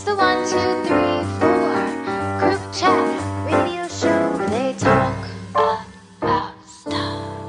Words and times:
It's 0.00 0.08
the 0.08 0.16
one, 0.16 0.48
two, 0.48 0.88
three, 0.88 1.24
four 1.40 1.76
group 2.40 2.72
chat 2.72 3.44
radio 3.44 3.86
show 3.86 4.38
where 4.38 4.48
they 4.48 4.72
talk 4.78 5.28
about 6.22 6.54
stuff. 6.66 7.44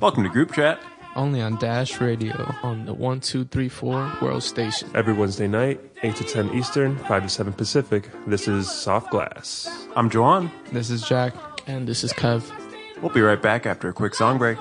Welcome 0.00 0.24
to 0.24 0.28
Group 0.28 0.52
Chat. 0.52 0.80
Only 1.16 1.40
on 1.40 1.56
Dash 1.56 1.98
Radio 1.98 2.54
on 2.62 2.84
the 2.84 2.92
1234 2.92 4.18
World 4.20 4.42
Station. 4.42 4.90
Every 4.94 5.14
Wednesday 5.14 5.48
night, 5.48 5.80
8 6.02 6.14
to 6.16 6.24
10 6.24 6.52
Eastern, 6.52 6.98
5 6.98 7.22
to 7.22 7.28
7 7.30 7.54
Pacific. 7.54 8.10
This 8.26 8.46
is 8.46 8.70
Soft 8.70 9.10
Glass. 9.10 9.86
I'm 9.96 10.10
Joan. 10.10 10.50
This 10.72 10.90
is 10.90 11.00
Jack. 11.08 11.34
And 11.66 11.88
this 11.88 12.04
is 12.04 12.12
Kev. 12.12 12.52
We'll 13.00 13.14
be 13.14 13.22
right 13.22 13.40
back 13.40 13.64
after 13.64 13.88
a 13.88 13.94
quick 13.94 14.14
song 14.14 14.36
break. 14.36 14.58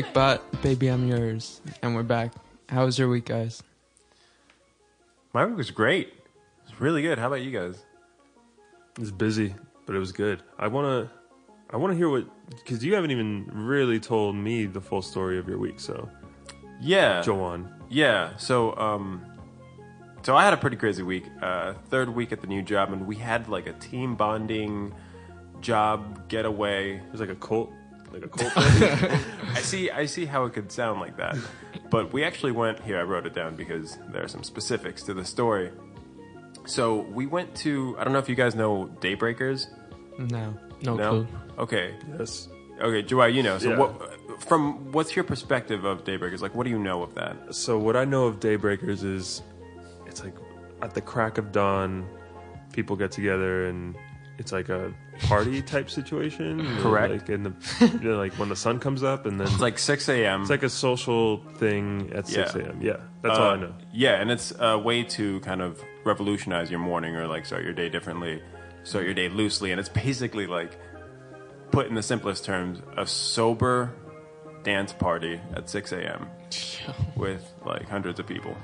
Breakbot, 0.00 0.40
Baby 0.62 0.88
I'm 0.88 1.06
Yours. 1.06 1.60
And 1.82 1.94
we're 1.94 2.02
back. 2.02 2.32
How 2.70 2.86
was 2.86 2.98
your 2.98 3.10
week, 3.10 3.26
guys? 3.26 3.62
My 5.34 5.44
week 5.44 5.58
was 5.58 5.70
great. 5.70 6.08
It 6.08 6.14
was 6.70 6.80
really 6.80 7.02
good. 7.02 7.18
How 7.18 7.26
about 7.26 7.42
you 7.42 7.50
guys? 7.50 7.84
It 8.96 8.98
was 8.98 9.10
busy, 9.10 9.54
but 9.84 9.94
it 9.94 9.98
was 9.98 10.12
good. 10.12 10.42
I 10.58 10.68
want 10.68 10.86
to 10.86 11.14
I 11.68 11.76
want 11.76 11.92
to 11.92 11.98
hear 11.98 12.08
what 12.08 12.24
cuz 12.64 12.82
you 12.82 12.94
haven't 12.94 13.10
even 13.10 13.50
really 13.52 14.00
told 14.00 14.36
me 14.36 14.64
the 14.64 14.80
full 14.80 15.02
story 15.02 15.38
of 15.38 15.46
your 15.46 15.58
week, 15.58 15.78
so 15.78 16.08
Yeah. 16.80 17.20
Joanne. 17.20 17.70
Yeah. 17.90 18.34
So, 18.38 18.74
um, 18.78 19.22
so 20.22 20.34
I 20.34 20.44
had 20.44 20.54
a 20.54 20.56
pretty 20.56 20.78
crazy 20.78 21.02
week. 21.02 21.24
Uh, 21.42 21.74
third 21.90 22.08
week 22.08 22.32
at 22.32 22.40
the 22.40 22.46
new 22.46 22.62
job, 22.62 22.90
and 22.90 23.06
we 23.06 23.16
had 23.16 23.48
like 23.50 23.66
a 23.66 23.74
team 23.74 24.14
bonding 24.16 24.94
job 25.60 26.26
getaway. 26.28 26.94
It 26.94 27.12
was 27.12 27.20
like 27.20 27.28
a 27.28 27.34
cult 27.34 27.70
like 28.12 28.24
a 28.24 28.28
cult. 28.28 28.52
I 28.56 29.60
see. 29.60 29.90
I 29.90 30.06
see 30.06 30.24
how 30.26 30.44
it 30.44 30.52
could 30.52 30.70
sound 30.72 31.00
like 31.00 31.16
that, 31.18 31.36
but 31.90 32.12
we 32.12 32.24
actually 32.24 32.52
went 32.52 32.80
here. 32.80 32.98
I 32.98 33.02
wrote 33.02 33.26
it 33.26 33.34
down 33.34 33.56
because 33.56 33.98
there 34.12 34.22
are 34.24 34.28
some 34.28 34.42
specifics 34.42 35.02
to 35.04 35.14
the 35.14 35.24
story. 35.24 35.70
So 36.66 37.00
we 37.02 37.26
went 37.26 37.54
to. 37.56 37.96
I 37.98 38.04
don't 38.04 38.12
know 38.12 38.18
if 38.18 38.28
you 38.28 38.34
guys 38.34 38.54
know 38.54 38.90
Daybreakers. 39.00 39.66
No, 40.18 40.54
no, 40.82 40.96
No. 40.96 41.10
clue. 41.10 41.26
Okay. 41.58 41.94
yes. 42.18 42.48
Okay, 42.80 43.02
Joy, 43.02 43.26
you 43.26 43.42
know. 43.42 43.58
So 43.58 43.70
Yeah. 43.70 43.78
what? 43.78 44.42
From 44.42 44.90
what's 44.92 45.14
your 45.14 45.24
perspective 45.24 45.84
of 45.84 46.04
Daybreakers? 46.04 46.40
Like, 46.40 46.54
what 46.54 46.64
do 46.64 46.70
you 46.70 46.78
know 46.78 47.02
of 47.02 47.14
that? 47.14 47.54
So 47.54 47.78
what 47.78 47.96
I 47.96 48.04
know 48.04 48.24
of 48.26 48.40
Daybreakers 48.40 49.04
is 49.04 49.42
it's 50.06 50.22
like 50.24 50.34
at 50.82 50.94
the 50.94 51.00
crack 51.00 51.36
of 51.38 51.52
dawn 51.52 52.06
people 52.72 52.96
get 52.96 53.10
together 53.10 53.66
and 53.66 53.94
it's 54.40 54.50
like 54.52 54.68
a 54.70 54.92
party 55.28 55.60
type 55.62 55.88
situation. 55.90 56.58
you 56.58 56.64
know, 56.64 56.82
Correct. 56.82 57.12
Like 57.12 57.28
in 57.28 57.42
the 57.44 57.52
you 58.02 58.08
know, 58.10 58.16
like 58.16 58.32
when 58.40 58.48
the 58.48 58.56
sun 58.56 58.80
comes 58.80 59.02
up 59.02 59.26
and 59.26 59.38
then 59.38 59.46
It's 59.46 59.60
like 59.68 59.78
6 59.78 60.08
a.m. 60.08 60.40
it's 60.40 60.50
like 60.50 60.62
a 60.64 60.70
social 60.70 61.44
thing 61.58 62.10
at 62.14 62.26
six 62.26 62.54
Yeah. 62.54 62.62
AM. 62.62 62.80
Yeah. 62.82 62.96
That's 63.22 63.38
all 63.38 63.50
I 63.50 63.52
Uh, 63.52 63.56
know. 63.56 63.74
Yeah, 63.92 64.20
and 64.20 64.30
it's 64.30 64.52
a 64.58 64.78
way 64.78 65.02
to 65.04 65.38
kind 65.40 65.60
of 65.62 65.80
revolutionize 66.04 66.70
your 66.70 66.80
morning 66.80 67.14
or 67.16 67.26
like 67.28 67.44
start 67.46 67.62
your 67.64 67.74
day 67.74 67.88
differently, 67.90 68.42
start 68.82 69.04
your 69.04 69.14
day 69.14 69.28
loosely, 69.28 69.70
and 69.72 69.78
it's 69.78 69.90
basically 69.90 70.46
like, 70.46 70.78
put 71.70 71.86
in 71.86 71.94
the 71.94 72.02
simplest 72.02 72.44
terms, 72.44 72.80
a 72.96 73.06
sober 73.06 73.92
dance 74.64 74.92
party 74.92 75.40
at 75.54 75.68
6 75.70 75.92
a.m. 75.92 76.26
with 77.16 77.44
like 77.64 77.88
hundreds 77.88 78.18
of 78.18 78.26
people. 78.26 78.56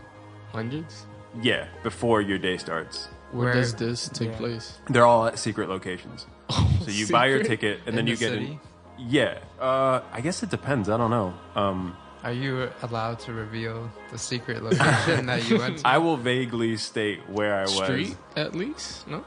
Hundreds? 0.53 1.07
Yeah, 1.43 1.67
before 1.83 2.23
your 2.23 2.39
day 2.39 2.57
starts. 2.57 3.09
Where, 3.33 3.47
Where- 3.47 3.55
does 3.55 3.75
this 3.75 4.09
take 4.09 4.31
yeah. 4.31 4.37
place? 4.39 4.79
They're 4.89 5.05
all 5.07 5.27
at 5.27 5.39
secret 5.39 5.69
locations. 5.69 6.27
So 6.87 6.93
you 6.93 7.09
buy 7.09 7.27
your 7.27 7.43
ticket 7.43 7.81
and 7.81 7.89
In 7.89 7.95
then 7.97 8.05
the 8.05 8.11
you 8.13 8.17
get 8.17 8.31
city? 8.31 8.47
in. 8.47 8.61
Yeah, 9.09 9.39
uh, 9.61 10.01
I 10.13 10.21
guess 10.21 10.45
it 10.45 10.51
depends. 10.51 10.89
I 10.89 10.97
don't 10.97 11.11
know. 11.11 11.35
Um, 11.57 11.97
Are 12.23 12.31
you 12.33 12.71
allowed 12.83 13.19
to 13.21 13.33
reveal 13.33 13.91
the 14.13 14.19
secret 14.19 14.63
location 14.63 15.27
that 15.27 15.51
you 15.51 15.59
went 15.59 15.79
to? 15.83 15.87
I 15.89 15.99
will 15.99 16.17
vaguely 16.17 16.77
state 16.77 17.29
where 17.29 17.57
I 17.57 17.63
was. 17.63 17.75
Street, 17.77 18.17
at 18.37 18.55
least? 18.55 19.09
No? 19.09 19.25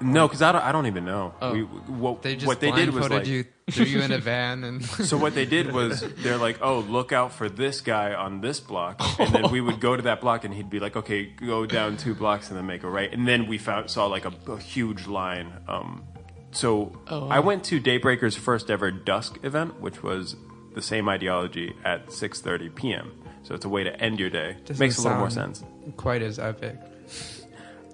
No, 0.00 0.26
because 0.28 0.42
I 0.42 0.52
don't. 0.52 0.62
I 0.62 0.72
don't 0.72 0.86
even 0.86 1.04
know. 1.04 1.34
Oh. 1.40 1.52
We, 1.52 1.62
what 1.62 2.22
They 2.22 2.34
just 2.34 2.46
what 2.46 2.60
they 2.60 2.70
did 2.70 2.90
was 2.90 3.08
blindfolded 3.08 3.18
like. 3.18 3.26
you, 3.26 3.44
threw 3.70 3.84
you 3.86 4.00
in 4.02 4.12
a 4.12 4.18
van, 4.18 4.64
and 4.64 4.84
So 4.84 5.16
what 5.16 5.34
they 5.34 5.46
did 5.46 5.72
was 5.72 6.00
they're 6.18 6.36
like, 6.36 6.58
oh, 6.62 6.80
look 6.80 7.12
out 7.12 7.32
for 7.32 7.48
this 7.48 7.80
guy 7.80 8.12
on 8.14 8.40
this 8.40 8.60
block, 8.60 9.00
and 9.18 9.32
then 9.34 9.50
we 9.50 9.60
would 9.60 9.80
go 9.80 9.96
to 9.96 10.02
that 10.02 10.20
block, 10.20 10.44
and 10.44 10.52
he'd 10.52 10.68
be 10.70 10.80
like, 10.80 10.96
okay, 10.96 11.24
go 11.26 11.64
down 11.66 11.96
two 11.96 12.14
blocks 12.14 12.48
and 12.48 12.58
then 12.58 12.66
make 12.66 12.82
a 12.82 12.88
right, 12.90 13.12
and 13.12 13.26
then 13.26 13.46
we 13.46 13.56
found 13.58 13.90
saw 13.90 14.06
like 14.06 14.24
a, 14.24 14.32
a 14.50 14.58
huge 14.58 15.06
line. 15.06 15.52
Um, 15.68 16.04
so 16.52 16.92
Oh, 17.08 17.28
I 17.28 17.40
went 17.40 17.64
to 17.64 17.80
Daybreaker's 17.80 18.36
first 18.36 18.70
ever 18.70 18.90
dusk 18.90 19.38
event, 19.42 19.80
which 19.80 20.02
was 20.02 20.36
the 20.74 20.82
same 20.82 21.08
ideology 21.08 21.74
at 21.84 22.08
6:30 22.08 22.74
p.m. 22.74 23.12
So 23.44 23.54
it's 23.54 23.64
a 23.64 23.68
way 23.68 23.84
to 23.84 23.94
end 24.00 24.18
your 24.20 24.30
day. 24.30 24.56
Doesn't 24.64 24.78
Makes 24.78 24.98
a 24.98 25.02
little 25.02 25.18
more 25.18 25.30
sound- 25.30 25.56
sense. 25.58 25.70
quite 25.96 26.22
as 26.22 26.38
epic. 26.38 26.78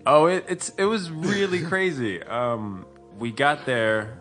Oh, 0.06 0.26
it, 0.26 0.44
it's 0.48 0.70
it 0.70 0.84
was 0.84 1.10
really 1.10 1.62
crazy. 1.72 2.22
Um, 2.22 2.86
we 3.18 3.32
got 3.32 3.66
there 3.66 4.18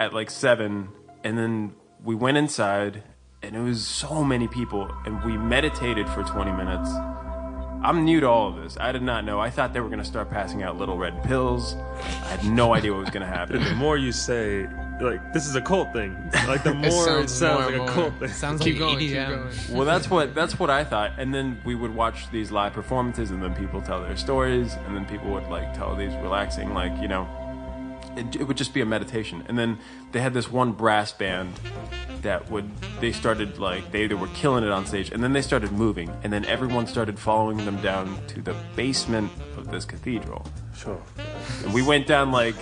at 0.00 0.14
like 0.14 0.30
seven, 0.30 0.88
and 1.24 1.36
then 1.38 1.74
we 2.02 2.14
went 2.14 2.36
inside, 2.36 3.02
and 3.42 3.54
it 3.56 3.60
was 3.60 3.86
so 3.86 4.24
many 4.24 4.48
people, 4.48 4.90
and 5.04 5.22
we 5.24 5.36
meditated 5.36 6.08
for 6.08 6.22
twenty 6.24 6.52
minutes. 6.52 6.90
I'm 7.80 8.04
new 8.04 8.18
to 8.20 8.28
all 8.28 8.48
of 8.48 8.56
this. 8.56 8.76
I 8.80 8.90
did 8.90 9.02
not 9.02 9.24
know. 9.24 9.38
I 9.38 9.50
thought 9.50 9.72
they 9.72 9.80
were 9.80 9.88
going 9.88 10.00
to 10.00 10.04
start 10.04 10.30
passing 10.30 10.64
out 10.64 10.76
little 10.76 10.98
red 10.98 11.22
pills. 11.22 11.74
I 11.74 12.36
had 12.36 12.44
no 12.44 12.74
idea 12.74 12.92
what 12.92 13.00
was 13.02 13.10
going 13.10 13.20
to 13.28 13.32
happen. 13.32 13.62
The 13.62 13.74
more 13.76 13.96
you 13.96 14.10
say, 14.10 14.66
like, 15.00 15.32
this 15.32 15.46
is 15.46 15.54
a 15.54 15.60
cult 15.60 15.92
thing, 15.92 16.16
like, 16.46 16.62
the 16.64 16.74
more 16.74 16.86
it 16.86 16.92
sounds 16.92 17.32
sounds, 17.32 17.40
more 17.40 17.56
like 17.60 17.66
and 17.66 17.74
a 17.74 17.78
more. 17.78 17.88
cult 17.88 18.18
thing. 18.18 18.28
Sounds 18.28 18.60
Keep 18.64 18.74
like 18.74 18.78
going, 18.80 18.98
keep 18.98 19.12
going. 19.14 19.48
Well, 19.72 19.84
that's 19.84 20.10
what 20.10 20.34
that's 20.34 20.58
what 20.58 20.70
I 20.70 20.84
thought. 20.84 21.12
And 21.18 21.32
then 21.34 21.60
we 21.64 21.74
would 21.74 21.94
watch 21.94 22.30
these 22.30 22.50
live 22.50 22.72
performances, 22.72 23.30
and 23.30 23.42
then 23.42 23.54
people 23.54 23.80
tell 23.82 24.02
their 24.02 24.16
stories, 24.16 24.74
and 24.86 24.96
then 24.96 25.04
people 25.06 25.30
would 25.30 25.48
like 25.48 25.72
tell 25.74 25.94
these 25.94 26.12
relaxing, 26.16 26.74
like 26.74 26.92
you 27.00 27.08
know, 27.08 27.28
it, 28.16 28.36
it 28.36 28.44
would 28.44 28.56
just 28.56 28.74
be 28.74 28.80
a 28.80 28.86
meditation. 28.86 29.44
And 29.48 29.58
then 29.58 29.78
they 30.12 30.20
had 30.20 30.34
this 30.34 30.50
one 30.50 30.72
brass 30.72 31.12
band 31.12 31.52
that 32.22 32.50
would 32.50 32.68
they 33.00 33.12
started 33.12 33.58
like 33.58 33.92
they, 33.92 34.08
they 34.08 34.14
were 34.14 34.26
killing 34.28 34.64
it 34.64 34.70
on 34.70 34.84
stage, 34.86 35.10
and 35.12 35.22
then 35.22 35.32
they 35.32 35.42
started 35.42 35.70
moving, 35.72 36.10
and 36.24 36.32
then 36.32 36.44
everyone 36.46 36.86
started 36.86 37.18
following 37.18 37.58
them 37.64 37.80
down 37.82 38.18
to 38.28 38.42
the 38.42 38.54
basement 38.74 39.30
of 39.56 39.70
this 39.70 39.84
cathedral. 39.84 40.44
Sure. 40.76 41.00
And 41.64 41.72
we 41.72 41.82
went 41.82 42.06
down 42.06 42.32
like 42.32 42.56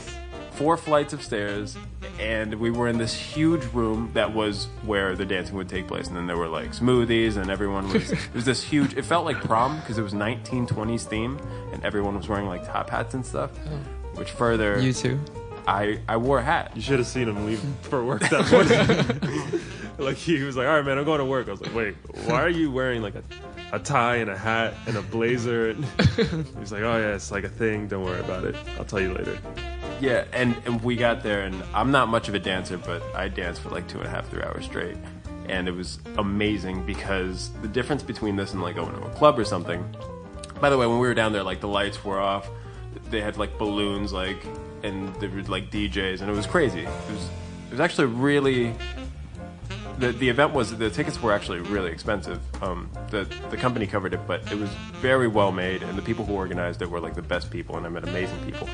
four 0.57 0.77
flights 0.77 1.13
of 1.13 1.23
stairs, 1.23 1.77
and 2.19 2.55
we 2.55 2.71
were 2.71 2.89
in 2.89 2.99
this 2.99 3.15
huge 3.15 3.63
room 3.73 4.11
that 4.15 4.33
was 4.33 4.67
where 4.85 5.15
the 5.15 5.25
dancing 5.25 5.55
would 5.57 5.69
take 5.69 5.87
place. 5.87 6.09
And 6.09 6.17
then 6.17 6.27
there 6.27 6.37
were 6.37 6.49
like 6.49 6.73
smoothies, 6.73 7.37
and 7.37 7.51
everyone 7.51 7.93
was. 7.93 8.11
it 8.13 8.35
was 8.35 8.45
this 8.45 8.63
huge. 8.63 8.97
It 8.97 9.05
felt 9.05 9.25
like 9.25 9.37
prom 9.43 9.79
because 9.81 9.99
it 9.99 10.03
was 10.03 10.15
1920s 10.15 11.05
theme, 11.05 11.39
and 11.73 11.85
everyone 11.85 12.17
was 12.17 12.29
wearing 12.29 12.47
like 12.47 12.67
top 12.67 12.91
hats 12.91 13.15
and 13.15 13.25
stuff. 13.25 13.53
Mm. 13.65 14.19
Which 14.19 14.31
further, 14.31 14.81
You 14.81 14.95
too. 14.95 15.21
I 15.67 16.01
I 16.09 16.17
wore 16.17 16.39
a 16.39 16.43
hat. 16.43 16.73
You 16.75 16.81
should 16.81 16.99
have 16.99 17.09
seen 17.09 17.29
him 17.29 17.45
leave 17.45 17.63
for 17.83 18.05
work 18.05 18.23
that 18.23 18.51
morning. 18.51 19.61
like 19.99 20.17
he 20.17 20.43
was 20.43 20.57
like, 20.57 20.67
"All 20.67 20.77
right, 20.77 20.85
man, 20.85 20.97
I'm 20.97 21.05
going 21.05 21.19
to 21.19 21.25
work." 21.25 21.49
I 21.49 21.51
was 21.51 21.61
like, 21.61 21.75
"Wait, 21.75 21.97
why 22.25 22.41
are 22.41 22.49
you 22.49 22.71
wearing 22.71 23.03
like 23.03 23.15
a, 23.15 23.23
a 23.73 23.79
tie 23.79 24.17
and 24.17 24.31
a 24.31 24.39
hat 24.39 24.75
and 24.87 24.97
a 24.97 25.03
blazer?" 25.03 25.71
And 25.71 25.85
he's 26.59 26.73
like, 26.73 26.83
"Oh 26.83 26.97
yeah, 26.99 27.15
it's 27.15 27.31
like 27.31 27.45
a 27.45 27.49
thing. 27.49 27.89
Don't 27.89 28.05
worry 28.05 28.21
about 28.21 28.45
it. 28.45 28.55
I'll 28.79 28.85
tell 28.85 29.01
you 29.01 29.13
later." 29.13 29.39
Yeah, 30.01 30.25
and, 30.33 30.55
and 30.67 30.83
we 30.83 30.97
got 30.97 31.23
there, 31.23 31.43
and 31.43 31.63
I'm 31.75 31.91
not 31.91 32.09
much 32.09 32.29
of 32.29 32.35
a 32.35 32.39
dancer, 32.39 32.77
but 32.77 33.03
I 33.15 33.29
danced 33.29 33.63
for 33.63 33.71
like 33.71 33.89
two 33.89 33.99
and 33.99 34.07
a 34.07 34.11
half, 34.11 34.29
three 34.29 34.43
hours 34.43 34.65
straight. 34.65 34.97
And 35.49 35.69
it 35.69 35.73
was 35.73 35.99
amazing 36.19 36.85
because 36.85 37.51
the 37.63 37.69
difference 37.69 38.03
between 38.03 38.37
this 38.37 38.53
and 38.53 38.63
like 38.63 38.75
going 38.75 38.93
to 38.93 39.03
a 39.03 39.11
club 39.11 39.39
or 39.39 39.45
something. 39.45 39.85
By 40.61 40.71
the 40.71 40.77
way, 40.77 40.87
when 40.87 40.99
we 40.99 41.07
were 41.07 41.15
down 41.15 41.33
there, 41.33 41.43
like 41.43 41.61
the 41.61 41.69
lights 41.69 42.05
were 42.05 42.21
off, 42.21 42.49
they 43.11 43.21
had 43.21 43.37
like 43.37 43.57
balloons, 43.59 44.13
like, 44.13 44.37
and 44.83 45.15
there 45.17 45.31
were 45.31 45.43
like 45.43 45.71
DJs, 45.71 46.21
and 46.21 46.31
it 46.31 46.35
was 46.35 46.47
crazy. 46.47 46.81
It 46.81 47.11
was, 47.11 47.25
it 47.69 47.71
was 47.73 47.81
actually 47.81 48.09
really. 48.09 48.75
The, 49.99 50.13
the 50.13 50.29
event 50.29 50.53
was 50.53 50.77
the 50.77 50.91
tickets 50.91 51.23
were 51.23 51.33
actually 51.33 51.61
really 51.61 51.91
expensive. 51.91 52.39
Um, 52.63 52.91
the 53.11 53.27
the 53.51 53.57
company 53.57 53.87
covered 53.87 54.13
it, 54.13 54.21
but 54.27 54.41
it 54.53 54.59
was 54.59 54.69
very 55.01 55.27
well 55.27 55.53
made, 55.53 55.83
and 55.83 55.97
the 55.97 56.03
people 56.03 56.27
who 56.27 56.35
organized 56.35 56.83
it 56.83 56.91
were 56.91 57.01
like 57.01 57.15
the 57.15 57.23
best 57.23 57.51
people, 57.51 57.79
and 57.79 57.87
I 57.87 57.89
met 57.89 58.07
amazing 58.07 58.45
people 58.45 58.69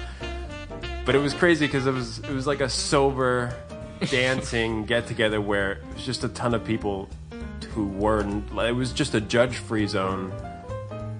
but 1.04 1.14
it 1.14 1.18
was 1.18 1.34
crazy 1.34 1.66
because 1.66 1.86
it 1.86 1.92
was 1.92 2.18
it 2.20 2.30
was 2.30 2.46
like 2.46 2.60
a 2.60 2.68
sober 2.68 3.54
dancing 4.10 4.84
get 4.84 5.06
together 5.06 5.40
where 5.40 5.72
it 5.72 5.94
was 5.94 6.04
just 6.04 6.24
a 6.24 6.28
ton 6.28 6.54
of 6.54 6.64
people 6.64 7.08
who 7.74 7.86
weren't 7.86 8.50
it 8.52 8.72
was 8.72 8.92
just 8.92 9.14
a 9.14 9.20
judge 9.20 9.56
free 9.56 9.86
zone 9.86 10.32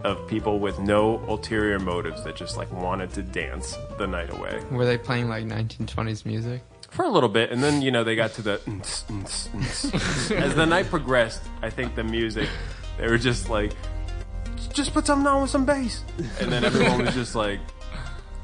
of 0.05 0.26
people 0.26 0.58
with 0.58 0.79
no 0.81 1.19
ulterior 1.29 1.79
motives 1.79 2.25
that 2.25 2.34
just 2.34 2.56
like 2.56 2.70
wanted 2.73 3.12
to 3.12 3.23
dance 3.23 3.79
the 3.99 4.06
night 4.06 4.32
away. 4.32 4.61
Were 4.73 4.84
they 4.84 4.99
playing 4.99 5.29
like 5.29 5.44
1920s 5.44 6.26
music? 6.26 6.62
for 6.90 7.06
a 7.06 7.08
little 7.08 7.31
bit 7.31 7.50
and 7.50 7.62
then 7.62 7.81
you 7.81 7.90
know 7.90 8.05
they 8.05 8.14
got 8.14 8.35
to 8.35 8.43
the 8.43 8.61
as 10.37 10.55
the 10.55 10.67
night 10.67 10.85
progressed 10.90 11.40
i 11.62 11.70
think 11.70 11.94
the 11.94 12.05
music 12.05 12.46
they 12.99 13.08
were 13.08 13.17
just 13.17 13.49
like 13.49 13.73
just 14.73 14.93
put 14.93 15.06
something 15.06 15.26
on 15.26 15.43
with 15.43 15.50
some 15.50 15.64
bass. 15.64 16.05
And 16.40 16.50
then 16.50 16.64
everyone 16.64 17.05
was 17.05 17.14
just 17.14 17.35
like 17.35 17.61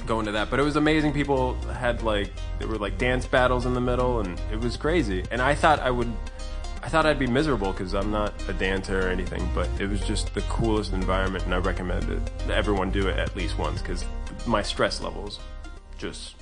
going 0.09 0.25
to 0.27 0.33
that 0.33 0.51
but 0.51 0.59
it 0.59 0.63
was 0.63 0.77
amazing 0.77 1.13
people 1.13 1.55
had 1.85 2.03
like 2.03 2.31
there 2.59 2.67
were 2.67 2.79
like 2.79 2.99
dance 2.99 3.27
battles 3.27 3.67
in 3.67 3.75
the 3.75 3.81
middle 3.81 4.21
and 4.21 4.41
it 4.51 4.59
was 4.59 4.77
crazy 4.77 5.23
and 5.31 5.41
i 5.41 5.55
thought 5.55 5.79
i 5.81 5.91
would 5.91 6.11
i 6.83 6.89
thought 6.89 7.07
i'd 7.07 7.19
be 7.19 7.27
miserable 7.27 7.71
because 7.73 7.95
i'm 7.95 8.11
not 8.11 8.33
a 8.49 8.53
dancer 8.55 9.07
or 9.07 9.09
anything 9.11 9.49
but 9.55 9.69
it 9.79 9.89
was 9.89 10.01
just 10.01 10.33
the 10.35 10.41
coolest 10.43 10.93
environment 10.93 11.45
and 11.45 11.55
i 11.55 11.59
recommend 11.59 12.09
it 12.11 12.23
everyone 12.51 12.91
do 12.91 13.07
it 13.07 13.19
at 13.19 13.37
least 13.37 13.59
once 13.59 13.81
because 13.83 14.05
my 14.47 14.63
stress 14.63 15.01
levels 15.01 15.39
just 15.99 16.37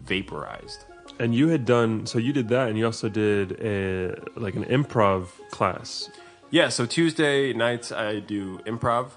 vaporized 0.00 0.84
And 1.18 1.34
you 1.34 1.48
had 1.48 1.64
done 1.64 2.06
so. 2.06 2.18
You 2.18 2.32
did 2.32 2.48
that, 2.48 2.68
and 2.68 2.76
you 2.78 2.86
also 2.86 3.08
did 3.08 3.52
a 3.60 4.16
like 4.34 4.56
an 4.56 4.64
improv 4.64 5.28
class. 5.50 6.10
Yeah, 6.50 6.70
so 6.70 6.86
Tuesday 6.86 7.52
nights 7.52 7.92
I 7.92 8.18
do 8.18 8.58
improv. 8.66 9.10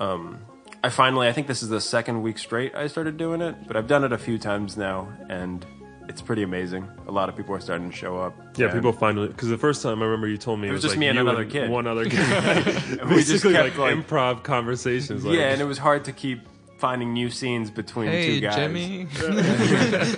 Um, 0.00 0.38
I 0.82 0.90
finally, 0.90 1.26
I 1.28 1.32
think 1.32 1.46
this 1.48 1.62
is 1.62 1.68
the 1.68 1.80
second 1.80 2.22
week 2.22 2.38
straight 2.38 2.74
I 2.74 2.86
started 2.86 3.16
doing 3.16 3.40
it, 3.40 3.56
but 3.66 3.76
I've 3.76 3.88
done 3.88 4.04
it 4.04 4.12
a 4.12 4.18
few 4.18 4.38
times 4.38 4.76
now, 4.76 5.08
and 5.28 5.64
it's 6.08 6.22
pretty 6.22 6.42
amazing. 6.42 6.88
A 7.06 7.12
lot 7.12 7.28
of 7.28 7.36
people 7.36 7.54
are 7.54 7.60
starting 7.60 7.90
to 7.90 7.96
show 7.96 8.16
up. 8.16 8.34
Yeah, 8.56 8.72
people 8.72 8.92
finally 8.92 9.28
because 9.28 9.48
the 9.48 9.58
first 9.58 9.82
time 9.82 10.00
I 10.02 10.04
remember 10.06 10.28
you 10.28 10.38
told 10.38 10.60
me 10.60 10.68
It 10.68 10.72
was 10.72 10.78
was 10.78 10.82
just 10.84 10.92
like 10.94 11.00
me 11.00 11.06
and 11.08 11.16
you 11.16 11.22
another 11.28 11.44
kid. 11.44 11.68
one 11.68 11.86
other 11.86 12.04
kid. 12.08 12.18
we 12.18 12.24
just 12.26 13.08
Basically, 13.08 13.52
kept, 13.54 13.76
like, 13.76 13.96
like- 13.96 14.06
improv 14.06 14.42
conversations. 14.44 15.24
Like, 15.24 15.36
yeah, 15.36 15.50
and 15.52 15.60
it 15.60 15.64
was 15.64 15.78
hard 15.78 16.04
to 16.06 16.12
keep 16.12 16.40
finding 16.78 17.12
new 17.12 17.28
scenes 17.28 17.70
between 17.72 18.08
Hey, 18.08 18.26
two 18.36 18.40
guys. 18.40 18.54
Jimmy. 18.54 19.08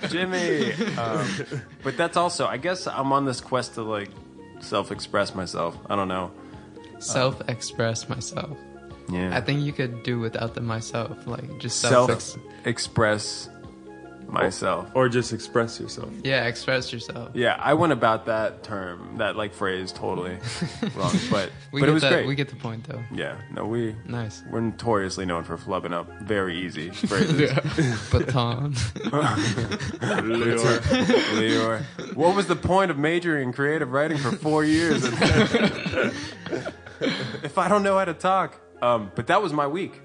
Jimmy. 0.08 0.72
Um, 0.98 1.26
but 1.82 1.96
that's 1.96 2.16
also, 2.18 2.46
I 2.46 2.58
guess, 2.58 2.86
I'm 2.86 3.12
on 3.12 3.24
this 3.24 3.40
quest 3.40 3.74
to 3.74 3.82
like 3.82 4.10
self-express 4.60 5.34
myself. 5.34 5.76
I 5.88 5.96
don't 5.96 6.08
know. 6.08 6.30
Self 6.98 7.40
express 7.48 8.08
myself. 8.10 8.58
Yeah. 9.10 9.36
I 9.36 9.40
think 9.40 9.62
you 9.62 9.72
could 9.72 10.02
do 10.02 10.18
without 10.20 10.54
the 10.54 10.60
myself. 10.60 11.26
Like, 11.26 11.58
just 11.58 11.80
self. 11.80 12.08
self-express 12.20 13.48
myself. 14.28 14.88
or 14.94 15.08
just 15.08 15.32
express 15.32 15.80
yourself. 15.80 16.08
yeah, 16.22 16.46
express 16.46 16.92
yourself. 16.92 17.30
Yeah, 17.34 17.56
I 17.58 17.74
went 17.74 17.92
about 17.92 18.26
that 18.26 18.62
term, 18.62 19.16
that 19.18 19.34
like 19.34 19.52
phrase, 19.52 19.90
totally 19.90 20.38
wrong. 20.94 21.12
But 21.32 21.50
We 21.72 21.80
but 21.80 21.86
get 21.86 21.88
it 21.88 21.92
was 21.92 22.02
that, 22.02 22.12
great. 22.12 22.26
We 22.28 22.36
get 22.36 22.48
the 22.48 22.54
point, 22.54 22.84
though. 22.86 23.02
yeah, 23.12 23.40
no, 23.52 23.64
we 23.66 23.96
Nice. 24.06 24.44
we're 24.48 24.60
notoriously 24.60 25.26
known 25.26 25.42
for 25.42 25.56
flubbing 25.56 25.92
up 25.92 26.08
very 26.22 26.56
easy 26.64 26.90
phrases. 27.08 27.50
Baton. 28.12 28.74
Leor, 31.34 31.82
what 32.14 32.36
was 32.36 32.46
the 32.46 32.54
point 32.56 32.90
of 32.92 32.98
majoring 32.98 33.48
in 33.48 33.52
creative 33.52 33.90
writing 33.90 34.18
for 34.18 34.30
four 34.32 34.64
years? 34.64 35.02
if 37.42 37.58
I 37.58 37.68
don't 37.68 37.82
know 37.82 37.98
how 37.98 38.04
to 38.04 38.14
talk, 38.14 38.60
um, 38.82 39.10
but 39.14 39.26
that 39.28 39.42
was 39.42 39.52
my 39.52 39.66
week. 39.66 40.00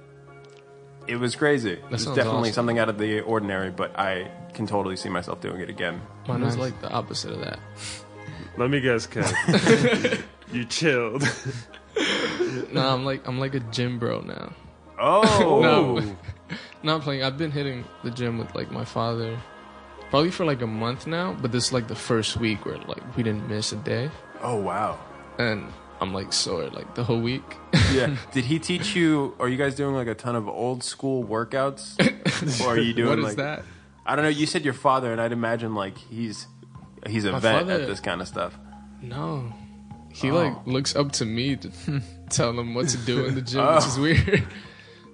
It 1.07 1.17
was 1.17 1.35
crazy. 1.35 1.73
it 1.73 1.89
was 1.91 2.03
sounds 2.03 2.15
definitely 2.15 2.49
awesome. 2.49 2.53
something 2.53 2.79
out 2.79 2.89
of 2.89 2.97
the 2.97 3.21
ordinary, 3.21 3.69
but 3.69 3.97
I 3.99 4.31
can 4.53 4.65
totally 4.65 4.95
see 4.95 5.09
myself 5.09 5.39
doing 5.41 5.61
it 5.61 5.69
again. 5.69 6.01
Mine 6.27 6.41
was 6.41 6.55
Nice. 6.55 6.71
like 6.71 6.81
the 6.81 6.89
opposite 6.91 7.31
of 7.33 7.39
that. 7.41 7.59
Let 8.57 8.69
me 8.69 8.79
guess, 8.79 9.05
Kev. 9.05 10.23
you 10.51 10.65
chilled. 10.65 11.23
No, 12.73 12.89
I'm 12.93 13.05
like 13.05 13.25
I'm 13.25 13.39
like 13.39 13.55
a 13.55 13.61
gym 13.61 13.99
bro 13.99 14.19
now. 14.19 14.51
Oh, 14.99 15.61
No. 15.61 16.15
Not 16.83 17.01
playing. 17.03 17.23
I've 17.23 17.37
been 17.37 17.51
hitting 17.51 17.85
the 18.03 18.11
gym 18.11 18.37
with 18.37 18.53
like 18.53 18.69
my 18.69 18.83
father, 18.83 19.37
probably 20.09 20.29
for 20.31 20.43
like 20.45 20.61
a 20.61 20.67
month 20.67 21.07
now. 21.07 21.37
But 21.41 21.53
this 21.53 21.67
is 21.67 21.73
like 21.73 21.87
the 21.87 21.95
first 21.95 22.35
week 22.37 22.65
where 22.65 22.77
like 22.79 23.15
we 23.15 23.23
didn't 23.23 23.47
miss 23.47 23.71
a 23.71 23.77
day, 23.77 24.09
oh 24.41 24.57
wow. 24.57 24.99
and 25.39 25.71
I'm 26.01 26.13
like 26.13 26.33
sore 26.33 26.67
like 26.69 26.93
the 26.95 27.03
whole 27.03 27.19
week. 27.21 27.43
Yeah. 27.93 28.15
Did 28.33 28.45
he 28.45 28.59
teach 28.59 28.95
you? 28.95 29.33
Are 29.39 29.47
you 29.47 29.57
guys 29.57 29.75
doing 29.75 29.95
like 29.95 30.07
a 30.07 30.15
ton 30.15 30.35
of 30.35 30.47
old 30.47 30.83
school 30.83 31.23
workouts, 31.23 31.95
or 32.65 32.69
are 32.75 32.77
you 32.79 32.93
doing 32.93 33.09
what 33.09 33.19
is 33.19 33.25
like 33.25 33.37
that? 33.37 33.63
I 34.05 34.15
don't 34.15 34.23
know. 34.23 34.29
You 34.29 34.45
said 34.45 34.63
your 34.65 34.73
father, 34.73 35.11
and 35.11 35.21
I'd 35.21 35.31
imagine 35.31 35.73
like 35.73 35.97
he's 35.97 36.47
he's 37.07 37.25
a 37.25 37.31
My 37.31 37.39
vet 37.39 37.59
father- 37.61 37.73
at 37.81 37.87
this 37.87 37.99
kind 38.01 38.21
of 38.21 38.27
stuff. 38.27 38.57
No. 39.01 39.53
He 40.13 40.31
Oh. 40.31 40.35
like 40.35 40.65
looks 40.67 40.95
up 40.95 41.11
to 41.13 41.25
me 41.25 41.55
to 41.57 41.71
tell 42.29 42.57
him 42.57 42.73
what 42.75 42.87
to 42.89 42.97
do 42.97 43.25
in 43.25 43.35
the 43.35 43.41
gym, 43.41 43.65
which 43.75 43.85
is 43.85 43.99
weird. 43.99 44.47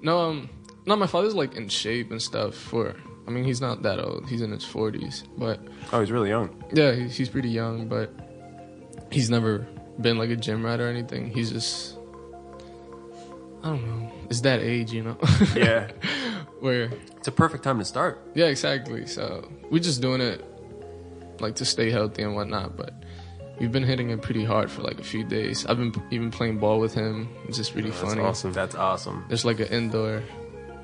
no, 0.01 0.19
um 0.29 0.49
no, 0.85 0.95
my 0.95 1.07
father's 1.07 1.35
like 1.35 1.55
in 1.55 1.67
shape 1.69 2.09
and 2.11 2.21
stuff 2.21 2.55
for 2.55 2.95
I 3.27 3.31
mean 3.31 3.43
he's 3.43 3.61
not 3.61 3.83
that 3.83 3.99
old. 3.99 4.27
He's 4.29 4.41
in 4.41 4.51
his 4.51 4.63
forties. 4.65 5.23
But 5.37 5.59
Oh, 5.93 5.99
he's 5.99 6.11
really 6.11 6.29
young. 6.29 6.63
yeah, 6.73 6.91
he, 6.93 7.07
he's 7.07 7.29
pretty 7.29 7.49
young, 7.49 7.87
but 7.87 8.11
he's 9.11 9.29
never 9.29 9.67
been 10.01 10.17
like 10.17 10.29
a 10.29 10.35
gym 10.35 10.65
rat 10.65 10.79
or 10.79 10.87
anything. 10.87 11.31
He's 11.31 11.51
just 11.51 11.97
I 13.63 13.67
don't 13.69 13.85
know. 13.87 14.11
It's 14.29 14.41
that 14.41 14.61
age, 14.61 14.91
you 14.91 15.03
know. 15.03 15.17
Yeah, 15.55 15.91
Where 16.61 16.89
it's 17.17 17.27
a 17.27 17.31
perfect 17.31 17.63
time 17.63 17.79
to 17.79 17.85
start. 17.85 18.19
Yeah, 18.33 18.45
exactly. 18.45 19.05
So 19.05 19.47
we're 19.69 19.79
just 19.83 20.01
doing 20.01 20.21
it 20.21 20.43
like 21.39 21.55
to 21.55 21.65
stay 21.65 21.91
healthy 21.91 22.23
and 22.23 22.35
whatnot, 22.35 22.75
but 22.77 22.93
we've 23.59 23.71
been 23.71 23.83
hitting 23.83 24.09
it 24.09 24.21
pretty 24.21 24.43
hard 24.45 24.69
for 24.71 24.81
like 24.81 24.99
a 24.99 25.03
few 25.03 25.23
days. 25.23 25.65
I've 25.65 25.77
been 25.77 25.93
even 26.11 26.31
playing 26.31 26.57
ball 26.59 26.79
with 26.79 26.93
him. 26.93 27.29
It's 27.47 27.57
just 27.57 27.75
really 27.75 27.91
funny. 27.91 28.01
That's 28.01 28.13
funny. 28.15 28.27
awesome. 28.27 28.53
That's 28.53 28.75
awesome. 28.75 29.25
There's 29.27 29.45
like 29.45 29.59
an 29.59 29.67
indoor 29.67 30.23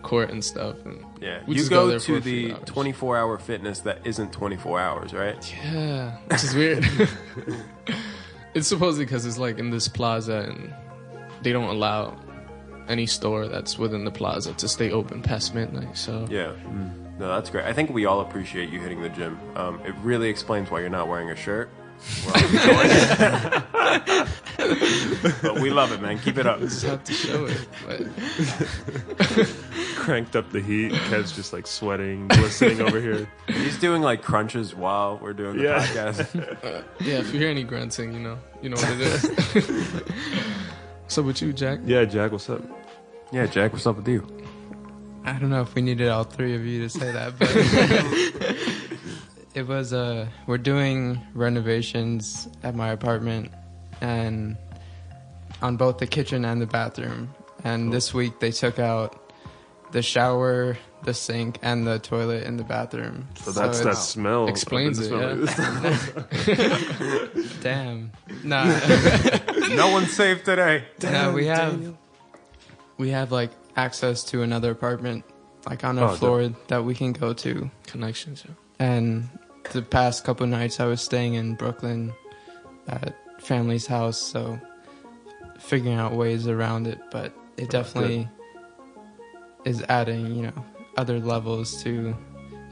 court 0.04 0.30
and 0.30 0.44
stuff, 0.44 0.76
and 0.86 1.04
Yeah, 1.20 1.42
We 1.48 1.56
you 1.56 1.60
just 1.60 1.70
go 1.70 1.90
go, 1.90 2.00
to 2.00 2.20
the 2.20 2.54
24 2.66 3.18
hour 3.18 3.38
fitness 3.40 3.80
that 3.82 4.06
isn't 4.06 4.32
24 4.32 4.80
hours, 4.80 5.14
right? 5.14 5.56
yeah, 5.64 6.18
which 6.28 6.44
is 6.44 6.54
weird. 6.56 6.86
it's 8.58 8.68
supposedly 8.68 9.06
because 9.06 9.26
it's 9.26 9.38
like 9.38 9.60
in 9.60 9.70
this 9.70 9.88
plaza, 9.88 10.40
and 10.50 10.74
they 11.44 11.52
don't 11.52 11.70
allow 11.70 12.18
any 12.88 13.06
store 13.06 13.48
that's 13.48 13.78
within 13.78 14.04
the 14.06 14.12
plaza 14.12 14.54
to 14.54 14.68
stay 14.68 14.92
open 14.92 15.22
past 15.22 15.54
midnight. 15.54 15.96
So 15.98 16.26
Yeah. 16.30 16.54
No, 17.20 17.28
that's 17.30 17.50
great. 17.50 17.66
I 17.66 17.74
think 17.74 17.90
we 17.90 18.06
all 18.06 18.22
appreciate 18.22 18.70
you 18.70 18.80
hitting 18.80 19.02
the 19.02 19.10
gym. 19.10 19.40
Um, 19.56 19.82
it 19.84 19.96
really 20.04 20.30
explains 20.30 20.70
why 20.70 20.82
you're 20.82 20.90
not 20.90 21.08
wearing 21.08 21.32
a 21.32 21.36
shirt. 21.36 21.70
We're 22.26 22.34
all 22.34 22.44
enjoying 22.44 22.90
it. 22.92 24.28
but 25.42 25.60
we 25.60 25.70
love 25.70 25.92
it, 25.92 26.02
man. 26.02 26.20
Keep 26.20 26.38
it 26.40 26.48
up. 26.48 26.60
just 26.60 26.84
have 26.86 27.04
to 27.04 27.14
show 27.14 27.46
it. 27.46 27.68
But 27.86 29.48
Cranked 29.96 30.36
up 30.36 30.50
the 30.52 30.62
heat. 30.62 30.92
Kev's 31.10 31.32
just 31.32 31.54
like 31.54 31.68
sweating, 31.68 32.28
glistening 32.30 32.82
over 32.82 33.00
here. 33.02 33.28
He's 33.48 33.78
doing 33.78 34.02
like 34.02 34.22
crunches 34.22 34.74
while 34.76 35.18
we're 35.22 35.34
doing 35.34 35.58
the 35.58 35.64
Yeah. 35.64 35.86
podcast. 35.86 36.58
Uh, 36.68 36.82
yeah, 37.02 37.20
if 37.20 37.32
you 37.34 37.40
hear 37.40 37.50
any 37.50 37.64
grunting, 37.64 38.14
you 38.14 38.20
know, 38.20 38.38
you 38.62 38.70
know 38.70 38.76
what 38.78 38.90
it 38.92 39.00
is. 39.02 40.04
so 41.08 41.22
with 41.22 41.42
you, 41.42 41.54
Jack? 41.54 41.80
Yeah, 41.86 42.04
Jack, 42.06 42.32
what's 42.32 42.50
up? 42.50 42.62
Yeah, 43.32 43.46
Jack, 43.46 43.74
what's 43.74 43.86
up 43.86 43.98
with 43.98 44.08
you? 44.08 44.26
I 45.24 45.34
don't 45.40 45.50
know 45.50 45.62
if 45.62 45.76
we 45.76 45.82
needed 45.82 46.08
all 46.10 46.24
three 46.24 46.56
of 46.56 46.66
you 46.66 46.82
to 46.84 46.90
say 46.90 47.12
that, 47.12 47.38
but 47.38 47.50
it 49.58 49.66
was 49.68 49.94
uh 49.94 50.28
we're 50.46 50.58
doing 50.74 51.20
renovations 51.34 52.48
at 52.64 52.76
my 52.76 52.90
apartment 52.90 53.52
and 54.02 54.58
on 55.62 55.78
both 55.78 55.98
the 55.98 56.08
kitchen 56.08 56.46
and 56.46 56.62
the 56.62 56.68
bathroom. 56.68 57.34
And 57.64 57.92
this 57.92 58.14
week 58.14 58.40
they 58.40 58.52
took 58.52 58.78
out 58.78 59.34
the 59.92 60.04
shower, 60.04 60.78
the 61.04 61.14
sink, 61.14 61.58
and 61.64 61.88
the 61.88 61.98
toilet 61.98 62.44
in 62.44 62.58
the 62.58 62.64
bathroom. 62.64 63.28
So 63.44 63.52
that's 63.52 63.80
that 63.82 63.96
smell. 63.98 64.48
explains 64.48 65.00
I've 65.00 65.12
it, 65.12 65.38
been 65.40 65.48
smelling- 65.48 67.48
Damn. 67.62 68.12
Nah. 68.44 68.66
No 69.76 69.90
one's 69.92 70.14
safe 70.14 70.44
today. 70.44 70.84
no, 71.02 71.32
we 71.32 71.48
have 71.48 71.96
we 72.98 73.10
have 73.10 73.32
like 73.32 73.52
access 73.76 74.24
to 74.26 74.44
another 74.44 74.70
apartment 74.72 75.26
like 75.68 75.84
on 75.84 75.98
a 75.98 76.04
Oh, 76.04 76.08
dope. 76.10 76.18
floor 76.20 76.50
that 76.68 76.84
we 76.84 76.94
can 76.94 77.14
go 77.14 77.34
to. 77.34 77.72
Connections. 77.88 78.44
yeah. 78.48 78.54
And 78.80 79.28
the 79.72 79.82
past 79.82 80.24
couple 80.24 80.46
nights 80.48 80.80
I 80.80 80.86
was 80.86 81.02
staying 81.02 81.34
in 81.36 81.56
Brooklyn 81.56 82.14
at 82.88 83.16
family's 83.42 83.86
house, 83.88 84.18
so 84.22 84.60
figuring 85.60 85.98
out 85.98 86.14
ways 86.14 86.48
around 86.48 86.88
it, 86.88 87.00
but 87.12 87.34
it 87.58 87.70
definitely 87.70 88.28
is 89.66 89.84
adding, 89.90 90.36
you 90.36 90.44
know, 90.44 90.66
other 90.98 91.20
levels 91.20 91.82
to 91.84 92.16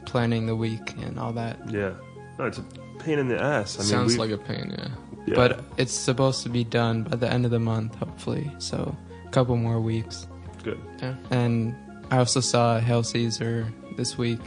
planning 0.05 0.45
the 0.45 0.55
week 0.55 0.93
and 1.01 1.19
all 1.19 1.33
that. 1.33 1.57
yeah. 1.71 1.93
No, 2.37 2.45
it's 2.45 2.57
a 2.57 2.63
pain 2.99 3.17
in 3.17 3.29
the 3.29 3.41
ass. 3.41 3.79
I 3.79 3.83
Sounds 3.83 4.13
we- 4.13 4.19
like 4.19 4.31
a 4.31 4.37
pain, 4.37 4.75
yeah. 4.77 4.87
yeah. 5.25 5.35
But 5.35 5.63
it's 5.77 5.93
supposed 5.93 6.43
to 6.43 6.49
be 6.49 6.63
done 6.65 7.03
by 7.03 7.15
the 7.15 7.31
end 7.31 7.45
of 7.45 7.51
the 7.51 7.59
month, 7.59 7.95
hopefully. 7.95 8.51
So 8.57 8.95
a 9.25 9.29
couple 9.29 9.55
more 9.55 9.79
weeks. 9.79 10.27
good. 10.63 10.79
Yeah. 11.01 11.15
And 11.31 11.73
I 12.11 12.17
also 12.17 12.41
saw 12.41 12.79
Hail 12.79 13.03
Caesar 13.03 13.71
this 13.95 14.17
week, 14.17 14.39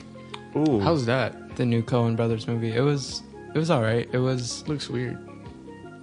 Ooh, 0.56 0.80
How's 0.80 1.06
that? 1.06 1.34
The 1.58 1.66
new 1.66 1.82
Coen 1.82 2.16
Brothers 2.16 2.46
movie. 2.48 2.72
It 2.72 2.80
was 2.80 3.22
it 3.54 3.58
was 3.58 3.70
all 3.70 3.82
right. 3.82 4.08
It 4.12 4.18
was 4.18 4.66
Looks 4.66 4.88
weird. 4.88 5.18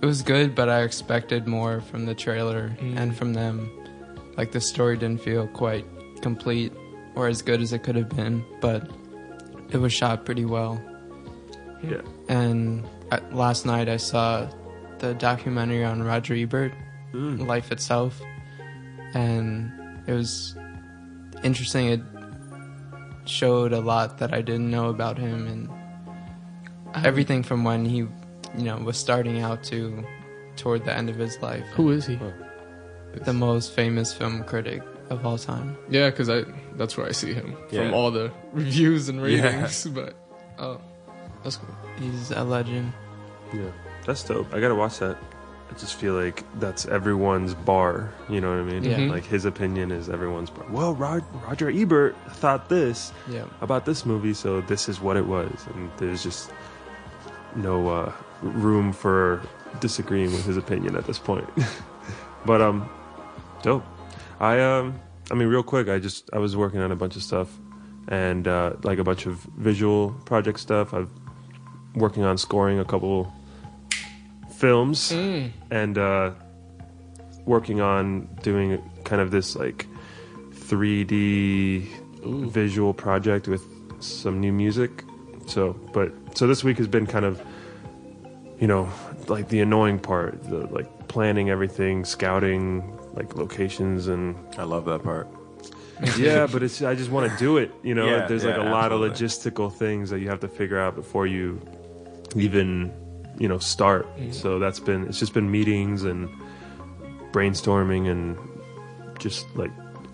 it 0.01 0.05
was 0.05 0.21
good, 0.21 0.53
but 0.55 0.69
I 0.69 0.83
expected 0.83 1.47
more 1.47 1.81
from 1.81 2.05
the 2.05 2.13
trailer 2.15 2.69
Mm. 2.79 2.97
and 2.99 3.15
from 3.17 3.33
them. 3.33 3.69
Like 4.37 4.51
the 4.51 4.61
story 4.61 4.97
didn't 4.97 5.21
feel 5.21 5.47
quite 5.47 5.85
complete 6.21 6.71
or 7.15 7.27
as 7.27 7.41
good 7.41 7.61
as 7.61 7.71
it 7.73 7.81
could 7.83 7.95
have 7.95 8.09
been, 8.09 8.43
but 8.61 8.89
it 9.71 9.77
was 9.77 9.93
shot 9.93 10.25
pretty 10.25 10.45
well. 10.45 10.79
yeah. 11.83 12.01
And 12.29 12.83
uh, 13.11 13.19
last 13.31 13.65
night 13.65 13.87
I 13.89 13.97
saw 13.97 14.47
the 14.99 15.13
documentary 15.13 15.83
on 15.83 16.03
Roger 16.03 16.33
Ebert, 16.35 16.73
Mm. 17.13 17.47
life 17.47 17.71
itself, 17.71 18.19
and 19.13 19.71
it 20.07 20.11
was 20.13 20.55
interesting. 21.43 21.87
It 21.87 22.01
showed 23.29 23.73
a 23.73 23.79
lot 23.79 24.17
that 24.19 24.33
I 24.33 24.41
didn't 24.41 24.69
know 24.71 24.89
about 24.89 25.17
him 25.17 25.47
and 25.47 25.69
um, 26.93 27.05
everything 27.05 27.43
from 27.43 27.63
when 27.63 27.85
he, 27.85 27.97
you 27.97 28.09
know, 28.57 28.77
was 28.77 28.97
starting 28.97 29.41
out 29.41 29.63
to 29.65 30.05
toward 30.55 30.85
the 30.85 30.93
end 30.95 31.09
of 31.09 31.17
his 31.17 31.39
life. 31.41 31.63
Who 31.73 31.91
is 31.91 32.05
he? 32.05 32.17
Oh. 32.21 32.33
the 33.23 33.33
most 33.33 33.71
famous 33.73 34.13
film 34.13 34.43
critic 34.43 34.81
of 35.09 35.25
all 35.25 35.37
time. 35.37 35.77
Yeah, 35.89 36.09
because 36.09 36.29
I 36.29 36.43
that's 36.75 36.97
where 36.97 37.05
I 37.07 37.11
see 37.11 37.33
him 37.33 37.55
Yeah. 37.71 37.83
from 37.83 37.93
all 37.93 38.11
the 38.11 38.31
reviews 38.53 39.09
and 39.09 39.19
Yeah. 39.19 39.41
ratings. 39.41 39.85
But 39.93 40.15
oh, 40.59 40.79
that's 41.43 41.57
cool. 41.57 41.75
He's 41.99 42.31
a 42.31 42.43
legend. 42.43 42.91
Yeah, 43.53 43.71
that's 44.05 44.23
dope. 44.23 44.53
I 44.53 44.59
gotta 44.59 44.75
watch 44.75 44.99
that. 44.99 45.17
I 45.75 45.77
just 45.77 45.95
feel 45.95 46.13
like 46.13 46.43
that's 46.59 46.85
everyone's 46.85 47.53
bar. 47.53 48.13
You 48.29 48.39
know 48.39 48.49
what 48.49 48.59
I 48.59 48.63
mean? 48.63 48.83
Yeah. 48.85 48.97
Mhm. 48.99 49.09
Like 49.11 49.25
his 49.25 49.43
opinion 49.43 49.91
is 49.91 50.09
everyone's 50.09 50.49
bar. 50.49 50.65
Well, 50.69 50.95
Rod- 50.95 51.25
Roger 51.45 51.69
Ebert 51.69 52.15
thought 52.29 52.69
this 52.69 53.11
Yeah. 53.29 53.43
about 53.61 53.85
this 53.85 54.05
movie, 54.05 54.33
so 54.33 54.61
this 54.61 54.87
is 54.87 55.01
what 55.01 55.17
it 55.17 55.25
was, 55.25 55.51
and 55.73 55.89
there's 55.97 56.23
just 56.23 56.51
no 57.55 57.89
uh, 57.89 58.11
room 58.41 58.93
for 58.93 59.41
disagreeing 59.81 60.31
with 60.31 60.45
his 60.45 60.55
opinion 60.55 60.95
at 60.95 61.05
this 61.07 61.19
point. 61.19 61.47
but 62.45 62.61
um, 62.61 62.89
dope. 63.61 63.83
I 64.39 64.61
um, 64.61 64.97
I 65.29 65.33
mean, 65.33 65.49
real 65.49 65.63
quick, 65.63 65.89
I 65.89 65.99
just 65.99 66.29
I 66.33 66.37
was 66.37 66.55
working 66.55 66.79
on 66.79 66.91
a 66.91 66.95
bunch 66.95 67.17
of 67.17 67.23
stuff, 67.23 67.49
and 68.07 68.47
uh, 68.47 68.73
like 68.83 68.97
a 68.99 69.03
bunch 69.03 69.25
of 69.25 69.39
visual 69.57 70.11
project 70.23 70.59
stuff. 70.61 70.93
I've 70.93 71.09
working 71.95 72.23
on 72.23 72.37
scoring 72.37 72.79
a 72.79 72.85
couple 72.85 73.33
films 74.65 75.11
Mm. 75.11 75.51
and 75.69 75.97
uh, 75.97 76.31
working 77.45 77.79
on 77.81 78.27
doing 78.41 78.81
kind 79.03 79.21
of 79.21 79.29
this 79.29 79.55
like 79.55 79.85
3D 80.69 81.85
Ooh. 82.25 82.49
visual 82.49 82.93
project 82.93 83.47
with 83.47 83.63
some 83.99 84.39
new 84.39 84.51
music. 84.51 85.03
So, 85.47 85.73
but 85.93 86.11
so 86.37 86.47
this 86.47 86.63
week 86.63 86.77
has 86.79 86.87
been 86.87 87.05
kind 87.05 87.25
of, 87.25 87.39
you 88.59 88.67
know, 88.67 88.89
like 89.27 89.49
the 89.49 89.61
annoying 89.61 89.99
part, 89.99 90.41
the 90.43 90.61
like 90.77 90.89
planning 91.07 91.49
everything, 91.49 92.03
scouting 92.05 92.65
like 93.13 93.35
locations 93.35 94.07
and 94.07 94.35
I 94.57 94.63
love 94.63 94.85
that 94.85 95.03
part. 95.03 95.27
yeah, 96.17 96.47
but 96.51 96.61
it's 96.63 96.81
I 96.81 96.95
just 96.95 97.11
want 97.11 97.31
to 97.31 97.37
do 97.37 97.57
it. 97.57 97.71
You 97.83 97.93
know, 97.95 98.05
Yeah, 98.09 98.25
there's 98.27 98.43
like 98.43 98.57
yeah, 98.57 98.69
a 98.69 98.77
lot 98.79 98.91
of 98.91 98.99
logistical 98.99 99.71
things 99.71 100.09
that 100.09 100.19
you 100.19 100.27
have 100.29 100.39
to 100.41 100.47
figure 100.47 100.79
out 100.79 100.95
before 100.95 101.27
you 101.27 101.61
even 102.35 102.91
you 103.37 103.47
know 103.47 103.57
start. 103.57 104.07
So 104.31 104.59
that's 104.59 104.79
been 104.79 105.07
it's 105.07 105.19
just 105.19 105.33
been 105.33 105.51
meetings 105.51 106.03
and 106.03 106.29
brainstorming 107.31 108.09
and 108.09 108.37
just 109.19 109.45
like 109.55 109.71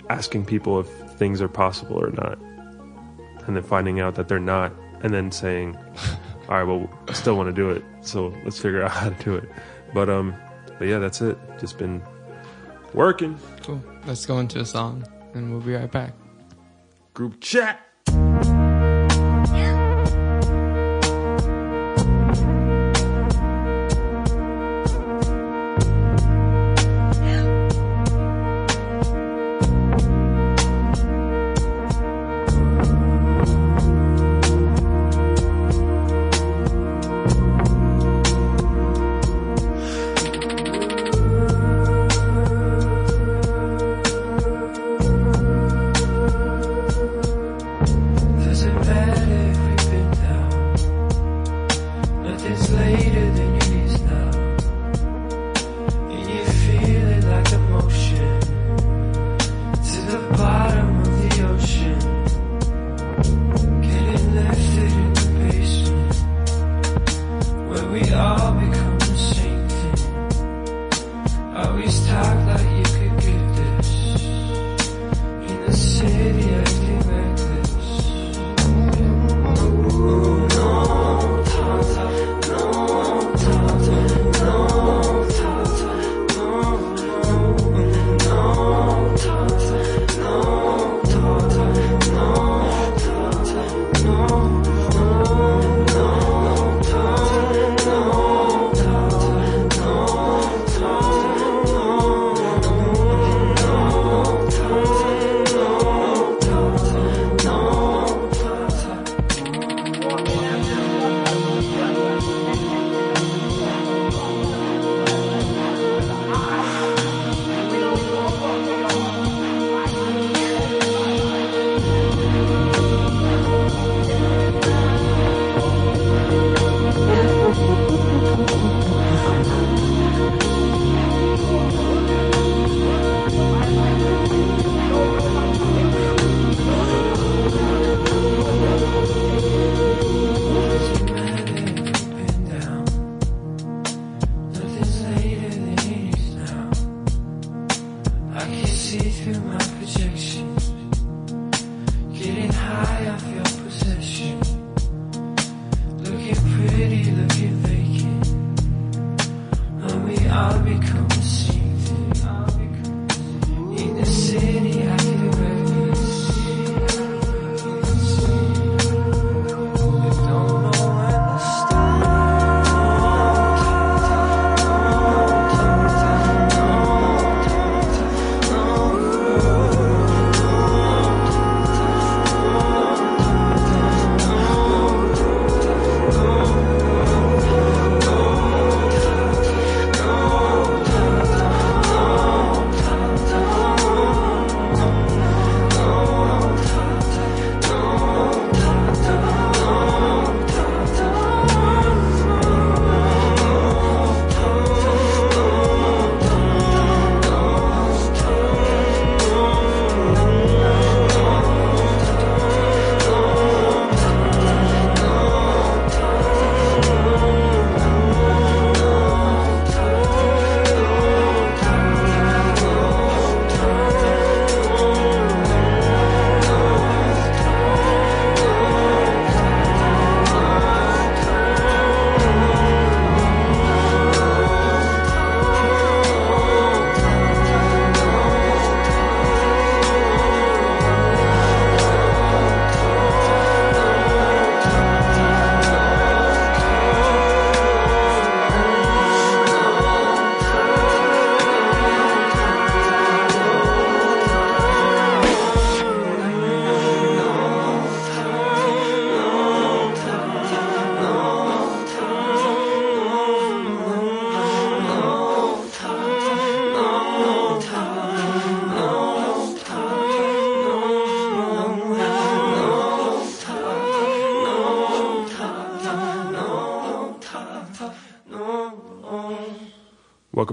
asking 0.10 0.46
people 0.46 0.80
if 0.80 0.88
things 1.18 1.42
are 1.42 1.48
possible 1.48 1.98
or 1.98 2.12
not, 2.12 2.40
and 3.48 3.56
then 3.56 3.64
finding 3.64 4.00
out 4.00 4.16
that 4.16 4.28
they're 4.28 4.40
not, 4.40 4.74
and 5.02 5.14
then 5.14 5.32
saying, 5.32 5.78
"All 6.50 6.58
right, 6.58 6.64
well, 6.64 6.90
I 7.08 7.14
still 7.14 7.36
want 7.36 7.48
to 7.48 7.54
do 7.54 7.70
it, 7.70 7.84
so 8.02 8.34
let's 8.44 8.60
figure 8.60 8.84
out 8.84 8.92
how 9.00 9.10
to 9.10 9.24
do 9.24 9.36
it." 9.36 9.50
But 9.94 10.10
um, 10.10 10.36
but 10.80 10.88
yeah, 10.88 11.00
that's 11.00 11.22
it. 11.22 11.38
Just 11.60 11.78
been 11.78 12.02
working. 12.94 13.38
Cool. 13.64 13.84
Let's 14.06 14.26
go 14.26 14.40
into 14.40 14.60
a 14.60 14.66
song 14.66 15.06
and 15.34 15.52
we'll 15.52 15.62
be 15.62 15.74
right 15.74 15.92
back. 15.92 16.14
Group 17.14 17.42
chat. 17.42 17.80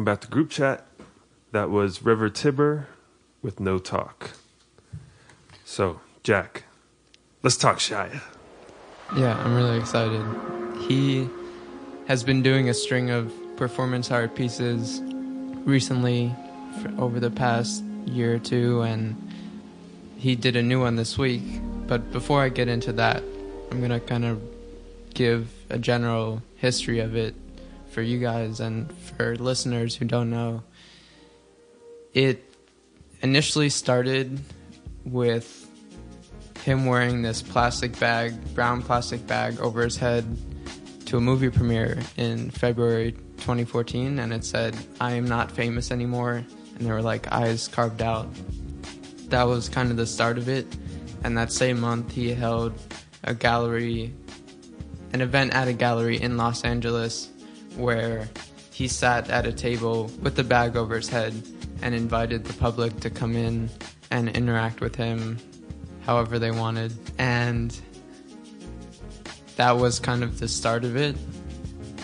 Back 0.09 0.23
to 0.23 0.29
group 0.29 0.49
chat. 0.49 0.87
That 1.53 1.69
was 1.69 2.03
River 2.03 2.31
Tiber 2.31 2.89
with 3.43 3.61
No 3.61 3.79
Talk. 3.79 4.31
So, 5.67 6.01
Jack, 6.23 6.65
let's 7.43 7.59
talk 7.59 7.77
Shia. 7.77 8.23
Yeah, 9.15 9.37
I'm 9.37 9.55
really 9.55 9.77
excited. 9.79 10.25
He 10.89 11.29
has 12.07 12.25
been 12.25 12.43
doing 12.43 12.71
a 12.71 12.73
string 12.73 13.11
of 13.11 13.31
performance 13.59 14.11
art 14.11 14.35
pieces 14.35 15.03
recently 15.67 16.35
over 16.97 17.21
the 17.21 17.31
past 17.31 17.85
year 18.07 18.37
or 18.37 18.39
two, 18.39 18.81
and 18.81 19.15
he 20.17 20.37
did 20.37 20.57
a 20.57 20.63
new 20.63 20.81
one 20.81 20.97
this 20.97 21.19
week. 21.19 21.43
But 21.87 22.13
before 22.13 22.41
I 22.41 22.49
get 22.49 22.69
into 22.69 22.95
that, 22.95 23.23
I'm 23.71 23.83
gonna 23.83 24.01
kind 24.01 24.25
of 24.25 24.41
give 25.13 25.51
a 25.69 25.79
general 25.79 26.43
history 26.57 27.01
of 27.01 27.15
it 27.15 27.35
for 27.99 28.03
you 28.03 28.21
guys 28.21 28.61
and 28.61 28.93
for 29.17 29.35
listeners 29.35 29.97
who 29.97 30.05
don't 30.05 30.31
know. 30.31 30.63
It 32.15 32.45
initially 33.23 33.71
started 33.71 34.39
with 35.05 35.69
him 36.63 36.87
wearing 36.87 37.23
this 37.23 37.43
plastic 37.43 37.99
bag, 37.99 38.55
brown 38.55 38.83
plastic 38.83 39.27
bag 39.27 39.59
over 39.59 39.83
his 39.83 39.97
head 39.97 40.25
to 41.07 41.17
a 41.17 41.21
movie 41.21 41.51
premiere 41.51 41.99
in 42.17 42.53
February 42.53 43.17
2014 43.39 44.21
and 44.21 44.33
it 44.33 44.45
said 44.45 44.77
I 45.01 45.15
am 45.15 45.25
not 45.25 45.51
famous 45.51 45.91
anymore 45.91 46.45
and 46.77 46.87
there 46.87 46.95
were 46.95 47.03
like 47.03 47.33
eyes 47.33 47.67
carved 47.67 48.01
out. 48.01 48.29
That 49.31 49.43
was 49.43 49.69
kind 49.69 49.91
of 49.91 49.97
the 49.97 50.07
start 50.07 50.39
of 50.39 50.49
it 50.49 50.69
and 51.25 51.37
that 51.37 51.51
same 51.51 51.81
month 51.81 52.13
he 52.13 52.33
held 52.33 52.75
a 53.25 53.35
gallery 53.35 54.15
an 55.13 55.21
event 55.21 55.53
at 55.53 55.67
a 55.67 55.73
gallery 55.73 56.21
in 56.21 56.37
Los 56.37 56.63
Angeles 56.63 57.31
where 57.79 58.29
he 58.73 58.89
sat 58.89 59.31
at 59.31 59.47
a 59.47 59.53
table 59.53 60.11
with 60.23 60.37
the 60.37 60.45
bag 60.45 60.77
over 60.77 60.97
his 60.97 61.09
head 61.09 61.35
and 61.83 61.95
invited 61.95 62.45
the 62.45 62.53
public 62.55 63.01
to 63.01 63.11
come 63.11 63.35
in 63.35 63.71
and 64.11 64.29
interact 64.29 64.81
with 64.81 64.95
him 64.95 65.39
however 66.03 66.39
they 66.39 66.51
wanted. 66.51 66.93
And 67.19 67.79
that 69.57 69.73
was 69.73 69.99
kind 69.99 70.23
of 70.23 70.39
the 70.39 70.49
start 70.49 70.85
of 70.85 70.97
it. 70.97 71.17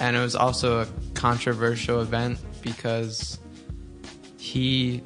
And 0.00 0.16
it 0.16 0.20
was 0.20 0.34
also 0.34 0.80
a 0.80 0.86
controversial 1.14 2.00
event 2.00 2.38
because 2.60 3.38
he, 4.38 5.00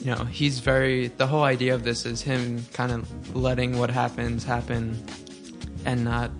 you 0.00 0.14
know, 0.14 0.24
he's 0.24 0.58
very, 0.58 1.08
the 1.08 1.26
whole 1.26 1.44
idea 1.44 1.74
of 1.74 1.84
this 1.84 2.04
is 2.04 2.20
him 2.20 2.64
kind 2.72 2.92
of 2.92 3.36
letting 3.36 3.78
what 3.78 3.90
happens 3.90 4.44
happen 4.44 5.02
and 5.84 6.04
not 6.04 6.30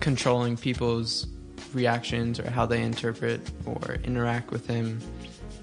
controlling 0.00 0.56
people's 0.56 1.26
reactions 1.74 2.40
or 2.40 2.50
how 2.50 2.66
they 2.66 2.82
interpret 2.82 3.40
or 3.66 3.96
interact 4.04 4.50
with 4.50 4.66
him. 4.66 5.00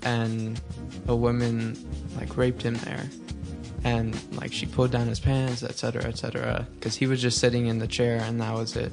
And 0.03 0.61
a 1.07 1.15
woman 1.15 1.75
like 2.17 2.37
raped 2.37 2.61
him 2.61 2.75
there 2.75 3.09
and 3.85 4.17
like 4.35 4.51
she 4.51 4.65
pulled 4.65 4.91
down 4.91 5.07
his 5.07 5.19
pants, 5.19 5.63
etc., 5.63 6.03
etc. 6.05 6.67
Because 6.73 6.95
he 6.95 7.05
was 7.05 7.21
just 7.21 7.37
sitting 7.37 7.67
in 7.67 7.77
the 7.77 7.87
chair, 7.87 8.19
and 8.19 8.41
that 8.41 8.53
was 8.53 8.75
it. 8.75 8.91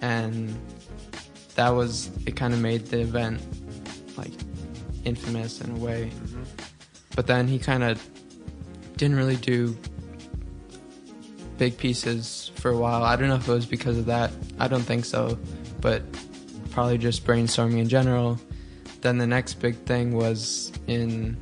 And 0.00 0.56
that 1.56 1.70
was 1.70 2.08
it. 2.24 2.36
Kind 2.36 2.54
of 2.54 2.60
made 2.60 2.86
the 2.86 3.00
event 3.00 3.42
like 4.16 4.32
infamous 5.04 5.60
in 5.60 5.72
a 5.72 5.78
way. 5.78 6.12
Mm-hmm. 6.14 6.44
But 7.16 7.26
then 7.26 7.48
he 7.48 7.58
kind 7.58 7.82
of 7.82 8.00
didn't 8.96 9.16
really 9.16 9.36
do 9.36 9.76
big 11.58 11.76
pieces 11.76 12.52
for 12.54 12.70
a 12.70 12.76
while. 12.76 13.02
I 13.02 13.16
don't 13.16 13.28
know 13.28 13.34
if 13.34 13.48
it 13.48 13.52
was 13.52 13.66
because 13.66 13.98
of 13.98 14.06
that. 14.06 14.30
I 14.60 14.68
don't 14.68 14.82
think 14.82 15.04
so, 15.04 15.36
but 15.86 16.02
probably 16.72 16.98
just 16.98 17.24
brainstorming 17.24 17.78
in 17.78 17.88
general. 17.88 18.40
Then 19.02 19.18
the 19.18 19.26
next 19.26 19.54
big 19.54 19.76
thing 19.84 20.16
was 20.16 20.72
in 20.88 21.36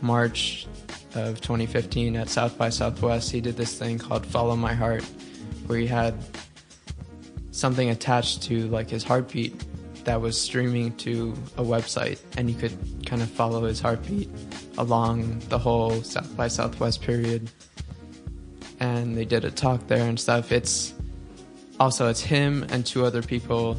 March 0.00 0.68
of 1.16 1.40
2015 1.40 2.14
at 2.14 2.28
South 2.28 2.56
by 2.56 2.68
Southwest. 2.68 3.32
He 3.32 3.40
did 3.40 3.56
this 3.56 3.76
thing 3.76 3.98
called 3.98 4.24
Follow 4.24 4.54
My 4.54 4.72
Heart, 4.72 5.02
where 5.66 5.80
he 5.80 5.88
had 5.88 6.14
something 7.50 7.90
attached 7.90 8.42
to 8.44 8.68
like 8.68 8.88
his 8.88 9.02
heartbeat 9.02 9.64
that 10.04 10.20
was 10.20 10.40
streaming 10.40 10.96
to 10.98 11.34
a 11.56 11.64
website, 11.64 12.20
and 12.36 12.48
you 12.48 12.54
could 12.54 12.78
kind 13.04 13.20
of 13.20 13.28
follow 13.28 13.64
his 13.64 13.80
heartbeat 13.80 14.30
along 14.78 15.40
the 15.48 15.58
whole 15.58 16.04
South 16.04 16.36
by 16.36 16.46
Southwest 16.46 17.02
period. 17.02 17.50
And 18.78 19.16
they 19.16 19.24
did 19.24 19.44
a 19.44 19.50
talk 19.50 19.88
there 19.88 20.08
and 20.08 20.20
stuff. 20.20 20.52
It's 20.52 20.94
also 21.82 22.06
it's 22.06 22.20
him 22.20 22.64
and 22.70 22.86
two 22.86 23.04
other 23.04 23.22
people 23.22 23.76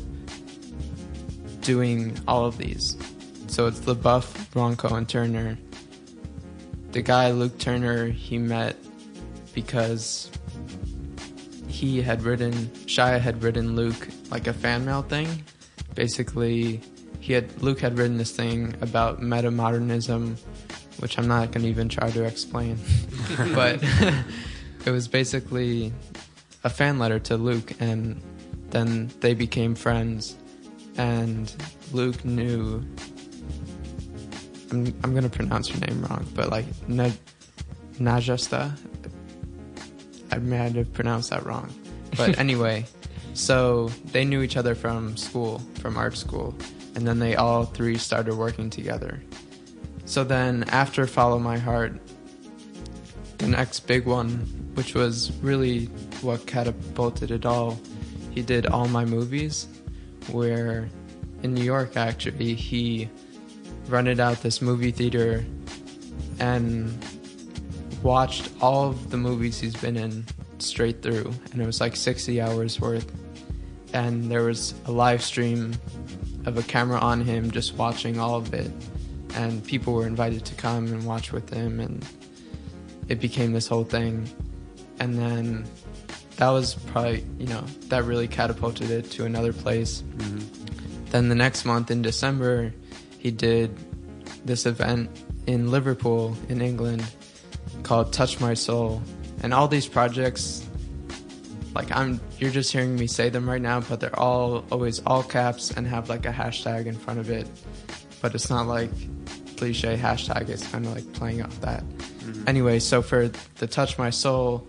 doing 1.62 2.20
all 2.28 2.46
of 2.46 2.58
these. 2.58 2.98
So 3.48 3.66
it's 3.68 3.80
LaBeouf, 3.80 4.26
Rönkkö, 4.52 4.92
and 4.92 5.08
Turner. 5.08 5.58
The 6.92 7.02
guy 7.02 7.32
Luke 7.32 7.58
Turner 7.60 8.08
he 8.08 8.38
met 8.38 8.76
because 9.54 10.30
he 11.70 12.02
had 12.02 12.24
written 12.24 12.52
Shia 12.92 13.22
had 13.22 13.42
written 13.42 13.78
Luke 13.78 14.10
like 14.30 14.48
a 14.48 14.54
fan 14.54 14.84
mail 14.84 15.04
thing. 15.04 15.46
Basically, 15.96 16.82
he 17.22 17.32
had 17.32 17.62
Luke 17.62 17.80
had 17.80 17.98
written 17.98 18.18
this 18.18 18.36
thing 18.36 18.76
about 18.82 19.22
metamodernism, 19.22 20.38
which 21.00 21.18
I'm 21.18 21.30
not 21.30 21.52
gonna 21.54 21.68
even 21.68 21.88
try 21.88 22.12
to 22.12 22.26
explain, 22.26 22.78
but 23.56 23.82
it 24.86 24.92
was 24.92 25.08
basically 25.08 25.94
a 26.64 26.70
fan 26.70 27.00
letter 27.00 27.20
to 27.20 27.38
Luke, 27.38 27.74
and 27.80 28.22
then 28.70 29.12
they 29.20 29.34
became 29.34 29.76
friends, 29.76 30.36
and 30.98 31.54
Luke 31.92 32.24
knew. 32.26 32.84
I'm 34.72 34.94
I'm 35.04 35.14
gonna 35.14 35.30
pronounce 35.30 35.68
her 35.70 35.80
name 35.86 36.04
wrong, 36.04 36.26
but 36.34 36.50
like 36.50 36.66
Na- 36.88 37.12
Najasta. 38.00 38.78
I 40.32 40.38
might 40.40 40.74
have 40.74 40.92
pronounced 40.94 41.30
that 41.30 41.46
wrong, 41.46 41.72
but 42.18 42.40
anyway, 42.46 42.86
so 43.36 43.90
they 44.12 44.26
knew 44.26 44.42
each 44.42 44.58
other 44.58 44.74
from 44.74 45.16
school, 45.16 45.62
from 45.76 45.96
art 45.96 46.18
school, 46.18 46.56
and 46.96 47.08
then 47.08 47.20
they 47.20 47.36
all 47.36 47.66
three 47.66 47.98
started 47.98 48.34
working 48.36 48.72
together. 48.72 49.22
So 50.06 50.24
then 50.24 50.64
after 50.70 51.06
Follow 51.06 51.38
My 51.38 51.58
Heart, 51.60 52.00
next 53.48 53.82
big 53.82 54.06
one, 54.06 54.30
which 54.76 54.94
was 54.94 55.32
really 55.42 55.86
what 56.22 56.46
catapulted 56.46 57.32
it 57.32 57.46
all, 57.46 57.80
he 58.32 58.42
did 58.42 58.66
All 58.68 58.88
My 58.88 59.06
Movies, 59.06 59.68
where 60.32 60.90
in 61.44 61.54
New 61.54 61.64
York 61.64 61.98
actually 61.98 62.54
he 62.54 63.10
rented 63.88 64.20
out 64.20 64.42
this 64.42 64.62
movie 64.62 64.92
theater 64.92 65.46
and 66.40 66.94
watched 68.02 68.50
all 68.62 68.90
of 68.90 69.12
the 69.12 69.18
movies 69.18 69.60
he's 69.60 69.76
been 69.76 69.98
in 69.98 70.26
straight 70.60 71.02
through, 71.02 71.34
and 71.52 71.62
it 71.62 71.66
was 71.66 71.82
like 71.82 71.96
60 71.96 72.42
hours 72.42 72.80
worth. 72.80 73.12
And 73.94 74.32
there 74.32 74.44
was 74.44 74.74
a 74.86 74.92
live 74.92 75.22
stream 75.22 75.74
of 76.46 76.58
a 76.58 76.64
camera 76.64 77.00
on 77.00 77.22
him 77.22 77.52
just 77.52 77.76
watching 77.76 78.20
all 78.20 78.36
of 78.36 78.54
it, 78.54 78.72
and 79.36 79.64
people 79.66 79.94
were 79.94 80.08
invited 80.08 80.46
to 80.46 80.56
come 80.56 80.88
and 80.88 81.06
watch 81.06 81.32
with 81.32 81.50
him, 81.50 81.80
and 81.80 82.06
it 83.10 83.20
became 83.20 83.54
this 83.54 83.68
whole 83.68 83.84
thing. 83.84 84.30
And 85.00 85.18
then 85.18 85.66
that 86.38 86.50
was 86.50 86.76
probably, 86.76 87.26
you 87.38 87.48
know, 87.48 87.64
that 87.90 88.04
really 88.06 88.28
catapulted 88.28 88.90
it 88.90 89.12
to 89.12 89.26
another 89.26 89.54
place. 89.54 90.02
Mm-hmm. 90.18 91.12
Then 91.12 91.30
the 91.30 91.36
next 91.36 91.66
month 91.66 91.92
in 91.92 92.02
December, 92.02 92.74
he 93.20 93.32
did 93.32 93.76
this 94.46 94.66
event 94.66 95.10
in 95.46 95.72
Liverpool, 95.72 96.36
in 96.50 96.62
England, 96.62 97.06
called 97.84 98.14
Touch 98.14 98.40
My 98.40 98.54
Soul. 98.54 99.02
And 99.42 99.54
all 99.54 99.68
these 99.68 99.88
projects, 99.88 100.68
like 101.76 101.92
I'm, 101.96 102.20
you're 102.40 102.52
just 102.52 102.72
hearing 102.72 102.96
me 102.96 103.08
say 103.08 103.30
them 103.30 103.50
right 103.50 103.62
now, 103.62 103.82
but 103.82 104.00
they're 104.00 104.20
all 104.20 104.66
always 104.72 105.02
all 105.06 105.24
caps 105.24 105.72
and 105.72 105.86
have 105.88 106.10
like 106.10 106.26
a 106.26 106.32
hashtag 106.32 106.86
in 106.86 106.96
front 106.96 107.20
of 107.20 107.30
it. 107.30 107.48
But 108.22 108.34
it's 108.36 108.50
not 108.50 108.68
like 108.68 108.92
cliche 109.58 109.98
hashtag. 109.98 110.50
It's 110.50 110.66
kind 110.68 110.86
of 110.86 110.96
like 110.96 111.12
playing 111.14 111.42
off 111.42 111.60
that. 111.62 111.84
Anyway, 112.46 112.80
so 112.80 113.02
for 113.02 113.30
the 113.58 113.68
Touch 113.68 113.98
My 113.98 114.10
Soul, 114.10 114.68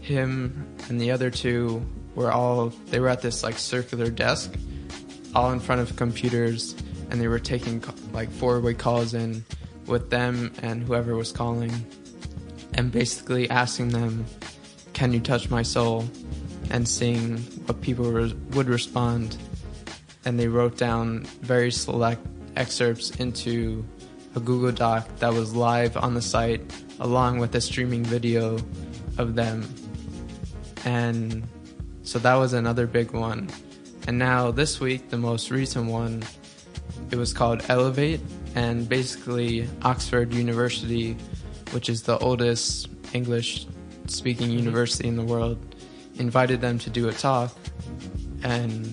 him 0.00 0.66
and 0.88 1.00
the 1.00 1.10
other 1.10 1.30
two 1.30 1.84
were 2.14 2.30
all 2.30 2.68
they 2.90 3.00
were 3.00 3.08
at 3.08 3.22
this 3.22 3.42
like 3.42 3.58
circular 3.58 4.10
desk, 4.10 4.54
all 5.34 5.52
in 5.52 5.60
front 5.60 5.80
of 5.80 5.96
computers, 5.96 6.74
and 7.10 7.20
they 7.20 7.28
were 7.28 7.38
taking 7.38 7.82
like 8.12 8.30
four-way 8.30 8.74
calls 8.74 9.14
in 9.14 9.44
with 9.86 10.10
them 10.10 10.52
and 10.62 10.82
whoever 10.82 11.14
was 11.14 11.32
calling, 11.32 11.72
and 12.74 12.92
basically 12.92 13.48
asking 13.48 13.88
them, 13.88 14.26
"Can 14.92 15.12
you 15.12 15.20
touch 15.20 15.50
my 15.50 15.62
soul?" 15.62 16.08
and 16.70 16.86
seeing 16.88 17.38
what 17.66 17.80
people 17.80 18.10
re- 18.10 18.34
would 18.52 18.68
respond. 18.68 19.36
And 20.24 20.38
they 20.38 20.48
wrote 20.48 20.76
down 20.76 21.22
very 21.40 21.70
select 21.70 22.26
excerpts 22.56 23.10
into 23.10 23.84
a 24.34 24.40
Google 24.40 24.72
Doc 24.72 25.08
that 25.18 25.32
was 25.32 25.54
live 25.54 25.96
on 25.96 26.14
the 26.14 26.22
site, 26.22 26.60
along 27.00 27.38
with 27.38 27.54
a 27.54 27.60
streaming 27.60 28.04
video 28.04 28.58
of 29.18 29.34
them. 29.34 29.68
And 30.84 31.46
so 32.02 32.18
that 32.20 32.34
was 32.34 32.52
another 32.52 32.86
big 32.86 33.12
one. 33.12 33.50
And 34.06 34.18
now 34.18 34.50
this 34.50 34.80
week, 34.80 35.10
the 35.10 35.18
most 35.18 35.50
recent 35.50 35.90
one 35.90 36.22
it 37.10 37.16
was 37.16 37.32
called 37.32 37.62
Elevate, 37.68 38.20
and 38.54 38.88
basically 38.88 39.68
Oxford 39.82 40.32
University, 40.32 41.16
which 41.70 41.88
is 41.88 42.02
the 42.02 42.18
oldest 42.18 42.88
English 43.12 43.66
speaking 44.06 44.50
university 44.50 45.08
in 45.08 45.16
the 45.16 45.24
world, 45.24 45.58
invited 46.16 46.60
them 46.60 46.78
to 46.80 46.90
do 46.90 47.08
a 47.08 47.12
talk. 47.12 47.56
And 48.42 48.84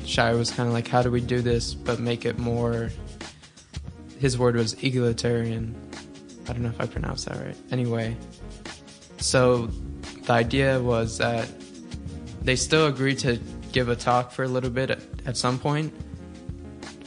Shia 0.00 0.36
was 0.36 0.50
kind 0.50 0.68
of 0.68 0.72
like, 0.72 0.88
How 0.88 1.02
do 1.02 1.10
we 1.10 1.20
do 1.20 1.42
this 1.42 1.74
but 1.74 2.00
make 2.00 2.24
it 2.24 2.38
more. 2.38 2.90
His 4.18 4.36
word 4.36 4.56
was 4.56 4.74
egalitarian. 4.82 5.74
I 6.48 6.52
don't 6.52 6.62
know 6.62 6.68
if 6.68 6.80
I 6.80 6.86
pronounced 6.86 7.26
that 7.26 7.38
right. 7.44 7.56
Anyway, 7.70 8.16
so 9.18 9.68
the 10.24 10.32
idea 10.32 10.80
was 10.80 11.18
that 11.18 11.48
they 12.42 12.56
still 12.56 12.86
agreed 12.86 13.18
to 13.20 13.38
give 13.72 13.88
a 13.88 13.96
talk 13.96 14.32
for 14.32 14.44
a 14.44 14.48
little 14.48 14.70
bit 14.70 14.90
at, 15.26 15.36
some 15.36 15.58
point 15.58 15.92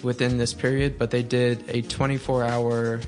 within 0.02 0.38
this 0.38 0.54
period, 0.54 0.98
but 0.98 1.12
they 1.12 1.24
did 1.24 1.63
a 1.67 1.82
24 1.82 2.43
hour 2.43 3.02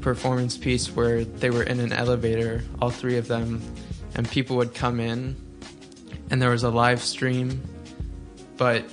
performance 0.00 0.56
piece 0.56 0.94
where 0.94 1.24
they 1.24 1.50
were 1.50 1.62
in 1.62 1.80
an 1.80 1.92
elevator, 1.92 2.62
all 2.80 2.90
three 2.90 3.16
of 3.16 3.26
them, 3.26 3.62
and 4.14 4.30
people 4.30 4.56
would 4.56 4.74
come 4.74 5.00
in, 5.00 5.36
and 6.30 6.40
there 6.40 6.50
was 6.50 6.62
a 6.62 6.70
live 6.70 7.02
stream, 7.02 7.62
but 8.56 8.84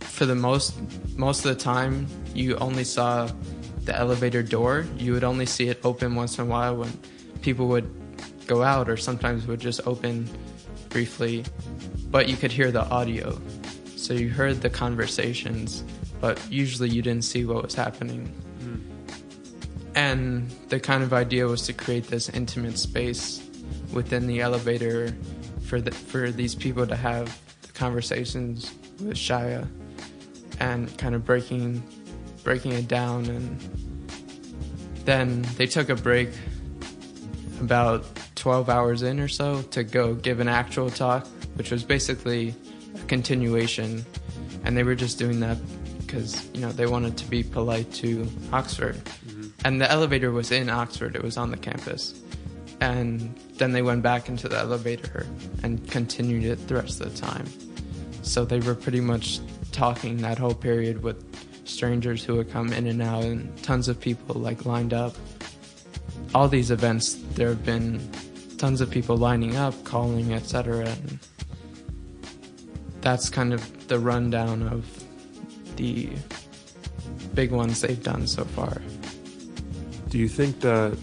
for 0.00 0.26
the 0.26 0.34
most 0.34 0.74
most 1.16 1.44
of 1.44 1.56
the 1.56 1.62
time, 1.62 2.06
you 2.34 2.56
only 2.56 2.84
saw 2.84 3.28
the 3.86 3.96
elevator 3.96 4.42
door. 4.42 4.86
You 4.96 5.12
would 5.12 5.24
only 5.24 5.46
see 5.46 5.68
it 5.68 5.80
open 5.84 6.14
once 6.14 6.38
in 6.38 6.44
a 6.44 6.48
while 6.48 6.76
when 6.76 6.92
people 7.40 7.68
would 7.68 7.90
go 8.46 8.62
out, 8.62 8.88
or 8.88 8.96
sometimes 8.96 9.46
would 9.46 9.60
just 9.60 9.80
open 9.86 10.28
briefly, 10.88 11.44
but 12.10 12.28
you 12.28 12.36
could 12.36 12.52
hear 12.52 12.70
the 12.70 12.84
audio. 12.88 13.40
So 13.96 14.14
you 14.14 14.28
heard 14.28 14.62
the 14.62 14.70
conversations, 14.70 15.82
but 16.20 16.40
usually 16.50 16.88
you 16.90 17.02
didn't 17.02 17.24
see 17.24 17.44
what 17.44 17.62
was 17.62 17.74
happening. 17.74 18.26
Hmm. 18.60 18.76
And 19.94 20.50
the 20.68 20.78
kind 20.78 21.02
of 21.02 21.12
idea 21.12 21.46
was 21.46 21.62
to 21.62 21.72
create 21.72 22.06
this 22.08 22.28
intimate 22.28 22.78
space 22.78 23.42
within 23.92 24.26
the 24.26 24.40
elevator 24.40 25.14
for 25.62 25.80
the, 25.80 25.90
for 25.90 26.30
these 26.30 26.54
people 26.54 26.86
to 26.86 26.96
have 26.96 27.36
the 27.62 27.72
conversations 27.72 28.72
with 29.00 29.16
Shia 29.16 29.68
and 30.60 30.96
kind 30.98 31.14
of 31.14 31.24
breaking 31.24 31.82
breaking 32.46 32.72
it 32.72 32.86
down 32.86 33.26
and 33.26 33.60
then 35.04 35.42
they 35.56 35.66
took 35.66 35.88
a 35.88 35.96
break 35.96 36.30
about 37.60 38.04
12 38.36 38.68
hours 38.68 39.02
in 39.02 39.18
or 39.18 39.28
so 39.28 39.62
to 39.62 39.82
go 39.82 40.14
give 40.14 40.40
an 40.40 40.48
actual 40.48 40.88
talk 40.88 41.26
which 41.56 41.70
was 41.70 41.82
basically 41.82 42.54
a 42.94 43.06
continuation. 43.06 44.04
And 44.64 44.76
they 44.76 44.82
were 44.82 44.94
just 44.94 45.18
doing 45.18 45.40
that 45.40 45.58
because 45.98 46.48
you 46.54 46.60
know 46.60 46.70
they 46.70 46.86
wanted 46.86 47.16
to 47.18 47.28
be 47.28 47.42
polite 47.42 47.92
to 47.94 48.28
Oxford. 48.52 48.96
Mm-hmm. 48.96 49.48
And 49.64 49.80
the 49.80 49.90
elevator 49.90 50.30
was 50.30 50.52
in 50.52 50.70
Oxford. 50.70 51.16
It 51.16 51.22
was 51.22 51.36
on 51.36 51.50
the 51.50 51.56
campus. 51.56 52.20
And 52.80 53.34
then 53.54 53.72
they 53.72 53.82
went 53.82 54.02
back 54.02 54.28
into 54.28 54.48
the 54.48 54.58
elevator 54.58 55.26
and 55.62 55.88
continued 55.90 56.44
it 56.44 56.68
the 56.68 56.74
rest 56.74 57.00
of 57.00 57.12
the 57.12 57.18
time. 57.18 57.46
So 58.22 58.44
they 58.44 58.60
were 58.60 58.74
pretty 58.74 59.00
much 59.00 59.40
talking 59.72 60.18
that 60.18 60.38
whole 60.38 60.54
period 60.54 61.02
with 61.02 61.24
strangers 61.66 62.24
who 62.24 62.36
would 62.36 62.50
come 62.50 62.72
in 62.72 62.86
and 62.86 63.02
out 63.02 63.24
and 63.24 63.62
tons 63.62 63.88
of 63.88 64.00
people 64.00 64.40
like 64.40 64.64
lined 64.64 64.94
up 64.94 65.14
all 66.34 66.48
these 66.48 66.70
events 66.70 67.14
there 67.34 67.48
have 67.48 67.64
been 67.64 68.00
tons 68.58 68.80
of 68.80 68.90
people 68.90 69.16
lining 69.16 69.56
up 69.56 69.74
calling 69.84 70.32
etc 70.32 70.86
and 70.86 71.18
that's 73.00 73.28
kind 73.28 73.52
of 73.52 73.88
the 73.88 73.98
rundown 73.98 74.62
of 74.68 75.04
the 75.76 76.08
big 77.34 77.50
ones 77.50 77.80
they've 77.82 78.02
done 78.02 78.26
so 78.26 78.44
far 78.44 78.80
Do 80.08 80.18
you 80.18 80.28
think 80.28 80.60
that 80.60 80.96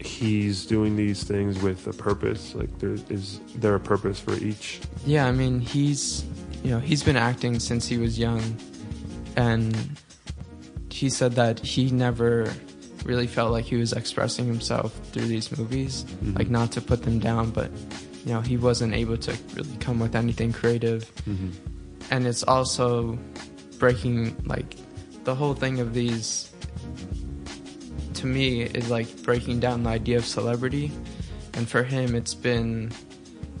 he's 0.00 0.64
doing 0.66 0.96
these 0.96 1.24
things 1.24 1.60
with 1.60 1.86
a 1.86 1.92
purpose? 1.92 2.54
Like, 2.54 2.78
there 2.78 2.96
is 3.08 3.40
there 3.56 3.74
a 3.74 3.80
purpose 3.80 4.20
for 4.20 4.34
each? 4.34 4.80
Yeah, 5.06 5.26
I 5.26 5.32
mean, 5.32 5.60
he's 5.60 6.24
you 6.64 6.70
know 6.72 6.80
he's 6.80 7.02
been 7.04 7.16
acting 7.16 7.60
since 7.60 7.86
he 7.86 7.98
was 7.98 8.18
young, 8.18 8.42
and 9.36 9.76
he 10.90 11.08
said 11.10 11.32
that 11.32 11.60
he 11.60 11.90
never 11.90 12.50
really 13.04 13.26
felt 13.26 13.52
like 13.52 13.64
he 13.66 13.76
was 13.76 13.92
expressing 13.92 14.46
himself 14.46 14.92
through 15.12 15.26
these 15.26 15.56
movies. 15.56 16.04
Mhm. 16.24 16.38
Like 16.38 16.48
not 16.50 16.72
to 16.72 16.80
put 16.80 17.02
them 17.04 17.18
down, 17.20 17.50
but 17.50 17.70
you 18.26 18.32
know 18.32 18.40
he 18.40 18.56
wasn't 18.56 18.94
able 18.94 19.18
to 19.18 19.36
really 19.54 19.76
come 19.78 20.00
with 20.00 20.16
anything 20.16 20.52
creative, 20.52 21.04
Mm-hmm. 21.28 21.50
and 22.10 22.26
it's 22.26 22.42
also 22.42 23.18
breaking 23.78 24.34
like 24.46 24.76
the 25.24 25.34
whole 25.34 25.54
thing 25.54 25.78
of 25.80 25.92
these. 25.94 26.50
To 28.14 28.26
me, 28.26 28.62
is 28.62 28.88
like 28.88 29.08
breaking 29.22 29.60
down 29.60 29.82
the 29.82 29.90
idea 29.90 30.16
of 30.16 30.24
celebrity, 30.24 30.90
and 31.52 31.68
for 31.68 31.82
him, 31.82 32.14
it's 32.14 32.32
been 32.32 32.90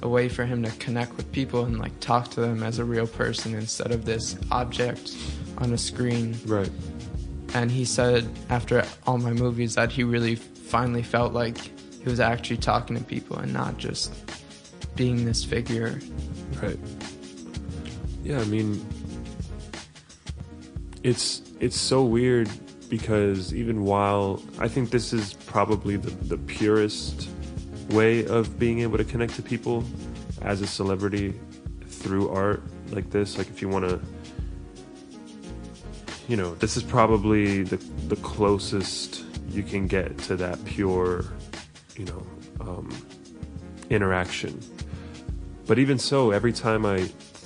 a 0.04 0.08
way 0.08 0.28
for 0.28 0.44
him 0.44 0.62
to 0.62 0.70
connect 0.72 1.16
with 1.16 1.30
people 1.32 1.64
and 1.64 1.78
like 1.78 1.98
talk 1.98 2.30
to 2.30 2.40
them 2.40 2.62
as 2.62 2.78
a 2.78 2.84
real 2.84 3.06
person 3.06 3.54
instead 3.54 3.90
of 3.90 4.04
this 4.04 4.36
object 4.52 5.16
on 5.58 5.72
a 5.72 5.78
screen. 5.78 6.38
Right. 6.46 6.70
And 7.54 7.70
he 7.70 7.84
said 7.84 8.28
after 8.50 8.84
all 9.06 9.18
my 9.18 9.32
movies 9.32 9.74
that 9.76 9.90
he 9.90 10.04
really 10.04 10.36
finally 10.36 11.02
felt 11.02 11.32
like 11.32 11.58
he 11.58 12.10
was 12.10 12.20
actually 12.20 12.58
talking 12.58 12.96
to 12.98 13.04
people 13.04 13.38
and 13.38 13.52
not 13.52 13.78
just 13.78 14.12
being 14.94 15.24
this 15.24 15.42
figure. 15.42 15.98
Right. 16.62 16.78
Yeah, 18.22 18.40
I 18.40 18.44
mean, 18.44 18.84
it's 21.02 21.42
it's 21.60 21.78
so 21.78 22.04
weird 22.04 22.50
because 22.90 23.54
even 23.54 23.84
while 23.84 24.42
I 24.58 24.68
think 24.68 24.90
this 24.90 25.12
is 25.12 25.32
probably 25.46 25.96
the, 25.96 26.10
the 26.10 26.38
purest 26.38 27.28
way 27.94 28.26
of 28.26 28.58
being 28.58 28.80
able 28.80 28.98
to 28.98 29.04
connect 29.04 29.34
to 29.36 29.42
people 29.42 29.84
as 30.42 30.60
a 30.60 30.66
celebrity 30.66 31.38
through 31.86 32.28
art 32.28 32.62
like 32.90 33.10
this, 33.10 33.38
like 33.38 33.48
if 33.48 33.62
you 33.62 33.68
want 33.68 33.88
to, 33.88 34.00
you 36.28 36.36
know, 36.36 36.54
this 36.56 36.76
is 36.76 36.82
probably 36.82 37.62
the 37.62 37.76
the 38.08 38.16
closest 38.16 39.24
you 39.48 39.62
can 39.62 39.86
get 39.86 40.18
to 40.18 40.36
that 40.36 40.62
pure, 40.64 41.24
you 41.96 42.04
know, 42.04 42.26
um, 42.60 42.88
interaction. 43.90 44.60
But 45.66 45.78
even 45.78 45.98
so, 45.98 46.30
every 46.30 46.52
time 46.52 46.84
I 46.84 47.04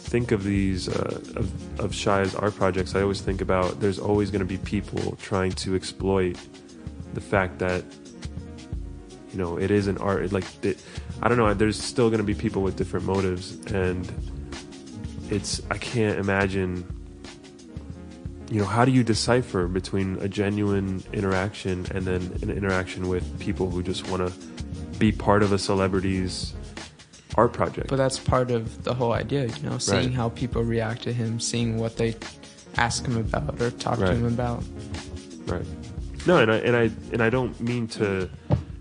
think 0.09 0.33
of 0.33 0.43
these 0.43 0.89
uh, 0.89 1.21
of, 1.37 1.81
of 1.81 1.95
Shia's 1.95 2.35
art 2.35 2.55
projects, 2.57 2.95
I 2.95 3.03
always 3.03 3.21
think 3.21 3.41
about 3.41 3.81
there's 3.81 3.99
always 3.99 4.31
going 4.31 4.41
to 4.41 4.47
be 4.47 4.59
people 4.59 5.17
trying 5.17 5.53
to 5.53 5.77
exploit 5.77 6.37
the 7.15 7.21
fact 7.21 7.59
that 7.59 7.85
you 9.39 9.45
know 9.45 9.57
it 9.57 9.71
is 9.71 9.87
an 9.87 9.99
art. 9.99 10.33
Like 10.33 10.45
it, 10.65 10.83
I 11.23 11.29
don't 11.29 11.39
know. 11.39 11.55
There's 11.55 11.81
still 11.81 12.09
going 12.11 12.19
to 12.19 12.25
be 12.25 12.35
people 12.35 12.61
with 12.61 12.77
different 12.77 13.07
motives, 13.07 13.57
and 13.73 14.11
it's 15.31 15.63
I 15.71 15.79
can't 15.79 16.19
imagine. 16.19 16.85
You 18.51 18.61
know, 18.61 18.67
how 18.67 18.85
do 18.85 18.91
you 18.91 19.05
decipher 19.05 19.69
between 19.69 20.17
a 20.21 20.29
genuine 20.29 21.05
interaction 21.13 21.87
and 21.95 22.05
then 22.05 22.23
an 22.43 22.51
interaction 22.51 23.07
with 23.09 23.39
people 23.39 23.71
who 23.71 23.83
just 23.83 24.09
want 24.09 24.27
to 24.27 24.33
be 24.99 25.13
part 25.13 25.43
of 25.43 25.53
a 25.53 25.59
celebrity's 25.59 26.55
art 27.37 27.53
project? 27.53 27.89
But 27.89 27.97
that's 27.97 28.19
part 28.19 28.51
of 28.51 28.83
the 28.85 28.95
whole 28.95 29.13
idea, 29.13 29.47
you 29.47 29.63
know, 29.69 29.79
seeing 29.79 30.07
Right. 30.07 30.15
how 30.15 30.31
people 30.31 30.65
react 30.65 31.03
to 31.03 31.13
him, 31.13 31.39
seeing 31.39 31.77
what 31.77 31.97
they 31.99 32.17
ask 32.77 33.07
him 33.07 33.19
about 33.19 33.61
or 33.61 33.71
talk 33.71 33.99
to 33.99 34.15
him 34.15 34.25
about. 34.25 34.65
Right. 35.47 35.67
No, 36.27 36.39
and 36.39 36.51
I 36.51 36.57
and 36.57 36.75
I 36.75 36.91
and 37.13 37.23
I 37.23 37.31
don't 37.31 37.59
mean 37.61 37.87
to 37.89 38.31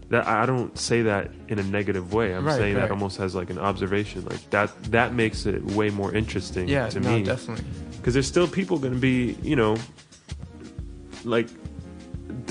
that 0.10 0.26
I 0.28 0.46
don't 0.46 0.78
say 0.78 1.02
that 1.02 1.32
in 1.50 1.60
a 1.60 1.64
negative 1.64 2.14
way. 2.14 2.34
I'm 2.34 2.46
Right, 2.46 2.56
saying 2.58 2.76
that 2.76 2.92
almost 2.92 3.20
as 3.20 3.36
like 3.36 3.50
an 3.50 3.60
observation. 3.60 4.24
Like 4.26 4.50
that 4.52 4.72
that 4.92 5.14
makes 5.14 5.46
it 5.46 5.64
way 5.66 5.90
more 5.90 6.14
interesting 6.14 6.68
Yeah, 6.70 6.88
to 6.90 7.00
no, 7.00 7.18
me. 7.18 7.24
definitely. 7.24 7.66
Because 7.98 8.14
there's 8.14 8.28
still 8.28 8.48
people 8.48 8.78
going 8.80 8.94
to 8.94 9.00
be, 9.00 9.38
you 9.44 9.56
know, 9.56 9.76
like 11.26 11.48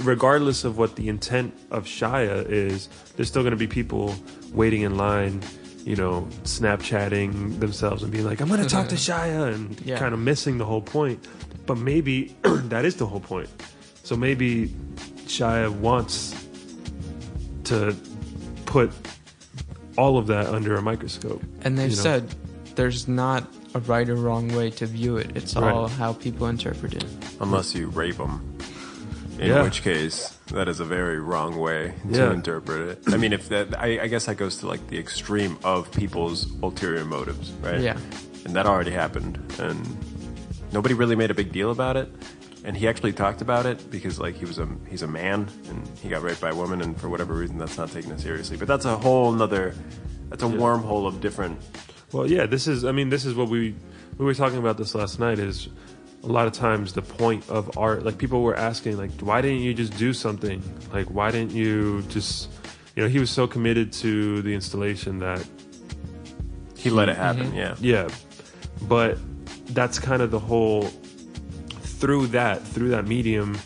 regardless 0.03 0.65
of 0.65 0.77
what 0.79 0.97
the 0.97 1.09
intent 1.09 1.55
of 1.71 1.85
Shia 1.87 2.47
is, 2.49 2.89
there's 3.17 3.29
still 3.29 3.43
going 3.43 3.53
to 3.53 3.57
be 3.59 3.67
people 3.67 4.15
waiting 4.53 4.83
in 4.83 4.97
line, 4.97 5.41
you 5.85 5.97
know, 5.97 6.29
Snapchatting 6.45 7.59
themselves 7.61 8.03
and 8.03 8.13
being 8.13 8.25
like, 8.25 8.41
"I'm 8.41 8.49
going 8.49 8.63
to 8.63 8.69
talk 8.69 8.89
to 8.89 8.97
Shia," 8.97 9.55
and 9.55 9.81
Yeah. 9.85 9.99
kind 9.99 10.13
of 10.15 10.21
missing 10.21 10.59
the 10.59 10.65
whole 10.67 10.83
point. 10.83 11.25
But 11.65 11.79
maybe 11.79 12.37
that 12.43 12.85
is 12.85 12.97
the 12.97 13.07
whole 13.07 13.21
point. 13.21 13.49
So 14.03 14.17
maybe 14.17 14.69
Shia 15.27 15.71
wants 15.71 16.35
to 17.67 17.95
put 18.65 18.91
all 19.97 20.19
of 20.19 20.27
that 20.29 20.47
under 20.47 20.77
a 20.77 20.83
microscope. 20.83 21.43
And 21.63 21.79
they've 21.79 21.91
you 21.91 21.97
know? 21.97 22.03
said 22.03 22.35
there's 22.75 23.09
not 23.09 23.47
a 23.75 23.81
right 23.81 24.09
or 24.09 24.15
wrong 24.17 24.49
way 24.55 24.71
to 24.71 24.87
view 24.87 25.17
it. 25.17 25.37
It's 25.37 25.55
Right. 25.57 25.73
all 25.73 25.89
how 25.89 26.13
people 26.13 26.47
interpret 26.49 26.95
it. 26.95 27.05
Unless 27.41 27.75
you 27.75 27.89
rape 27.89 28.17
them. 28.19 28.41
In 29.39 29.49
Yeah. 29.49 29.63
which 29.63 29.83
case, 29.83 30.31
that 30.53 30.67
is 30.69 30.81
a 30.81 30.85
very 30.85 31.19
wrong 31.21 31.59
way 31.59 31.93
to 32.11 32.19
Yeah. 32.19 32.33
interpret 32.33 32.89
it. 32.89 33.03
I 33.15 33.17
mean, 33.19 33.33
if 33.33 33.49
that, 33.51 33.79
I, 33.79 34.01
I 34.03 34.07
guess 34.07 34.27
that 34.27 34.37
goes 34.37 34.57
to 34.59 34.67
like 34.67 34.87
the 34.89 34.99
extreme 34.99 35.59
of 35.65 35.91
people's 35.93 36.47
ulterior 36.63 37.05
motives, 37.05 37.53
right? 37.63 37.81
Yeah. 37.81 37.99
And 38.47 38.55
that 38.57 38.65
already 38.67 38.93
happened, 38.93 39.39
and 39.59 39.79
nobody 40.73 40.95
really 40.95 41.17
made 41.17 41.31
a 41.31 41.35
big 41.35 41.53
deal 41.53 41.71
about 41.71 41.97
it. 41.97 42.09
And 42.67 42.77
he 42.77 42.89
actually 42.89 43.15
talked 43.15 43.41
about 43.41 43.65
it 43.65 43.91
because 43.91 44.19
like 44.19 44.35
he 44.35 44.45
was 44.45 44.59
a 44.59 44.69
he's 44.89 45.03
a 45.03 45.07
man 45.07 45.49
and 45.69 45.89
he 46.03 46.11
got 46.11 46.21
raped 46.21 46.41
by 46.41 46.51
a 46.51 46.55
woman 46.55 46.83
and 46.83 47.01
for 47.01 47.09
whatever 47.09 47.33
reason 47.33 47.57
that's 47.57 47.79
not 47.79 47.91
taken 47.91 48.13
as 48.13 48.23
seriously. 48.23 48.59
But 48.59 48.69
that's 48.69 48.85
a 48.85 48.99
whole 48.99 49.33
nother 49.33 49.75
that's 50.29 50.43
a 50.43 50.47
wormhole 50.47 51.07
of 51.07 51.21
different 51.21 51.59
Well, 52.13 52.31
yeah, 52.31 52.47
this 52.47 52.67
is. 52.67 52.85
I 52.85 52.93
mean, 52.93 53.09
this 53.09 53.25
is 53.25 53.35
what 53.35 53.49
we 53.49 53.75
we 54.19 54.25
were 54.25 54.35
talking 54.35 54.59
about 54.59 54.79
this 54.79 54.95
last 54.95 55.19
night. 55.19 55.39
Is 55.39 55.69
a 56.23 56.27
lot 56.27 56.47
of 56.47 56.53
times 56.53 56.93
the 56.93 57.03
point 57.03 57.49
of 57.49 57.77
art. 57.77 58.05
Like 58.05 58.19
people 58.19 58.43
were 58.43 58.57
asking, 58.57 58.97
like, 58.97 59.11
why 59.21 59.41
didn't 59.41 59.61
you 59.61 59.75
just 59.75 59.97
do 59.99 60.13
something? 60.13 60.63
Like, 60.93 61.07
why 61.07 61.31
didn't 61.31 61.53
you 61.53 62.03
just? 62.09 62.51
You 62.95 63.03
know, 63.03 63.09
he 63.09 63.19
was 63.19 63.31
so 63.31 63.47
committed 63.47 63.93
to 63.95 64.41
the 64.43 64.55
installation 64.55 65.19
that 65.19 65.47
he 66.77 66.91
let 66.91 67.09
it 67.09 67.17
happen, 67.17 67.49
mm-hmm. 67.49 67.57
yeah. 67.57 67.75
yeah, 67.81 68.09
but 68.83 69.19
that's 69.75 69.99
kind 69.99 70.23
of 70.23 70.31
the 70.31 70.39
whole. 70.39 70.89
Through 71.99 72.29
that, 72.29 72.63
through 72.63 72.91
that 72.91 73.07
medium, 73.07 73.59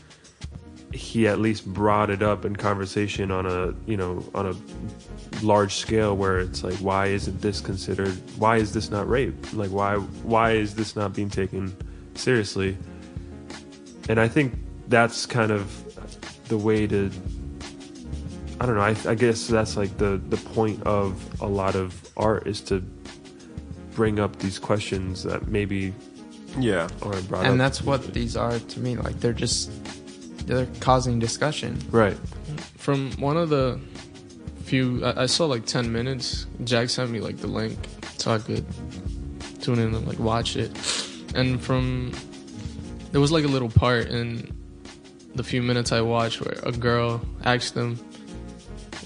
he 0.92 1.28
at 1.28 1.38
least 1.38 1.66
brought 1.66 2.10
it 2.10 2.22
up 2.22 2.44
in 2.44 2.56
conversation 2.56 3.30
on 3.30 3.46
a 3.46 3.74
you 3.88 3.96
know 3.96 4.24
on 4.34 4.46
a 4.46 5.44
large 5.44 5.74
scale 5.74 6.16
where 6.16 6.40
it's 6.40 6.64
like 6.64 6.74
why 6.78 7.06
isn't 7.06 7.40
this 7.40 7.60
considered 7.60 8.14
why 8.38 8.56
is 8.56 8.72
this 8.72 8.90
not 8.90 9.08
rape? 9.08 9.52
Like 9.52 9.70
why 9.70 9.96
why 9.96 10.52
is 10.52 10.74
this 10.74 10.96
not 10.96 11.12
being 11.14 11.30
taken 11.30 11.74
seriously? 12.14 12.76
And 14.08 14.18
i 14.18 14.26
think 14.26 14.54
that's 14.88 15.24
kind 15.24 15.52
of 15.52 15.64
the 16.48 16.58
way 16.58 16.86
to 16.86 17.10
i 18.60 18.66
don't 18.66 18.74
know 18.74 18.80
i, 18.80 18.96
I 19.06 19.14
guess 19.14 19.46
that's 19.46 19.76
like 19.76 19.96
the 19.98 20.20
the 20.28 20.36
point 20.36 20.82
of 20.82 21.40
a 21.40 21.46
lot 21.46 21.76
of 21.76 22.10
art 22.16 22.48
is 22.48 22.60
to 22.62 22.82
bring 23.92 24.18
up 24.18 24.36
these 24.40 24.58
questions 24.58 25.22
that 25.22 25.46
maybe 25.46 25.94
Yeah. 26.58 26.88
aren't 27.02 27.28
brought 27.28 27.44
up 27.44 27.50
and 27.50 27.60
that's 27.60 27.82
what 27.82 28.12
these 28.12 28.36
are 28.36 28.58
to 28.58 28.80
me. 28.80 28.96
Like 28.96 29.20
they're 29.20 29.32
just 29.32 29.70
they're 30.46 30.66
causing 30.80 31.18
discussion. 31.18 31.78
right 31.90 32.16
From 32.76 33.12
one 33.12 33.36
of 33.36 33.50
the 33.50 33.80
few, 34.64 35.04
I, 35.04 35.22
I 35.22 35.26
saw 35.26 35.46
like 35.46 35.66
10 35.66 35.92
minutes. 35.92 36.46
Jack 36.64 36.90
sent 36.90 37.10
me 37.10 37.20
like 37.20 37.38
the 37.38 37.46
link 37.46 37.78
so 38.18 38.32
I 38.32 38.38
could 38.38 38.64
tune 39.60 39.78
in 39.78 39.94
and 39.94 40.06
like 40.06 40.18
watch 40.18 40.56
it. 40.56 40.70
And 41.34 41.60
from, 41.60 42.12
there 43.12 43.20
was 43.20 43.32
like 43.32 43.44
a 43.44 43.48
little 43.48 43.68
part 43.68 44.08
in 44.08 44.56
the 45.34 45.44
few 45.44 45.62
minutes 45.62 45.92
I 45.92 46.00
watched 46.00 46.40
where 46.40 46.58
a 46.64 46.72
girl 46.72 47.20
asked 47.44 47.74
them 47.74 47.98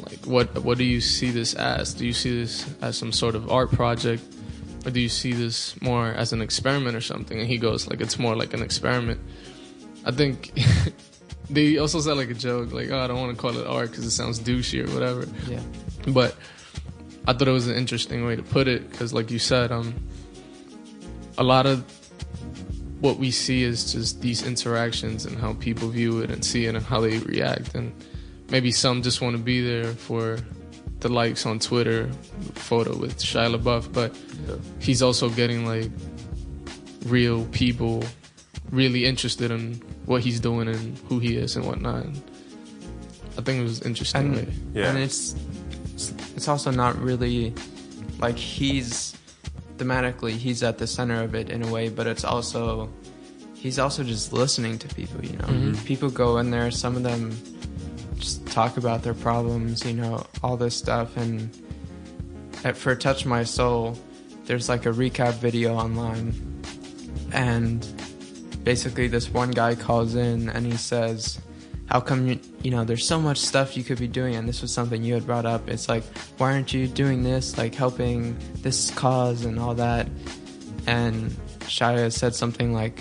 like, 0.01 0.27
what, 0.27 0.63
what 0.65 0.79
do 0.79 0.85
you 0.85 1.01
see 1.01 1.31
this 1.31 1.55
as? 1.55 1.95
Do 1.95 2.07
you 2.07 2.13
see 2.13 2.41
this 2.41 2.75
as 2.83 2.97
some 2.97 3.13
sort 3.13 3.35
of 3.35 3.51
art 3.51 3.71
project? 3.73 4.23
Or 4.85 4.91
do 4.91 5.01
you 5.01 5.09
see 5.09 5.33
this 5.33 5.81
more 5.81 6.09
as 6.09 6.33
an 6.33 6.43
experiment 6.43 6.97
or 6.97 7.01
something? 7.01 7.39
And 7.39 7.49
he 7.49 7.57
goes, 7.57 7.89
like, 7.89 8.01
it's 8.01 8.19
more 8.19 8.37
like 8.37 8.53
an 8.53 8.63
experiment. 8.63 9.21
I 10.05 10.11
think 10.11 10.53
they 11.51 11.79
also 11.79 12.01
said 12.01 12.17
like 12.17 12.31
a 12.31 12.35
joke, 12.35 12.73
like, 12.73 12.91
oh, 12.91 12.99
I 12.99 13.07
don't 13.07 13.19
want 13.19 13.35
to 13.35 13.41
call 13.41 13.57
it 13.57 13.67
art 13.67 13.91
because 13.91 14.05
it 14.05 14.11
sounds 14.11 14.41
douchey 14.41 14.87
or 14.87 14.93
whatever. 14.93 15.27
Yeah. 15.49 15.61
But 16.07 16.37
I 17.27 17.33
thought 17.33 17.49
it 17.49 17.53
was 17.53 17.69
an 17.69 17.77
interesting 17.77 18.27
way 18.27 18.37
to 18.37 18.43
put 18.43 18.69
it 18.69 18.91
because, 18.91 19.15
like 19.15 19.31
you 19.31 19.39
said, 19.39 19.73
um, 19.73 19.95
a 21.39 21.43
lot 21.43 21.67
of 21.67 21.85
what 23.01 23.19
we 23.19 23.31
see 23.31 23.63
is 23.63 23.93
just 23.93 24.21
these 24.21 24.47
interactions 24.47 25.25
and 25.25 25.39
how 25.39 25.55
people 25.55 25.89
view 25.89 26.21
it 26.21 26.31
and 26.31 26.45
see 26.45 26.67
it 26.67 26.75
and 26.75 26.85
how 26.85 27.01
they 27.01 27.19
react. 27.19 27.75
And 27.75 27.93
maybe 28.51 28.71
some 28.71 29.03
just 29.03 29.21
want 29.21 29.37
to 29.37 29.43
be 29.43 29.61
there 29.61 29.93
for 29.93 30.39
the 31.05 31.11
likes 31.11 31.45
on 31.45 31.59
Twitter, 31.59 32.09
photo 32.55 32.97
with 32.97 33.19
Shia 33.19 33.55
LaBeouf, 33.55 33.93
but 33.93 34.17
he's 34.81 35.03
also 35.03 35.29
getting 35.29 35.67
like 35.67 35.91
real 37.05 37.45
people 37.53 38.03
really 38.71 39.05
interested 39.05 39.51
in 39.51 39.75
what 40.07 40.23
he's 40.23 40.41
doing 40.41 40.67
and 40.67 40.99
who 41.01 41.19
he 41.19 41.37
is 41.37 41.57
and 41.57 41.67
whatnot. 41.67 42.05
And 42.07 42.23
I 43.37 43.43
think 43.43 43.61
it 43.61 43.65
was 43.65 43.83
interesting. 43.83 44.33
way. 44.33 44.39
And, 44.39 44.75
Yeah. 44.75 44.89
and 44.89 44.99
it's 44.99 45.37
it's 46.37 46.49
also 46.49 46.71
not 46.71 46.99
really 46.99 47.53
like 48.19 48.39
he's 48.39 49.15
thematically 49.77 50.33
he's 50.33 50.63
at 50.63 50.79
the 50.79 50.87
center 50.87 51.23
of 51.23 51.35
it 51.35 51.51
in 51.51 51.63
a 51.63 51.71
way, 51.71 51.91
but 51.91 52.07
it's 52.07 52.25
also 52.25 52.89
he's 53.53 53.79
also 53.79 54.03
just 54.05 54.33
listening 54.33 54.79
to 54.79 54.89
people. 54.95 55.23
You 55.23 55.37
know, 55.37 55.49
mm-hmm. 55.53 55.85
people 55.85 56.09
go 56.09 56.39
in 56.39 56.51
there. 56.51 56.71
Some 56.71 56.97
of 56.97 57.03
them 57.03 57.37
just 58.19 58.47
talk 58.47 58.77
about 58.77 59.03
their 59.03 59.15
problems. 59.15 59.85
You 59.85 59.95
know, 59.95 60.27
all 60.43 60.57
this 60.57 60.77
stuff. 60.77 61.17
And 61.17 61.51
at, 62.65 62.77
for 62.77 62.95
Touch 62.95 63.27
My 63.27 63.45
Soul, 63.45 63.99
there's 64.45 64.69
like 64.69 64.87
a 64.87 64.91
recap 64.91 65.35
video 65.35 65.75
online, 65.75 66.35
and 67.33 67.87
basically 68.65 69.07
this 69.07 69.31
one 69.31 69.51
guy 69.51 69.75
calls 69.75 70.15
in 70.15 70.49
and 70.49 70.67
he 70.67 70.77
says 70.77 71.39
how 71.87 72.01
come 72.01 72.27
you, 72.27 72.41
you 72.63 72.71
know 72.71 72.83
there's 72.83 73.07
so 73.07 73.21
much 73.21 73.39
stuff 73.39 73.77
you 73.77 73.85
could 73.85 73.99
be 73.99 74.09
doing 74.09 74.35
and 74.35 74.49
this 74.49 74.63
was 74.63 74.73
something 74.73 75.05
you 75.05 75.13
had 75.13 75.27
brought 75.27 75.45
up 75.45 75.69
it's 75.69 75.89
like 75.89 76.03
why 76.39 76.53
aren't 76.53 76.73
you 76.73 76.89
doing 76.89 77.23
this 77.23 77.59
like 77.59 77.75
helping 77.75 78.37
this 78.63 78.91
cause 78.93 79.45
and 79.45 79.59
all 79.59 79.75
that 79.75 80.09
and 80.87 81.31
shia 81.61 82.11
said 82.11 82.35
something 82.35 82.73
like 82.73 83.01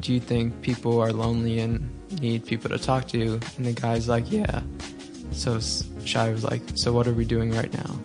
do 0.00 0.12
you 0.12 0.20
think 0.20 0.60
people 0.60 1.00
are 1.00 1.12
lonely 1.12 1.60
and 1.60 1.90
need 2.20 2.44
people 2.44 2.68
to 2.70 2.78
talk 2.78 3.06
to 3.08 3.40
and 3.56 3.66
the 3.66 3.72
guy's 3.72 4.08
like 4.08 4.30
yeah 4.30 4.60
so 5.32 5.56
S- 5.56 5.84
shia 6.00 6.32
was 6.32 6.42
like 6.44 6.62
so 6.74 6.92
what 6.92 7.06
are 7.06 7.12
we 7.12 7.24
doing 7.24 7.52
right 7.52 7.72
now 7.72 7.98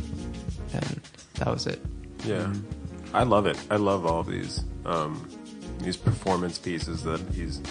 and 0.73 1.01
that 1.35 1.47
was 1.47 1.65
it 1.67 1.81
Yeah, 2.25 2.51
I 3.13 3.23
love 3.23 3.45
it. 3.45 3.57
I 3.69 3.75
love 3.77 4.05
all 4.05 4.19
of 4.21 4.27
these 4.27 4.63
um, 4.85 5.27
these 5.79 5.95
performance 5.97 6.57
pieces 6.57 7.03
that 7.03 7.19
he's 7.33 7.61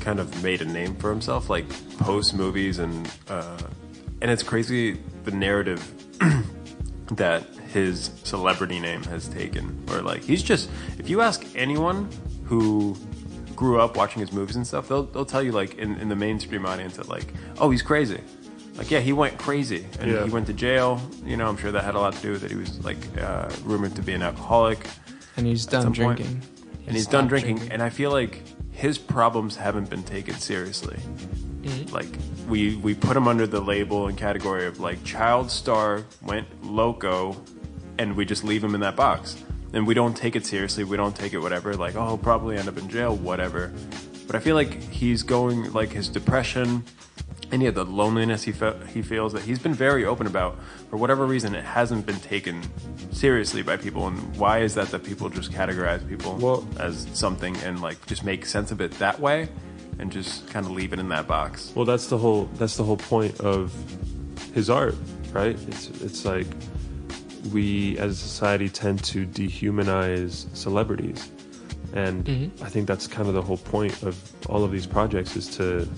kind 0.00 0.20
of 0.20 0.42
made 0.42 0.62
a 0.62 0.64
name 0.64 0.94
for 0.96 1.10
himself, 1.10 1.50
like 1.50 1.66
post 1.98 2.34
movies 2.34 2.78
and 2.78 3.10
uh, 3.28 3.58
and 4.22 4.30
it's 4.30 4.42
crazy 4.42 4.98
the 5.24 5.30
narrative 5.32 5.80
that 7.12 7.42
his 7.72 8.10
celebrity 8.24 8.78
name 8.80 9.02
has 9.04 9.28
taken. 9.28 9.84
Or 9.90 10.00
like 10.02 10.22
he's 10.22 10.42
just 10.42 10.70
if 10.98 11.08
you 11.10 11.20
ask 11.20 11.44
anyone 11.54 12.08
who 12.44 12.96
grew 13.58 13.80
up 13.80 13.96
watching 13.96 14.20
his 14.20 14.32
movies 14.32 14.54
and 14.54 14.64
stuff, 14.64 14.86
they'll 14.88 15.02
they'll 15.12 15.24
tell 15.34 15.42
you 15.42 15.50
like 15.50 15.74
in, 15.78 15.96
in 16.02 16.08
the 16.08 16.14
mainstream 16.26 16.64
audience 16.64 16.96
that 16.96 17.08
like 17.08 17.26
oh 17.58 17.68
he's 17.70 17.82
crazy. 17.82 18.20
Like 18.76 18.88
yeah, 18.94 19.00
he 19.00 19.12
went 19.12 19.36
crazy 19.36 19.84
and 19.98 20.08
Yeah. 20.12 20.24
he 20.24 20.30
went 20.30 20.46
to 20.46 20.52
jail. 20.52 21.00
You 21.24 21.36
know, 21.36 21.48
I'm 21.48 21.56
sure 21.56 21.72
that 21.72 21.82
had 21.82 21.96
a 21.96 21.98
lot 22.00 22.12
to 22.14 22.22
do 22.22 22.30
with 22.30 22.44
it. 22.44 22.50
He 22.52 22.56
was 22.56 22.72
like 22.84 22.98
uh, 23.20 23.50
rumored 23.64 23.96
to 23.96 24.02
be 24.02 24.12
an 24.12 24.22
alcoholic, 24.22 24.78
and 25.36 25.44
he's 25.44 25.66
done 25.66 25.82
some 25.82 25.92
point. 25.94 26.18
drinking 26.18 26.42
and 26.86 26.96
he's 26.96 27.08
done 27.08 27.26
drinking, 27.26 27.58
And 27.72 27.82
I 27.82 27.90
feel 27.90 28.12
like 28.12 28.42
his 28.70 28.96
problems 28.96 29.56
haven't 29.56 29.90
been 29.90 30.04
taken 30.04 30.34
seriously. 30.34 30.96
Like 31.90 32.06
we 32.48 32.76
we 32.76 32.94
put 32.94 33.16
him 33.16 33.26
under 33.26 33.46
the 33.46 33.60
label 33.60 34.06
and 34.06 34.16
category 34.16 34.66
of 34.66 34.78
like 34.78 35.02
child 35.04 35.50
star 35.50 36.04
went 36.22 36.46
loco, 36.64 37.36
and 37.98 38.14
we 38.16 38.24
just 38.24 38.44
leave 38.44 38.62
him 38.62 38.74
in 38.76 38.80
that 38.82 38.94
box. 38.94 39.36
And 39.72 39.86
we 39.86 39.94
don't 39.94 40.16
take 40.16 40.34
it 40.34 40.46
seriously. 40.46 40.84
We 40.84 40.96
don't 40.96 41.14
take 41.14 41.32
it 41.34 41.38
whatever. 41.38 41.74
Like 41.74 41.94
oh, 41.96 42.06
he'll 42.06 42.18
probably 42.18 42.56
end 42.56 42.68
up 42.68 42.78
in 42.78 42.88
jail, 42.88 43.14
whatever. 43.16 43.72
But 44.26 44.36
I 44.36 44.40
feel 44.40 44.54
like 44.54 44.82
he's 44.90 45.22
going 45.22 45.72
like 45.72 45.90
his 45.90 46.08
depression, 46.08 46.84
any 47.52 47.66
of 47.66 47.74
the 47.74 47.84
loneliness 47.84 48.42
he 48.44 48.52
fe- 48.52 48.76
he 48.92 49.02
feels 49.02 49.32
that 49.34 49.42
he's 49.42 49.58
been 49.58 49.74
very 49.74 50.04
open 50.04 50.26
about. 50.26 50.58
For 50.90 50.96
whatever 50.96 51.26
reason, 51.26 51.54
it 51.54 51.64
hasn't 51.64 52.06
been 52.06 52.20
taken 52.20 52.62
seriously 53.12 53.62
by 53.62 53.76
people. 53.76 54.06
And 54.06 54.36
why 54.36 54.60
is 54.60 54.74
that? 54.74 54.88
That 54.88 55.04
people 55.04 55.28
just 55.28 55.50
categorize 55.52 56.06
people 56.08 56.36
Well- 56.36 56.66
as 56.78 57.06
something 57.12 57.56
and 57.58 57.80
like 57.82 58.04
just 58.06 58.24
make 58.24 58.46
sense 58.46 58.70
of 58.70 58.80
it 58.80 58.92
that 58.98 59.20
way, 59.20 59.48
and 59.98 60.10
just 60.10 60.48
kind 60.48 60.64
of 60.64 60.72
leave 60.72 60.92
it 60.94 60.98
in 60.98 61.08
that 61.10 61.26
box. 61.26 61.72
Well, 61.74 61.84
that's 61.84 62.06
the 62.06 62.16
whole 62.18 62.48
that's 62.54 62.76
the 62.78 62.84
whole 62.84 62.96
point 62.96 63.38
of 63.40 63.72
his 64.54 64.70
art, 64.70 64.94
right? 65.32 65.58
It's 65.68 65.88
it's 66.02 66.24
like 66.24 66.46
we 67.52 67.98
as 67.98 68.12
a 68.12 68.16
society 68.16 68.68
tend 68.68 69.02
to 69.04 69.26
dehumanize 69.26 70.54
celebrities. 70.56 71.30
And 71.94 72.52
I 72.62 72.68
think 72.68 72.86
that's 72.86 73.06
kind 73.06 73.28
of 73.28 73.34
the 73.34 73.42
whole 73.42 73.56
point 73.56 74.02
of 74.02 74.16
all 74.48 74.62
of 74.64 74.70
these 74.70 74.86
projects 74.86 75.36
is 75.36 75.48
to 75.56 75.88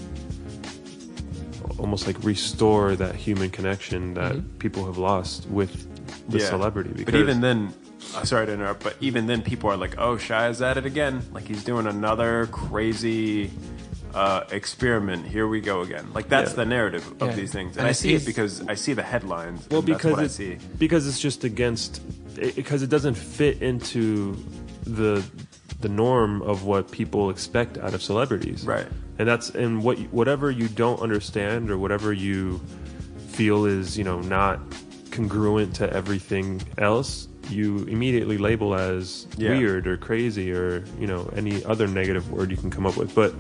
almost 1.79 2.07
like 2.07 2.23
restore 2.23 2.95
that 2.97 3.15
human 3.15 3.51
connection 3.51 4.15
that 4.15 4.59
people 4.59 4.85
have 4.85 4.99
lost 4.99 5.49
with 5.49 5.87
the 6.31 6.39
Yeah. 6.39 6.49
celebrity. 6.49 7.05
But 7.05 7.15
even 7.15 7.41
then, 7.41 7.73
uh, 8.15 8.25
sorry 8.25 8.47
to 8.47 8.53
interrupt, 8.53 8.85
but 8.85 8.97
even 9.01 9.27
then, 9.27 9.43
people 9.43 9.71
are 9.71 9.77
like, 9.77 9.97
"Oh, 9.99 10.17
Shia's 10.17 10.63
at 10.63 10.77
it 10.77 10.87
again! 10.87 11.23
Like 11.33 11.49
he's 11.49 11.65
doing 11.65 11.87
another 11.87 12.47
crazy 12.53 13.51
uh, 14.15 14.45
experiment. 14.51 15.27
Here 15.27 15.47
we 15.49 15.61
go 15.61 15.81
again." 15.83 16.09
Like 16.15 16.29
that's 16.29 16.51
Yeah. 16.53 16.57
the 16.57 16.67
narrative 16.67 17.07
of 17.21 17.29
Yeah. 17.31 17.35
these 17.37 17.53
things, 17.53 17.71
and, 17.73 17.79
And 17.79 17.87
I 17.87 17.91
it's 17.91 17.99
see 18.01 18.15
it 18.15 18.25
because 18.27 18.63
I 18.69 18.75
see 18.75 18.93
the 18.93 19.03
headlines. 19.03 19.67
well 19.71 19.83
because 19.83 20.11
what 20.13 20.21
I 20.21 20.25
it's, 20.25 20.35
see. 20.35 20.59
because 20.79 21.07
it's 21.09 21.21
just 21.21 21.45
against 21.45 22.01
because 22.57 22.83
it 22.83 22.91
doesn't 22.91 23.15
fit 23.17 23.61
into 23.63 24.37
the 24.85 25.23
the 25.81 25.89
norm 25.89 26.43
of 26.43 26.65
what 26.65 26.91
people 26.91 27.31
expect 27.31 27.79
out 27.79 27.95
of 27.95 28.03
celebrities 28.03 28.65
Right. 28.67 28.87
and 29.19 29.27
that's 29.27 29.49
and 29.51 29.83
what 29.83 29.99
whatever 30.13 30.51
you 30.51 30.69
don't 30.69 31.01
understand 31.01 31.71
or 31.71 31.79
whatever 31.79 32.13
you 32.13 32.61
feel 33.29 33.65
is 33.65 33.97
you 33.97 34.05
know 34.05 34.21
not 34.21 34.61
congruent 35.11 35.75
to 35.77 35.91
everything 35.93 36.61
else 36.79 37.29
you 37.49 37.79
immediately 37.89 38.39
label 38.39 38.75
as 38.75 39.27
Yeah. 39.39 39.57
weird 39.57 39.87
or 39.87 39.97
crazy 39.97 40.53
or 40.53 40.85
you 41.01 41.07
know 41.07 41.29
any 41.35 41.65
other 41.65 41.87
negative 41.89 42.31
word 42.31 42.51
you 42.51 42.57
can 42.57 42.71
come 42.71 42.87
up 42.87 42.97
with. 42.97 43.15
But 43.15 43.35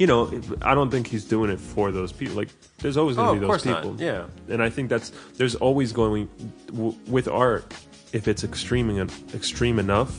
you 0.00 0.06
know, 0.06 0.32
I 0.62 0.74
don't 0.74 0.90
think 0.90 1.06
he's 1.06 1.24
doing 1.26 1.50
it 1.50 1.60
for 1.60 1.92
those 1.92 2.10
people. 2.10 2.34
Like, 2.34 2.48
there's 2.78 2.96
always 2.96 3.16
going 3.16 3.28
Oh, 3.28 3.34
to 3.34 3.40
be 3.40 3.44
of 3.44 3.50
those 3.52 3.62
course 3.62 3.76
people. 3.76 3.92
not. 3.92 4.00
Yeah. 4.00 4.24
and 4.48 4.62
I 4.62 4.70
think 4.70 4.88
that's 4.88 5.12
there's 5.36 5.54
always 5.54 5.92
going 5.92 6.28
w- 6.66 6.96
with 7.06 7.28
art 7.28 7.72
if 8.12 8.26
it's 8.26 8.42
extreme 8.42 8.88
extreme 9.34 9.78
enough 9.78 10.10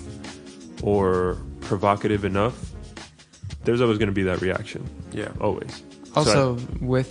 or 0.84 1.38
provocative 1.62 2.24
enough. 2.26 2.56
There's 3.64 3.82
always 3.82 3.98
going 3.98 4.10
to 4.10 4.14
be 4.16 4.24
that 4.24 4.42
reaction. 4.42 4.88
Yeah. 5.12 5.30
always. 5.42 5.84
So 6.06 6.12
Also, 6.16 6.58
with 6.80 7.10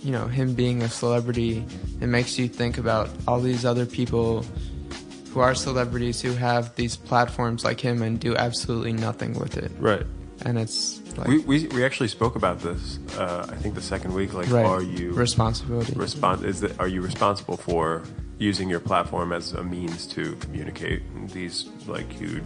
you 0.00 0.12
know 0.12 0.26
him 0.26 0.54
being 0.54 0.82
a 0.82 0.88
celebrity, 0.88 1.64
it 2.00 2.06
makes 2.06 2.38
you 2.38 2.48
think 2.48 2.78
about 2.78 3.08
all 3.28 3.40
these 3.40 3.64
other 3.64 3.86
people 3.86 4.44
who 5.32 5.40
are 5.40 5.54
celebrities 5.54 6.20
who 6.20 6.32
have 6.32 6.74
these 6.74 6.96
platforms 6.96 7.64
like 7.64 7.80
him 7.80 8.02
and 8.02 8.18
do 8.20 8.34
absolutely 8.36 8.92
nothing 8.92 9.32
with 9.38 9.56
it. 9.56 9.70
Right. 9.78 10.04
And 10.44 10.58
it's 10.58 11.00
like 11.16 11.28
We, 11.28 11.38
we 11.40 11.66
we 11.68 11.84
actually 11.84 12.08
spoke 12.08 12.34
about 12.36 12.60
this. 12.60 12.98
Uh, 13.18 13.46
I 13.50 13.54
think 13.56 13.74
the 13.74 13.82
second 13.82 14.14
week. 14.14 14.32
Like, 14.32 14.50
right, 14.50 14.64
are 14.64 14.82
you 14.82 15.12
responsibility? 15.12 15.92
respon- 15.92 16.44
Is 16.44 16.60
that 16.60 16.78
are 16.80 16.88
you 16.88 17.02
responsible 17.02 17.56
for 17.56 18.02
using 18.38 18.70
your 18.70 18.80
platform 18.80 19.32
as 19.32 19.52
a 19.52 19.62
means 19.62 20.06
to 20.08 20.34
communicate 20.36 21.02
these 21.28 21.68
like 21.86 22.10
huge, 22.10 22.44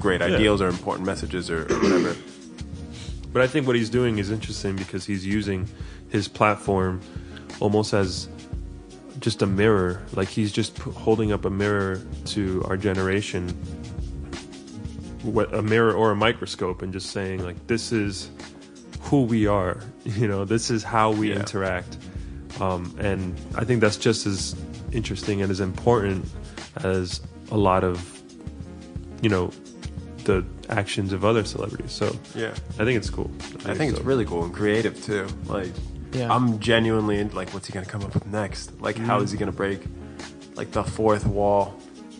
great 0.00 0.22
ideals 0.22 0.62
or 0.62 0.68
important 0.68 1.04
messages 1.06 1.50
or, 1.50 1.62
or 1.70 1.78
whatever? 1.82 2.16
But 3.32 3.42
I 3.42 3.46
think 3.46 3.66
what 3.66 3.76
he's 3.76 3.90
doing 3.90 4.18
is 4.18 4.30
interesting 4.30 4.76
because 4.76 5.04
he's 5.04 5.24
using 5.26 5.68
his 6.10 6.28
platform 6.28 7.00
almost 7.60 7.92
as 7.94 8.28
just 9.20 9.42
a 9.42 9.46
mirror. 9.46 10.02
Like 10.14 10.28
he's 10.28 10.50
just 10.52 10.74
p- 10.82 10.90
holding 10.92 11.30
up 11.32 11.44
a 11.44 11.50
mirror 11.50 12.00
to 12.26 12.62
our 12.68 12.76
generation, 12.76 13.48
what 15.22 15.52
a 15.54 15.62
mirror 15.62 15.92
or 15.92 16.10
a 16.10 16.16
microscope, 16.16 16.82
and 16.82 16.92
just 16.92 17.10
saying 17.10 17.44
like, 17.44 17.66
"This 17.66 17.92
is 17.92 18.30
who 19.02 19.22
we 19.22 19.46
are." 19.46 19.78
You 20.04 20.26
know, 20.26 20.44
this 20.44 20.68
is 20.70 20.82
how 20.82 21.12
we 21.12 21.30
Yeah. 21.30 21.36
interact. 21.40 21.96
Um, 22.60 22.92
and 22.98 23.40
I 23.54 23.64
think 23.64 23.80
that's 23.80 23.96
just 23.96 24.26
as 24.26 24.56
interesting 24.92 25.40
and 25.42 25.50
as 25.50 25.60
important 25.60 26.26
as 26.82 27.20
a 27.52 27.56
lot 27.56 27.84
of, 27.84 28.20
you 29.22 29.28
know, 29.30 29.50
the 30.24 30.44
actions 30.68 31.12
of 31.12 31.24
other 31.24 31.44
celebrities. 31.44 31.92
So 31.92 32.16
Yeah. 32.34 32.50
I 32.80 32.84
think 32.84 32.96
it's 32.98 33.10
cool. 33.10 33.30
I 33.64 33.74
think 33.74 33.90
it's 33.92 33.98
so. 34.00 34.04
really 34.04 34.24
cool 34.24 34.44
and 34.44 34.52
creative 34.52 35.00
too. 35.04 35.26
Like, 35.46 35.72
Yeah. 36.12 36.32
I'm 36.34 36.58
genuinely 36.58 37.18
in, 37.18 37.30
like, 37.32 37.50
what's 37.54 37.66
he 37.68 37.72
gonna 37.72 37.86
come 37.86 38.02
up 38.02 38.12
with 38.14 38.26
next? 38.26 38.80
Like, 38.80 38.98
how 38.98 39.20
is 39.20 39.30
he 39.30 39.38
gonna 39.38 39.52
break 39.52 39.80
like 40.56 40.72
the 40.72 40.84
fourth 40.84 41.26
wall, 41.26 41.74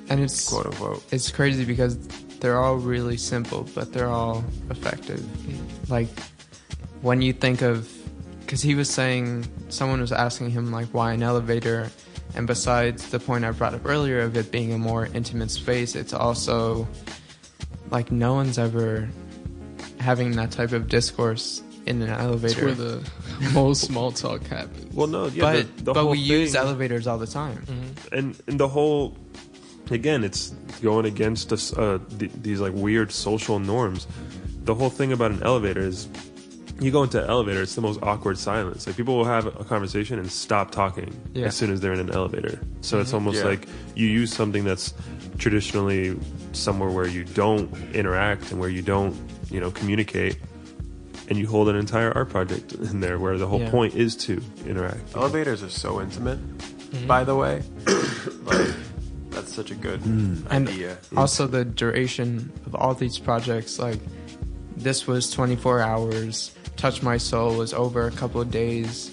and 0.09 0.18
it's 0.20 0.48
quote 0.48 0.66
unquote? 0.66 1.03
it's 1.12 1.30
crazy 1.30 1.64
because 1.64 1.98
they're 2.43 2.59
all 2.59 2.74
really 2.76 3.16
simple, 3.16 3.68
but 3.74 3.93
they're 3.93 4.09
all 4.11 4.45
effective. 4.68 5.22
Like 5.88 6.09
when 7.01 7.22
you 7.22 7.32
think 7.32 7.62
of, 7.62 7.88
because 8.40 8.61
he 8.61 8.74
was 8.74 8.90
saying, 8.90 9.47
someone 9.68 10.01
was 10.01 10.11
asking 10.12 10.51
him 10.51 10.72
like 10.72 10.88
why 10.88 11.12
an 11.12 11.22
elevator, 11.22 11.88
and 12.34 12.47
besides 12.47 13.11
the 13.11 13.20
point 13.20 13.45
I 13.45 13.53
brought 13.53 13.74
up 13.74 13.86
earlier 13.86 14.20
of 14.20 14.36
it 14.36 14.51
being 14.51 14.72
a 14.72 14.78
more 14.78 15.07
intimate 15.14 15.51
space, 15.53 15.95
it's 15.95 16.12
also 16.12 16.88
like 17.90 18.11
no 18.11 18.34
one's 18.34 18.59
ever 18.59 19.09
having 20.01 20.32
that 20.32 20.51
type 20.51 20.72
of 20.72 20.88
discourse 20.88 21.62
in 21.86 22.03
an 22.03 22.11
It's 22.11 22.20
elevator. 22.20 22.64
where 22.66 22.74
the 22.74 23.11
most 23.55 23.82
small 23.82 24.11
talk 24.11 24.43
happens. 24.49 24.93
Well, 24.95 25.07
no, 25.07 25.26
yeah, 25.26 25.40
but 25.43 25.76
the, 25.78 25.84
the 25.84 25.93
but 25.93 26.03
whole 26.03 26.11
we 26.11 26.18
use 26.18 26.55
elevators 26.57 27.07
all 27.07 27.18
the 27.18 27.26
time. 27.26 27.59
Mm-hmm. 27.66 28.14
and 28.14 28.43
and 28.49 28.59
the 28.59 28.68
whole 28.68 29.16
again, 29.91 30.24
it's 30.24 30.51
going 30.83 31.07
against 31.07 31.53
us 31.53 31.72
uh, 31.74 31.99
th- 32.18 32.30
these 32.43 32.61
like 32.61 32.72
weird 32.74 33.12
social 33.12 33.59
norms. 33.59 34.07
The 34.64 34.74
whole 34.74 34.91
thing 34.91 35.12
about 35.12 35.30
an 35.33 35.43
elevator 35.43 35.80
is 35.80 36.09
you 36.80 36.91
go 36.91 37.03
into 37.03 37.22
an 37.22 37.28
elevator, 37.30 37.62
it's 37.62 37.74
the 37.74 37.80
most 37.80 38.01
awkward 38.03 38.39
silence. 38.39 38.87
Like 38.87 38.97
people 38.97 39.16
will 39.16 39.24
have 39.24 39.47
a 39.47 39.64
conversation 39.64 40.18
and 40.18 40.30
stop 40.30 40.70
talking 40.70 41.14
Yeah. 41.35 41.47
as 41.47 41.55
soon 41.57 41.70
as 41.72 41.80
they're 41.80 41.93
in 41.93 42.01
an 42.01 42.11
elevator. 42.11 42.61
So 42.80 43.01
it's 43.01 43.12
almost 43.12 43.39
Yeah. 43.39 43.45
like 43.51 43.68
you 43.95 44.07
use 44.09 44.33
something 44.33 44.64
that's 44.64 44.95
traditionally 45.39 46.18
somewhere 46.53 46.91
where 46.91 47.07
you 47.07 47.24
don't 47.24 47.72
interact 47.95 48.51
and 48.51 48.59
where 48.61 48.68
you 48.70 48.83
don't, 48.83 49.14
you 49.51 49.61
know, 49.61 49.70
communicate. 49.70 50.37
And 51.28 51.39
you 51.39 51.47
hold 51.47 51.68
an 51.68 51.76
entire 51.76 52.12
art 52.12 52.30
project 52.30 52.72
in 52.74 53.01
there 53.01 53.18
where 53.18 53.39
the 53.39 53.47
whole 53.47 53.61
Yeah. 53.61 53.70
point 53.70 53.95
is 53.95 54.16
to 54.26 54.41
interact. 54.66 55.14
Elevators 55.16 55.62
are 55.62 55.70
so 55.70 56.01
intimate, 56.01 56.39
by 57.07 57.22
the 57.24 57.35
way. 57.37 57.62
like, 58.45 58.68
that's 59.55 59.68
such 59.68 59.76
a 59.76 59.80
good 59.80 60.00
mm. 60.00 60.44
And 60.50 60.68
idea. 60.68 60.98
also 61.16 61.46
the 61.46 61.64
duration 61.64 62.50
of 62.66 62.74
all 62.74 62.94
these 62.94 63.18
projects 63.18 63.78
like 63.78 63.98
this 64.76 65.07
was 65.07 65.30
24 65.30 65.80
hours 65.80 66.53
touch 66.76 67.03
my 67.03 67.16
soul 67.18 67.57
was 67.59 67.72
over 67.74 68.07
a 68.07 68.11
couple 68.11 68.40
of 68.40 68.50
days 68.50 69.11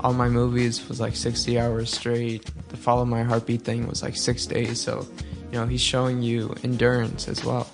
all 0.00 0.12
my 0.12 0.28
movies 0.28 0.86
was 0.88 1.00
like 1.00 1.16
60 1.16 1.58
hours 1.58 1.90
straight 1.90 2.44
the 2.68 2.76
follow 2.76 3.04
my 3.04 3.22
heartbeat 3.22 3.62
thing 3.62 3.86
was 3.88 4.02
like 4.02 4.16
six 4.16 4.46
days 4.46 4.80
so 4.80 5.06
you 5.52 5.58
know 5.58 5.66
he's 5.66 5.80
showing 5.80 6.22
you 6.22 6.54
endurance 6.62 7.28
as 7.28 7.44
well 7.44 7.66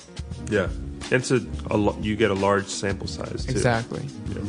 Yeah, 0.50 0.68
it's 1.10 1.30
a, 1.30 1.40
a 1.70 2.00
you 2.00 2.16
get 2.16 2.30
a 2.30 2.34
large 2.34 2.66
sample 2.66 3.08
size 3.08 3.44
too. 3.44 3.50
exactly 3.50 4.06
Yeah. 4.30 4.42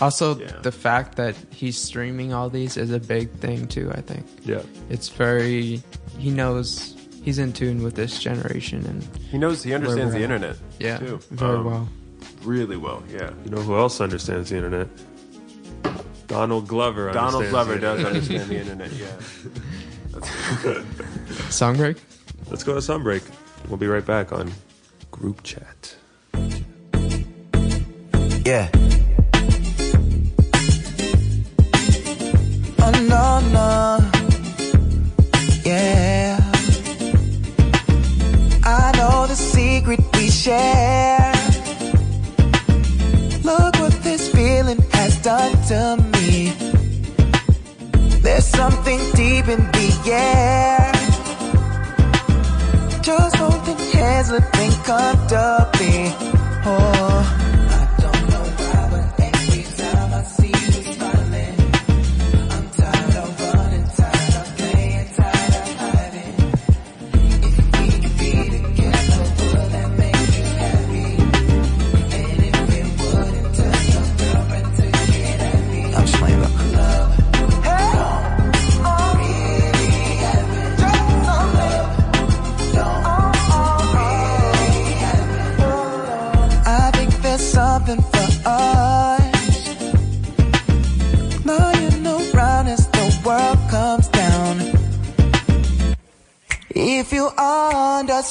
also 0.00 0.38
Yeah. 0.38 0.60
the 0.62 0.72
fact 0.72 1.16
that 1.16 1.34
he's 1.50 1.78
streaming 1.78 2.32
all 2.34 2.50
these 2.50 2.76
is 2.76 2.90
a 2.92 3.00
big 3.00 3.30
thing 3.40 3.66
too 3.66 3.90
i 3.94 4.00
think 4.02 4.26
Yeah, 4.44 4.62
it's 4.90 5.08
very 5.08 5.82
he 6.20 6.30
knows 6.30 6.94
he's 7.24 7.38
in 7.38 7.52
tune 7.52 7.82
with 7.82 7.94
this 7.94 8.18
generation 8.18 8.84
and 8.86 9.02
He 9.30 9.38
knows. 9.38 9.62
He 9.62 9.72
understands 9.74 10.12
the 10.12 10.18
at. 10.18 10.24
internet. 10.24 10.56
yeah 10.78 10.98
too. 10.98 11.18
very 11.30 11.56
Um, 11.58 11.64
well 11.64 11.88
Really 12.44 12.76
well. 12.76 13.02
Yeah. 13.10 13.30
you 13.44 13.50
know 13.50 13.60
who 13.60 13.76
else 13.76 14.00
understands 14.00 14.50
the 14.50 14.56
internet? 14.56 14.88
Donald 16.26 16.68
Glover. 16.68 17.10
Donald 17.12 17.48
Glover 17.50 17.76
does 17.78 17.98
internet. 17.98 18.06
understand 18.38 18.50
the 18.50 18.56
internet. 18.64 18.92
Yeah. 18.92 19.06
That's 20.12 20.62
good. 20.62 20.86
Song 21.52 21.76
break 21.76 21.96
Let's 22.48 22.64
go 22.64 22.74
to 22.74 22.82
song 22.82 23.02
break. 23.02 23.22
We'll 23.68 23.76
be 23.78 23.86
right 23.86 24.04
back 24.04 24.32
on 24.32 24.50
group 25.10 25.42
chat. 25.42 25.96
Yeah. 28.44 28.68
Oh 32.82 32.90
no 33.08 33.40
no. 33.52 33.99
Secret 39.90 40.16
we 40.16 40.30
share. 40.30 41.32
Look 43.42 43.74
what 43.80 43.92
this 44.02 44.28
feeling 44.28 44.80
has 44.92 45.16
done 45.22 45.52
to 45.68 45.96
me. 46.12 46.52
There's 48.22 48.44
something 48.44 49.00
deep 49.14 49.48
in 49.48 49.60
the 49.72 49.88
air. 50.06 50.92
Just 53.02 53.36
holding 53.36 53.78
hands, 53.92 54.30
living 54.30 54.72
comfortably. 54.84 56.12
Oh. 56.64 57.39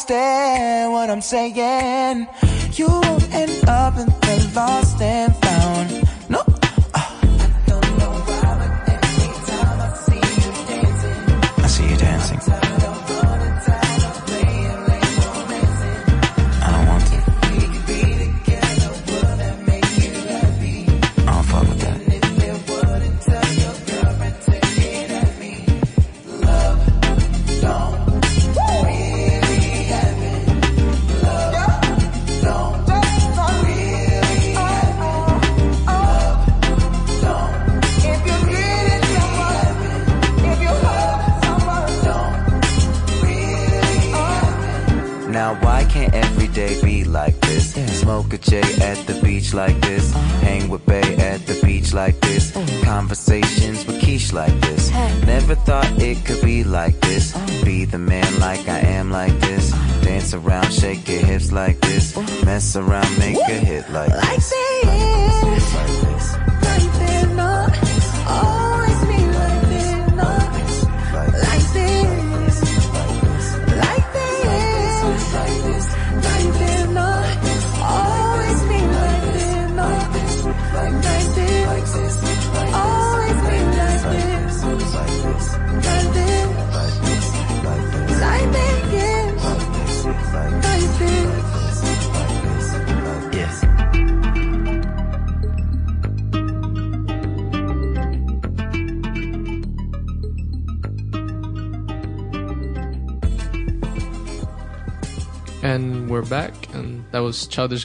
Understand 0.09 0.91
what 0.91 1.09
I'm 1.09 1.21
saying, 1.21 2.27
you 2.73 2.87
won't 2.87 3.31
end 3.31 3.69
up 3.69 3.95
in 3.97 4.07
the 4.07 4.51
lost 4.55 4.88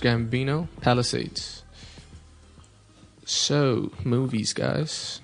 Gambino, 0.05 0.69
Palisades. 0.83 1.63
So, 3.25 3.91
movies, 4.05 4.53
guys. 4.53 5.23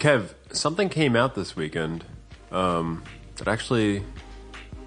Kev, 0.00 0.34
something 0.50 0.88
came 0.88 1.14
out 1.14 1.36
this 1.36 1.54
weekend 1.54 2.04
um, 2.50 3.04
that 3.36 3.46
actually 3.46 4.02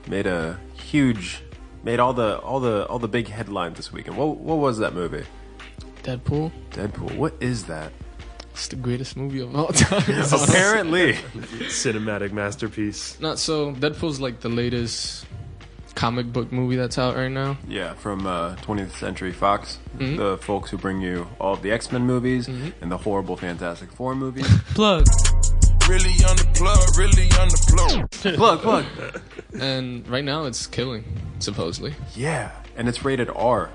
made 0.06 0.28
a 0.28 0.60
huge, 0.74 1.42
made 1.82 2.02
all 2.02 2.12
the 2.12 2.40
all 2.40 2.60
the 2.60 2.86
all 2.88 3.00
the 3.00 3.08
big 3.08 3.30
headlines 3.30 3.78
this 3.78 3.94
weekend. 3.94 4.18
What 4.18 4.36
what 4.36 4.58
was 4.58 4.80
that 4.80 4.94
movie? 4.94 5.24
Deadpool. 6.04 6.52
Deadpool. 6.72 7.16
What 7.16 7.34
is 7.40 7.64
that? 7.68 7.94
It's 8.52 8.68
the 8.68 8.76
greatest 8.76 9.16
movie 9.16 9.40
of 9.40 9.56
all 9.56 9.68
time. 9.70 10.04
Apparently, 10.34 11.14
Cinematic 11.70 12.34
masterpiece. 12.34 13.18
Not 13.22 13.40
so. 13.40 13.72
Deadpool's 13.72 14.20
like 14.20 14.42
the 14.42 14.50
latest 14.50 15.26
comic 16.02 16.34
book 16.34 16.52
movie 16.52 16.76
that's 16.76 16.98
out 16.98 17.16
right 17.16 17.30
now. 17.32 17.56
yeah, 17.68 17.94
from 17.94 18.26
uh, 18.26 18.56
20th 18.64 18.92
Century 18.98 19.32
Fox, 19.32 19.78
Mhm. 20.00 20.18
the 20.18 20.38
folks 20.40 20.72
who 20.72 20.78
bring 20.78 21.00
you 21.00 21.28
all 21.40 21.54
of 21.54 21.62
the 21.62 21.72
X 21.72 21.92
Men 21.92 22.08
movies 22.08 22.48
and 22.48 22.92
the 22.92 22.98
horrible 22.98 23.38
Fantastic 23.38 23.92
Four 23.92 24.16
movies. 24.16 24.48
Plug. 24.74 25.06
Really 25.88 26.16
on 26.30 26.36
the 26.38 26.48
plug, 26.56 26.98
really 26.98 27.28
on 27.40 27.50
the 27.50 28.08
plug. 28.12 28.12
plug, 28.38 28.62
plug. 28.62 28.86
And 29.60 30.08
right 30.08 30.24
now 30.24 30.46
it's 30.46 30.66
killing, 30.66 31.04
supposedly. 31.40 31.94
Yeah, 32.16 32.50
and 32.78 32.88
it's 32.90 33.04
rated 33.06 33.30
R, 33.36 33.70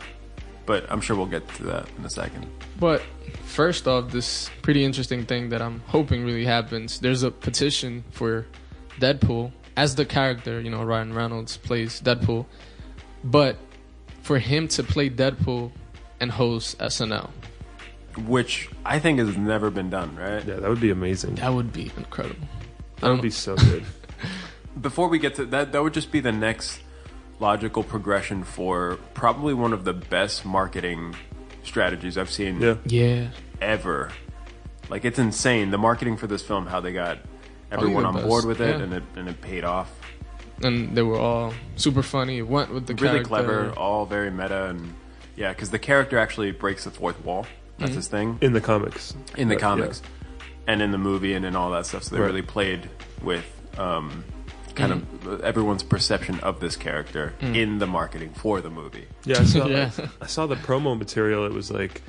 but 0.67 0.85
I'm 0.91 1.01
sure 1.01 1.15
we'll 1.17 1.27
get 1.27 1.47
to 1.57 1.63
that 1.65 1.87
in 1.99 2.05
a 2.05 2.11
second. 2.11 2.47
But 2.81 3.03
first 3.45 3.87
off, 3.87 4.11
this 4.11 4.51
pretty 4.63 4.85
interesting 4.85 5.27
thing 5.27 5.51
that 5.51 5.63
I'm 5.63 5.81
hoping 5.87 6.25
really 6.25 6.45
happens. 6.45 6.99
There's 7.01 7.23
a 7.23 7.31
petition 7.31 8.03
for 8.11 8.47
Deadpool 9.01 9.53
as 9.77 9.95
the 9.95 10.05
character. 10.05 10.61
You 10.61 10.71
know, 10.71 10.83
Ryan 10.83 11.13
Reynolds 11.15 11.57
plays 11.57 12.01
Deadpool, 12.01 12.47
but 13.25 13.57
for 14.23 14.39
him 14.39 14.69
to 14.69 14.83
play 14.83 15.09
Deadpool 15.11 15.71
and 16.21 16.31
host 16.31 16.79
SNL, 16.79 17.31
Which 18.27 18.69
I 18.85 18.99
think 18.99 19.19
has 19.19 19.37
never 19.37 19.71
been 19.71 19.91
done, 19.91 20.17
right? 20.17 20.45
Yeah, 20.45 20.57
that 20.57 20.69
would 20.69 20.81
be 20.81 20.91
amazing. 20.91 21.37
that 21.37 21.53
would 21.53 21.73
be 21.73 21.93
incredible. 21.97 22.47
That 23.01 23.11
would 23.11 23.23
be 23.23 23.31
so 23.31 23.57
good. 23.57 23.85
Before 24.81 25.09
we 25.09 25.19
get 25.19 25.35
to 25.37 25.45
that, 25.47 25.73
that 25.73 25.83
would 25.83 25.95
just 25.95 26.11
be 26.11 26.21
the 26.21 26.33
next 26.33 26.81
logical 27.39 27.83
progression 27.83 28.43
for 28.45 28.99
probably 29.15 29.53
one 29.53 29.73
of 29.75 29.85
the 29.85 29.93
best 29.93 30.45
marketing 30.47 31.15
strategies 31.63 32.17
I've 32.17 32.31
seen 32.31 32.61
Yeah. 32.61 32.77
Yeah, 32.87 33.29
ever. 33.61 34.11
Like 34.89 35.05
it's 35.05 35.19
insane 35.19 35.71
the 35.71 35.79
marketing 35.79 36.17
for 36.17 36.27
this 36.27 36.43
film, 36.43 36.67
how 36.67 36.81
they 36.81 36.93
got 36.93 37.19
everyone 37.73 38.05
on 38.05 38.15
best, 38.15 38.27
board 38.27 38.45
with 38.45 38.61
it, 38.61 38.77
yeah. 38.77 38.83
and 38.85 38.93
it 38.95 39.03
and 39.17 39.29
it 39.29 39.41
paid 39.41 39.65
off. 39.65 39.91
and 40.63 40.97
they 40.97 41.03
were 41.03 41.19
all 41.19 41.53
super 41.77 42.03
funny. 42.03 42.39
It 42.39 42.49
went 42.49 42.73
with 42.73 42.87
the 42.87 42.95
character. 42.95 43.05
really 43.19 43.25
character. 43.45 43.69
clever, 43.69 43.79
all 43.79 44.07
very 44.07 44.31
meta, 44.31 44.67
and 44.67 44.95
yeah, 45.37 45.51
because 45.53 45.71
the 45.71 45.79
character 45.79 46.19
actually 46.19 46.53
breaks 46.53 46.85
the 46.85 46.91
fourth 46.91 47.23
wall. 47.25 47.47
That's 47.79 47.91
Mm-hmm. 47.91 47.97
his 47.97 48.09
thing 48.09 48.39
In 48.41 48.53
the 48.55 48.61
comics. 48.63 49.15
in 49.37 49.49
the 49.49 49.55
But, 49.57 49.61
yeah. 49.61 49.69
comics, 49.69 50.03
and 50.67 50.81
in 50.81 50.93
the 50.93 50.99
movie, 50.99 51.35
and 51.35 51.45
in 51.45 51.55
all 51.55 51.71
that 51.73 51.85
stuff. 51.87 52.05
So 52.05 52.15
they 52.17 52.21
Right. 52.23 52.29
really 52.29 52.43
played 52.43 52.89
with 53.23 53.45
um, 53.79 54.25
kind 54.75 54.93
Mm. 54.95 55.27
of 55.27 55.41
everyone's 55.43 55.83
perception 55.83 56.41
of 56.41 56.61
this 56.61 56.75
character 56.77 57.35
in 57.43 57.79
the 57.79 57.87
marketing 57.87 58.31
for 58.35 58.63
the 58.63 58.71
movie. 58.71 59.05
Yeah, 59.27 59.41
I 59.41 59.45
saw, 59.45 59.67
Yeah. 59.77 59.91
I 60.23 60.27
saw 60.27 60.47
the 60.47 60.57
promo 60.57 60.99
material. 60.99 61.45
It 61.45 61.53
was 61.53 61.71
like 61.71 62.01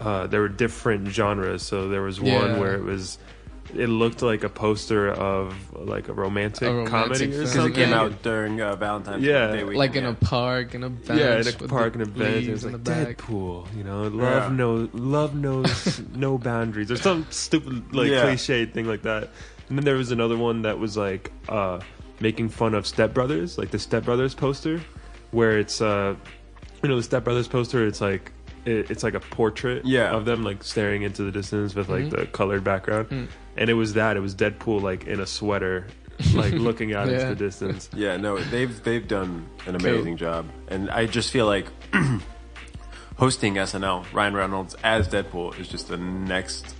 uh, 0.00 0.26
there 0.26 0.40
were 0.42 0.48
different 0.50 1.08
genres. 1.08 1.62
So 1.62 1.88
there 1.88 2.02
was 2.02 2.20
one 2.20 2.30
Yeah. 2.32 2.58
where 2.58 2.74
it 2.74 2.84
was, 2.84 3.16
it 3.74 3.88
looked 3.88 4.22
like 4.22 4.44
a 4.44 4.48
poster 4.48 5.10
of 5.10 5.54
like 5.74 6.08
a 6.08 6.12
romantic, 6.12 6.68
A 6.68 6.72
romantic 6.72 6.90
comedy 6.90 7.14
or 7.14 7.18
film. 7.18 7.30
Because 7.32 7.52
something. 7.52 7.72
it 7.72 7.84
came 7.84 7.92
out 7.94 8.22
during 8.22 8.60
uh, 8.60 8.76
Valentine's 8.76 9.22
Yeah. 9.24 9.48
Day 9.48 9.64
weekend. 9.64 9.76
like 9.78 9.96
in 9.96 10.04
yeah. 10.04 10.10
a 10.10 10.14
park, 10.14 10.74
in 10.74 10.84
a 10.84 10.90
bench. 10.90 11.20
Yeah, 11.20 11.40
in 11.40 11.48
a 11.48 11.68
park 11.68 11.92
the 11.94 12.00
and 12.00 12.02
a 12.08 12.10
bench. 12.18 12.46
It 12.46 12.50
was 12.52 12.64
like 12.64 12.72
the 12.72 12.78
back. 12.78 13.18
Deadpool, 13.18 13.66
you 13.76 13.84
know, 13.84 14.02
love 14.04 14.50
Yeah. 14.50 14.56
knows 14.56 14.88
love 14.94 15.34
knows 15.34 16.00
no 16.14 16.38
boundaries, 16.38 16.90
or 16.90 16.96
some 16.96 17.26
stupid 17.30 17.94
like 17.94 18.10
Yeah. 18.10 18.22
cliche 18.22 18.64
thing 18.66 18.86
like 18.86 19.02
that. 19.02 19.30
And 19.68 19.76
then 19.76 19.84
there 19.84 19.96
was 19.96 20.10
another 20.12 20.36
one 20.36 20.62
that 20.62 20.78
was 20.78 20.96
like 20.96 21.30
uh, 21.48 21.80
making 22.20 22.48
fun 22.48 22.74
of 22.74 22.86
Step 22.86 23.12
Brothers, 23.12 23.58
like 23.58 23.70
the 23.70 23.78
Step 23.78 24.04
Brothers 24.04 24.34
poster, 24.34 24.80
where 25.30 25.58
it's 25.58 25.80
uh, 25.82 26.14
you 26.82 26.88
know 26.88 26.96
the 26.96 27.02
Step 27.02 27.24
Brothers 27.24 27.48
poster. 27.48 27.86
It's 27.86 28.00
like 28.00 28.32
it, 28.68 28.90
it's 28.90 29.02
like 29.02 29.14
a 29.14 29.20
portrait 29.20 29.84
Yeah. 29.84 30.10
of 30.10 30.24
them 30.24 30.42
like 30.44 30.62
staring 30.62 31.02
into 31.02 31.22
the 31.24 31.30
distance 31.32 31.74
with 31.74 31.88
like 31.88 32.10
the 32.10 32.26
colored 32.26 32.62
background, 32.64 33.08
Mm. 33.10 33.28
and 33.56 33.70
it 33.70 33.74
was 33.74 33.94
that. 33.94 34.16
It 34.16 34.20
was 34.20 34.34
Deadpool 34.34 34.82
like 34.82 35.06
in 35.06 35.20
a 35.20 35.26
sweater, 35.26 35.86
like 36.34 36.52
looking 36.68 36.94
out 36.94 37.08
into 37.08 37.26
the 37.26 37.34
distance. 37.36 37.88
Yeah, 37.94 38.16
no, 38.16 38.38
they've 38.38 38.82
they've 38.84 39.06
done 39.06 39.46
an 39.66 39.78
Cool. 39.78 39.90
amazing 39.90 40.16
job, 40.16 40.46
and 40.68 40.90
I 40.90 41.06
just 41.06 41.30
feel 41.30 41.46
like 41.46 41.66
hosting 43.16 43.54
SNL, 43.54 44.04
Ryan 44.12 44.34
Reynolds 44.34 44.74
as 44.84 45.08
Deadpool 45.08 45.58
is 45.58 45.68
just 45.68 45.88
the 45.88 45.96
next 45.96 46.74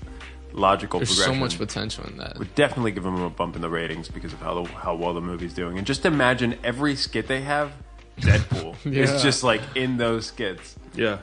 logical 0.52 1.00
There's 1.00 1.22
so 1.24 1.34
much 1.34 1.58
potential 1.58 2.04
in 2.06 2.16
that. 2.18 2.38
Would 2.38 2.54
definitely 2.54 2.92
give 2.92 3.04
him 3.04 3.20
a 3.20 3.30
bump 3.30 3.54
in 3.56 3.62
the 3.62 3.68
ratings 3.68 4.08
because 4.08 4.32
of 4.32 4.40
how 4.40 4.62
the, 4.62 4.68
how 4.72 4.94
well 4.94 5.14
the 5.14 5.20
movie's 5.20 5.52
doing, 5.54 5.78
and 5.78 5.86
just 5.86 6.04
imagine 6.06 6.56
every 6.64 6.96
skit 6.96 7.26
they 7.26 7.42
have, 7.42 7.72
Deadpool 8.20 8.74
Yeah. 8.84 9.02
is 9.04 9.22
just 9.22 9.44
like 9.44 9.60
in 9.74 9.96
those 9.96 10.26
skits. 10.26 10.76
Yeah. 10.94 11.18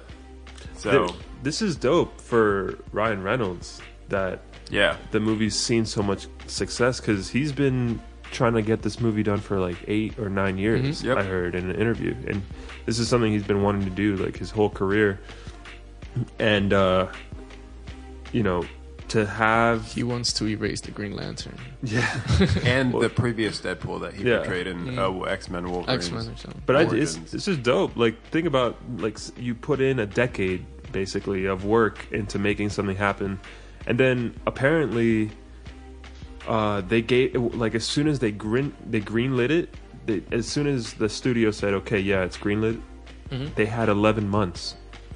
So 0.78 1.08
Th- 1.08 1.20
this 1.44 1.62
is 1.62 1.76
dope 1.76 2.20
for 2.20 2.78
Ryan 2.92 3.24
Reynolds 3.24 3.82
that 4.10 4.42
yeah, 4.70 4.98
the 5.12 5.20
movie's 5.20 5.56
seen 5.56 5.86
so 5.86 6.02
much 6.02 6.28
success 6.48 7.00
because 7.00 7.30
he's 7.30 7.52
been 7.52 8.02
trying 8.32 8.54
to 8.54 8.62
get 8.62 8.82
this 8.82 9.00
movie 9.00 9.24
done 9.24 9.40
for 9.40 9.60
like 9.60 9.78
eight 9.88 10.18
or 10.20 10.30
nine 10.30 10.58
years. 10.58 11.04
Yep. 11.04 11.18
I 11.18 11.24
heard 11.24 11.56
in 11.56 11.70
an 11.70 11.76
interview, 11.76 12.16
and 12.28 12.42
this 12.86 13.00
is 13.00 13.08
something 13.08 13.32
he's 13.32 13.44
been 13.44 13.62
wanting 13.62 13.84
to 13.86 13.90
do 13.90 14.16
like 14.18 14.38
his 14.38 14.52
whole 14.52 14.70
career. 14.70 15.20
And 16.40 16.74
uh, 16.74 17.08
you 18.32 18.44
know, 18.44 18.66
to 19.10 19.26
have 19.26 19.92
He 19.94 20.04
wants 20.04 20.34
to 20.34 20.48
erase 20.48 20.82
the 20.82 20.92
Green 20.92 21.16
Lantern, 21.16 21.58
yeah, 21.84 22.20
and 22.64 22.94
the 22.94 23.10
previous 23.10 23.62
Deadpool 23.62 24.02
that 24.02 24.14
he 24.14 24.24
Yeah. 24.28 24.38
portrayed 24.40 24.68
in 24.68 24.98
uh, 25.00 25.12
X 25.22 25.50
Men 25.50 25.70
Wolverine. 25.70 25.96
X 25.98 26.12
Men 26.12 26.22
or 26.28 26.38
something. 26.38 26.62
but 26.66 26.76
I, 26.76 26.82
it's 26.96 27.18
it's 27.34 27.46
just 27.46 27.64
dope. 27.64 27.96
Like 27.96 28.16
think 28.32 28.48
about 28.48 28.78
like 28.98 29.18
you 29.38 29.54
put 29.56 29.80
in 29.82 30.00
a 30.00 30.06
decade 30.06 30.66
basically 30.92 31.46
of 31.46 31.66
work 31.66 32.08
into 32.12 32.40
making 32.40 32.70
something 32.70 32.96
happen, 32.96 33.40
and 33.88 33.98
then 34.00 34.34
apparently 34.48 35.30
uh, 36.48 36.82
they 36.82 37.02
gave 37.02 37.36
like 37.56 37.76
as 37.76 37.86
soon 37.86 38.08
as 38.08 38.20
they 38.20 38.32
green 38.32 38.74
they 38.90 39.02
greenlit 39.02 39.50
it, 39.50 39.74
they, 40.06 40.24
as 40.32 40.48
soon 40.48 40.68
as 40.68 40.94
the 40.94 41.10
studio 41.10 41.52
said 41.52 41.74
okay, 41.74 42.00
yeah, 42.00 42.24
it's 42.24 42.38
greenlit, 42.38 42.82
Mhm. 43.32 43.56
they 43.56 43.66
had 43.66 43.90
11 43.90 44.30
months 44.30 44.76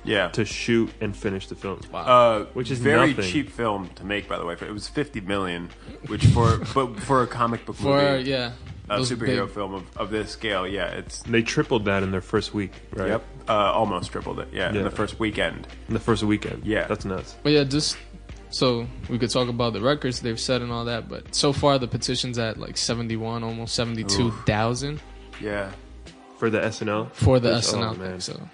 Yeah, 0.10 0.30
to 0.30 0.44
shoot 0.46 0.90
and 1.02 1.16
finish 1.16 1.48
the 1.48 1.56
film. 1.56 1.82
Wow. 1.92 2.00
Uh, 2.02 2.46
Which 2.54 2.72
is 2.72 2.80
very 2.80 3.14
nothing. 3.14 3.32
cheap 3.32 3.50
film 3.52 3.90
to 3.96 4.04
make, 4.04 4.28
by 4.28 4.38
the 4.40 4.46
way. 4.46 4.54
It 4.60 4.72
was 4.74 4.88
fifty 4.88 5.22
million, 5.22 5.70
which 6.08 6.26
for 6.28 6.58
but 6.74 7.00
for 7.02 7.22
a 7.24 7.28
comic 7.28 7.66
book 7.66 7.76
For 7.76 8.02
movie, 8.02 8.30
yeah, 8.30 8.54
a 8.90 9.00
superhero 9.00 9.46
big- 9.46 9.54
film 9.54 9.74
of, 9.76 9.84
of 9.98 10.10
this 10.10 10.32
scale, 10.32 10.68
yeah, 10.68 10.88
it's 10.88 11.22
They 11.24 11.44
tripled 11.44 11.86
that 11.86 12.02
in 12.04 12.10
their 12.12 12.22
first 12.22 12.54
week, 12.56 12.72
right? 12.94 13.10
yep, 13.10 13.24
uh, 13.48 13.54
almost 13.54 14.12
tripled 14.12 14.40
it. 14.40 14.48
Yeah, 14.52 14.74
in 14.74 14.84
the 14.84 14.90
first 14.92 15.20
weekend. 15.20 15.68
In 15.88 15.94
the 15.94 16.00
first 16.00 16.24
weekend. 16.24 16.66
Yeah. 16.66 16.88
that's 16.88 17.06
nuts. 17.06 17.36
But 17.44 17.52
yeah, 17.52 17.64
just 17.66 17.96
so 18.50 18.88
we 19.10 19.20
could 19.20 19.30
talk 19.30 19.48
about 19.48 19.74
the 19.74 19.82
records 19.82 20.22
they've 20.22 20.40
set 20.40 20.64
and 20.64 20.72
all 20.72 20.86
that. 20.86 21.08
But 21.08 21.36
so 21.36 21.54
far, 21.54 21.78
the 21.78 21.88
petition's 21.88 22.40
at 22.40 22.58
like 22.58 22.78
seventy-one, 22.78 23.44
almost 23.44 23.76
seventy-two 23.76 24.32
thousand. 24.48 25.02
Yeah, 25.40 25.72
for 26.40 26.50
the 26.50 26.60
SNL. 26.62 27.12
for 27.14 27.40
the 27.40 27.52
Oh, 27.52 27.60
SNL 27.60 27.98
man. 27.98 28.12
thing. 28.12 28.20
So 28.22 28.50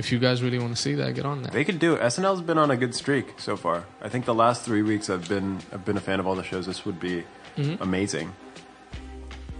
if 0.00 0.10
you 0.10 0.18
guys 0.18 0.42
really 0.42 0.58
want 0.58 0.74
to 0.74 0.80
see 0.80 0.94
that, 0.94 1.14
get 1.14 1.26
on 1.26 1.42
that. 1.42 1.52
They 1.52 1.62
could 1.62 1.78
do 1.78 1.92
it. 1.92 2.00
SNL's 2.00 2.40
been 2.40 2.56
on 2.56 2.70
a 2.70 2.76
good 2.76 2.94
streak 2.94 3.38
so 3.38 3.54
far. 3.54 3.84
I 4.00 4.08
think 4.08 4.24
the 4.24 4.34
last 4.34 4.62
three 4.62 4.80
weeks 4.80 5.10
I've 5.10 5.28
been 5.28 5.60
I've 5.72 5.84
been 5.84 5.98
a 5.98 6.00
fan 6.00 6.18
of 6.20 6.26
all 6.26 6.34
the 6.34 6.42
shows. 6.42 6.64
This 6.64 6.86
would 6.86 6.98
be 6.98 7.22
mm-hmm. 7.58 7.82
amazing. 7.82 8.32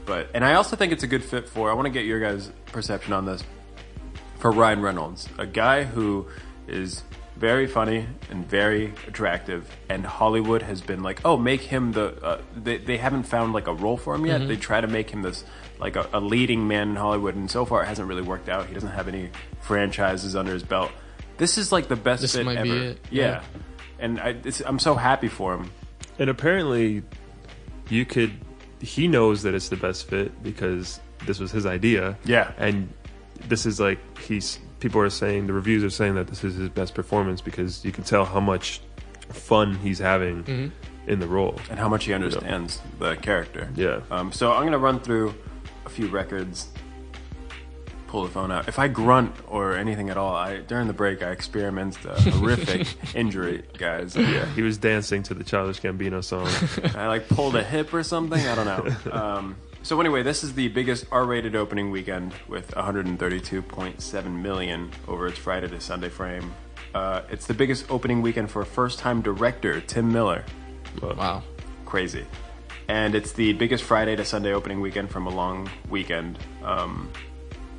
But 0.07 0.30
and 0.32 0.43
I 0.43 0.55
also 0.55 0.76
think 0.76 0.93
it's 0.93 1.03
a 1.03 1.07
good 1.07 1.22
fit 1.22 1.47
for. 1.47 1.70
I 1.70 1.74
want 1.74 1.84
to 1.84 1.93
get 1.93 2.07
your 2.07 2.20
guys' 2.20 2.51
perception 2.72 3.12
on 3.12 3.26
this. 3.26 3.45
For 4.38 4.51
Ryan 4.51 4.80
Reynolds, 4.80 5.28
a 5.36 5.47
guy 5.47 5.84
who 5.84 6.26
is 6.66 7.03
very 7.41 7.66
funny 7.66 8.07
and 8.30 8.47
very 8.47 8.93
attractive, 9.09 9.68
and 9.88 10.05
Hollywood 10.05 10.61
has 10.62 10.82
been 10.82 11.03
like, 11.03 11.20
oh, 11.24 11.36
make 11.38 11.62
him 11.62 11.93
the. 11.93 12.14
Uh, 12.22 12.41
they 12.55 12.76
they 12.78 12.99
haven't 12.99 13.24
found 13.24 13.55
like 13.55 13.66
a 13.66 13.74
role 13.74 13.97
for 13.97 14.14
him 14.14 14.26
yet. 14.26 14.47
They 14.47 14.57
try 14.57 14.80
to 14.80 14.86
make 14.86 15.09
him 15.11 15.22
this 15.22 15.43
like 15.78 15.97
a, 15.97 16.07
a 16.12 16.20
leading 16.20 16.68
man 16.68 16.91
in 16.91 16.97
Hollywood, 16.97 17.34
and 17.36 17.51
so 17.51 17.64
far 17.64 17.82
it 17.82 17.86
hasn't 17.86 18.07
really 18.07 18.22
worked 18.22 18.49
out. 18.51 18.66
He 18.66 18.74
doesn't 18.74 18.91
have 18.91 19.09
any 19.09 19.30
franchises 19.62 20.36
under 20.36 20.53
his 20.53 20.62
belt. 20.62 20.93
This 21.38 21.57
is 21.57 21.72
like 21.72 21.88
the 21.88 21.97
best 21.97 22.20
This 22.20 22.36
fit 22.36 22.45
might 22.45 22.59
ever. 22.59 22.64
be 22.68 22.84
it. 22.88 22.99
Yeah. 23.11 23.24
Yeah. 23.24 23.43
And 23.99 24.20
I, 24.20 24.36
it's, 24.45 24.61
I'm 24.61 24.78
so 24.78 24.95
happy 24.95 25.28
for 25.28 25.55
him. 25.55 25.70
And 26.18 26.28
apparently, 26.28 27.03
you 27.88 28.05
could. 28.05 28.32
He 28.80 29.09
knows 29.09 29.43
that 29.43 29.55
it's 29.55 29.68
the 29.70 29.76
best 29.76 30.07
fit 30.09 30.43
because 30.43 31.01
this 31.26 31.38
was 31.41 31.51
his 31.51 31.64
idea. 31.66 32.18
Yeah. 32.24 32.53
And 32.59 32.93
this 33.49 33.64
is 33.64 33.80
like 33.80 33.99
he's. 34.18 34.59
People 34.81 35.01
are 35.03 35.11
saying 35.11 35.47
the 35.47 35.53
reviews 35.53 35.85
are 35.85 35.91
saying 35.91 36.14
that 36.16 36.26
this 36.26 36.43
is 36.43 36.57
his 36.57 36.68
best 36.70 36.95
performance 36.95 37.41
because 37.41 37.85
you 37.85 37.93
can 37.93 38.03
tell 38.05 38.24
how 38.24 38.41
much 38.41 38.81
fun 39.28 39.76
he's 39.76 39.99
having 39.99 40.43
Mm-hmm. 40.45 41.11
in 41.11 41.20
the 41.20 41.26
role. 41.26 41.55
and 41.70 41.78
how 41.78 41.89
much 41.89 42.05
he 42.05 42.12
understands 42.12 42.81
the 42.99 43.14
character. 43.16 43.68
Yeah. 43.76 44.01
Um, 44.11 44.33
so 44.33 44.53
I'm 44.53 44.64
gonna 44.64 44.78
run 44.78 44.99
through 45.01 45.35
a 45.87 45.89
few 45.91 46.09
records. 46.09 46.68
Pull 48.09 48.24
the 48.24 48.28
phone 48.31 48.51
out. 48.51 48.66
If 48.66 48.81
I 48.81 48.89
grunt 48.89 49.33
or 49.47 49.76
anything 49.76 50.11
at 50.11 50.16
all, 50.16 50.35
I 50.35 50.62
during 50.62 50.89
the 50.89 50.93
break 50.93 51.22
I 51.22 51.31
experienced 51.31 52.05
a 52.05 52.20
horrific 52.33 52.89
injury, 53.14 53.62
guys. 53.78 54.16
Yeah, 54.16 54.47
he 54.55 54.62
was 54.62 54.78
dancing 54.78 55.22
to 55.24 55.35
the 55.35 55.45
Childish 55.45 55.81
Gambino 55.81 56.22
song. 56.24 56.49
I 56.97 57.07
like 57.07 57.28
pulled 57.28 57.55
a 57.55 57.62
hip 57.62 57.95
or 57.95 58.03
something. 58.03 58.45
I 58.45 58.55
don't 58.57 58.66
know. 58.66 59.12
Um, 59.12 59.57
so 59.83 60.01
anyway, 60.01 60.22
this 60.22 60.45
is 60.45 60.55
the 60.55 60.68
biggest 60.68 61.07
R-rated 61.11 61.57
opening 61.57 61.91
weekend 61.91 62.35
with 62.49 62.70
132.7 62.72 64.41
million 64.41 64.91
over 65.09 65.26
its 65.26 65.39
Friday 65.39 65.68
to 65.68 65.81
Sunday 65.81 66.09
frame. 66.09 66.53
Uh, 66.95 67.22
it's 67.31 67.47
the 67.47 67.55
biggest 67.55 67.91
opening 67.91 68.20
weekend 68.20 68.51
for 68.51 68.64
first-time 68.64 69.22
director, 69.22 69.81
Tim 69.81 70.12
Miller. 70.12 70.45
Wow. 71.01 71.43
crazy. 71.87 72.26
And 72.89 73.14
it's 73.14 73.33
the 73.33 73.53
biggest 73.53 73.85
Friday 73.85 74.16
to 74.16 74.24
Sunday 74.24 74.53
opening 74.53 74.81
weekend 74.81 75.11
from 75.11 75.26
a 75.26 75.31
long 75.31 75.70
weekend, 75.89 76.39
um, 76.62 77.09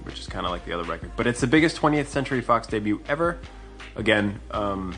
which 0.03 0.19
is 0.19 0.27
kind 0.27 0.45
of 0.45 0.51
like 0.51 0.65
the 0.65 0.73
other 0.73 0.83
record. 0.83 1.11
But 1.17 1.27
it's 1.27 1.41
the 1.41 1.47
biggest 1.47 1.77
20th 1.77 2.07
Century 2.07 2.41
Fox 2.41 2.67
debut 2.67 3.01
ever. 3.07 3.37
Again, 3.95 4.39
um, 4.51 4.95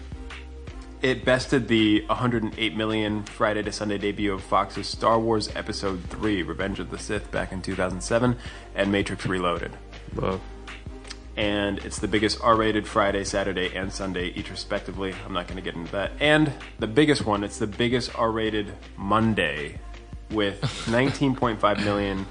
it 1.03 1.25
bested 1.25 1.67
the 1.67 2.01
108 2.05 2.75
million 2.77 3.23
Friday 3.23 3.61
to 3.61 3.71
Sunday 3.71 3.97
debut 3.97 4.33
of 4.33 4.41
Fox's 4.41 4.87
Star 4.87 5.19
Wars 5.19 5.49
Episode 5.53 6.01
3 6.05 6.43
Revenge 6.43 6.79
of 6.79 6.89
the 6.89 6.97
Sith 6.97 7.29
back 7.29 7.51
in 7.51 7.61
2007 7.61 8.37
and 8.73 8.91
Matrix 8.91 9.25
Reloaded 9.25 9.73
Well, 10.15 10.39
and 11.35 11.79
it's 11.79 11.99
the 11.99 12.07
biggest 12.07 12.39
R-rated 12.41 12.87
Friday, 12.87 13.25
Saturday, 13.25 13.75
and 13.75 13.91
Sunday 13.91 14.27
each 14.29 14.49
respectively. 14.49 15.13
I'm 15.25 15.33
not 15.33 15.47
going 15.47 15.57
to 15.57 15.61
get 15.61 15.75
into 15.75 15.91
that. 15.91 16.13
And 16.21 16.53
the 16.79 16.87
biggest 16.87 17.25
one, 17.25 17.43
it's 17.43 17.57
the 17.57 17.67
biggest 17.67 18.17
R-rated 18.17 18.71
Monday 18.95 19.79
with 20.31 20.61
19.5 20.85 21.83
million. 21.83 22.25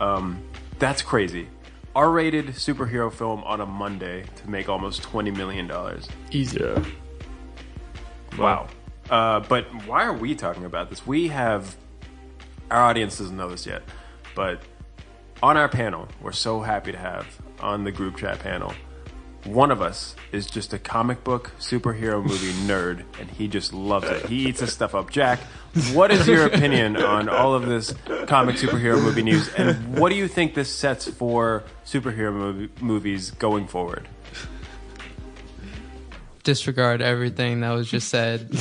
Um, 0.00 0.42
that's 0.78 1.02
crazy. 1.02 1.48
R-rated 1.94 2.46
superhero 2.46 3.12
film 3.12 3.44
on 3.44 3.60
a 3.60 3.66
Monday 3.66 4.24
to 4.36 4.48
make 4.50 4.70
almost 4.70 5.02
20 5.02 5.30
million 5.32 5.66
dollars. 5.66 6.08
Easy. 6.30 6.58
yeah. 6.58 6.82
Wow. 8.38 8.68
Uh, 9.10 9.40
but 9.40 9.64
why 9.86 10.04
are 10.04 10.12
we 10.12 10.34
talking 10.34 10.64
about 10.64 10.90
this? 10.90 11.06
We 11.06 11.28
have 11.28 11.76
our 12.70 12.80
audience 12.80 13.18
doesn't 13.18 13.36
know 13.36 13.50
this 13.50 13.66
yet, 13.66 13.82
but 14.34 14.62
on 15.42 15.56
our 15.56 15.68
panel, 15.68 16.08
we're 16.20 16.32
so 16.32 16.60
happy 16.60 16.92
to 16.92 16.98
have 16.98 17.26
on 17.60 17.84
the 17.84 17.92
group 17.92 18.16
chat 18.16 18.38
panel. 18.38 18.72
One 19.44 19.72
of 19.72 19.82
us 19.82 20.14
is 20.30 20.46
just 20.46 20.72
a 20.72 20.78
comic 20.78 21.24
book 21.24 21.50
superhero 21.58 22.24
movie 22.24 22.52
nerd, 22.66 23.04
and 23.20 23.28
he 23.28 23.48
just 23.48 23.72
loves 23.72 24.08
it. 24.08 24.26
He 24.26 24.48
eats 24.48 24.60
this 24.60 24.72
stuff 24.74 24.94
up. 24.94 25.10
Jack, 25.10 25.40
what 25.92 26.12
is 26.12 26.28
your 26.28 26.46
opinion 26.46 26.96
on 26.96 27.28
all 27.28 27.54
of 27.54 27.66
this 27.66 27.92
comic 28.26 28.56
superhero 28.56 29.02
movie 29.02 29.22
news, 29.22 29.52
and 29.54 29.98
what 29.98 30.10
do 30.10 30.14
you 30.14 30.28
think 30.28 30.54
this 30.54 30.72
sets 30.72 31.08
for 31.08 31.64
superhero 31.84 32.32
movie, 32.32 32.68
movies 32.80 33.32
going 33.32 33.66
forward? 33.66 34.08
Disregard 36.44 37.00
everything 37.00 37.60
that 37.60 37.70
was 37.70 37.88
just 37.90 38.08
said. 38.08 38.48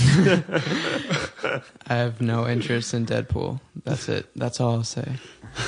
I 1.88 1.96
have 1.96 2.22
no 2.22 2.48
interest 2.48 2.94
in 2.94 3.06
Deadpool. 3.06 3.60
That's 3.84 4.08
it. 4.08 4.28
That's 4.36 4.60
all 4.60 4.74
I'll 4.76 4.84
say. 4.84 5.16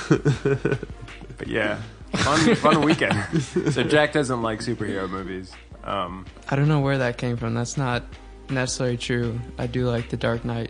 But 0.10 1.48
yeah, 1.48 1.82
fun 2.14 2.56
fun 2.56 2.82
weekend. 2.84 3.42
so 3.72 3.84
Jack 3.84 4.14
doesn't 4.14 4.42
like 4.42 4.60
superhero 4.60 5.10
movies. 5.10 5.52
Um, 5.84 6.26
I 6.50 6.56
don't 6.56 6.68
know 6.68 6.80
where 6.82 7.00
that 7.00 7.18
came 7.18 7.36
from. 7.38 7.56
That's 7.56 7.78
not 7.78 8.04
necessarily 8.50 8.98
true. 8.98 9.40
I 9.58 9.66
do 9.68 9.88
like 9.88 10.10
the 10.10 10.18
Dark 10.18 10.46
Knight 10.46 10.70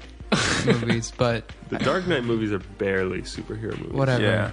movies, 0.66 1.12
but 1.18 1.52
The 1.70 1.80
Dark 1.80 2.08
Knight 2.08 2.24
movies 2.24 2.52
are 2.54 2.60
barely 2.78 3.22
superhero 3.24 3.78
movies. 3.78 3.94
whatever. 3.94 4.24
yeah, 4.24 4.52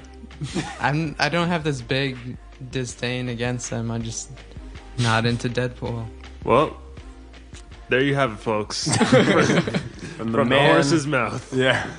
I'm 0.81 1.15
I 1.21 1.29
don't 1.29 1.49
have 1.49 1.63
this 1.65 1.81
big 1.81 2.19
disdain 2.71 3.29
against 3.29 3.71
them. 3.71 3.91
I'm 3.91 4.03
just 4.03 4.31
not 4.99 5.25
into 5.25 5.49
Deadpool. 5.49 6.07
Well, 6.45 6.77
there 7.89 8.01
you 8.01 8.15
have 8.15 8.33
it, 8.33 8.39
folks. 8.39 8.95
from 10.17 10.33
the 10.33 10.45
man. 10.45 10.75
horse's 10.75 11.07
mouth. 11.07 11.53
Yeah. 11.53 11.91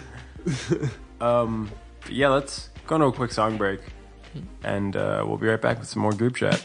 um, 1.22 1.70
yeah. 2.10 2.30
Let's 2.30 2.70
go 2.88 2.98
to 2.98 3.06
a 3.06 3.12
quick 3.12 3.32
song 3.32 3.58
break, 3.58 3.82
and 4.64 4.96
uh, 4.96 5.24
we'll 5.28 5.38
be 5.38 5.48
right 5.48 5.62
back 5.62 5.80
with 5.80 5.88
some 5.88 6.02
more 6.02 6.14
group 6.14 6.36
chat. 6.36 6.64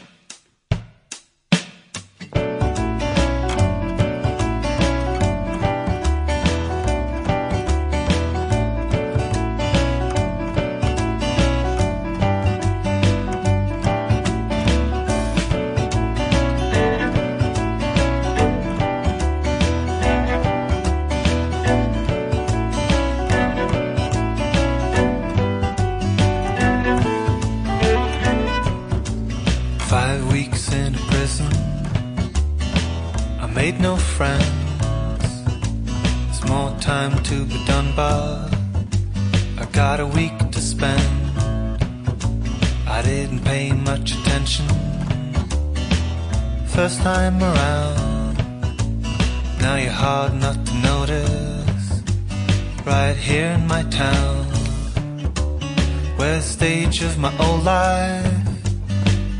Hard 49.97 50.33
not 50.35 50.57
to 50.67 50.73
notice. 50.91 51.85
Right 52.85 53.17
here 53.29 53.51
in 53.57 53.65
my 53.67 53.83
town. 54.03 54.45
Where 56.17 56.37
the 56.37 56.47
stage 56.57 57.01
of 57.01 57.17
my 57.17 57.33
old 57.45 57.63
life 57.63 58.47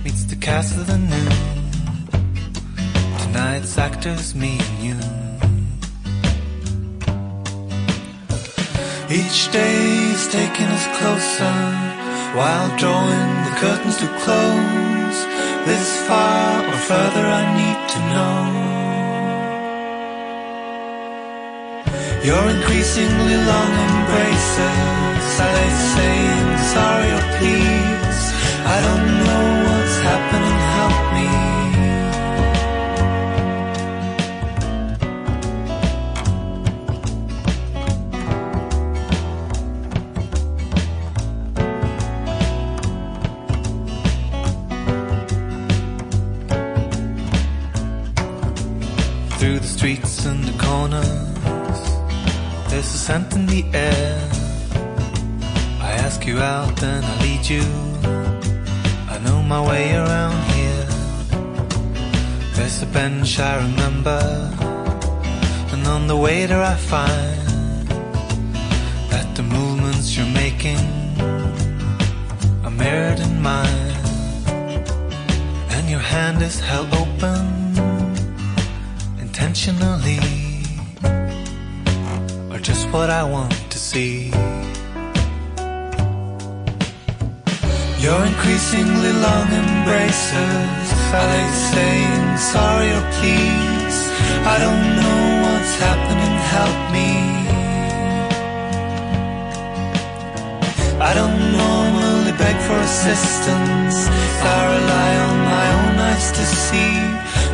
meets 0.03 0.23
the 0.31 0.35
cast 0.35 0.71
of 0.79 0.87
the 0.91 0.99
new. 1.13 1.31
Tonight's 3.23 3.77
actors, 3.77 4.33
me 4.33 4.51
and 4.67 4.77
you. 4.87 4.99
Each 9.19 9.39
day 9.59 9.81
is 10.15 10.23
taking 10.39 10.69
us 10.77 10.85
closer 10.97 11.57
while 12.37 12.69
drawing 12.81 13.31
the 13.47 13.53
curtains 13.61 13.97
to 14.01 14.07
close. 14.23 15.17
This 15.69 15.87
far 16.07 16.65
or 16.71 16.79
further, 16.91 17.25
I 17.39 17.43
need 17.59 17.79
to 17.93 17.99
know. 18.13 18.66
Your 22.23 22.49
increasingly 22.49 23.35
long 23.35 23.71
embraces, 23.87 25.39
are 25.39 25.53
they 25.57 25.71
saying 25.93 26.57
sorry 26.73 27.11
or 27.17 27.23
please? 27.37 28.21
I 28.65 28.77
don't 28.85 29.07
know 29.23 29.45
what's 29.65 29.97
happening, 30.09 30.59
I 63.39 63.57
remember, 63.57 64.19
and 65.71 65.85
on 65.85 66.07
the 66.07 66.15
way 66.15 66.41
waiter 66.41 66.61
I 66.61 66.75
find 66.75 67.87
that 69.11 69.27
the 69.35 69.43
movements 69.43 70.17
you're 70.17 70.33
making 70.43 70.85
are 72.65 72.71
mirrored 72.71 73.19
in 73.19 73.41
mine, 73.41 73.95
and 75.75 75.89
your 75.89 75.99
hand 75.99 76.41
is 76.41 76.59
held 76.59 76.91
open 77.03 77.45
intentionally, 79.19 80.19
or 82.51 82.59
just 82.59 82.89
what 82.89 83.09
I 83.09 83.23
want 83.23 83.53
to 83.73 83.77
see. 83.77 84.31
Your 88.05 88.19
increasingly 88.31 89.13
long 89.25 89.47
embraces 89.63 90.86
Are 91.09 91.27
they 91.33 91.47
saying 91.71 92.37
sorry 92.37 92.89
or 92.91 93.05
please? 93.17 93.99
I 94.53 94.55
don't 94.59 94.85
know 94.99 95.21
what's 95.43 95.75
happening, 95.87 96.35
help 96.55 96.79
me 96.95 97.11
I 100.99 101.13
don't 101.13 101.39
normally 101.51 102.33
beg 102.37 102.57
for 102.67 102.77
assistance 102.89 103.97
I 104.43 104.57
rely 104.75 105.11
on 105.27 105.37
my 105.53 105.65
own 105.79 105.95
eyes 106.09 106.31
to 106.31 106.43
see 106.65 106.95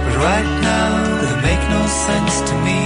But 0.04 0.16
right 0.30 0.50
now 0.62 0.92
they 1.22 1.36
make 1.50 1.64
no 1.78 1.84
sense 2.08 2.36
to 2.50 2.56
me 2.68 2.82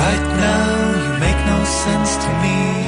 Right 0.00 0.26
now 0.46 0.68
you 1.04 1.12
make 1.20 1.40
no 1.52 1.58
sense 1.64 2.16
to 2.24 2.30
me 2.42 2.81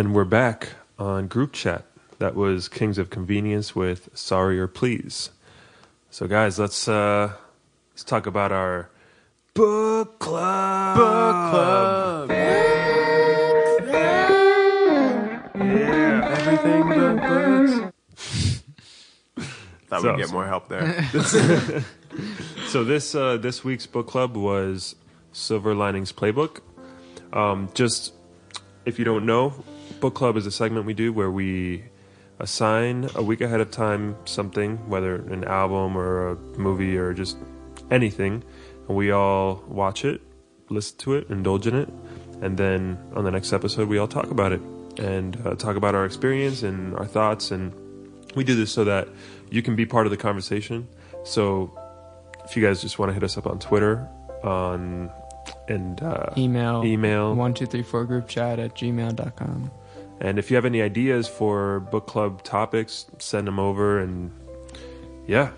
And 0.00 0.14
we're 0.14 0.24
back 0.24 0.70
on 0.98 1.26
group 1.26 1.52
chat. 1.52 1.84
That 2.20 2.34
was 2.34 2.68
Kings 2.70 2.96
of 2.96 3.10
Convenience 3.10 3.76
with 3.76 4.08
Sorry 4.14 4.58
or 4.58 4.66
Please. 4.66 5.28
So 6.10 6.26
guys, 6.26 6.58
let's 6.58 6.88
uh 6.88 7.34
let's 7.92 8.02
talk 8.04 8.24
about 8.24 8.50
our 8.50 8.88
book 9.52 10.18
club. 10.18 10.96
Book 10.96 11.50
club. 11.50 12.30
Everything 15.54 16.88
but 16.88 17.16
books. 18.16 18.62
Thought 19.88 20.00
So- 20.00 20.12
we'd 20.12 20.16
get 20.22 20.32
more 20.32 20.46
help 20.46 20.70
there. 20.70 21.04
So 22.68 22.84
this 22.84 23.14
uh, 23.14 23.36
this 23.36 23.62
week's 23.64 23.84
book 23.86 24.06
club 24.06 24.34
was 24.34 24.94
Silver 25.32 25.74
Linings 25.74 26.10
Playbook. 26.12 26.60
Um, 27.34 27.68
just 27.74 28.14
if 28.86 28.98
you 28.98 29.04
don't 29.04 29.26
know, 29.26 29.52
book 30.00 30.14
club 30.14 30.36
is 30.36 30.46
a 30.46 30.50
segment 30.50 30.86
we 30.86 30.94
do 30.94 31.12
where 31.12 31.30
we 31.30 31.84
assign 32.38 33.08
a 33.14 33.22
week 33.22 33.40
ahead 33.40 33.60
of 33.60 33.70
time 33.70 34.16
something, 34.24 34.88
whether 34.88 35.16
an 35.16 35.44
album 35.44 35.96
or 35.96 36.30
a 36.30 36.36
movie 36.58 36.96
or 36.96 37.12
just 37.12 37.36
anything, 37.90 38.42
and 38.88 38.96
we 38.96 39.10
all 39.10 39.62
watch 39.68 40.04
it, 40.04 40.20
listen 40.70 40.96
to 40.98 41.14
it, 41.14 41.28
indulge 41.28 41.66
in 41.66 41.74
it, 41.74 41.88
and 42.40 42.56
then 42.56 42.98
on 43.14 43.24
the 43.24 43.30
next 43.30 43.52
episode 43.52 43.88
we 43.88 43.98
all 43.98 44.08
talk 44.08 44.30
about 44.30 44.52
it 44.52 44.60
and 44.98 45.36
uh, 45.46 45.54
talk 45.54 45.76
about 45.76 45.94
our 45.94 46.04
experience 46.04 46.62
and 46.62 46.94
our 46.96 47.06
thoughts 47.06 47.50
and 47.50 47.72
we 48.34 48.44
do 48.44 48.54
this 48.54 48.72
so 48.72 48.84
that 48.84 49.08
you 49.50 49.62
can 49.62 49.76
be 49.76 49.84
part 49.84 50.06
of 50.06 50.10
the 50.10 50.16
conversation. 50.16 50.86
So 51.24 51.76
if 52.44 52.56
you 52.56 52.62
guys 52.64 52.80
just 52.80 52.98
want 52.98 53.10
to 53.10 53.14
hit 53.14 53.22
us 53.22 53.36
up 53.36 53.46
on 53.46 53.58
Twitter, 53.58 54.08
on 54.42 55.10
and 55.68 56.02
uh, 56.02 56.26
Email. 56.36 56.84
email, 56.84 57.34
One 57.34 57.54
two 57.54 57.66
three 57.66 57.82
four 57.82 58.04
group 58.04 58.28
chat 58.28 58.58
at 58.58 58.74
gmail.com. 58.76 59.70
and 60.20 60.38
if 60.38 60.50
you 60.50 60.56
have 60.56 60.66
any 60.66 60.82
ideas 60.82 61.26
for 61.26 61.80
book 61.80 62.06
club 62.06 62.42
topics, 62.42 63.06
send 63.18 63.46
them 63.46 63.58
over. 63.58 63.98
And 63.98 64.30
yeah, 65.26 65.52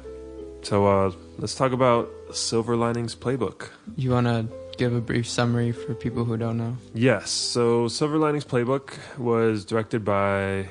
so 0.63 0.87
uh, 0.87 1.13
let's 1.39 1.55
talk 1.55 1.73
about 1.73 2.09
Silver 2.33 2.77
Linings 2.77 3.17
Playbook. 3.17 3.71
You 3.97 4.11
want 4.11 4.29
to 4.29 4.47
give 4.79 4.95
a 4.95 5.01
brief 5.01 5.29
summary 5.29 5.73
for 5.73 5.95
people 5.95 6.25
who 6.25 6.37
don't 6.37 6.59
know? 6.59 6.77
Yes, 6.95 7.31
so 7.31 7.89
Silver 7.89 8.19
Linings 8.19 8.45
Playbook 8.45 8.97
was 9.19 9.65
directed 9.65 10.05
by 10.05 10.69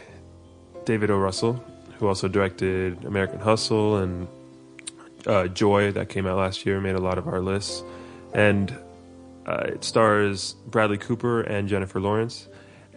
David 0.85 1.11
O. 1.11 1.17
Russell, 1.17 1.63
who 1.99 2.07
also 2.07 2.27
directed 2.29 3.03
American 3.03 3.39
Hustle 3.39 3.97
and 3.97 4.27
uh, 5.27 5.47
Joy, 5.47 5.91
that 5.91 6.09
came 6.09 6.25
out 6.25 6.37
last 6.37 6.65
year, 6.65 6.79
made 6.79 6.95
a 6.95 7.01
lot 7.01 7.17
of 7.17 7.27
our 7.27 7.41
lists. 7.41 7.83
And 8.33 8.73
uh, 9.45 9.65
it 9.65 9.83
stars 9.83 10.53
Bradley 10.67 10.97
Cooper 10.97 11.41
and 11.41 11.67
Jennifer 11.67 11.99
Lawrence 11.99 12.47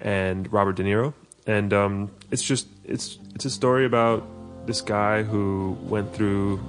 and 0.04 0.52
Robert 0.52 0.76
De 0.76 0.84
Niro. 0.84 1.12
And 1.46 1.72
um, 1.72 2.10
it's 2.30 2.42
just, 2.42 2.68
it's, 2.84 3.18
it's 3.34 3.44
a 3.44 3.50
story 3.50 3.84
about 3.84 4.24
this 4.66 4.80
guy 4.80 5.22
who 5.22 5.76
went 5.82 6.14
through, 6.14 6.60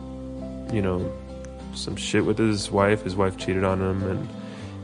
you 0.73 0.81
know, 0.81 1.11
some 1.73 1.95
shit 1.95 2.25
with 2.25 2.37
his 2.37 2.71
wife. 2.71 3.03
His 3.03 3.15
wife 3.15 3.37
cheated 3.37 3.63
on 3.63 3.79
him, 3.81 4.03
and 4.03 4.27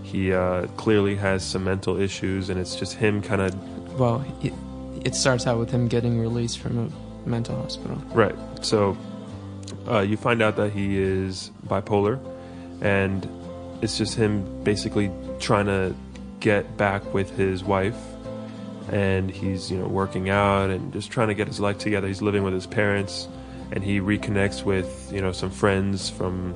he 0.04 0.34
uh, 0.34 0.68
clearly 0.78 1.16
has 1.16 1.44
some 1.44 1.64
mental 1.64 2.00
issues. 2.00 2.50
And 2.50 2.60
it's 2.60 2.76
just 2.76 2.94
him 2.94 3.22
kind 3.22 3.42
of 3.42 4.00
Well, 4.00 4.24
it, 4.42 4.54
it 5.04 5.16
starts 5.16 5.48
out 5.48 5.58
with 5.58 5.72
him 5.72 5.88
getting 5.88 6.20
released 6.20 6.60
from 6.60 6.78
a 7.26 7.30
mental 7.30 7.56
hospital. 7.56 7.98
Right. 8.14 8.36
So 8.62 8.98
uh, 9.88 10.00
you 10.00 10.18
find 10.18 10.42
out 10.42 10.56
that 10.58 10.72
he 10.72 11.00
is 11.00 11.52
bipolar, 11.68 12.20
and 12.82 13.28
it's 13.82 13.98
just 13.98 14.16
him 14.16 14.64
basically 14.64 15.12
trying 15.40 15.66
to 15.66 15.96
get 16.40 16.78
back 16.78 17.14
with 17.14 17.36
his 17.36 17.64
wife. 17.64 17.98
And 18.92 19.32
he's, 19.32 19.72
you 19.72 19.78
know, 19.78 19.88
working 19.88 20.30
out 20.30 20.70
and 20.70 20.92
just 20.92 21.10
trying 21.12 21.30
to 21.30 21.34
get 21.34 21.48
his 21.48 21.62
life 21.62 21.78
together. 21.78 22.08
He's 22.08 22.22
living 22.22 22.44
with 22.44 22.54
his 22.54 22.68
parents, 22.68 23.30
and 23.72 23.82
he 23.82 24.02
reconnects 24.02 24.66
with, 24.66 25.10
you 25.14 25.22
know, 25.22 25.32
some 25.32 25.50
friends 25.50 26.10
from 26.10 26.54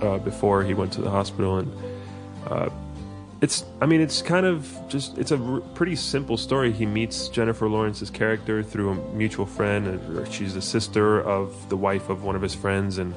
uh, 0.00 0.18
before 0.18 0.62
he 0.62 0.72
went 0.72 0.92
to 0.92 1.00
the 1.00 1.10
hospital. 1.10 1.58
And 1.58 1.72
uh, 2.46 2.70
it's, 3.40 3.64
I 3.80 3.86
mean, 3.86 4.00
it's 4.00 4.22
kind 4.22 4.46
of 4.46 4.72
just, 4.88 5.18
it's 5.18 5.32
a 5.32 5.36
r- 5.36 5.60
pretty 5.74 5.96
simple 5.96 6.36
story. 6.36 6.70
He 6.70 6.86
meets 6.86 7.28
Jennifer 7.28 7.68
Lawrence's 7.68 8.08
character 8.08 8.62
through 8.62 8.90
a 8.90 8.94
mutual 9.12 9.44
friend, 9.44 9.88
and 9.88 10.32
she's 10.32 10.54
the 10.54 10.62
sister 10.62 11.20
of 11.22 11.68
the 11.70 11.76
wife 11.76 12.08
of 12.08 12.22
one 12.22 12.36
of 12.36 12.42
his 12.42 12.54
friends, 12.54 12.98
and 12.98 13.14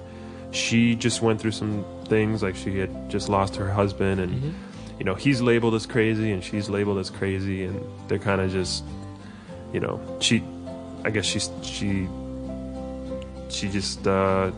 she 0.50 0.96
just 0.96 1.22
went 1.22 1.40
through 1.40 1.52
some 1.52 1.86
things, 2.06 2.42
like 2.42 2.56
she 2.56 2.80
had 2.80 3.08
just 3.08 3.30
lost 3.30 3.56
her 3.58 3.70
husband, 3.70 4.20
and 4.20 4.56
you 5.00 5.06
know, 5.06 5.16
he's 5.16 5.42
labeled 5.42 5.76
as 5.76 5.86
crazy, 5.86 6.32
and 6.32 6.44
she's 6.44 6.70
labeled 6.70 6.98
as 6.98 7.10
crazy, 7.10 7.64
and 7.66 7.80
they're 8.08 8.20
kind 8.20 8.42
of 8.42 8.52
just, 8.52 8.84
you 9.74 9.80
know, 9.80 10.00
she, 10.20 10.44
I 11.06 11.10
guess 11.12 11.26
she's 11.26 11.50
she, 11.62 12.08
she 13.50 13.70
just, 13.70 14.06
uh, 14.08 14.52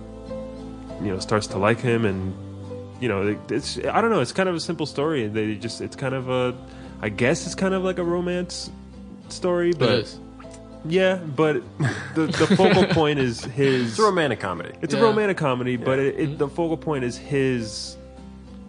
you 1.02 1.08
know, 1.08 1.20
starts 1.20 1.48
to 1.48 1.58
like 1.58 1.80
him, 1.80 2.06
and 2.06 2.34
you 3.02 3.08
know, 3.08 3.28
it- 3.28 3.52
it's 3.52 3.78
I 3.80 4.02
don't 4.02 4.10
know. 4.12 4.20
It's 4.22 4.32
kind 4.34 4.50
of 4.50 4.56
a 4.56 4.60
simple 4.60 4.86
story. 4.86 5.28
They 5.28 5.56
just 5.56 5.82
it's 5.82 5.96
kind 5.96 6.16
of 6.16 6.30
a, 6.30 6.56
I 7.02 7.10
guess 7.10 7.46
it's 7.46 7.56
kind 7.56 7.74
of 7.74 7.84
like 7.84 7.98
a 8.00 8.04
romance 8.04 8.70
story, 9.30 9.74
but 9.74 9.90
it 9.90 10.00
is. 10.06 10.20
yeah, 10.86 11.16
but 11.18 11.62
the 12.16 12.26
the 12.28 12.48
focal 12.58 12.86
point 12.94 13.20
is 13.20 13.44
his. 13.44 13.92
It's 13.92 14.00
a 14.00 14.04
romantic 14.04 14.40
comedy. 14.40 14.72
It's 14.82 14.94
a 14.94 15.02
romantic 15.02 15.38
comedy, 15.38 15.78
but 15.78 16.00
it, 16.00 16.20
it, 16.20 16.38
the 16.38 16.48
focal 16.48 16.78
point 16.78 17.04
is 17.06 17.18
his 17.18 17.96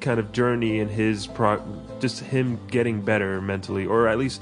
kind 0.01 0.19
of 0.19 0.33
journey 0.33 0.81
and 0.81 0.91
his 0.91 1.27
pro, 1.27 1.63
just 2.01 2.21
him 2.21 2.59
getting 2.69 3.01
better 3.03 3.41
mentally, 3.41 3.87
or 3.87 4.09
at 4.09 4.19
least 4.19 4.41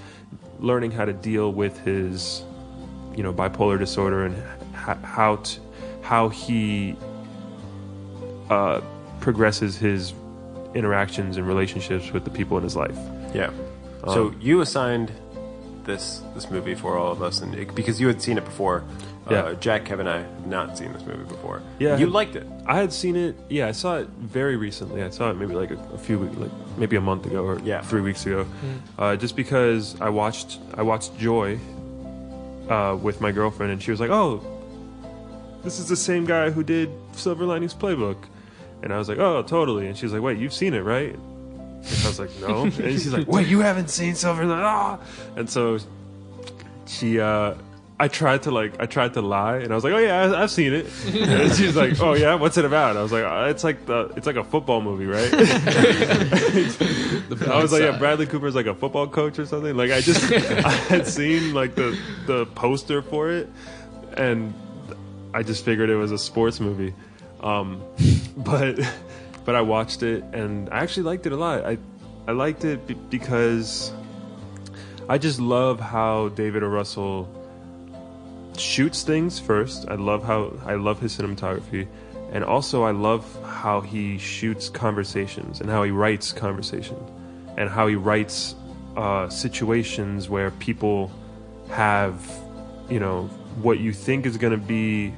learning 0.60 0.90
how 0.90 1.04
to 1.04 1.12
deal 1.12 1.52
with 1.52 1.78
his, 1.80 2.42
you 3.14 3.22
know, 3.22 3.32
bipolar 3.32 3.78
disorder 3.78 4.24
and 4.24 4.42
how 5.04 5.36
to, 5.36 5.60
how 6.02 6.28
he 6.28 6.96
uh, 8.50 8.80
progresses 9.20 9.76
his 9.76 10.14
interactions 10.74 11.36
and 11.36 11.46
relationships 11.46 12.12
with 12.12 12.24
the 12.24 12.30
people 12.30 12.56
in 12.56 12.62
his 12.62 12.76
life. 12.76 12.96
Yeah. 13.34 13.50
Um, 14.04 14.14
So 14.14 14.34
you 14.40 14.60
assigned 14.60 15.12
this 15.84 16.22
this 16.34 16.50
movie 16.50 16.74
for 16.74 16.96
all 16.96 17.10
of 17.10 17.22
us, 17.22 17.40
and 17.40 17.54
it, 17.54 17.74
because 17.74 18.00
you 18.00 18.06
had 18.06 18.22
seen 18.22 18.38
it 18.38 18.44
before. 18.44 18.84
Yeah. 19.30 19.40
Uh, 19.42 19.54
Jack, 19.54 19.84
Kevin, 19.84 20.06
and 20.06 20.16
I 20.16 20.22
have 20.22 20.46
not 20.46 20.78
seen 20.78 20.92
this 20.92 21.04
movie 21.04 21.24
before. 21.24 21.62
Yeah. 21.78 21.96
you 21.98 22.06
liked 22.06 22.34
it. 22.36 22.46
I 22.66 22.76
had 22.78 22.92
seen 22.92 23.14
it. 23.16 23.36
Yeah, 23.48 23.66
I 23.68 23.72
saw 23.72 23.96
it 23.98 24.08
very 24.08 24.56
recently. 24.56 25.02
I 25.02 25.10
saw 25.10 25.30
it 25.30 25.34
maybe 25.34 25.54
like 25.54 25.70
a, 25.70 25.78
a 25.94 25.98
few 25.98 26.18
weeks, 26.18 26.36
like 26.36 26.50
maybe 26.76 26.96
a 26.96 27.00
month 27.00 27.26
ago 27.26 27.44
or 27.44 27.58
Yeah. 27.60 27.80
three 27.82 28.00
weeks 28.00 28.24
ago. 28.26 28.46
Uh, 28.98 29.16
just 29.16 29.36
because 29.36 30.00
I 30.00 30.08
watched 30.08 30.58
I 30.76 30.82
watched 30.82 31.18
Joy 31.18 31.58
uh, 32.70 32.96
with 33.00 33.20
my 33.20 33.32
girlfriend, 33.32 33.72
and 33.72 33.82
she 33.82 33.90
was 33.90 34.00
like, 34.00 34.10
"Oh, 34.10 34.40
this 35.62 35.78
is 35.78 35.88
the 35.88 35.96
same 35.96 36.24
guy 36.24 36.50
who 36.50 36.62
did 36.62 36.90
Silver 37.12 37.44
Linings 37.44 37.74
Playbook," 37.74 38.16
and 38.82 38.92
I 38.92 38.98
was 38.98 39.08
like, 39.08 39.18
"Oh, 39.18 39.42
totally." 39.42 39.86
And 39.88 39.96
she's 39.96 40.12
like, 40.12 40.22
"Wait, 40.22 40.38
you've 40.38 40.54
seen 40.54 40.74
it, 40.74 40.80
right?" 40.80 41.14
And 41.14 41.84
I 42.04 42.08
was 42.08 42.18
like, 42.18 42.30
"No," 42.40 42.62
and 42.64 42.72
she's 42.74 43.12
like, 43.12 43.26
"Wait, 43.28 43.46
you 43.46 43.60
haven't 43.60 43.88
seen 43.90 44.14
Silver 44.14 44.44
Linings?" 44.46 44.64
Ah! 44.66 44.98
And 45.36 45.48
so 45.50 45.78
she. 46.86 47.20
Uh, 47.20 47.54
I 48.00 48.06
tried 48.06 48.44
to 48.44 48.52
like 48.52 48.80
I 48.80 48.86
tried 48.86 49.14
to 49.14 49.20
lie 49.22 49.56
and 49.56 49.72
I 49.72 49.74
was 49.74 49.82
like 49.82 49.92
oh 49.92 49.98
yeah 49.98 50.22
I, 50.22 50.42
I've 50.42 50.50
seen 50.52 50.72
it. 50.72 50.86
And 51.06 51.52
she's 51.52 51.74
like 51.74 52.00
oh 52.00 52.14
yeah 52.14 52.34
what's 52.34 52.56
it 52.56 52.64
about? 52.64 52.96
I 52.96 53.02
was 53.02 53.10
like 53.10 53.24
uh, 53.24 53.46
it's 53.50 53.64
like 53.64 53.86
the 53.86 54.12
it's 54.16 54.24
like 54.26 54.36
a 54.36 54.44
football 54.44 54.80
movie 54.80 55.06
right? 55.06 55.32
I 57.48 57.60
was 57.60 57.72
like 57.72 57.82
yeah 57.82 57.98
Bradley 57.98 58.26
Cooper's 58.26 58.54
like 58.54 58.66
a 58.66 58.74
football 58.74 59.08
coach 59.08 59.38
or 59.40 59.46
something? 59.46 59.76
Like 59.76 59.90
I 59.90 60.00
just 60.00 60.32
I 60.64 60.70
had 60.70 61.06
seen 61.08 61.54
like 61.54 61.74
the 61.74 61.98
the 62.26 62.46
poster 62.46 63.02
for 63.02 63.30
it 63.32 63.48
and 64.16 64.54
I 65.34 65.42
just 65.42 65.64
figured 65.64 65.90
it 65.90 65.96
was 65.96 66.12
a 66.12 66.18
sports 66.18 66.60
movie. 66.60 66.94
Um 67.40 67.82
but 68.36 68.78
but 69.44 69.56
I 69.56 69.60
watched 69.62 70.04
it 70.04 70.22
and 70.32 70.68
I 70.70 70.78
actually 70.84 71.02
liked 71.04 71.26
it 71.26 71.32
a 71.32 71.36
lot. 71.36 71.64
I 71.64 71.78
I 72.28 72.32
liked 72.32 72.64
it 72.64 72.86
be- 72.86 72.94
because 72.94 73.92
I 75.08 75.18
just 75.18 75.40
love 75.40 75.80
how 75.80 76.28
David 76.28 76.62
O. 76.62 76.68
Russell 76.68 77.28
shoots 78.60 79.02
things 79.02 79.38
first. 79.38 79.88
I 79.88 79.94
love 79.94 80.24
how 80.24 80.52
I 80.64 80.74
love 80.74 81.00
his 81.00 81.16
cinematography, 81.16 81.86
and 82.32 82.44
also 82.44 82.84
I 82.84 82.92
love 82.92 83.24
how 83.44 83.80
he 83.80 84.18
shoots 84.18 84.68
conversations 84.68 85.60
and 85.60 85.70
how 85.70 85.82
he 85.82 85.90
writes 85.90 86.32
conversation, 86.32 86.96
and 87.56 87.68
how 87.68 87.86
he 87.86 87.94
writes 87.94 88.54
uh, 88.96 89.28
situations 89.28 90.28
where 90.28 90.50
people 90.52 91.10
have, 91.70 92.20
you 92.88 93.00
know, 93.00 93.24
what 93.62 93.78
you 93.78 93.92
think 93.92 94.26
is 94.26 94.36
going 94.36 94.58
to 94.58 94.66
be 94.66 95.12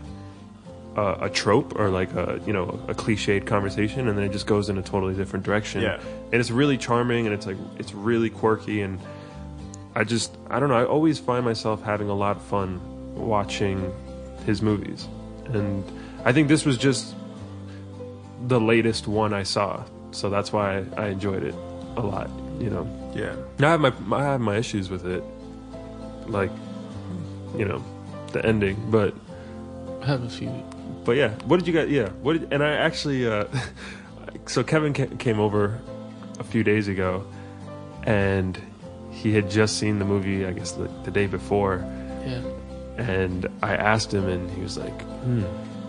a, 0.96 1.18
a 1.22 1.30
trope 1.30 1.78
or 1.78 1.88
like 1.88 2.12
a 2.14 2.40
you 2.46 2.52
know 2.52 2.80
a 2.88 2.94
cliched 2.94 3.46
conversation, 3.46 4.08
and 4.08 4.16
then 4.18 4.24
it 4.24 4.32
just 4.32 4.46
goes 4.46 4.68
in 4.68 4.78
a 4.78 4.82
totally 4.82 5.14
different 5.14 5.44
direction. 5.44 5.82
Yeah. 5.82 6.00
and 6.32 6.34
it's 6.34 6.50
really 6.50 6.78
charming, 6.78 7.26
and 7.26 7.34
it's 7.34 7.46
like 7.46 7.58
it's 7.78 7.94
really 7.94 8.30
quirky 8.30 8.82
and. 8.82 8.98
I 9.92 10.04
just 10.04 10.36
I 10.48 10.60
don't 10.60 10.68
know. 10.68 10.76
I 10.76 10.84
always 10.84 11.18
find 11.18 11.44
myself 11.44 11.82
having 11.82 12.08
a 12.08 12.14
lot 12.14 12.36
of 12.36 12.42
fun 12.44 12.80
watching 13.14 13.92
his 14.46 14.62
movies, 14.62 15.08
and 15.46 15.84
I 16.24 16.32
think 16.32 16.48
this 16.48 16.64
was 16.64 16.76
just 16.78 17.14
the 18.46 18.60
latest 18.60 19.06
one 19.08 19.32
I 19.34 19.42
saw, 19.42 19.84
so 20.12 20.30
that's 20.30 20.52
why 20.52 20.84
I 20.96 21.08
enjoyed 21.08 21.42
it 21.44 21.54
a 21.96 22.00
lot. 22.02 22.30
You 22.58 22.70
know, 22.70 23.12
Yeah. 23.14 23.34
I 23.60 23.70
have 23.70 23.80
my 23.80 23.92
I 24.16 24.22
have 24.22 24.40
my 24.40 24.56
issues 24.56 24.90
with 24.90 25.06
it, 25.06 25.22
like 26.26 26.50
you 27.56 27.64
know, 27.64 27.82
the 28.32 28.44
ending, 28.44 28.76
but 28.90 29.14
I 30.02 30.06
have 30.06 30.22
a 30.22 30.28
few. 30.28 30.50
but 31.04 31.16
yeah, 31.16 31.30
what 31.46 31.58
did 31.58 31.66
you 31.66 31.74
guys? 31.74 31.90
Yeah, 31.90 32.08
what 32.22 32.34
did? 32.40 32.52
And 32.52 32.62
I 32.62 32.72
actually, 32.72 33.26
uh, 33.26 33.44
so 34.46 34.62
Kevin 34.62 34.92
came 34.94 35.40
over 35.40 35.78
a 36.38 36.44
few 36.44 36.62
days 36.62 36.88
ago, 36.88 37.26
and 38.04 38.58
he 39.10 39.32
had 39.34 39.50
just 39.50 39.78
seen 39.78 39.98
the 39.98 40.04
movie. 40.04 40.46
I 40.46 40.52
guess 40.52 40.72
the, 40.72 40.88
the 41.04 41.10
day 41.10 41.26
before, 41.26 41.84
Yeah. 42.24 42.40
And 43.00 43.46
I 43.62 43.74
asked 43.76 44.12
him, 44.12 44.28
and 44.28 44.50
he 44.50 44.60
was 44.62 44.76
like, 44.76 45.00
"Hmm, 45.22 45.44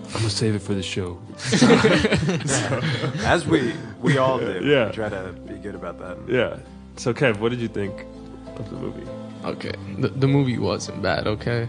I'm 0.07 0.13
gonna 0.13 0.29
save 0.29 0.55
it 0.55 0.61
for 0.61 0.73
the 0.73 0.83
show." 0.83 1.19
As 3.25 3.45
we 3.45 3.73
we 4.01 4.17
all 4.17 4.39
do. 4.39 4.59
Yeah. 4.63 4.87
We 4.87 4.93
try 4.93 5.09
to 5.09 5.33
be 5.47 5.55
good 5.55 5.75
about 5.75 5.99
that. 5.99 6.17
Yeah. 6.27 6.57
So 6.97 7.13
Kev, 7.13 7.39
what 7.39 7.49
did 7.49 7.59
you 7.59 7.67
think 7.67 8.05
of 8.57 8.69
the 8.69 8.75
movie? 8.77 9.07
Okay. 9.43 9.71
The, 9.97 10.09
the 10.09 10.27
movie 10.27 10.57
wasn't 10.59 11.01
bad. 11.01 11.27
Okay. 11.27 11.67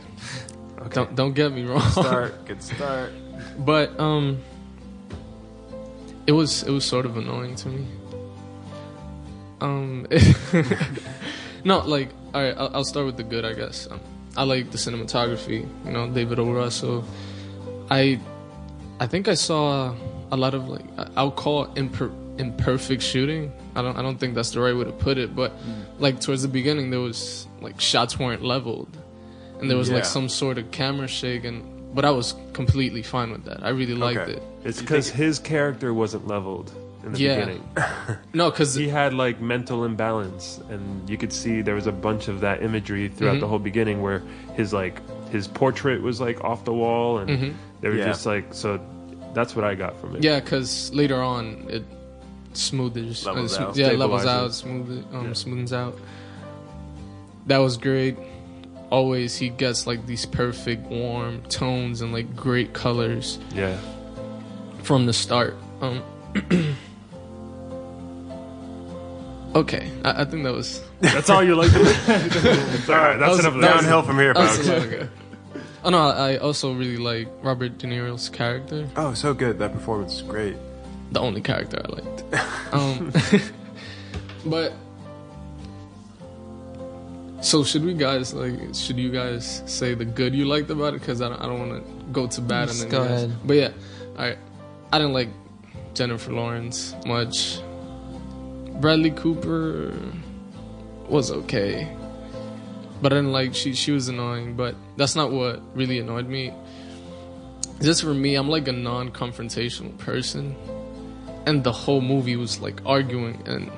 Okay. 0.79 0.95
Don't 0.95 1.15
don't 1.15 1.33
get 1.35 1.53
me 1.53 1.65
wrong. 1.65 1.81
Start. 1.91 2.45
Good 2.47 2.63
start. 2.73 3.13
but 3.59 3.99
um, 3.99 4.39
it 6.27 6.33
was 6.33 6.63
it 6.65 6.71
was 6.71 6.85
sort 6.85 7.07
of 7.07 7.17
annoying 7.17 7.55
to 7.57 7.69
me. 7.69 7.87
Um, 9.61 10.07
no, 11.65 11.79
like 11.87 12.11
all 12.35 12.43
right, 12.43 12.55
I'll, 12.59 12.71
I'll 12.77 12.85
start 12.85 13.07
with 13.07 13.17
the 13.17 13.23
good, 13.23 13.45
I 13.45 13.53
guess. 13.55 13.87
Um, 13.91 14.01
I 14.37 14.45
like 14.45 14.71
the 14.71 14.79
cinematography. 14.79 15.69
You 15.85 15.91
know, 15.91 16.11
David 16.11 16.39
O. 16.39 16.53
Russell. 16.53 17.05
I 17.91 18.21
I 19.01 19.07
think 19.07 19.29
I 19.29 19.35
saw 19.35 19.95
a 20.31 20.37
lot 20.37 20.55
of 20.55 20.69
like 20.69 20.85
I- 20.99 21.09
I'll 21.17 21.31
call 21.31 21.65
it 21.65 21.75
imper- 21.75 22.15
imperfect 22.39 23.03
shooting. 23.03 23.53
I 23.75 23.83
don't 23.83 23.97
I 23.97 24.03
don't 24.03 24.19
think 24.19 24.35
that's 24.35 24.51
the 24.51 24.61
right 24.61 24.77
way 24.77 24.85
to 24.85 24.93
put 24.93 25.19
it, 25.19 25.35
but 25.37 25.53
mm. 25.59 25.85
like 25.99 26.21
towards 26.21 26.43
the 26.43 26.49
beginning 26.49 26.91
there 26.91 27.01
was 27.01 27.47
like 27.61 27.81
shots 27.81 28.19
weren't 28.19 28.43
leveled, 28.43 28.97
and 29.61 29.69
there 29.71 29.77
was 29.77 29.91
like 29.91 30.05
some 30.05 30.29
sort 30.29 30.59
of 30.59 30.71
camera 30.71 31.09
shake, 31.09 31.45
and 31.45 31.95
but 31.95 32.05
I 32.05 32.11
was 32.11 32.35
completely 32.55 33.03
fine 33.03 33.31
with 33.33 33.45
that. 33.45 33.63
I 33.63 33.69
really 33.71 33.95
liked 33.95 34.21
Okay. 34.21 34.33
it. 34.33 34.43
It's 34.65 34.81
because 34.81 35.11
his 35.11 35.39
character 35.39 35.93
wasn't 35.93 36.27
leveled 36.27 36.73
in 37.05 37.13
the 37.13 37.19
Yeah. 37.19 37.35
beginning. 37.41 37.69
No, 38.35 38.51
because 38.51 38.75
he 38.75 38.89
had 38.89 39.13
like 39.15 39.41
mental 39.41 39.85
imbalance 39.85 40.61
and 40.71 41.09
you 41.09 41.17
could 41.19 41.33
see 41.33 41.61
there 41.63 41.75
was 41.75 41.87
a 41.87 41.93
bunch 41.93 42.29
of 42.29 42.41
that 42.41 42.63
imagery 42.63 43.09
throughout 43.09 43.37
Mhm. 43.37 43.41
the 43.41 43.49
whole 43.49 43.59
beginning 43.59 44.01
where 44.03 44.23
his 44.55 44.73
like 44.73 45.01
his 45.31 45.49
portrait 45.49 46.03
was 46.03 46.21
like 46.21 46.43
off 46.45 46.65
the 46.65 46.73
wall 46.73 47.19
and 47.19 47.31
Mhm. 47.31 47.55
they 47.81 47.89
were 47.89 47.97
Yeah. 47.97 48.07
just 48.07 48.27
like 48.27 48.53
so 48.53 48.79
that's 49.35 49.57
what 49.57 49.65
i 49.65 49.75
got 49.75 49.99
from 50.01 50.15
it 50.17 50.23
yeah, 50.23 50.41
because 50.41 50.91
later 50.95 51.23
on 51.23 51.65
it 51.69 51.85
smoothers, 52.55 53.25
Levels 53.25 53.59
uh, 53.59 53.63
out. 53.63 53.77
yeah, 53.77 53.89
levels 53.93 54.27
out, 54.27 54.53
smooth, 54.55 55.05
um, 55.15 55.25
Yeah. 55.27 55.31
smoothens 55.33 55.73
out. 55.73 55.97
That 57.47 57.59
was 57.59 57.77
great. 57.79 58.17
Always 58.91 59.37
he 59.37 59.49
gets 59.49 59.87
like 59.87 60.07
these 60.07 60.27
perfect 60.27 60.87
warm 60.91 61.41
tones 61.49 62.03
and 62.03 62.13
like 62.13 62.37
great 62.37 62.75
colors 62.75 63.39
yeah 63.55 63.79
from 64.83 65.07
the 65.07 65.13
start. 65.15 65.57
Um, 65.81 66.03
okay, 69.55 69.91
I, 70.05 70.23
I 70.23 70.25
think 70.25 70.45
that 70.45 70.53
was 70.53 70.83
that's 71.01 71.31
all 71.31 71.43
you 71.43 71.55
like 71.55 71.71
it's 71.75 72.89
all 72.89 72.97
right 72.97 73.19
that's 73.19 73.31
was- 73.37 73.41
enough 73.41 73.55
of 73.55 73.61
that 73.61 73.67
that 73.69 73.77
was- 73.77 73.85
Downhill 73.85 74.03
from 74.03 74.19
here, 74.19 74.35
that 74.35 74.51
folks. 74.57 74.69
a 74.69 75.09
Oh 75.85 75.91
no, 75.91 75.99
I 75.99 76.37
also 76.37 76.73
really 76.73 76.97
like 76.97 77.27
Robert 77.43 77.77
De 77.79 77.89
Niro's 77.89 78.29
character. 78.29 78.89
Oh, 78.97 79.15
so 79.15 79.35
good. 79.35 79.59
That 79.59 79.73
performance 79.73 80.15
is 80.15 80.23
great. 80.23 80.55
the 81.11 81.19
only 81.19 81.41
character 81.41 81.83
I 81.85 81.89
liked. 81.93 82.25
Um, 82.73 83.13
but 84.47 84.73
so 87.41 87.65
should 87.65 87.85
we 87.85 87.95
guys 87.95 88.33
like? 88.33 88.55
Should 88.75 88.97
you 88.99 89.11
guys 89.11 89.63
say 89.67 89.95
the 89.95 90.05
good 90.05 90.35
you 90.35 90.45
liked 90.45 90.71
about 90.71 90.95
it? 90.95 91.01
Because 91.01 91.21
I 91.21 91.29
don't, 91.29 91.41
I 91.41 91.47
don't 91.47 91.59
want 91.69 91.85
to 91.85 92.05
go 92.13 92.27
too 92.29 92.41
bad. 92.43 92.69
Just 92.69 92.85
and 92.85 92.93
then 92.93 93.01
go 93.01 93.05
ahead. 93.05 93.33
But 93.45 93.55
yeah, 93.57 93.71
all 94.17 94.25
right. 94.25 94.39
I 94.93 94.99
didn't 94.99 95.13
like 95.15 95.29
Jennifer 95.95 96.33
Lawrence 96.33 96.95
much. 97.05 97.59
Bradley 98.81 99.11
Cooper 99.11 99.93
was 101.09 101.31
okay, 101.31 101.95
but 103.01 103.13
I 103.13 103.17
didn't 103.17 103.33
like 103.33 103.55
she. 103.55 103.75
She 103.75 103.93
was 103.93 104.09
annoying, 104.09 104.57
but 104.57 104.75
that's 104.97 105.15
not 105.15 105.31
what 105.31 105.61
really 105.77 105.99
annoyed 105.99 106.29
me. 106.29 106.53
Just 107.81 108.03
for 108.03 108.15
me, 108.15 108.35
I'm 108.37 108.49
like 108.49 108.69
a 108.69 108.73
non-confrontational 108.73 109.97
person 109.99 110.55
and 111.47 111.65
the 111.65 111.73
whole 111.73 112.01
movie 112.01 112.37
was 112.37 112.61
like 112.61 112.81
arguing 112.87 113.43
and 113.47 113.71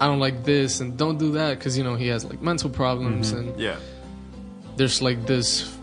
I 0.00 0.06
don't 0.06 0.20
like 0.20 0.44
this 0.44 0.80
and 0.80 0.96
don't 0.96 1.18
do 1.18 1.32
that 1.32 1.58
because 1.58 1.78
you 1.78 1.84
know 1.84 1.94
he 1.94 2.08
has 2.08 2.24
like 2.24 2.42
mental 2.42 2.70
problems 2.70 3.32
mm-hmm. 3.32 3.48
and 3.50 3.60
Yeah. 3.60 3.76
there's 4.76 5.00
like 5.00 5.26
this 5.26 5.76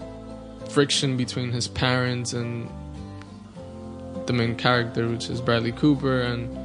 friction 0.69 1.17
between 1.17 1.51
his 1.51 1.67
parents 1.67 2.33
and 2.33 2.69
the 4.25 4.33
main 4.33 4.55
character 4.55 5.07
which 5.07 5.29
is 5.29 5.41
Bradley 5.41 5.71
Cooper 5.71 6.21
and 6.21 6.55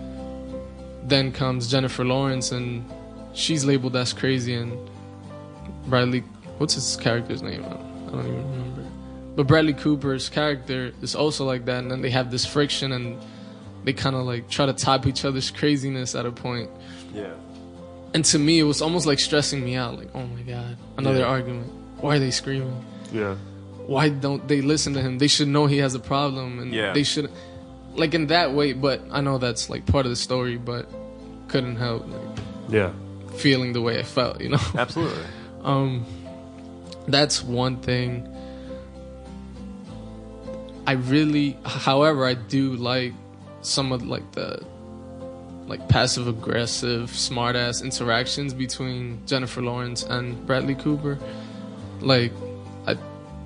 then 1.09 1.33
comes 1.33 1.69
Jennifer 1.71 2.05
Lawrence 2.05 2.53
and 2.53 2.85
she's 3.33 3.65
labeled 3.65 3.97
as 3.97 4.13
crazy 4.13 4.55
and 4.55 4.77
Bradley 5.87 6.21
what's 6.59 6.75
his 6.75 6.97
character's 6.97 7.43
name 7.43 7.65
I 7.65 7.69
don't, 8.11 8.21
even 8.27 8.51
remember 8.53 8.85
but 9.37 9.47
Bradley 9.47 9.75
Cooper's 9.75 10.29
character 10.29 10.93
is 11.03 11.15
also 11.15 11.45
like 11.45 11.65
that 11.67 11.79
and 11.83 11.91
then 11.91 12.01
they 12.03 12.11
have 12.11 12.31
this 12.31 12.45
friction 12.47 12.93
and 12.93 13.19
they 13.85 13.93
kind 13.93 14.17
of 14.17 14.23
like 14.25 14.49
try 14.49 14.67
to 14.67 14.73
top 14.73 15.07
each 15.07 15.25
other's 15.25 15.51
craziness 15.51 16.15
at 16.15 16.27
a 16.27 16.33
point 16.33 16.71
Yeah. 17.15 17.35
and 18.15 18.25
to 18.27 18.39
me 18.39 18.59
it 18.59 18.65
was 18.65 18.81
almost 18.83 19.07
like 19.07 19.19
stressing 19.21 19.65
me 19.65 19.77
out 19.77 19.99
like 19.99 20.09
oh 20.15 20.27
my 20.27 20.43
god 20.43 20.77
another 20.97 21.21
Yeah. 21.21 21.27
argument 21.27 21.71
why 22.01 22.17
are 22.17 22.19
they 22.19 22.31
screaming 22.31 22.85
yeah 23.13 23.37
why 23.87 24.09
don't 24.09 24.49
they 24.49 24.61
listen 24.63 24.95
to 24.95 25.01
him 25.01 25.19
they 25.19 25.29
should 25.29 25.47
know 25.49 25.67
he 25.67 25.79
has 25.79 25.95
a 25.95 26.01
problem 26.01 26.59
and 26.59 26.73
Yeah. 26.73 26.93
they 26.93 27.05
should 27.05 27.31
like 27.95 28.13
in 28.13 28.27
that 28.27 28.53
way. 28.53 28.75
But 28.75 29.01
I 29.11 29.23
know 29.23 29.39
that's 29.39 29.71
like 29.71 29.87
part 29.87 30.05
of 30.05 30.11
the 30.11 30.17
story, 30.17 30.59
but 30.59 30.87
couldn't 31.49 31.77
help 31.77 32.07
like, 32.09 32.39
Yeah. 32.69 32.93
feeling 33.37 33.73
the 33.73 33.81
way 33.81 33.99
I 33.99 34.03
felt. 34.03 34.41
You 34.41 34.51
know. 34.51 34.59
Absolutely. 34.75 35.23
Um, 35.63 36.05
that's 37.09 37.43
one 37.43 37.77
thing. 37.79 38.33
I 40.87 40.93
really, 40.93 41.57
however, 41.65 42.25
I 42.27 42.35
do 42.35 42.75
like 42.75 43.13
some 43.63 43.91
of 43.93 44.07
like 44.07 44.33
the 44.33 44.65
like 45.67 45.89
passive 45.89 46.29
aggressive, 46.29 47.11
smart 47.11 47.57
ass 47.57 47.83
interactions 47.83 48.55
between 48.55 49.21
Jennifer 49.27 49.61
Lawrence 49.63 50.05
and 50.05 50.47
Bradley 50.47 50.77
Cooper. 50.77 51.19
Like, 52.01 52.31
I 52.87 52.97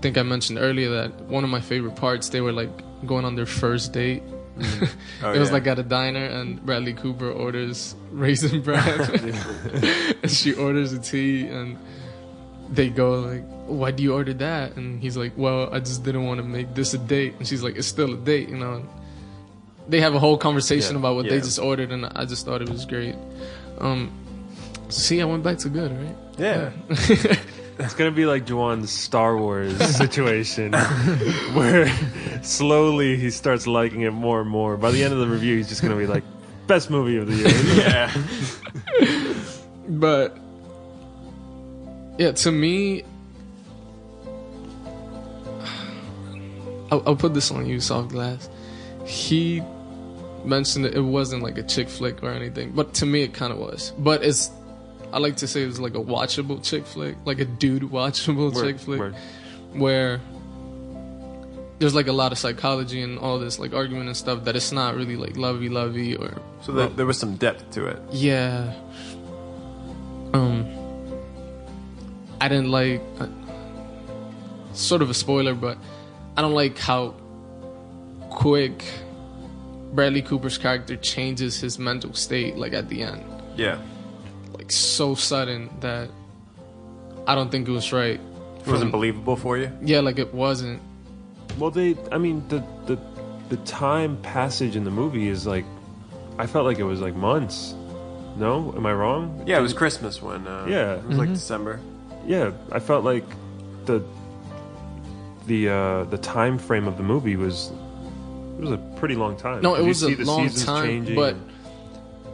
think 0.02 0.18
I 0.18 0.22
mentioned 0.22 0.58
earlier 0.58 0.90
that 0.90 1.12
one 1.22 1.44
of 1.44 1.50
my 1.50 1.60
favorite 1.62 1.96
parts 1.96 2.28
they 2.28 2.42
were 2.42 2.52
like 2.52 2.68
going 3.06 3.24
on 3.24 3.36
their 3.36 3.46
first 3.46 3.94
date. 3.94 4.22
Oh, 5.22 5.32
it 5.32 5.38
was 5.38 5.48
yeah. 5.48 5.54
like 5.54 5.66
at 5.66 5.78
a 5.78 5.82
diner, 5.82 6.24
and 6.24 6.64
Bradley 6.64 6.94
Cooper 6.94 7.30
orders 7.30 7.94
raisin 8.10 8.62
bread, 8.66 9.00
and 10.22 10.30
she 10.30 10.54
orders 10.54 10.92
a 10.92 10.98
tea, 10.98 11.46
and 11.46 11.76
they 12.70 12.88
go 12.88 13.20
like, 13.20 13.44
"Why 13.66 13.90
do 13.90 14.02
you 14.02 14.14
order 14.14 14.32
that?" 14.34 14.76
And 14.76 15.00
he's 15.02 15.16
like, 15.16 15.32
"Well, 15.36 15.68
I 15.74 15.80
just 15.80 16.04
didn't 16.04 16.24
want 16.24 16.38
to 16.38 16.44
make 16.44 16.74
this 16.74 16.94
a 16.94 16.98
date." 16.98 17.34
And 17.38 17.46
she's 17.46 17.62
like, 17.62 17.76
"It's 17.76 17.86
still 17.86 18.14
a 18.14 18.16
date, 18.16 18.48
you 18.48 18.56
know." 18.56 18.74
And 18.74 18.88
they 19.88 20.00
have 20.00 20.14
a 20.14 20.18
whole 20.18 20.38
conversation 20.38 20.94
Yeah, 20.94 21.00
about 21.00 21.16
what 21.16 21.28
they 21.28 21.38
just 21.38 21.58
ordered, 21.58 21.90
and 21.90 22.06
I 22.06 22.24
just 22.24 22.46
thought 22.46 22.62
it 22.62 22.68
was 22.70 22.86
great. 22.86 23.16
Um, 23.78 24.10
see, 24.88 25.20
I 25.20 25.24
went 25.24 25.42
back 25.42 25.58
to 25.58 25.68
good, 25.68 25.92
right? 25.92 26.16
Yeah. 26.38 26.70
It's 27.80 27.94
gonna 27.94 28.10
be 28.10 28.26
like 28.26 28.44
Juwan's 28.46 28.90
Star 28.90 29.36
Wars 29.36 29.76
situation, 29.96 30.72
where 31.54 31.90
slowly 32.42 33.16
he 33.16 33.30
starts 33.30 33.66
liking 33.66 34.02
it 34.02 34.10
more 34.12 34.40
and 34.40 34.50
more. 34.50 34.76
By 34.76 34.90
the 34.90 35.02
end 35.02 35.12
of 35.12 35.20
the 35.20 35.26
review, 35.28 35.56
he's 35.56 35.68
just 35.68 35.82
gonna 35.82 35.96
be 35.96 36.06
like, 36.06 36.24
"Best 36.66 36.90
movie 36.90 37.16
of 37.16 37.26
the 37.26 37.34
year." 37.36 37.50
Yeah. 37.80 39.34
but 39.88 40.36
yeah, 42.18 42.32
to 42.32 42.52
me, 42.52 43.02
I'll, 46.90 47.02
I'll 47.06 47.16
put 47.16 47.32
this 47.34 47.50
on 47.50 47.66
you, 47.66 47.80
soft 47.80 48.10
glass. 48.10 48.48
He 49.06 49.62
mentioned 50.44 50.86
it 50.86 51.00
wasn't 51.00 51.42
like 51.42 51.58
a 51.58 51.62
chick 51.62 51.88
flick 51.88 52.22
or 52.22 52.30
anything, 52.30 52.72
but 52.72 52.94
to 52.94 53.06
me, 53.06 53.22
it 53.22 53.32
kind 53.32 53.52
of 53.52 53.58
was. 53.58 53.92
But 53.98 54.22
it's, 54.22 54.50
I 55.12 55.18
like 55.18 55.36
to 55.36 55.46
say 55.46 55.62
it 55.62 55.66
was 55.66 55.80
like 55.80 55.94
a 55.94 56.00
watchable 56.00 56.62
chick 56.62 56.86
flick, 56.86 57.16
like 57.24 57.38
a 57.40 57.44
dude 57.44 57.82
watchable 57.82 58.52
Word, 58.54 58.64
chick 58.64 58.78
flick, 58.78 59.00
word. 59.00 59.14
where 59.72 60.20
there's 61.78 61.94
like 61.94 62.08
a 62.08 62.12
lot 62.12 62.30
of 62.32 62.38
psychology 62.38 63.00
and 63.02 63.18
all 63.18 63.38
this 63.38 63.58
like 63.58 63.72
argument 63.72 64.06
and 64.06 64.16
stuff 64.16 64.44
that 64.44 64.54
it's 64.54 64.70
not 64.70 64.94
really 64.96 65.16
like 65.16 65.36
lovey 65.36 65.68
lovey 65.70 66.14
or 66.14 66.36
So 66.62 66.72
there, 66.72 66.88
there 66.88 67.06
was 67.06 67.18
some 67.18 67.36
depth 67.36 67.70
to 67.72 67.86
it. 67.86 67.98
yeah. 68.12 68.74
Um, 70.32 70.66
I 72.40 72.48
didn't 72.48 72.70
like. 72.70 73.02
Uh, 73.18 73.26
sort 74.72 75.02
of 75.02 75.10
a 75.10 75.14
spoiler, 75.14 75.52
but 75.52 75.76
I 76.36 76.42
don't 76.42 76.54
like 76.54 76.78
how 76.78 77.14
quick 78.30 78.84
Bradley 79.92 80.22
Cooper's 80.22 80.56
character 80.56 80.94
changes 80.96 81.58
his 81.60 81.76
mental 81.76 82.14
state, 82.14 82.56
like 82.56 82.72
at 82.72 82.88
the 82.88 83.02
end, 83.02 83.24
Yeah. 83.56 83.78
Like 84.70 84.76
so 84.76 85.14
sudden 85.16 85.68
that 85.80 86.08
I 87.26 87.34
don't 87.34 87.50
think 87.50 87.66
it 87.68 87.72
was 87.72 87.92
right. 87.92 88.20
It 88.60 88.66
wasn't 88.66 88.92
believable 88.92 89.36
for 89.36 89.58
you? 89.58 89.70
Yeah, 89.82 90.00
like 90.00 90.18
it 90.18 90.32
wasn't. 90.32 90.80
Well, 91.58 91.70
they. 91.70 91.96
I 92.12 92.18
mean, 92.18 92.44
the 92.48 92.62
the 92.86 92.96
the 93.48 93.56
time 93.64 94.16
passage 94.22 94.76
in 94.76 94.84
the 94.84 94.90
movie 94.90 95.28
is 95.28 95.44
like, 95.46 95.64
I 96.38 96.46
felt 96.46 96.66
like 96.66 96.78
it 96.78 96.84
was 96.84 97.00
like 97.00 97.16
months. 97.16 97.74
No, 98.36 98.72
am 98.76 98.86
I 98.86 98.92
wrong? 98.92 99.42
Yeah, 99.44 99.58
it 99.58 99.62
was 99.62 99.72
Christmas 99.74 100.22
when. 100.22 100.46
Uh, 100.46 100.66
Yeah. 100.68 100.94
It 100.94 101.04
was 101.04 101.18
like 101.18 101.30
December. 101.30 101.80
Yeah, 102.26 102.52
I 102.70 102.78
felt 102.78 103.04
like 103.04 103.26
the 103.86 104.02
the 105.46 105.68
uh, 105.68 106.04
the 106.04 106.18
time 106.18 106.58
frame 106.58 106.86
of 106.86 106.96
the 106.96 107.02
movie 107.02 107.34
was 107.36 107.72
it 108.58 108.62
was 108.62 108.70
a 108.70 108.78
pretty 109.00 109.16
long 109.16 109.36
time. 109.36 109.62
No, 109.62 109.74
it 109.74 109.80
You 109.82 109.88
was 109.88 110.02
a 110.04 110.14
the 110.14 110.24
long 110.24 110.48
time, 110.50 110.84
changing 110.86 111.16
but 111.16 111.34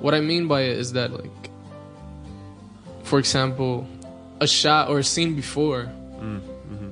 what 0.01 0.13
I 0.13 0.21
mean 0.21 0.49
by 0.49 0.63
it 0.63 0.77
is 0.77 0.93
that, 0.93 1.13
like, 1.13 1.51
for 3.07 3.19
example, 3.19 3.87
a 4.41 4.47
shot 4.47 4.89
or 4.91 4.99
a 4.99 5.05
scene 5.05 5.35
before, 5.35 5.83
Mm, 6.21 6.41
mm-hmm. 6.41 6.89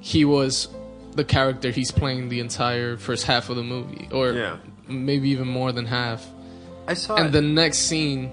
he 0.00 0.24
was 0.24 0.68
the 1.14 1.24
character 1.24 1.70
he's 1.70 1.90
playing 1.92 2.28
the 2.28 2.40
entire 2.40 2.96
first 2.96 3.24
half 3.26 3.48
of 3.50 3.56
the 3.56 3.62
movie, 3.62 4.08
or 4.10 4.32
Yeah. 4.32 4.56
maybe 4.88 5.28
even 5.30 5.46
more 5.48 5.70
than 5.72 5.86
half. 5.86 6.20
I 6.88 6.94
saw 6.94 7.14
And 7.16 7.28
it. 7.28 7.32
the 7.32 7.42
next 7.42 7.78
scene, 7.88 8.30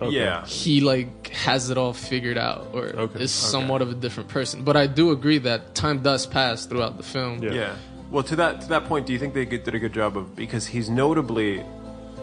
Okay. 0.00 0.16
Yeah. 0.16 0.46
he 0.46 0.80
like 0.80 1.28
has 1.46 1.68
it 1.70 1.76
all 1.76 1.92
figured 1.92 2.38
out, 2.38 2.68
or 2.72 2.84
Okay, 3.04 3.24
is 3.24 3.32
somewhat 3.32 3.82
of 3.82 3.90
a 3.90 3.94
different 3.94 4.28
person. 4.28 4.62
But 4.64 4.76
I 4.76 4.86
do 4.86 5.10
agree 5.10 5.38
that 5.38 5.74
time 5.74 5.98
does 6.02 6.24
pass 6.26 6.64
throughout 6.66 6.96
the 6.96 7.02
film. 7.02 7.42
Yeah. 7.42 7.52
Yeah. 7.52 7.72
Well, 8.10 8.22
to 8.24 8.36
that 8.36 8.60
to 8.62 8.68
that 8.68 8.84
point, 8.86 9.06
do 9.06 9.12
you 9.12 9.18
think 9.18 9.34
they 9.34 9.44
did 9.44 9.74
a 9.74 9.78
good 9.78 9.92
job 9.92 10.16
of 10.16 10.24
because 10.36 10.66
he's 10.74 10.88
notably, 10.88 11.62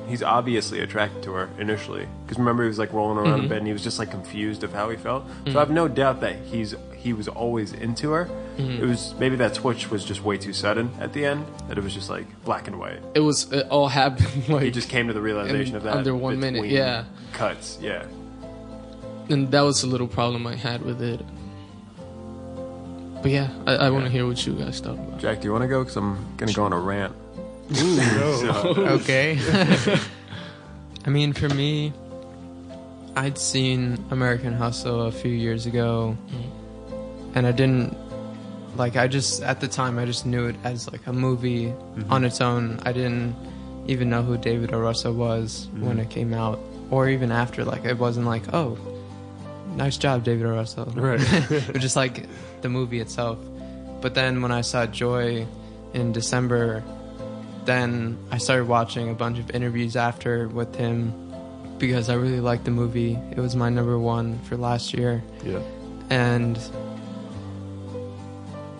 he's 0.07 0.23
obviously 0.23 0.79
attracted 0.79 1.23
to 1.23 1.33
her 1.33 1.49
initially. 1.59 2.07
Because 2.25 2.39
remember, 2.39 2.63
he 2.63 2.67
was 2.67 2.79
like 2.79 2.93
rolling 2.93 3.17
around 3.17 3.33
in 3.33 3.39
mm-hmm. 3.41 3.49
bed 3.49 3.57
and 3.59 3.67
he 3.67 3.73
was 3.73 3.83
just 3.83 3.99
like 3.99 4.11
confused 4.11 4.63
of 4.63 4.73
how 4.73 4.89
he 4.89 4.97
felt. 4.97 5.27
So 5.27 5.33
mm-hmm. 5.33 5.57
I 5.57 5.59
have 5.59 5.71
no 5.71 5.87
doubt 5.87 6.21
that 6.21 6.37
he's 6.45 6.75
he 6.95 7.13
was 7.13 7.27
always 7.27 7.73
into 7.73 8.11
her. 8.11 8.25
Mm-hmm. 8.57 8.83
It 8.83 8.87
was 8.87 9.13
maybe 9.19 9.35
that 9.37 9.55
switch 9.55 9.89
was 9.89 10.03
just 10.03 10.23
way 10.23 10.37
too 10.37 10.53
sudden 10.53 10.91
at 10.99 11.13
the 11.13 11.25
end. 11.25 11.45
That 11.67 11.77
it 11.77 11.83
was 11.83 11.93
just 11.93 12.09
like 12.09 12.25
black 12.43 12.67
and 12.67 12.79
white. 12.79 12.99
It 13.15 13.19
was 13.19 13.51
it 13.51 13.67
all 13.69 13.87
happened 13.87 14.49
like 14.49 14.63
He 14.63 14.71
just 14.71 14.89
came 14.89 15.07
to 15.07 15.13
the 15.13 15.21
realization 15.21 15.75
In 15.75 15.77
of 15.77 15.83
that 15.83 15.97
under 15.97 16.15
one 16.15 16.39
minute, 16.39 16.65
yeah. 16.65 17.05
Cuts, 17.33 17.77
yeah. 17.81 18.05
and 19.29 19.51
that 19.51 19.61
was 19.61 19.83
a 19.83 19.87
little 19.87 20.07
problem 20.07 20.47
I 20.47 20.55
had 20.55 20.81
with 20.81 21.01
it. 21.01 21.21
But 23.21 23.31
yeah, 23.31 23.49
I, 23.65 23.75
I 23.75 23.89
want 23.89 24.05
to 24.05 24.11
hear 24.11 24.27
what 24.27 24.45
you 24.45 24.53
guys 24.53 24.79
thought 24.79 24.93
about. 24.93 25.19
Jack, 25.19 25.41
do 25.41 25.45
you 25.45 25.51
want 25.51 25.63
to 25.63 25.67
go? 25.67 25.83
Because 25.83 25.97
I'm 25.97 26.35
gonna 26.37 26.53
go 26.53 26.63
on 26.63 26.73
a 26.73 26.79
rant. 26.79 27.13
okay. 27.77 29.39
I 31.05 31.09
mean, 31.09 31.33
for 31.33 31.49
me, 31.49 31.93
I'd 33.15 33.37
seen 33.37 34.03
American 34.11 34.53
Hustle 34.53 35.01
a 35.01 35.11
few 35.11 35.31
years 35.31 35.65
ago, 35.65 36.17
mm. 36.29 37.35
and 37.35 37.47
I 37.47 37.51
didn't 37.51 37.97
like. 38.77 38.95
I 38.95 39.07
just 39.07 39.41
at 39.41 39.59
the 39.59 39.67
time 39.67 39.99
I 39.99 40.05
just 40.05 40.25
knew 40.25 40.45
it 40.45 40.55
as 40.63 40.89
like 40.91 41.05
a 41.07 41.13
movie 41.13 41.65
mm-hmm. 41.65 42.11
on 42.11 42.23
its 42.23 42.41
own. 42.41 42.79
I 42.85 42.93
didn't 42.93 43.35
even 43.87 44.09
know 44.09 44.21
who 44.21 44.37
David 44.37 44.73
O. 44.73 44.79
Russell 44.79 45.13
was 45.13 45.67
mm-hmm. 45.67 45.87
when 45.87 45.99
it 45.99 46.09
came 46.09 46.33
out, 46.33 46.59
or 46.89 47.09
even 47.09 47.31
after. 47.31 47.65
Like 47.65 47.85
it 47.85 47.97
wasn't 47.97 48.27
like, 48.27 48.53
oh, 48.53 48.77
nice 49.75 49.97
job, 49.97 50.23
David 50.23 50.45
O. 50.45 50.51
Russell. 50.51 50.85
Right. 50.85 51.19
it 51.51 51.73
was 51.73 51.81
just 51.81 51.95
like 51.95 52.27
the 52.61 52.69
movie 52.69 52.99
itself. 52.99 53.39
But 53.99 54.13
then 54.13 54.41
when 54.41 54.51
I 54.51 54.61
saw 54.61 54.85
Joy 54.85 55.47
in 55.93 56.11
December, 56.11 56.83
then 57.67 58.17
I 58.31 58.39
started 58.39 58.67
watching 58.67 59.09
a 59.09 59.13
bunch 59.13 59.37
of 59.37 59.51
interviews 59.51 59.95
after 59.95 60.47
with 60.47 60.73
him 60.75 61.13
because 61.77 62.09
I 62.09 62.15
really 62.15 62.39
liked 62.39 62.65
the 62.65 62.71
movie. 62.71 63.19
It 63.31 63.37
was 63.37 63.55
my 63.55 63.69
number 63.69 63.99
one 63.99 64.39
for 64.39 64.57
last 64.57 64.93
year, 64.93 65.21
yeah. 65.43 65.59
and 66.09 66.57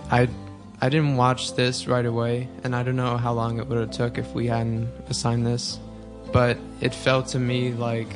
I 0.09 0.29
I 0.81 0.89
didn't 0.89 1.17
watch 1.17 1.53
this 1.55 1.85
right 1.85 2.05
away, 2.05 2.47
and 2.63 2.75
I 2.75 2.81
don't 2.83 2.95
know 2.95 3.17
how 3.17 3.33
long 3.33 3.59
it 3.59 3.67
would 3.67 3.77
have 3.77 3.91
took 3.91 4.17
if 4.17 4.33
we 4.33 4.47
hadn't 4.47 4.89
assigned 5.09 5.45
this, 5.45 5.79
but 6.31 6.57
it 6.79 6.93
felt 6.93 7.27
to 7.29 7.39
me 7.39 7.73
like 7.73 8.09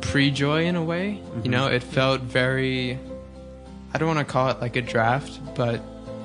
pre-joy 0.00 0.64
in 0.64 0.76
a 0.76 0.82
way. 0.82 1.10
You 1.10 1.20
mm-hmm. 1.20 1.50
know, 1.50 1.66
it 1.66 1.82
felt 1.82 2.22
very. 2.22 2.98
I 3.94 3.98
don't 3.98 4.08
want 4.08 4.26
to 4.26 4.32
call 4.32 4.48
it 4.48 4.60
like 4.62 4.76
a 4.76 4.82
draft, 4.82 5.38
but 5.54 5.82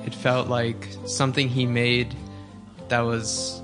it 0.08 0.14
felt 0.14 0.48
like 0.48 0.88
something 1.04 1.50
he 1.50 1.66
made 1.66 2.16
that 2.88 3.00
was 3.00 3.60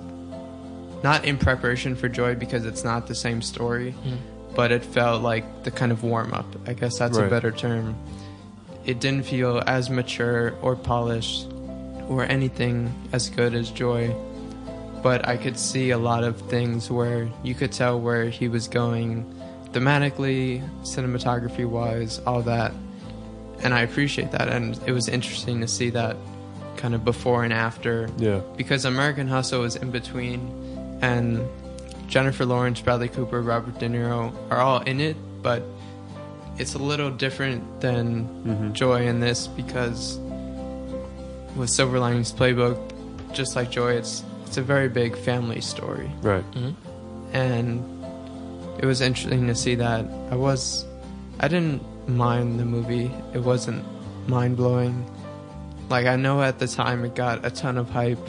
not 1.03 1.25
in 1.25 1.39
preparation 1.39 1.97
for 1.97 2.07
Joy 2.07 2.35
because 2.35 2.67
it's 2.67 2.85
not 2.85 3.07
the 3.07 3.15
same 3.15 3.41
story, 3.41 3.93
hmm. 3.93 4.17
but 4.55 4.71
it 4.71 4.85
felt 4.85 5.23
like 5.23 5.65
the 5.65 5.71
kind 5.71 5.91
of 5.91 6.05
warm 6.05 6.35
up. 6.35 6.45
I 6.67 6.75
guess 6.75 6.99
that's 6.99 7.17
a 7.17 7.29
better 7.29 7.51
term. 7.51 7.97
It 8.85 9.01
didn't 9.01 9.25
feel 9.25 9.63
as 9.67 9.89
mature 9.89 10.55
or 10.61 10.77
polished 10.77 11.47
or 12.11 12.25
anything 12.25 12.93
as 13.15 13.31
good 13.31 13.55
as 13.55 13.71
Joy, 13.71 14.15
but 15.03 15.27
I 15.27 15.39
could 15.39 15.59
see 15.59 15.93
a 15.93 15.99
lot 15.99 16.25
of 16.25 16.39
things 16.51 16.91
where 16.91 17.27
you 17.43 17.55
could 17.55 17.73
tell 17.73 17.99
where 17.99 18.29
he 18.29 18.49
was 18.49 18.69
going 18.69 19.25
thematically, 19.73 20.63
cinematography 20.83 21.67
wise, 21.67 22.19
all 22.27 22.43
that. 22.43 22.75
And 23.61 23.73
I 23.73 23.81
appreciate 23.81 24.31
that. 24.33 24.51
And 24.51 24.79
it 24.87 24.93
was 24.93 25.09
interesting 25.09 25.63
to 25.63 25.69
see 25.69 25.89
that 25.89 26.19
kind 26.77 26.95
of 26.95 27.05
before 27.05 27.45
and 27.45 27.53
after 27.53 28.09
Yeah. 28.19 28.41
because 28.57 28.85
American 28.85 29.29
Hustle 29.29 29.65
is 29.65 29.77
in 29.77 29.91
between, 29.91 30.99
and 31.03 31.47
Jennifer 32.09 32.45
Lawrence, 32.45 32.81
Bradley 32.81 33.09
Cooper, 33.09 33.41
Robert 33.43 33.79
De 33.79 33.89
Niro 33.89 34.33
are 34.51 34.59
all 34.59 34.81
in 34.81 35.01
it, 35.01 35.17
but 35.43 35.63
it's 36.59 36.75
a 36.75 36.79
little 36.79 37.11
different 37.11 37.81
than 37.81 38.25
mm-hmm. 38.45 38.73
Joy 38.73 39.07
in 39.07 39.21
this 39.21 39.47
because 39.47 40.19
with 41.57 41.71
Silver 41.71 41.99
Linings 41.99 42.33
Playbook, 42.33 42.79
just 43.33 43.57
like 43.57 43.71
Joy, 43.71 43.93
it's 43.95 44.23
it's 44.47 44.57
a 44.57 44.63
very 44.63 44.89
big 44.89 45.17
family 45.17 45.61
story, 45.61 46.11
Right. 46.23 46.45
Mm-hmm. 46.53 47.37
and 47.37 47.83
it 48.79 48.87
was 48.87 49.01
interesting 49.01 49.47
to 49.49 49.55
see 49.55 49.75
that. 49.77 50.05
I 50.31 50.37
was, 50.37 50.85
I 51.41 51.49
didn't 51.49 51.83
mind 52.09 52.61
the 52.61 52.65
movie. 52.65 53.11
It 53.33 53.39
wasn't 53.39 53.85
mind 54.29 54.57
blowing. 54.57 55.05
Like 55.89 56.07
I 56.07 56.17
know 56.17 56.43
at 56.43 56.59
the 56.59 56.67
time 56.69 57.05
it 57.05 57.15
got 57.15 57.45
a 57.45 57.51
ton 57.51 57.77
of 57.79 57.91
hype, 57.91 58.27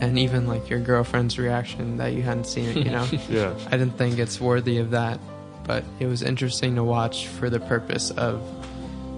and 0.00 0.18
even 0.18 0.46
like 0.46 0.68
your 0.68 0.80
girlfriend's 0.80 1.38
reaction 1.38 1.96
that 1.98 2.12
you 2.12 2.22
hadn't 2.22 2.46
seen 2.46 2.66
it. 2.70 2.76
You 2.78 2.90
know, 2.90 3.06
Yeah. 3.28 3.54
I 3.66 3.76
didn't 3.76 3.96
think 3.96 4.18
it's 4.18 4.40
worthy 4.40 4.78
of 4.78 4.90
that, 4.90 5.20
but 5.64 5.84
it 6.00 6.06
was 6.06 6.22
interesting 6.22 6.74
to 6.74 6.84
watch 6.84 7.28
for 7.28 7.48
the 7.48 7.60
purpose 7.60 8.10
of 8.12 8.42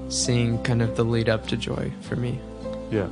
seeing 0.09 0.63
kind 0.63 0.83
of 0.83 0.97
the 0.97 1.05
lead 1.05 1.29
up 1.29 1.47
to 1.49 1.57
Joy 1.57 1.91
for 2.03 2.17
me. 2.17 2.39
Yeah, 2.91 3.09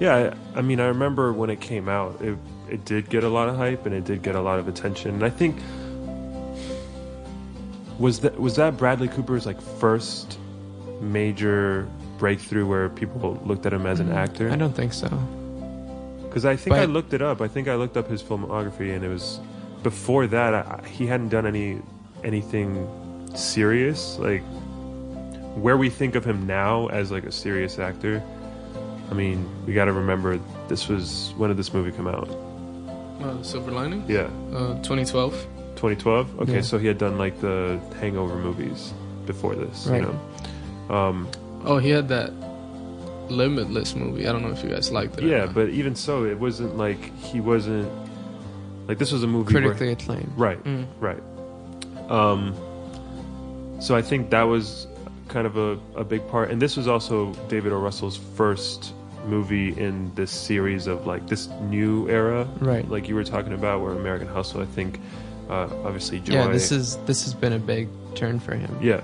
yeah. 0.00 0.32
I, 0.54 0.58
I 0.58 0.62
mean, 0.62 0.80
I 0.80 0.86
remember 0.86 1.32
when 1.32 1.50
it 1.50 1.60
came 1.60 1.88
out, 1.88 2.20
it 2.20 2.36
it 2.68 2.84
did 2.84 3.10
get 3.10 3.22
a 3.24 3.28
lot 3.28 3.48
of 3.48 3.56
hype 3.56 3.84
and 3.86 3.94
it 3.94 4.04
did 4.04 4.22
get 4.22 4.34
a 4.34 4.40
lot 4.40 4.58
of 4.58 4.66
attention. 4.68 5.14
And 5.14 5.24
I 5.24 5.30
think 5.30 5.56
was 7.98 8.20
that 8.20 8.40
was 8.40 8.56
that 8.56 8.76
Bradley 8.76 9.08
Cooper's 9.08 9.46
like 9.46 9.60
first 9.60 10.38
major 11.00 11.86
breakthrough 12.24 12.64
where 12.66 12.88
people 12.88 13.38
looked 13.44 13.66
at 13.66 13.72
him 13.74 13.84
as 13.84 14.00
an 14.00 14.10
actor? 14.10 14.48
Mm, 14.48 14.52
I 14.54 14.56
don't 14.56 14.72
think 14.74 14.94
so. 14.94 15.10
Because 16.22 16.46
I 16.46 16.56
think 16.56 16.74
I 16.74 16.86
looked 16.86 17.12
it 17.12 17.20
up. 17.20 17.42
I 17.42 17.48
think 17.48 17.68
I 17.68 17.74
looked 17.74 17.98
up 17.98 18.08
his 18.08 18.22
filmography, 18.22 18.94
and 18.94 19.04
it 19.04 19.10
was 19.10 19.40
before 19.82 20.26
that 20.28 20.54
I, 20.54 20.88
he 20.88 21.06
hadn't 21.06 21.28
done 21.28 21.46
any 21.46 21.82
anything 22.30 22.70
serious. 23.36 24.18
Like 24.18 24.42
where 25.64 25.76
we 25.76 25.90
think 25.90 26.14
of 26.14 26.24
him 26.24 26.46
now 26.46 26.86
as 26.86 27.10
like 27.10 27.24
a 27.24 27.30
serious 27.32 27.78
actor. 27.78 28.22
I 29.10 29.12
mean, 29.12 29.38
we 29.66 29.74
got 29.74 29.84
to 29.84 29.92
remember 29.92 30.40
this 30.68 30.88
was 30.88 31.34
when 31.36 31.50
did 31.50 31.58
this 31.58 31.74
movie 31.74 31.92
come 31.92 32.08
out? 32.08 32.28
Uh, 33.20 33.42
Silver 33.42 33.70
Lining, 33.70 34.02
Yeah, 34.08 34.30
uh, 34.56 34.80
2012. 34.82 35.32
2012. 35.76 36.40
Okay, 36.40 36.52
Yeah. 36.54 36.60
so 36.62 36.78
he 36.78 36.86
had 36.86 36.96
done 36.96 37.18
like 37.18 37.38
the 37.42 37.78
Hangover 38.00 38.36
movies 38.36 38.94
before 39.26 39.54
this. 39.54 39.86
Right. 39.86 40.00
You 40.00 40.08
know, 40.08 40.94
um, 40.96 41.28
Oh, 41.64 41.78
he 41.78 41.90
had 41.90 42.08
that 42.08 42.32
Limitless 43.30 43.94
movie. 43.96 44.28
I 44.28 44.32
don't 44.32 44.42
know 44.42 44.50
if 44.50 44.62
you 44.62 44.68
guys 44.70 44.92
liked 44.92 45.18
it. 45.18 45.24
yeah, 45.24 45.46
but 45.46 45.70
even 45.70 45.94
so, 45.96 46.24
it 46.24 46.38
wasn't 46.38 46.76
like 46.76 47.16
he 47.18 47.40
wasn't 47.40 47.90
like 48.86 48.98
this 48.98 49.12
was 49.12 49.22
a 49.22 49.26
movie 49.26 49.54
where- 49.54 49.62
Critically 49.62 49.92
acclaimed. 49.92 50.32
Right, 50.36 50.62
Mm. 50.62 50.84
right. 51.00 51.22
Um, 52.10 52.54
so 53.80 53.96
I 53.96 54.02
think 54.02 54.28
that 54.30 54.42
was 54.42 54.86
kind 55.28 55.46
of 55.46 55.56
a, 55.56 55.78
a 55.96 56.04
big 56.04 56.26
part, 56.28 56.50
and 56.50 56.60
this 56.60 56.76
was 56.76 56.86
also 56.86 57.32
David 57.48 57.72
O. 57.72 57.78
Russell's 57.78 58.18
first 58.36 58.92
movie 59.26 59.70
in 59.80 60.14
this 60.14 60.30
series 60.30 60.86
of 60.86 61.06
like 61.06 61.26
this 61.28 61.48
new 61.62 62.06
era, 62.10 62.46
Right. 62.60 62.86
Like 62.90 63.08
you 63.08 63.14
were 63.14 63.24
talking 63.24 63.54
about, 63.54 63.80
where 63.80 63.92
American 63.92 64.28
Hustle. 64.28 64.60
I 64.60 64.66
think, 64.66 65.00
uh, 65.48 65.68
obviously, 65.82 66.20
Joy. 66.20 66.34
Yeah, 66.34 66.48
this 66.48 66.70
is 66.70 66.98
this 67.06 67.24
has 67.24 67.32
been 67.32 67.54
a 67.54 67.58
big 67.58 67.88
turn 68.14 68.38
for 68.38 68.54
him. 68.54 68.76
yeah. 68.82 69.00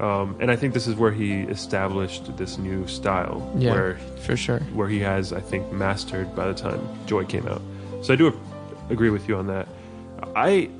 Um, 0.00 0.34
and 0.40 0.50
I 0.50 0.56
think 0.56 0.72
this 0.72 0.86
is 0.86 0.94
where 0.94 1.12
he 1.12 1.42
established 1.42 2.34
this 2.38 2.56
new 2.56 2.86
style, 2.86 3.52
Yeah, 3.58 3.72
where 3.72 3.94
for 4.22 4.34
sure. 4.36 4.60
where 4.72 4.88
he 4.88 4.98
has, 5.00 5.32
I 5.32 5.40
think, 5.40 5.70
mastered 5.72 6.34
by 6.34 6.46
the 6.48 6.54
time 6.54 6.80
Joy 7.06 7.24
came 7.26 7.46
out. 7.46 7.60
So 8.02 8.14
I 8.14 8.16
do 8.16 8.32
agree 8.88 9.10
with 9.10 9.28
you 9.28 9.36
on 9.36 9.46
that. 9.48 9.68
I 10.34 10.70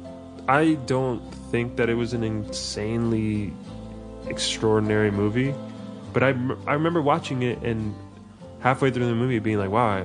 I 0.48 0.74
don't 0.86 1.20
think 1.50 1.76
that 1.76 1.90
it 1.90 1.94
was 1.94 2.14
an 2.14 2.24
insanely 2.24 3.52
extraordinary 4.26 5.10
movie, 5.10 5.54
but 6.12 6.22
I, 6.22 6.28
I 6.66 6.72
remember 6.72 7.02
watching 7.02 7.42
it 7.42 7.58
and 7.62 7.94
halfway 8.60 8.90
through 8.90 9.06
the 9.06 9.14
movie 9.14 9.38
being 9.38 9.58
like, 9.58 9.70
wow, 9.70 9.86
I, 9.86 10.00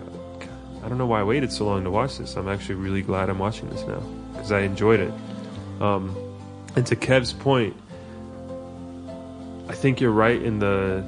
I 0.83 0.89
don't 0.89 0.97
know 0.97 1.05
why 1.05 1.21
I 1.21 1.23
waited 1.23 1.51
so 1.51 1.65
long 1.65 1.83
to 1.83 1.91
watch 1.91 2.17
this. 2.17 2.35
I'm 2.35 2.47
actually 2.49 2.75
really 2.75 3.01
glad 3.01 3.29
I'm 3.29 3.39
watching 3.39 3.69
this 3.69 3.81
now 3.87 3.99
because 4.33 4.51
I 4.51 4.61
enjoyed 4.61 4.99
it. 4.99 5.13
Um, 5.81 6.15
and 6.75 6.85
to 6.87 6.95
Kev's 6.95 7.33
point, 7.33 7.75
I 9.67 9.73
think 9.73 9.99
you're 9.99 10.11
right 10.11 10.41
in 10.41 10.59
the 10.59 11.03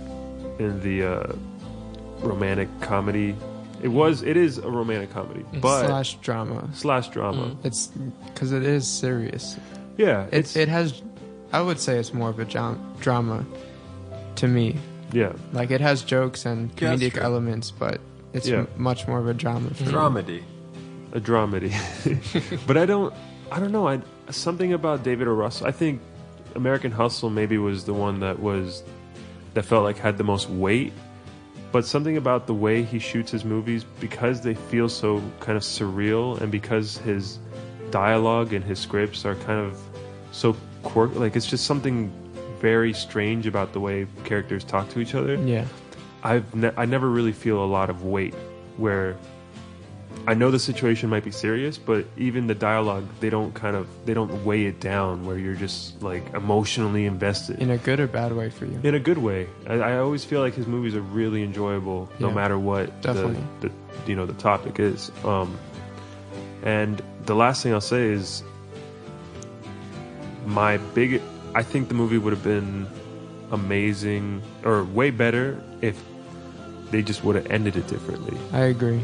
in 0.59 0.79
the 0.81 1.03
uh, 1.03 1.33
romantic 2.19 2.69
comedy. 2.81 3.35
It 3.83 3.89
was 3.89 4.23
it 4.23 4.35
is 4.37 4.57
a 4.57 4.69
romantic 4.69 5.11
comedy, 5.13 5.45
but 5.61 5.85
slash, 5.85 6.15
drama 6.15 6.67
slash 6.73 7.09
drama. 7.09 7.37
drama. 7.37 7.55
It's 7.63 7.87
because 8.25 8.51
it 8.51 8.63
is 8.63 8.87
serious. 8.87 9.57
Yeah, 9.97 10.23
It 10.25 10.33
it's 10.39 10.55
it 10.55 10.67
has. 10.69 11.01
I 11.53 11.61
would 11.61 11.79
say 11.79 11.97
it's 11.97 12.13
more 12.13 12.29
of 12.29 12.39
a 12.39 12.45
jam- 12.45 12.79
drama 12.99 13.45
to 14.35 14.47
me. 14.47 14.75
yeah. 15.13 15.31
Like 15.53 15.71
it 15.71 15.79
has 15.81 16.01
jokes 16.03 16.45
and 16.45 16.75
comedic 16.75 17.13
true. 17.13 17.21
elements, 17.21 17.71
but 17.71 18.01
it's 18.33 18.47
Yeah. 18.47 18.57
m- 18.59 18.67
much 18.77 19.07
more 19.07 19.19
of 19.19 19.27
a 19.27 19.33
drama. 19.33 19.69
For 19.75 19.83
me. 19.85 19.91
Dramedy. 19.91 20.43
a 21.13 21.19
dramedy. 21.21 21.71
but 22.67 22.77
I 22.77 22.85
don't 22.85 23.13
I 23.51 23.59
don't 23.59 23.71
know. 23.71 23.87
I 23.87 24.01
something 24.31 24.73
about 24.73 25.03
David 25.03 25.27
O. 25.27 25.33
Russell. 25.33 25.67
I 25.67 25.71
think 25.71 26.01
American 26.57 26.91
Hustle 26.91 27.29
maybe 27.29 27.57
was 27.57 27.85
the 27.85 27.93
one 27.93 28.19
that 28.19 28.39
was 28.39 28.83
that 29.53 29.63
felt 29.63 29.83
like 29.83 29.97
had 29.97 30.17
the 30.17 30.23
most 30.23 30.49
weight. 30.49 30.91
But 31.71 31.85
something 31.85 32.17
about 32.17 32.47
the 32.47 32.53
way 32.53 32.83
he 32.83 32.99
shoots 32.99 33.31
his 33.31 33.45
movies 33.45 33.85
because 33.99 34.41
they 34.41 34.55
feel 34.55 34.89
so 34.89 35.21
kind 35.39 35.57
of 35.57 35.63
surreal 35.63 36.39
and 36.41 36.51
because 36.51 36.97
his 36.97 37.39
dialogue 37.91 38.53
and 38.53 38.63
his 38.63 38.79
scripts 38.79 39.25
are 39.25 39.35
kind 39.35 39.59
of 39.65 39.81
so 40.31 40.55
quirk 40.83 41.15
like 41.15 41.35
it's 41.35 41.45
just 41.45 41.65
something 41.65 42.11
very 42.59 42.93
strange 42.93 43.47
about 43.47 43.73
the 43.73 43.79
way 43.79 44.07
characters 44.23 44.63
talk 44.63 44.89
to 44.89 44.99
each 44.99 45.13
other. 45.15 45.35
Yeah, 45.35 45.65
I've 46.23 46.53
ne- 46.55 46.73
I 46.75 46.85
never 46.85 47.09
really 47.09 47.31
feel 47.31 47.63
a 47.63 47.65
lot 47.65 47.89
of 47.89 48.03
weight 48.03 48.33
where 48.77 49.15
I 50.27 50.33
know 50.33 50.51
the 50.51 50.59
situation 50.59 51.09
might 51.09 51.23
be 51.23 51.31
serious, 51.31 51.77
but 51.77 52.05
even 52.17 52.47
the 52.47 52.53
dialogue 52.53 53.07
they 53.21 53.29
don't 53.29 53.53
kind 53.53 53.77
of 53.77 53.87
they 54.05 54.13
don't 54.13 54.43
weigh 54.43 54.65
it 54.65 54.81
down 54.81 55.25
where 55.25 55.37
you're 55.37 55.55
just 55.55 56.03
like 56.03 56.33
emotionally 56.33 57.05
invested 57.05 57.59
in 57.59 57.71
a 57.71 57.77
good 57.77 58.01
or 58.01 58.07
bad 58.07 58.33
way 58.33 58.49
for 58.49 58.65
you. 58.65 58.77
in 58.83 58.93
a 58.93 58.99
good 58.99 59.19
way. 59.19 59.47
I, 59.67 59.75
I 59.75 59.97
always 59.99 60.25
feel 60.25 60.41
like 60.41 60.53
his 60.53 60.67
movies 60.67 60.95
are 60.95 61.01
really 61.01 61.43
enjoyable 61.43 62.09
no 62.19 62.29
matter 62.29 62.59
what 62.59 63.01
definitely. 63.01 63.41
the, 63.61 63.69
the 63.69 63.73
you 64.05 64.17
know 64.17 64.25
the 64.25 64.33
topic 64.33 64.79
is. 64.79 65.11
Um, 65.23 65.57
and 66.61 67.01
the 67.25 67.35
last 67.35 67.63
thing 67.63 67.73
I'll 67.73 67.79
say 67.79 68.09
is 68.09 68.43
my 70.45 70.75
big. 70.93 71.21
I 71.55 71.63
think 71.63 71.87
the 71.87 71.93
movie 71.93 72.17
would 72.17 72.33
have 72.33 72.43
been 72.43 72.85
amazing 73.51 74.41
or 74.65 74.83
way 74.83 75.09
better 75.09 75.63
if 75.81 76.03
they 76.91 77.01
just 77.01 77.23
would 77.23 77.37
have 77.37 77.47
ended 77.49 77.77
it 77.77 77.87
differently. 77.87 78.37
I 78.51 78.65
agree. 78.65 79.01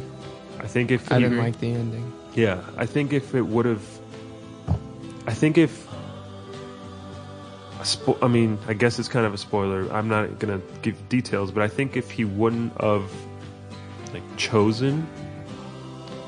I 0.64 0.68
think 0.68 0.92
if 0.92 1.12
I 1.12 1.18
he- 1.18 1.24
didn't 1.24 1.38
like 1.40 1.60
the 1.60 1.68
ending. 1.74 2.12
yeah, 2.34 2.62
I 2.78 2.86
think 2.86 3.12
if 3.14 3.36
it 3.36 3.42
would 3.46 3.66
have, 3.66 3.84
I 5.28 5.34
think 5.34 5.58
if, 5.58 5.88
spo- 7.82 8.18
I 8.22 8.28
mean, 8.28 8.58
I 8.68 8.74
guess 8.74 8.98
it's 9.00 9.10
kind 9.10 9.26
of 9.26 9.34
a 9.34 9.38
spoiler. 9.38 9.92
I'm 9.92 10.08
not 10.08 10.40
gonna 10.40 10.62
give 10.82 10.96
details, 11.10 11.52
but 11.52 11.64
I 11.64 11.68
think 11.68 11.98
if 11.98 12.10
he 12.12 12.24
wouldn't 12.26 12.80
have, 12.82 13.04
like, 14.14 14.24
chosen, 14.38 15.06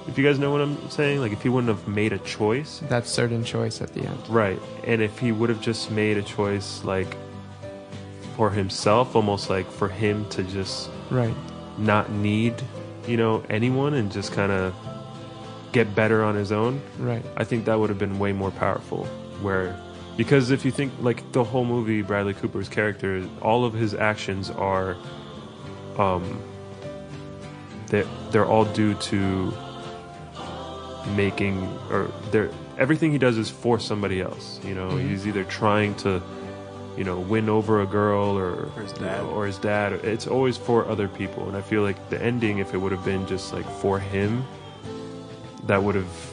if 0.07 0.17
you 0.17 0.23
guys 0.23 0.37
know 0.37 0.51
what 0.51 0.61
I'm 0.61 0.77
saying, 0.89 1.19
like, 1.21 1.31
if 1.31 1.41
he 1.41 1.49
wouldn't 1.49 1.69
have 1.75 1.87
made 1.87 2.13
a 2.13 2.19
choice, 2.19 2.81
That 2.89 3.07
certain 3.07 3.43
choice 3.43 3.81
at 3.81 3.93
the 3.93 4.01
end. 4.01 4.19
right, 4.29 4.59
and 4.83 5.01
if 5.01 5.17
he 5.17 5.31
would 5.31 5.49
have 5.49 5.61
just 5.61 5.89
made 5.91 6.17
a 6.17 6.21
choice, 6.23 6.83
like, 6.83 7.15
for 8.35 8.49
himself, 8.49 9.15
almost 9.15 9.49
like 9.49 9.69
for 9.71 9.87
him 9.87 10.25
to 10.29 10.43
just 10.43 10.89
Right. 11.09 11.33
not 11.77 12.11
need, 12.11 12.61
you 13.07 13.17
know, 13.17 13.43
anyone 13.49 13.93
and 13.93 14.11
just 14.11 14.31
kind 14.31 14.51
of 14.51 14.73
get 15.71 15.93
better 15.95 16.23
on 16.23 16.35
his 16.35 16.51
own. 16.51 16.81
Right. 16.97 17.25
I 17.37 17.43
think 17.43 17.65
that 17.65 17.79
would 17.79 17.89
have 17.89 17.99
been 17.99 18.19
way 18.19 18.33
more 18.33 18.51
powerful. 18.51 19.05
Where, 19.41 19.79
because 20.17 20.51
if 20.51 20.63
you 20.63 20.71
think 20.71 20.93
like 21.01 21.31
the 21.31 21.43
whole 21.43 21.65
movie, 21.65 22.01
Bradley 22.01 22.33
Cooper's 22.33 22.69
character, 22.69 23.27
all 23.41 23.65
of 23.65 23.73
his 23.73 23.93
actions 23.93 24.49
are, 24.49 24.95
um, 25.97 26.41
they 27.87 28.05
they're 28.31 28.45
all 28.45 28.65
due 28.65 28.93
to 28.95 29.53
making 31.15 31.61
or 31.91 32.11
they're 32.31 32.49
everything 32.77 33.11
he 33.11 33.17
does 33.17 33.37
is 33.37 33.49
for 33.49 33.79
somebody 33.79 34.21
else. 34.21 34.59
You 34.63 34.75
know, 34.75 34.95
he's 34.97 35.27
either 35.27 35.43
trying 35.43 35.95
to, 35.95 36.21
you 36.97 37.03
know, 37.03 37.19
win 37.19 37.49
over 37.49 37.81
a 37.81 37.85
girl 37.85 38.37
or 38.37 38.69
Or 38.75 38.81
his 38.81 38.91
you 38.93 38.99
dad. 38.99 39.23
know, 39.23 39.29
or 39.29 39.45
his 39.45 39.57
dad. 39.57 39.93
It's 39.93 40.27
always 40.27 40.57
for 40.57 40.87
other 40.87 41.07
people, 41.07 41.47
and 41.47 41.55
I 41.57 41.61
feel 41.61 41.81
like 41.81 42.09
the 42.09 42.21
ending, 42.21 42.59
if 42.59 42.73
it 42.73 42.77
would 42.77 42.91
have 42.91 43.03
been 43.05 43.25
just 43.27 43.53
like 43.53 43.65
for 43.81 43.99
him, 43.99 44.45
that 45.67 45.83
would 45.83 45.95
have 45.95 46.31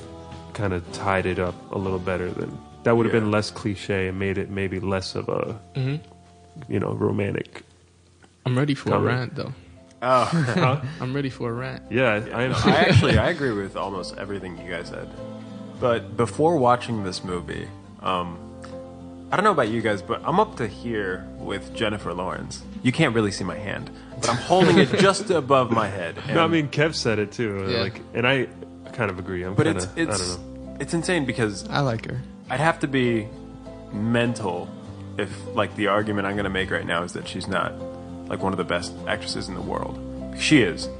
kind 0.52 0.72
of 0.72 0.90
tied 0.93 1.26
it 1.26 1.39
up 1.39 1.55
a 1.72 1.78
little 1.78 1.98
better 1.98 2.30
than 2.30 2.56
that 2.84 2.97
would 2.97 3.06
have 3.06 3.14
Yeah. 3.14 3.20
been 3.20 3.30
less 3.30 3.51
cliche 3.51 4.09
and 4.09 4.18
made 4.18 4.36
it 4.39 4.51
maybe 4.51 4.78
less 4.80 5.14
of 5.14 5.28
a 5.28 5.59
hmm 5.74 5.97
you 6.68 6.78
know 6.78 6.93
romantic. 6.93 7.62
I'm 8.44 8.59
ready 8.59 8.74
for 8.74 8.90
Comment. 8.90 9.05
a 9.05 9.16
rant 9.16 9.34
though. 9.34 9.52
Oh, 10.02 10.82
I'm 11.01 11.14
ready 11.14 11.30
for 11.30 11.48
a 11.48 11.52
rant. 11.52 11.84
Yeah, 11.90 12.20
I 12.34 12.43
am. 12.43 12.52
I 12.55 12.76
actually 12.89 13.16
I 13.18 13.30
agree 13.30 13.52
with 13.52 13.76
almost 13.76 14.18
everything 14.18 14.59
you 14.59 14.68
guys 14.70 14.89
said. 14.89 15.09
But 15.80 16.16
before 16.16 16.56
watching 16.59 17.02
this 17.05 17.24
movie, 17.24 17.68
um, 18.02 18.36
I 19.32 19.36
don't 19.36 19.44
know 19.44 19.50
about 19.52 19.68
you 19.70 19.80
guys, 19.80 20.02
but 20.02 20.20
I'm 20.26 20.38
up 20.38 20.56
to 20.59 20.68
here 20.68 21.26
with 21.38 21.74
Jennifer 21.74 22.12
Lawrence. 22.12 22.62
You 22.82 22.92
can't 22.92 23.14
really 23.14 23.30
see 23.30 23.44
my 23.44 23.56
hand, 23.56 23.90
but 24.20 24.28
I'm 24.28 24.36
holding 24.36 24.78
it 24.78 24.90
just 24.98 25.30
above 25.30 25.70
my 25.70 25.88
head. 25.88 26.18
No, 26.28 26.44
I 26.44 26.48
mean 26.48 26.68
Kev 26.68 26.94
said 26.94 27.18
it 27.18 27.32
too. 27.32 27.66
Yeah. 27.66 27.80
Like, 27.80 28.00
and 28.12 28.26
I 28.26 28.46
kind 28.92 29.10
of 29.10 29.18
agree. 29.18 29.42
I'm 29.42 29.54
but 29.54 29.64
kind 29.64 29.78
it's 29.78 29.86
of. 29.86 29.98
it's 29.98 30.14
I 30.14 30.34
don't 30.36 30.66
know. 30.66 30.76
it's 30.80 30.92
insane 30.92 31.24
because 31.24 31.66
I 31.70 31.80
like 31.80 32.04
her. 32.10 32.20
I'd 32.50 32.60
have 32.60 32.80
to 32.80 32.86
be 32.88 33.26
mental 33.90 34.68
if 35.16 35.34
like 35.54 35.74
the 35.76 35.86
argument 35.86 36.26
I'm 36.26 36.34
going 36.34 36.44
to 36.44 36.50
make 36.50 36.70
right 36.70 36.84
now 36.86 37.02
is 37.02 37.14
that 37.14 37.26
she's 37.26 37.48
not 37.48 37.72
like 38.28 38.42
one 38.42 38.52
of 38.52 38.59
the 38.59 38.64
best 38.64 38.92
actresses 39.09 39.48
in 39.48 39.54
the 39.54 39.62
world. 39.62 39.98
She 40.38 40.60
is. 40.60 40.90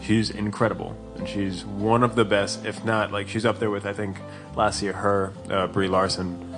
She's 0.00 0.30
incredible, 0.30 0.96
and 1.16 1.28
she's 1.28 1.64
one 1.64 2.02
of 2.02 2.14
the 2.14 2.24
best, 2.24 2.64
if 2.64 2.84
not 2.86 3.12
like 3.12 3.28
she's 3.28 3.44
up 3.44 3.58
there 3.58 3.70
with 3.70 3.84
I 3.84 3.92
think 3.92 4.16
last 4.56 4.80
year 4.82 4.94
her 4.94 5.34
uh, 5.50 5.66
Brie 5.66 5.88
Larson. 5.88 6.48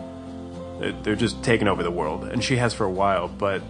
They're- 0.79 1.15
just 1.17 1.43
taking 1.43 1.69
over 1.69 1.83
the 1.83 1.91
world, 1.91 2.25
and 2.25 2.43
she 2.43 2.57
has 2.57 2.75
for 2.75 2.85
a 2.85 2.91
while. 2.91 3.29
But 3.29 3.63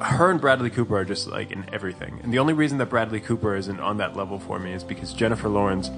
her 0.00 0.30
and 0.30 0.40
Bradley 0.40 0.70
Cooper 0.70 0.96
are 0.98 1.04
just 1.04 1.26
like 1.26 1.50
in 1.50 1.64
everything. 1.72 2.20
And 2.22 2.32
the 2.32 2.38
only 2.38 2.52
reason 2.52 2.78
that 2.78 2.86
Bradley 2.90 3.20
Cooper 3.20 3.56
isn't 3.56 3.80
on 3.80 3.96
that 3.98 4.16
level 4.16 4.38
for 4.38 4.58
me 4.58 4.72
is 4.72 4.84
because 4.84 5.12
Jennifer 5.12 5.48
Lawrence 5.48 5.90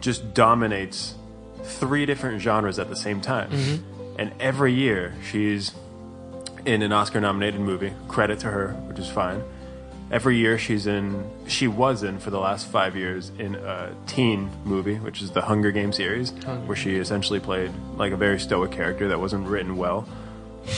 just 0.00 0.34
dominates 0.34 1.14
three 1.62 2.04
different 2.06 2.40
genres 2.42 2.78
at 2.78 2.88
the 2.88 2.96
same 2.96 3.20
time. 3.20 3.50
Mm-hmm. 3.50 4.20
And 4.20 4.32
every 4.38 4.74
year 4.74 5.14
she's 5.24 5.72
in 6.66 6.82
an 6.82 6.92
Oscar 6.92 7.20
nominated 7.20 7.60
movie. 7.60 7.92
Credit 8.08 8.38
to 8.40 8.50
her, 8.50 8.72
which 8.86 8.98
is 8.98 9.08
fine. 9.08 9.42
Every 10.12 10.36
year 10.36 10.58
she's 10.58 10.86
in 10.86 11.24
she 11.46 11.66
was 11.66 12.02
in 12.02 12.18
for 12.18 12.28
the 12.30 12.38
last 12.38 12.66
5 12.66 12.96
years 12.96 13.32
in 13.38 13.54
a 13.54 13.96
teen 14.06 14.50
movie, 14.64 14.96
which 14.96 15.22
is 15.22 15.30
the 15.30 15.40
Hunger 15.40 15.72
game 15.72 15.90
series, 15.90 16.32
where 16.66 16.76
she 16.76 16.96
essentially 16.96 17.40
played 17.40 17.72
like 17.96 18.12
a 18.12 18.16
very 18.16 18.38
stoic 18.38 18.70
character 18.70 19.08
that 19.08 19.18
wasn't 19.18 19.48
written 19.48 19.78
well. 19.78 20.06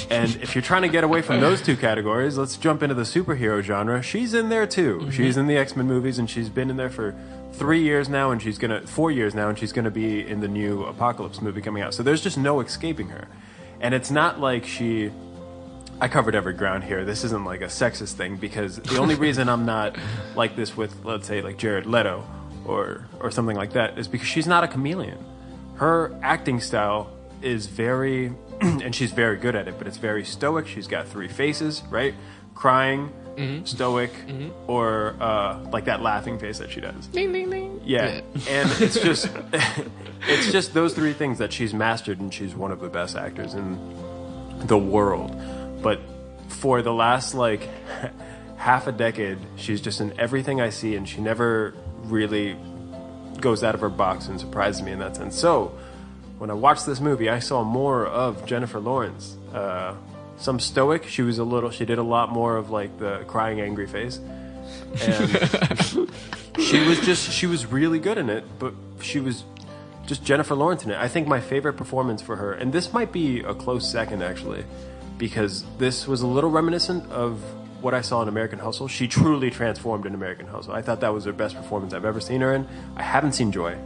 And 0.09 0.35
if 0.37 0.55
you're 0.55 0.63
trying 0.63 0.83
to 0.83 0.89
get 0.89 1.05
away 1.05 1.21
from 1.21 1.41
those 1.41 1.61
two 1.61 1.77
categories, 1.77 2.39
let's 2.39 2.57
jump 2.57 2.83
into 2.83 2.95
the 2.95 3.03
superhero 3.03 3.61
genre. 3.61 4.03
She's 4.03 4.33
in 4.33 4.49
there 4.49 4.67
too. 4.67 4.99
Mm-hmm. 4.99 5.11
She's 5.11 5.37
in 5.37 5.47
the 5.47 5.57
X 5.57 5.77
Men 5.77 5.87
movies, 5.87 6.19
and 6.19 6.31
she's 6.31 6.49
been 6.49 6.71
in 6.71 6.77
there 6.77 6.89
for 6.89 7.15
three 7.53 7.83
years 7.83 8.09
now, 8.09 8.31
and 8.31 8.41
she's 8.41 8.57
gonna 8.57 8.87
four 8.87 9.11
years 9.11 9.35
now, 9.35 9.49
and 9.49 9.59
she's 9.59 9.73
gonna 9.73 9.91
be 9.91 10.27
in 10.27 10.41
the 10.41 10.49
new 10.49 10.85
Apocalypse 10.85 11.43
movie 11.43 11.61
coming 11.61 11.83
out. 11.83 11.93
So 11.93 12.03
there's 12.03 12.23
just 12.23 12.39
no 12.39 12.61
escaping 12.61 13.09
her. 13.09 13.27
And 13.81 13.95
it's 13.95 14.11
not 14.11 14.41
like 14.41 14.65
she. 14.65 15.11
I 16.05 16.09
covered 16.09 16.35
every 16.35 16.53
ground 16.53 16.85
here. 16.85 17.03
This 17.03 17.25
isn't 17.25 17.47
like 17.47 17.63
a 17.63 17.69
sexist 17.69 18.13
thing 18.13 18.37
because 18.37 18.77
the 18.77 18.99
only 18.99 19.15
reason 19.15 19.49
I'm 19.49 19.65
not 19.65 19.97
like 20.37 20.55
this 20.55 20.77
with, 20.77 21.03
let's 21.03 21.27
say, 21.27 21.41
like 21.41 21.57
Jared 21.57 21.87
Leto 21.87 22.27
or 22.67 23.09
or 23.21 23.31
something 23.31 23.57
like 23.57 23.73
that 23.73 23.99
is 23.99 24.07
because 24.07 24.29
she's 24.29 24.47
not 24.47 24.63
a 24.63 24.69
chameleon. 24.69 25.17
Her 25.77 26.15
acting 26.23 26.61
style 26.61 27.11
is 27.41 27.69
very, 27.69 28.35
and 28.61 28.95
she's 28.95 29.13
very 29.13 29.39
good 29.39 29.57
at 29.57 29.67
it, 29.67 29.79
but 29.79 29.87
it's 29.87 29.97
very 29.97 30.27
stoic. 30.27 30.67
She's 30.67 30.87
got 30.87 31.09
three 31.09 31.27
faces, 31.27 31.83
right? 31.89 32.13
Crying, 32.55 33.11
stoic, 33.65 34.13
or 34.67 35.17
uh, 35.21 35.59
like 35.73 35.87
that 35.87 36.03
laughing 36.03 36.39
face 36.39 36.59
that 36.59 36.71
she 36.71 36.83
does. 36.83 37.07
Ding 37.07 37.33
ding 37.33 37.49
ding. 37.49 37.81
Yeah, 37.83 38.21
and 38.47 38.71
it's 38.79 39.01
just 39.01 39.31
it's 40.29 40.53
just 40.53 40.75
those 40.75 40.93
three 40.93 41.15
things 41.15 41.39
that 41.39 41.51
she's 41.51 41.73
mastered, 41.73 42.21
and 42.21 42.33
she's 42.33 42.55
one 42.55 42.73
of 42.73 42.81
the 42.81 42.91
best 42.91 43.17
actors 43.17 43.55
in 43.55 43.79
the 44.67 44.77
world. 44.77 45.35
But 45.85 46.01
for 46.49 46.81
the 46.81 46.95
last 46.95 47.35
like 47.35 47.69
half 48.57 48.87
a 48.87 48.93
decade, 48.93 49.37
she's 49.57 49.83
just 49.83 50.01
in 50.01 50.19
everything 50.19 50.59
I 50.63 50.71
see, 50.71 50.97
and 50.97 51.07
she 51.07 51.21
never 51.21 51.75
really 52.05 52.57
goes 53.39 53.63
out 53.63 53.75
of 53.75 53.83
her 53.83 53.91
box 53.91 54.29
and 54.29 54.41
surprises 54.41 54.81
me 54.81 54.93
in 54.93 54.99
that 55.01 55.15
sense. 55.15 55.39
So 55.39 55.77
when 56.39 56.49
I 56.51 56.55
watched 56.55 56.87
this 56.87 57.01
movie, 57.01 57.29
I 57.29 57.39
saw 57.39 57.63
more 57.63 58.07
of 58.07 58.47
Jennifer 58.47 58.81
Lawrence. 58.81 59.37
Uh, 59.53 59.95
some 60.39 60.59
stoic. 60.59 61.07
She 61.07 61.21
was 61.21 61.39
a 61.39 61.45
little. 61.45 61.71
She 61.71 61.85
did 61.85 61.99
a 61.99 62.03
lot 62.03 62.33
more 62.33 62.57
of 62.57 62.71
like 62.71 62.99
the 62.99 63.19
crying 63.27 63.61
angry 63.61 63.87
face, 63.87 64.21
and 65.03 65.31
she 66.59 66.81
was 66.89 66.99
just. 67.01 67.31
She 67.31 67.47
was 67.47 67.67
really 67.67 67.99
good 67.99 68.17
in 68.17 68.31
it, 68.31 68.45
but 68.59 68.73
she 69.03 69.21
was 69.21 69.45
just 70.07 70.25
Jennifer 70.25 70.55
Lawrence 70.55 70.83
in 70.83 70.93
it. 70.93 70.97
I 70.97 71.09
think 71.09 71.29
my 71.29 71.41
favorite 71.41 71.75
performance 71.75 72.23
for 72.23 72.37
her, 72.37 72.55
and 72.55 72.73
this 72.73 72.95
might 72.95 73.13
be 73.13 73.41
a 73.41 73.55
close 73.55 73.87
second 73.89 74.23
actually, 74.23 74.65
because 75.19 75.65
this 75.79 76.07
was 76.07 76.23
a 76.23 76.27
little 76.27 76.51
reminiscent 76.51 77.11
of 77.11 77.41
what 77.83 77.95
I 77.95 78.01
saw 78.01 78.23
in 78.23 78.29
American 78.29 78.59
Hustle. 78.59 78.89
She 78.89 79.07
truly 79.09 79.51
transformed 79.51 80.07
in 80.07 80.15
American 80.15 80.47
Hustle. 80.47 80.73
I 80.73 80.83
thought 80.83 81.01
that 81.01 81.13
was 81.13 81.25
her 81.27 81.33
best 81.33 81.55
performance 81.55 81.93
I've 81.95 82.05
ever 82.05 82.21
seen 82.21 82.41
her 82.41 82.55
in. 82.55 82.67
I 82.97 83.03
haven't 83.03 83.33
seen 83.33 83.53
Joy, 83.53 83.77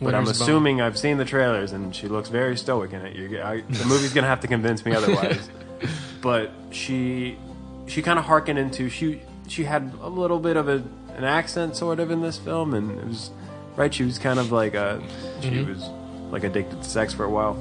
but 0.00 0.14
I'm 0.14 0.26
assuming 0.26 0.80
I've 0.80 0.98
seen 0.98 1.18
the 1.18 1.24
trailers, 1.24 1.72
and 1.72 1.94
she 1.94 2.08
looks 2.08 2.28
very 2.28 2.56
stoic 2.56 2.92
in 2.92 3.02
it. 3.02 3.16
You, 3.16 3.40
I, 3.42 3.60
the 3.60 3.84
movie's 3.84 4.14
gonna 4.14 4.28
have 4.28 4.40
to 4.40 4.48
convince 4.48 4.84
me 4.84 4.92
otherwise. 4.96 5.50
but 6.20 6.50
she, 6.70 7.36
she 7.86 8.02
kind 8.02 8.18
of 8.18 8.24
harkened 8.24 8.58
into 8.58 8.88
she. 8.88 9.20
She 9.48 9.64
had 9.64 9.92
a 10.00 10.08
little 10.08 10.38
bit 10.38 10.56
of 10.56 10.68
a, 10.68 10.82
an 11.16 11.24
accent, 11.24 11.76
sort 11.76 11.98
of, 12.00 12.10
in 12.10 12.22
this 12.22 12.38
film, 12.38 12.72
and 12.72 12.90
it 12.92 13.04
was 13.04 13.30
right. 13.76 13.92
She 13.92 14.04
was 14.04 14.18
kind 14.18 14.38
of 14.38 14.52
like 14.52 14.74
a, 14.74 15.02
she 15.42 15.62
was 15.62 15.88
like 16.30 16.44
addicted 16.44 16.82
to 16.82 16.88
sex 16.88 17.12
for 17.12 17.24
a 17.24 17.30
while. 17.30 17.56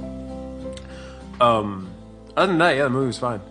Um, 1.41 1.90
other 2.37 2.47
than 2.51 2.57
that, 2.59 2.75
yeah, 2.77 2.83
the 2.83 2.89
movie 2.89 3.07
was 3.07 3.17
fine. 3.19 3.41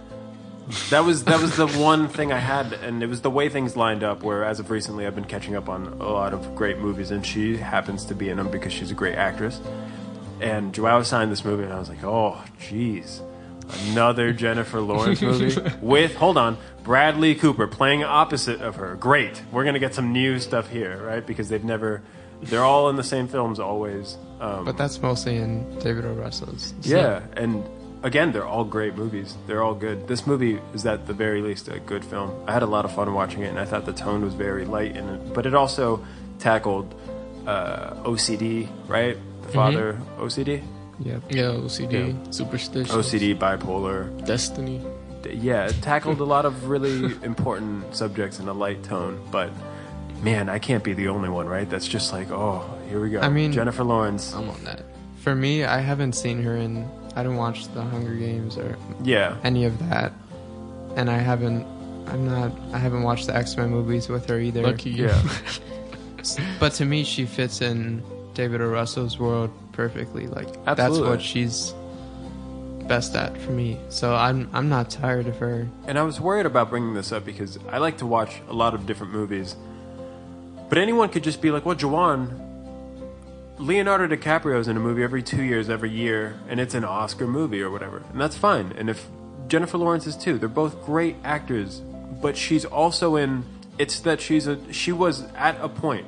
That 0.91 1.05
was 1.05 1.25
that 1.25 1.41
was 1.41 1.57
the 1.57 1.67
one 1.67 2.07
thing 2.09 2.33
I 2.33 2.39
had, 2.39 2.73
and 2.75 3.03
it 3.03 3.09
was 3.09 3.23
the 3.23 3.31
way 3.31 3.49
things 3.49 3.77
lined 3.77 4.05
up. 4.05 4.23
Where 4.23 4.45
as 4.45 4.61
of 4.61 4.71
recently, 4.71 5.05
I've 5.07 5.17
been 5.17 5.25
catching 5.25 5.57
up 5.57 5.69
on 5.69 5.87
a 6.01 6.09
lot 6.09 6.33
of 6.33 6.55
great 6.55 6.79
movies, 6.79 7.11
and 7.11 7.27
she 7.27 7.57
happens 7.57 8.05
to 8.07 8.15
be 8.15 8.29
in 8.29 8.37
them 8.37 8.51
because 8.51 8.73
she's 8.73 8.91
a 8.93 8.95
great 8.95 9.17
actress. 9.17 9.61
And 10.41 10.73
Joao 10.73 11.03
signed 11.03 11.33
this 11.33 11.45
movie, 11.45 11.65
and 11.65 11.73
I 11.73 11.79
was 11.79 11.89
like, 11.89 12.05
oh, 12.05 12.41
jeez, 12.61 13.21
another 13.91 14.33
Jennifer 14.33 14.81
Lawrence 14.81 15.21
movie 15.21 15.61
with 15.83 16.15
hold 16.15 16.39
on 16.39 16.57
Bradley 16.85 17.35
Cooper 17.35 17.67
playing 17.67 18.05
opposite 18.05 18.61
of 18.61 18.77
her. 18.77 18.95
Great, 18.95 19.43
we're 19.51 19.65
gonna 19.65 19.81
get 19.81 19.95
some 19.95 20.13
new 20.13 20.39
stuff 20.39 20.69
here, 20.69 21.03
right? 21.05 21.27
Because 21.27 21.49
they've 21.49 21.65
never, 21.65 22.01
they're 22.43 22.63
all 22.65 22.89
in 22.91 22.97
the 22.97 23.03
same 23.05 23.27
films 23.27 23.59
always. 23.59 24.17
Um, 24.41 24.65
But 24.65 24.77
that's 24.79 25.03
mostly 25.03 25.37
in 25.37 25.79
David 25.81 26.05
O. 26.05 26.13
Russell's. 26.13 26.75
So- 26.81 26.97
yeah, 26.97 27.23
and 27.37 27.65
again, 28.03 28.33
they're 28.33 28.47
all 28.47 28.65
great 28.65 28.97
movies. 28.97 29.37
They're 29.47 29.63
all 29.63 29.75
good. 29.75 30.09
This 30.09 30.27
movie 30.27 30.59
is 30.75 30.85
at 30.87 31.07
the 31.07 31.13
very 31.13 31.43
least 31.43 31.69
a 31.69 31.79
good 31.81 32.05
film. 32.05 32.31
I 32.47 32.53
had 32.53 32.63
a 32.63 32.67
lot 32.67 32.85
of 32.85 32.95
fun 32.95 33.13
watching 33.15 33.43
it, 33.43 33.49
and 33.49 33.59
I 33.59 33.65
thought 33.65 33.85
the 33.87 33.93
tone 33.93 34.23
was 34.25 34.35
very 34.35 34.65
light 34.65 34.97
in 34.97 35.09
it. 35.09 35.35
But 35.35 35.47
it 35.47 35.55
also 35.55 36.05
tackled 36.39 36.95
uh, 37.47 37.95
OCD, 38.05 38.69
right? 38.89 39.17
The 39.43 39.49
father 39.49 40.01
OCD, 40.19 40.63
Yep. 41.01 41.23
Yeah, 41.31 41.43
OCD, 41.65 42.35
superstition, 42.35 42.95
OCD, 42.95 43.35
bipolar. 43.39 44.25
destiny. 44.27 44.81
D- 45.23 45.33
Yeah, 45.35 45.67
it 45.67 45.81
tackled 45.83 46.21
a 46.21 46.25
lot 46.25 46.45
of 46.45 46.69
really 46.69 47.05
important 47.23 47.95
subjects 47.97 48.39
in 48.39 48.49
a 48.49 48.53
light 48.53 48.83
tone. 48.85 49.19
But 49.31 49.51
man, 50.23 50.49
I 50.51 50.59
can't 50.59 50.85
be 50.85 50.93
the 50.93 51.09
only 51.09 51.31
one, 51.31 51.47
right? 51.49 51.69
That's 51.69 51.89
just 51.89 52.13
like, 52.13 52.31
oh, 52.31 52.63
here 52.91 53.01
we 53.01 53.09
go. 53.11 53.21
I 53.21 53.31
mean- 53.31 53.53
Jennifer 53.53 53.83
Lawrence. 53.85 54.35
I'm 54.35 54.49
on 54.51 54.63
that. 54.65 54.83
For 55.17 55.35
me, 55.35 55.65
I 55.65 55.79
haven't 55.81 56.13
seen 56.15 56.43
her 56.43 56.57
in. 56.57 56.87
I 57.17 57.23
didn't 57.23 57.37
watch 57.39 57.67
The 57.75 57.83
Hunger 57.83 58.15
Games 58.15 58.57
or 58.57 58.77
Yeah, 59.03 59.37
any 59.45 59.65
of 59.65 59.79
that, 59.89 60.13
and 60.97 61.11
I 61.11 61.19
haven't. 61.19 61.67
I'm 62.07 62.25
not. 62.27 62.53
I 62.73 62.79
haven't 62.79 63.03
watched 63.03 63.27
the 63.27 63.37
X 63.37 63.57
Men 63.57 63.71
movies 63.71 64.09
with 64.09 64.29
her 64.29 64.39
either. 64.41 64.63
Lucky 64.63 64.91
you. 64.91 65.07
yeah. 65.07 65.23
But 66.59 66.75
to 66.75 66.85
me, 66.85 67.03
she 67.05 67.25
fits 67.25 67.63
in 67.63 68.03
David 68.35 68.61
O. 68.61 68.69
Russell's 68.69 69.19
world 69.19 69.51
perfectly. 69.73 70.27
Like 70.27 70.49
that's 70.67 70.99
what 70.99 71.23
she's 71.23 71.73
best 72.87 73.15
at 73.15 73.37
for 73.39 73.53
me. 73.53 73.79
So 73.89 74.15
I'm 74.15 74.51
I'm 74.53 74.69
not 74.69 74.91
tired 74.91 75.27
of 75.29 75.37
her. 75.39 75.67
And 75.87 75.99
I 75.99 76.03
was 76.03 76.21
worried 76.21 76.45
about 76.47 76.69
bringing 76.69 76.93
this 76.93 77.11
up 77.13 77.25
because 77.25 77.59
I 77.71 77.79
like 77.79 77.99
to 77.99 78.07
watch 78.07 78.43
a 78.49 78.53
lot 78.53 78.75
of 78.75 78.85
different 78.85 79.13
movies. 79.13 79.57
But 80.69 80.77
anyone 80.79 81.09
could 81.09 81.25
just 81.25 81.41
be 81.41 81.51
like, 81.51 81.65
well, 81.65 81.75
Jawan, 81.77 82.50
Leonardo 83.61 84.07
DiCaprio's 84.15 84.69
in 84.69 84.77
a 84.77 84.81
movie 84.81 85.03
every 85.03 85.23
two 85.23 85.43
years, 85.43 85.69
every 85.69 85.91
year, 85.91 86.39
and 86.49 86.59
it's 86.59 86.75
an 86.75 86.85
Oscar 86.85 87.27
movie 87.27 87.61
or 87.61 87.71
whatever. 87.71 87.99
And 88.13 88.21
that's 88.21 88.37
fine. 88.37 88.73
And 88.79 88.89
if 88.89 89.07
Jennifer 89.49 89.77
Lawrence 89.79 90.07
is 90.07 90.17
too, 90.17 90.39
they're 90.39 90.49
both 90.49 90.85
great 90.85 91.17
actors. 91.25 91.81
But 92.23 92.37
she's 92.37 92.65
also 92.65 93.17
in, 93.17 93.45
it's 93.79 94.01
that 94.01 94.21
she's 94.21 94.47
a, 94.47 94.73
she 94.73 94.93
was 94.93 95.25
at 95.35 95.57
a 95.61 95.69
point 95.69 96.07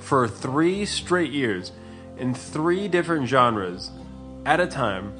for 0.00 0.26
three 0.26 0.84
straight 0.84 1.30
years 1.30 1.72
in 2.18 2.34
three 2.34 2.88
different 2.88 3.28
genres 3.28 3.90
at 4.44 4.58
a 4.60 4.66
time 4.66 5.12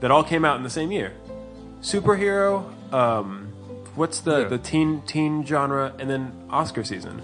that 0.00 0.10
all 0.10 0.24
came 0.24 0.44
out 0.44 0.56
in 0.56 0.62
the 0.62 0.70
same 0.70 0.90
year 0.90 1.12
superhero 1.82 2.64
um 2.92 3.52
what's 3.94 4.20
the 4.20 4.40
Yeah. 4.42 4.48
the 4.48 4.58
teen 4.58 5.02
teen 5.02 5.44
genre 5.44 5.92
and 5.98 6.08
then 6.08 6.32
oscar 6.50 6.82
season 6.84 7.20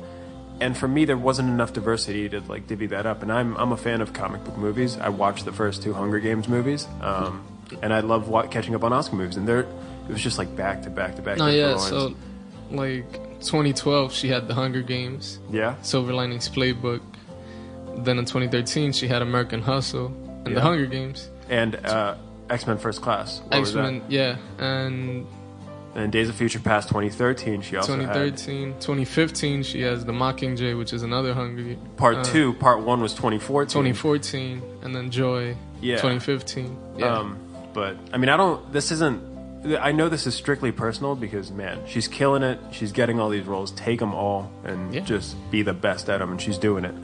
and 0.60 0.76
for 0.76 0.88
me 0.88 1.04
there 1.04 1.16
wasn't 1.16 1.48
enough 1.48 1.72
diversity 1.72 2.28
to 2.28 2.40
like 2.42 2.66
divvy 2.66 2.86
that 2.86 3.06
up 3.06 3.22
and 3.22 3.32
i'm 3.32 3.56
i'm 3.56 3.72
a 3.72 3.76
fan 3.76 4.00
of 4.00 4.12
comic 4.12 4.42
book 4.44 4.56
movies 4.56 4.96
i 4.98 5.08
watched 5.08 5.44
the 5.44 5.52
first 5.52 5.82
two 5.82 5.92
hunger 5.94 6.18
games 6.18 6.48
movies 6.48 6.86
um 7.00 7.44
and 7.82 7.92
i 7.94 8.00
love 8.00 8.28
wa- 8.28 8.46
catching 8.46 8.74
up 8.74 8.82
on 8.82 8.92
oscar 8.92 9.14
movies 9.16 9.36
and 9.36 9.46
there 9.46 9.60
it 9.60 10.12
was 10.12 10.20
just 10.22 10.38
like 10.38 10.54
back 10.56 10.82
to 10.82 10.90
back 10.90 11.14
to 11.16 11.22
back 11.22 11.36
Jennifer 11.38 11.56
yeah. 11.56 11.76
So, 11.76 12.14
like 12.70 13.12
2012, 13.40 14.12
she 14.12 14.28
had 14.28 14.48
The 14.48 14.54
Hunger 14.54 14.82
Games, 14.82 15.38
yeah 15.50 15.74
Silver 15.82 16.12
Linings 16.12 16.48
Playbook. 16.48 17.00
Then 17.98 18.18
in 18.18 18.24
2013, 18.24 18.92
she 18.92 19.06
had 19.06 19.22
American 19.22 19.62
Hustle 19.62 20.06
and 20.06 20.48
Yeah. 20.48 20.54
The 20.54 20.60
Hunger 20.62 20.86
Games. 20.86 21.28
and 21.48 21.76
uh 21.86 22.16
X 22.50 22.66
Men 22.66 22.78
First 22.78 23.00
Class. 23.02 23.40
What 23.48 23.60
was 23.60 23.68
X 23.70 23.74
that? 23.76 23.82
Men, 23.82 24.02
yeah, 24.08 24.36
and 24.58 25.26
And 25.94 26.12
Days 26.12 26.28
of 26.28 26.34
Future 26.36 26.60
Past 26.60 26.88
2013. 26.88 27.62
She 27.62 27.76
also 27.76 27.96
had 27.96 28.02
2013, 28.14 28.74
2015, 28.74 29.62
she 29.62 29.80
has 29.82 30.04
the 30.04 30.12
Mockingjay, 30.12 30.76
which 30.78 30.92
is 30.92 31.02
another 31.02 31.34
hungry. 31.34 31.78
part 31.96 32.16
uh, 32.18 32.24
two. 32.24 32.52
Part 32.54 32.80
one 32.80 33.00
was 33.00 33.12
2014. 33.14 33.68
2014, 33.68 34.62
and 34.82 34.94
then 34.94 35.10
Joy, 35.10 35.56
Yeah. 35.80 35.96
2015. 35.96 36.76
Yeah. 36.96 37.06
Um, 37.18 37.38
but 37.72 37.96
I 38.12 38.18
mean, 38.18 38.28
I 38.28 38.36
don't. 38.36 38.72
This 38.72 38.92
isn't. 38.92 39.22
I 39.80 39.90
know 39.90 40.08
this 40.08 40.26
is 40.26 40.34
strictly 40.36 40.70
personal 40.70 41.16
because 41.16 41.50
man, 41.50 41.80
she's 41.86 42.06
killing 42.06 42.42
it. 42.44 42.60
She's 42.70 42.92
getting 42.92 43.18
all 43.18 43.28
these 43.28 43.44
roles. 43.46 43.72
Take 43.72 43.98
them 43.98 44.14
all 44.14 44.52
and 44.64 44.94
Yeah. 44.94 45.00
just 45.00 45.36
be 45.50 45.62
the 45.62 45.72
best 45.72 46.08
at 46.08 46.18
them, 46.18 46.30
and 46.30 46.40
she's 46.40 46.58
doing 46.58 46.84
it. 46.84 46.94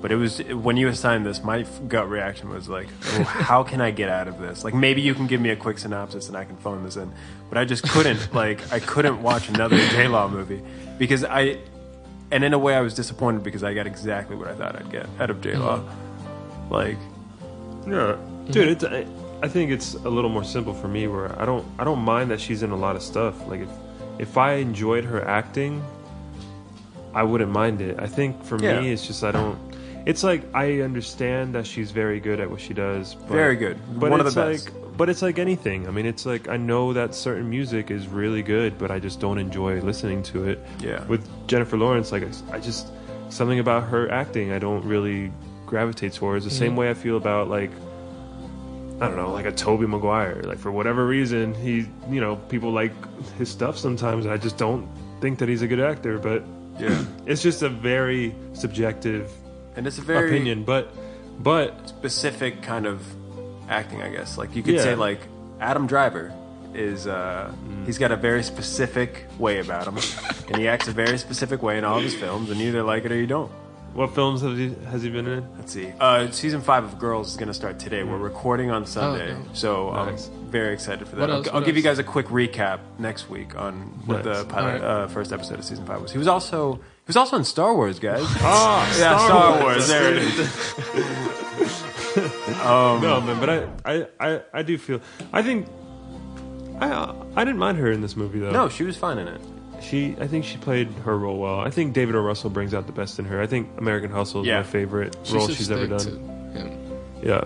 But 0.00 0.12
it 0.12 0.16
was 0.16 0.38
when 0.44 0.76
you 0.78 0.88
assigned 0.88 1.26
this, 1.26 1.42
my 1.44 1.66
gut 1.88 2.08
reaction 2.08 2.48
was 2.48 2.68
like, 2.68 2.88
oh, 3.04 3.22
"How 3.24 3.62
can 3.62 3.80
I 3.82 3.90
get 3.90 4.08
out 4.08 4.28
of 4.28 4.38
this?" 4.40 4.64
Like 4.64 4.72
maybe 4.74 5.02
you 5.02 5.14
can 5.14 5.26
give 5.26 5.40
me 5.40 5.50
a 5.50 5.56
quick 5.56 5.78
synopsis 5.78 6.28
and 6.28 6.36
I 6.36 6.44
can 6.44 6.56
phone 6.56 6.82
this 6.84 6.96
in. 6.96 7.12
But 7.50 7.58
I 7.58 7.64
just 7.66 7.82
couldn't. 7.82 8.34
like 8.34 8.72
I 8.72 8.80
couldn't 8.80 9.22
watch 9.22 9.48
another 9.48 9.76
J 9.90 10.08
Law 10.08 10.28
movie 10.28 10.62
because 10.98 11.24
I. 11.24 11.58
And 12.32 12.44
in 12.44 12.52
a 12.54 12.58
way, 12.58 12.76
I 12.76 12.80
was 12.80 12.94
disappointed 12.94 13.42
because 13.42 13.64
I 13.64 13.74
got 13.74 13.88
exactly 13.88 14.36
what 14.36 14.46
I 14.46 14.54
thought 14.54 14.76
I'd 14.76 14.90
get 14.90 15.06
out 15.18 15.30
of 15.30 15.40
J 15.40 15.56
Law. 15.56 15.78
Mm-hmm. 15.80 16.72
Like, 16.72 16.96
Yeah, 17.86 17.92
mm-hmm. 18.14 18.52
dude. 18.52 18.68
It's, 18.68 18.84
I, 18.84 19.04
I 19.42 19.48
think 19.48 19.72
it's 19.72 19.94
a 19.94 20.08
little 20.08 20.30
more 20.30 20.44
simple 20.44 20.72
for 20.72 20.86
me, 20.86 21.08
where 21.08 21.36
I 21.40 21.44
don't 21.44 21.66
I 21.78 21.84
don't 21.84 21.98
mind 22.00 22.30
that 22.30 22.40
she's 22.40 22.62
in 22.62 22.70
a 22.70 22.76
lot 22.76 22.94
of 22.96 23.02
stuff. 23.02 23.34
Like 23.48 23.60
if 23.60 23.68
if 24.18 24.38
I 24.38 24.52
enjoyed 24.54 25.04
her 25.04 25.26
acting, 25.26 25.82
I 27.14 27.22
wouldn't 27.24 27.50
mind 27.50 27.80
it. 27.80 27.98
I 27.98 28.06
think 28.06 28.42
for 28.44 28.62
Yeah. 28.62 28.80
me, 28.80 28.92
it's 28.92 29.06
just 29.06 29.24
I 29.24 29.32
don't. 29.32 29.58
It's 30.06 30.22
like 30.22 30.42
I 30.54 30.80
understand 30.80 31.54
that 31.54 31.66
she's 31.66 31.90
very 31.90 32.20
good 32.20 32.40
at 32.40 32.50
what 32.50 32.60
she 32.60 32.74
does. 32.74 33.14
But, 33.14 33.28
Very 33.28 33.56
good. 33.56 33.78
But 33.98 34.10
One 34.10 34.20
of 34.20 34.26
it's 34.26 34.34
the 34.34 34.40
best. 34.42 34.72
like, 34.72 34.96
but 34.96 35.08
it's 35.08 35.22
like 35.22 35.38
anything. 35.38 35.86
I 35.86 35.90
mean, 35.90 36.06
it's 36.06 36.26
like 36.26 36.48
I 36.48 36.56
know 36.56 36.92
that 36.92 37.14
certain 37.14 37.48
music 37.48 37.90
is 37.90 38.08
really 38.08 38.42
good, 38.42 38.78
but 38.78 38.90
I 38.90 38.98
just 38.98 39.20
don't 39.20 39.38
enjoy 39.38 39.80
listening 39.80 40.22
to 40.24 40.48
it. 40.48 40.60
Yeah. 40.80 41.04
With 41.04 41.26
Jennifer 41.46 41.76
Lawrence, 41.76 42.12
like 42.12 42.24
I- 42.24 42.56
I 42.56 42.60
just 42.60 42.88
something 43.28 43.60
about 43.60 43.84
her 43.84 44.10
acting 44.10 44.52
I 44.52 44.58
don't 44.58 44.84
really 44.84 45.32
gravitate 45.66 46.12
towards. 46.12 46.44
The 46.44 46.50
same 46.50 46.72
mm. 46.72 46.78
way 46.78 46.90
I 46.90 46.94
feel 46.94 47.16
about 47.16 47.48
like 47.48 47.70
I 49.00 49.06
don't 49.06 49.16
know, 49.16 49.32
like 49.32 49.46
a 49.46 49.52
Tobey 49.52 49.86
Maguire. 49.86 50.42
Like 50.42 50.58
for 50.58 50.70
whatever 50.70 51.06
reason, 51.06 51.54
he 51.54 51.86
you 52.10 52.20
know 52.20 52.36
people 52.36 52.70
like 52.70 52.92
his 53.38 53.48
stuff 53.48 53.78
sometimes. 53.78 54.26
I 54.26 54.36
just 54.36 54.58
don't 54.58 54.88
think 55.20 55.38
that 55.38 55.48
he's 55.48 55.62
a 55.62 55.68
good 55.68 55.80
actor, 55.80 56.18
but 56.18 56.44
yeah. 56.78 57.04
it's 57.26 57.42
just 57.42 57.62
a 57.62 57.68
very 57.68 58.34
subjective 58.52 59.32
And 59.80 59.86
it's 59.86 59.96
a 59.96 60.02
very 60.02 60.28
opinion. 60.28 60.64
But 60.64 60.92
but 61.42 61.88
specific 61.88 62.60
kind 62.62 62.84
of 62.84 63.02
acting, 63.66 64.02
I 64.02 64.10
guess. 64.10 64.36
Like 64.36 64.54
you 64.54 64.62
could 64.62 64.74
Yeah. 64.74 64.82
say, 64.82 64.94
like 64.94 65.20
Adam 65.58 65.86
Driver 65.86 66.34
is 66.74 67.06
uh, 67.06 67.50
he's 67.86 67.96
got 67.96 68.12
a 68.12 68.16
very 68.16 68.42
specific 68.42 69.24
way 69.38 69.58
about 69.60 69.86
him, 69.86 69.96
and 70.48 70.56
he 70.58 70.68
acts 70.68 70.86
a 70.88 70.92
very 70.92 71.16
specific 71.16 71.62
way 71.62 71.78
in 71.78 71.84
all 71.84 71.96
of 71.96 72.04
his 72.04 72.14
films, 72.14 72.50
and 72.50 72.60
you 72.60 72.68
either 72.68 72.82
like 72.82 73.06
it 73.06 73.10
or 73.12 73.16
you 73.16 73.26
don't. 73.26 73.50
what 73.94 74.14
films 74.14 74.42
has 74.42 74.56
he 74.58 74.68
has 74.92 75.02
he 75.02 75.08
been 75.08 75.26
in? 75.26 75.42
Let's 75.56 75.72
see. 75.72 75.90
Uh, 75.98 76.30
season 76.30 76.60
five 76.60 76.84
of 76.84 76.98
Girls 76.98 77.30
is 77.30 77.36
going 77.38 77.48
to 77.48 77.54
start 77.54 77.78
today. 77.78 78.02
We're 78.04 78.18
recording 78.18 78.70
on 78.70 78.84
Sunday, 78.84 79.32
okay. 79.32 79.40
so 79.54 79.90
Nice. 79.92 80.28
I'm 80.28 80.50
very 80.50 80.74
excited 80.74 81.08
for 81.08 81.16
that. 81.16 81.22
What 81.22 81.30
I'll, 81.30 81.36
else? 81.38 81.48
I'll 81.54 81.62
give 81.68 81.76
you 81.78 81.82
guys 81.82 81.98
a 81.98 82.04
quick 82.04 82.26
recap 82.26 82.80
next 82.98 83.30
week 83.30 83.56
on 83.56 83.72
what 84.06 84.24
Nice. 84.26 84.38
the 84.40 84.44
pilot, 84.44 84.82
Alright. 84.82 84.82
uh, 84.82 85.06
first 85.08 85.32
episode 85.32 85.58
of 85.58 85.64
season 85.64 85.86
five 85.86 86.02
was. 86.02 86.12
He 86.12 86.18
was 86.18 86.28
also 86.28 86.78
he 86.99 86.99
was 87.10 87.16
also 87.16 87.36
in 87.36 87.44
Star 87.44 87.74
Wars, 87.74 87.98
guys. 87.98 88.22
Ah, 88.40 88.98
yeah, 88.98 89.18
Star, 89.18 89.62
Wars. 89.62 89.88
There 89.88 90.14
it 90.14 90.22
is. 90.22 90.48
no, 92.56 93.20
man, 93.20 93.38
but 93.40 93.50
I, 93.50 93.68
I, 93.84 94.06
I, 94.18 94.40
I 94.54 94.62
do 94.62 94.78
feel. 94.78 95.00
I 95.32 95.42
think. 95.42 95.66
I, 96.80 96.88
uh, 96.90 97.14
I 97.36 97.44
didn't 97.44 97.58
mind 97.58 97.78
her 97.78 97.90
in 97.92 98.00
this 98.00 98.16
movie 98.16 98.38
though. 98.40 98.50
No, 98.52 98.68
she 98.68 98.84
was 98.84 98.96
fine 98.96 99.18
in 99.18 99.28
it. 99.28 99.40
she. 99.82 100.16
I 100.20 100.26
think 100.26 100.44
she 100.44 100.56
played 100.56 100.88
her 101.04 101.16
role 101.18 101.38
well. 101.38 101.60
I 101.60 101.70
think 101.70 101.92
David 101.94 102.14
O. 102.14 102.20
Russell 102.20 102.50
brings 102.50 102.72
out 102.74 102.86
the 102.86 102.92
best 102.92 103.18
in 103.18 103.24
her. 103.26 103.40
I 103.40 103.46
think 103.46 103.68
American 103.78 104.10
Hustle 104.10 104.40
is 104.42 104.46
Yeah. 104.46 104.58
my 104.58 104.62
favorite 104.66 105.16
She 105.24 105.34
role 105.34 105.48
she's 105.48 105.70
ever 105.70 105.86
done. 105.86 106.86
Yeah. 107.22 107.44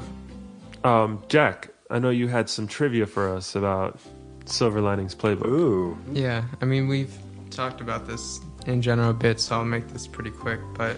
Um, 0.84 1.22
Jack, 1.28 1.70
I 1.90 1.98
know 1.98 2.10
you 2.10 2.28
had 2.28 2.48
some 2.48 2.68
trivia 2.68 3.06
for 3.06 3.28
us 3.34 3.54
about 3.56 3.98
Silver 4.44 4.80
Linings 4.80 5.14
Playbook. 5.14 5.46
Ooh, 5.46 5.98
Yeah, 6.12 6.44
I 6.60 6.64
mean 6.64 6.86
we've 6.88 7.12
talked 7.50 7.80
about 7.80 8.06
this 8.06 8.38
in 8.66 8.82
general 8.82 9.10
a 9.10 9.14
bit, 9.14 9.40
so 9.40 9.56
I'll 9.56 9.64
make 9.64 9.88
this 9.88 10.06
pretty 10.06 10.30
quick. 10.30 10.60
But 10.74 10.96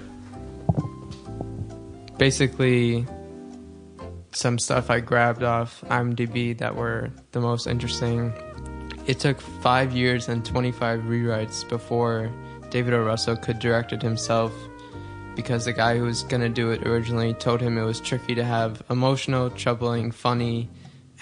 basically, 2.18 3.06
some 4.32 4.58
stuff 4.58 4.90
I 4.90 5.00
grabbed 5.00 5.42
off 5.42 5.82
IMDb 5.88 6.56
that 6.58 6.76
were 6.76 7.10
the 7.32 7.40
most 7.40 7.66
interesting. 7.66 8.32
It 9.06 9.18
took 9.20 9.40
five 9.40 9.92
years 9.92 10.28
and 10.28 10.44
25 10.44 11.00
rewrites 11.00 11.68
before 11.68 12.30
David 12.70 12.94
O. 12.94 13.04
Russell 13.04 13.36
could 13.36 13.58
direct 13.58 13.92
it 13.92 14.02
himself 14.02 14.52
because 15.36 15.64
the 15.64 15.72
guy 15.72 15.96
who 15.96 16.04
was 16.04 16.22
going 16.24 16.40
to 16.40 16.48
do 16.48 16.70
it 16.70 16.86
originally 16.86 17.34
told 17.34 17.60
him 17.60 17.78
it 17.78 17.84
was 17.84 18.00
tricky 18.00 18.34
to 18.34 18.44
have 18.44 18.82
emotional, 18.90 19.50
troubling, 19.50 20.10
funny, 20.10 20.68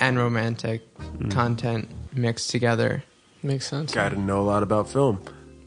and 0.00 0.16
romantic 0.18 0.82
hmm. 0.98 1.28
content 1.28 1.88
mixed 2.12 2.50
together. 2.50 3.04
Makes 3.42 3.68
sense. 3.68 3.92
got 3.92 4.10
to 4.10 4.18
know 4.18 4.40
a 4.40 4.42
lot 4.42 4.62
about 4.62 4.88
film. 4.88 5.20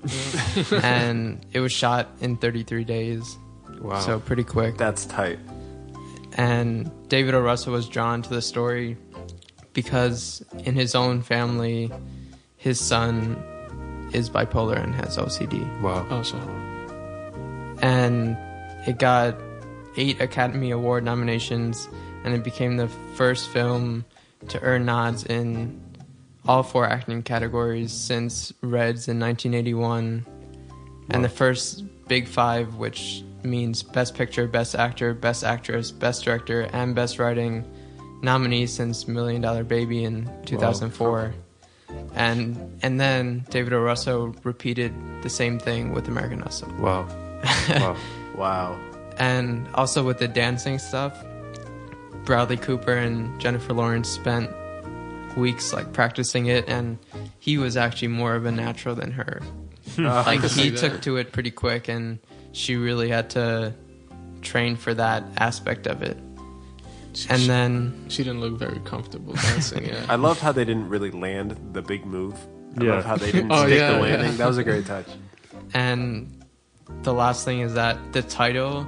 and 0.84 1.46
it 1.54 1.60
was 1.60 1.72
shot 1.72 2.10
in 2.22 2.38
33 2.38 2.84
days, 2.84 3.38
Wow. 3.82 4.00
so 4.00 4.20
pretty 4.20 4.44
quick. 4.44 4.78
That's 4.78 5.06
tight. 5.06 5.40
And 6.34 6.92
David 7.10 7.34
O. 7.36 7.42
Russell 7.42 7.74
was 7.74 7.88
drawn 7.90 8.22
to 8.22 8.30
the 8.30 8.42
story 8.42 8.98
because 9.74 10.44
in 10.66 10.76
his 10.76 10.96
own 10.96 11.22
family, 11.22 11.92
his 12.58 12.80
son 12.80 13.42
is 14.14 14.30
bipolar 14.30 14.82
and 14.82 14.94
has 14.96 15.18
OCD. 15.18 15.60
wow. 15.82 16.06
Oh, 16.10 16.22
so 16.24 16.38
And 17.82 18.38
it 18.88 18.98
got 19.00 19.36
eight 19.98 20.20
Academy 20.22 20.72
Award 20.72 21.04
nominations, 21.04 21.88
and 22.24 22.34
it 22.34 22.44
became 22.44 22.78
the 22.78 22.88
first 23.16 23.50
film 23.50 24.06
to 24.50 24.60
earn 24.62 24.86
nods 24.86 25.26
in 25.26 25.80
all 26.48 26.64
four 26.64 26.86
acting 26.86 27.24
categories 27.24 27.92
since 27.92 28.54
Reds 28.62 29.08
in 29.08 29.20
1981, 29.20 30.26
and 31.10 31.24
the 31.24 31.30
first 31.30 31.84
Big 32.08 32.28
Five, 32.28 32.76
which 32.76 33.24
means 33.44 33.84
Best 33.84 34.16
Picture, 34.16 34.48
Best 34.48 34.76
Actor, 34.76 35.14
Best 35.14 35.44
Actress, 35.44 35.92
Best 35.92 36.24
Director, 36.24 36.62
and 36.74 36.96
Best 36.96 37.20
Writing 37.20 37.66
nominees 38.22 38.74
since 38.74 39.08
Million 39.08 39.42
Dollar 39.42 39.64
Baby 39.64 40.04
in 40.04 40.30
2004. 40.46 41.34
And 42.16 42.80
and 42.82 43.00
then 43.00 43.46
David 43.50 43.74
O. 43.74 43.80
Russo 43.80 44.34
repeated 44.44 44.94
the 45.22 45.30
same 45.30 45.60
thing 45.60 45.94
with 45.94 46.08
American 46.08 46.40
Hustle. 46.40 46.74
Wow. 46.80 47.08
Wow. 47.70 47.98
Wow. 48.38 48.80
And 49.18 49.68
also 49.74 50.04
with 50.04 50.20
the 50.20 50.28
dancing 50.28 50.78
stuff, 50.78 51.26
Bradley 52.24 52.58
Cooper 52.58 52.94
and 52.94 53.42
Jennifer 53.42 53.74
Lawrence 53.74 54.08
spent 54.10 54.52
weeks 55.38 55.72
like 55.74 55.94
practicing 55.94 56.48
it, 56.48 56.68
and 56.68 56.98
he 57.40 57.58
was 57.58 57.78
actually 57.78 58.10
more 58.10 58.36
of 58.36 58.46
a 58.46 58.52
natural 58.52 58.96
than 58.96 59.12
her. 59.12 59.42
Oh, 60.00 60.04
like 60.28 60.44
he 60.44 60.70
took 60.72 61.02
to 61.04 61.16
it 61.18 61.32
pretty 61.32 61.50
quick, 61.50 61.88
and 61.88 62.20
she 62.52 62.76
really 62.76 63.08
had 63.10 63.30
to 63.32 63.74
train 64.42 64.76
for 64.76 64.94
that 64.94 65.24
aspect 65.38 65.88
of 65.88 66.04
it. 66.04 66.18
And 67.30 67.42
then 67.44 68.06
she 68.10 68.24
didn't 68.24 68.42
look 68.42 68.60
very 68.60 68.80
comfortable 68.84 69.34
dancing. 69.34 69.86
Yeah. 69.86 70.06
I 70.10 70.16
loved 70.16 70.40
how 70.42 70.52
they 70.52 70.66
didn't 70.66 70.90
really 70.90 71.10
land 71.10 71.58
the 71.74 71.82
big 71.82 72.06
move. 72.06 72.36
I 72.80 72.84
Yeah. 72.84 72.92
love 72.96 73.06
how 73.06 73.16
they 73.16 73.32
didn't 73.32 73.52
Oh, 73.54 73.66
stick 73.66 73.80
yeah, 73.80 73.92
the 73.94 73.98
yeah. 73.98 74.02
landing. 74.02 74.38
That 74.38 74.48
was 74.48 74.58
a 74.60 74.64
great 74.64 74.86
touch. 74.86 75.08
And 75.74 76.44
the 77.02 77.14
last 77.14 77.44
thing 77.46 77.62
is 77.62 77.74
that 77.74 77.98
the 78.14 78.22
title 78.22 78.86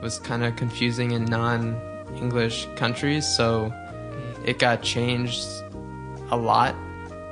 was 0.00 0.20
kind 0.20 0.44
of 0.44 0.54
confusing 0.56 1.10
in 1.12 1.24
non 1.24 1.74
English 2.16 2.68
countries, 2.76 3.26
so 3.26 3.72
it 4.44 4.58
got 4.60 4.82
changed 4.82 5.44
a 6.32 6.36
lot. 6.36 6.74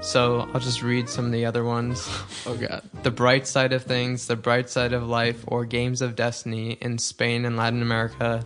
So 0.03 0.49
I'll 0.55 0.61
just 0.61 0.83
read 0.83 1.09
some 1.09 1.27
of 1.27 1.33
the 1.33 1.45
other 1.45 1.65
ones. 1.65 2.09
oh 2.47 2.55
god. 2.55 2.83
The 3.03 3.11
Bright 3.11 3.47
Side 3.47 3.73
of 3.73 3.83
Things, 3.83 4.29
The 4.29 4.37
Bright 4.37 4.71
Side 4.71 4.93
of 4.93 5.07
Life, 5.07 5.43
or 5.47 5.65
Games 5.65 6.01
of 6.01 6.15
Destiny 6.15 6.73
in 6.81 6.99
Spain 6.99 7.45
and 7.45 7.57
Latin 7.57 7.83
America. 7.83 8.45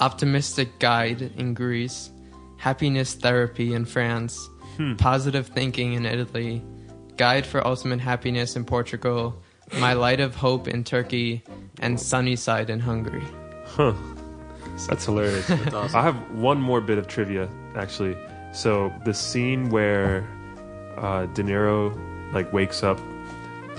Optimistic 0.00 0.78
Guide 0.78 1.32
in 1.36 1.54
Greece. 1.54 2.10
Happiness 2.56 3.14
Therapy 3.14 3.74
in 3.74 3.84
France. 3.84 4.48
Hmm. 4.76 4.94
Positive 4.94 5.46
Thinking 5.46 5.92
in 5.92 6.06
Italy. 6.06 6.62
Guide 7.16 7.46
for 7.46 7.64
Ultimate 7.66 8.00
Happiness 8.00 8.56
in 8.56 8.64
Portugal. 8.64 9.42
My 9.78 9.92
Light 9.92 10.20
of 10.20 10.34
Hope 10.34 10.66
in 10.66 10.82
Turkey. 10.82 11.44
And 11.80 12.00
Sunny 12.00 12.34
Side 12.36 12.70
in 12.70 12.80
Hungary. 12.80 13.24
Huh. 13.64 13.92
That's 14.88 15.04
hilarious. 15.04 15.48
I 15.94 16.02
have 16.02 16.16
one 16.32 16.60
more 16.60 16.80
bit 16.80 16.98
of 16.98 17.06
trivia, 17.06 17.48
actually. 17.76 18.16
So 18.52 18.92
the 19.04 19.14
scene 19.14 19.70
where 19.70 20.26
uh, 20.96 21.26
De 21.26 21.42
Niro 21.42 21.96
like 22.32 22.52
wakes 22.52 22.82
up 22.82 23.00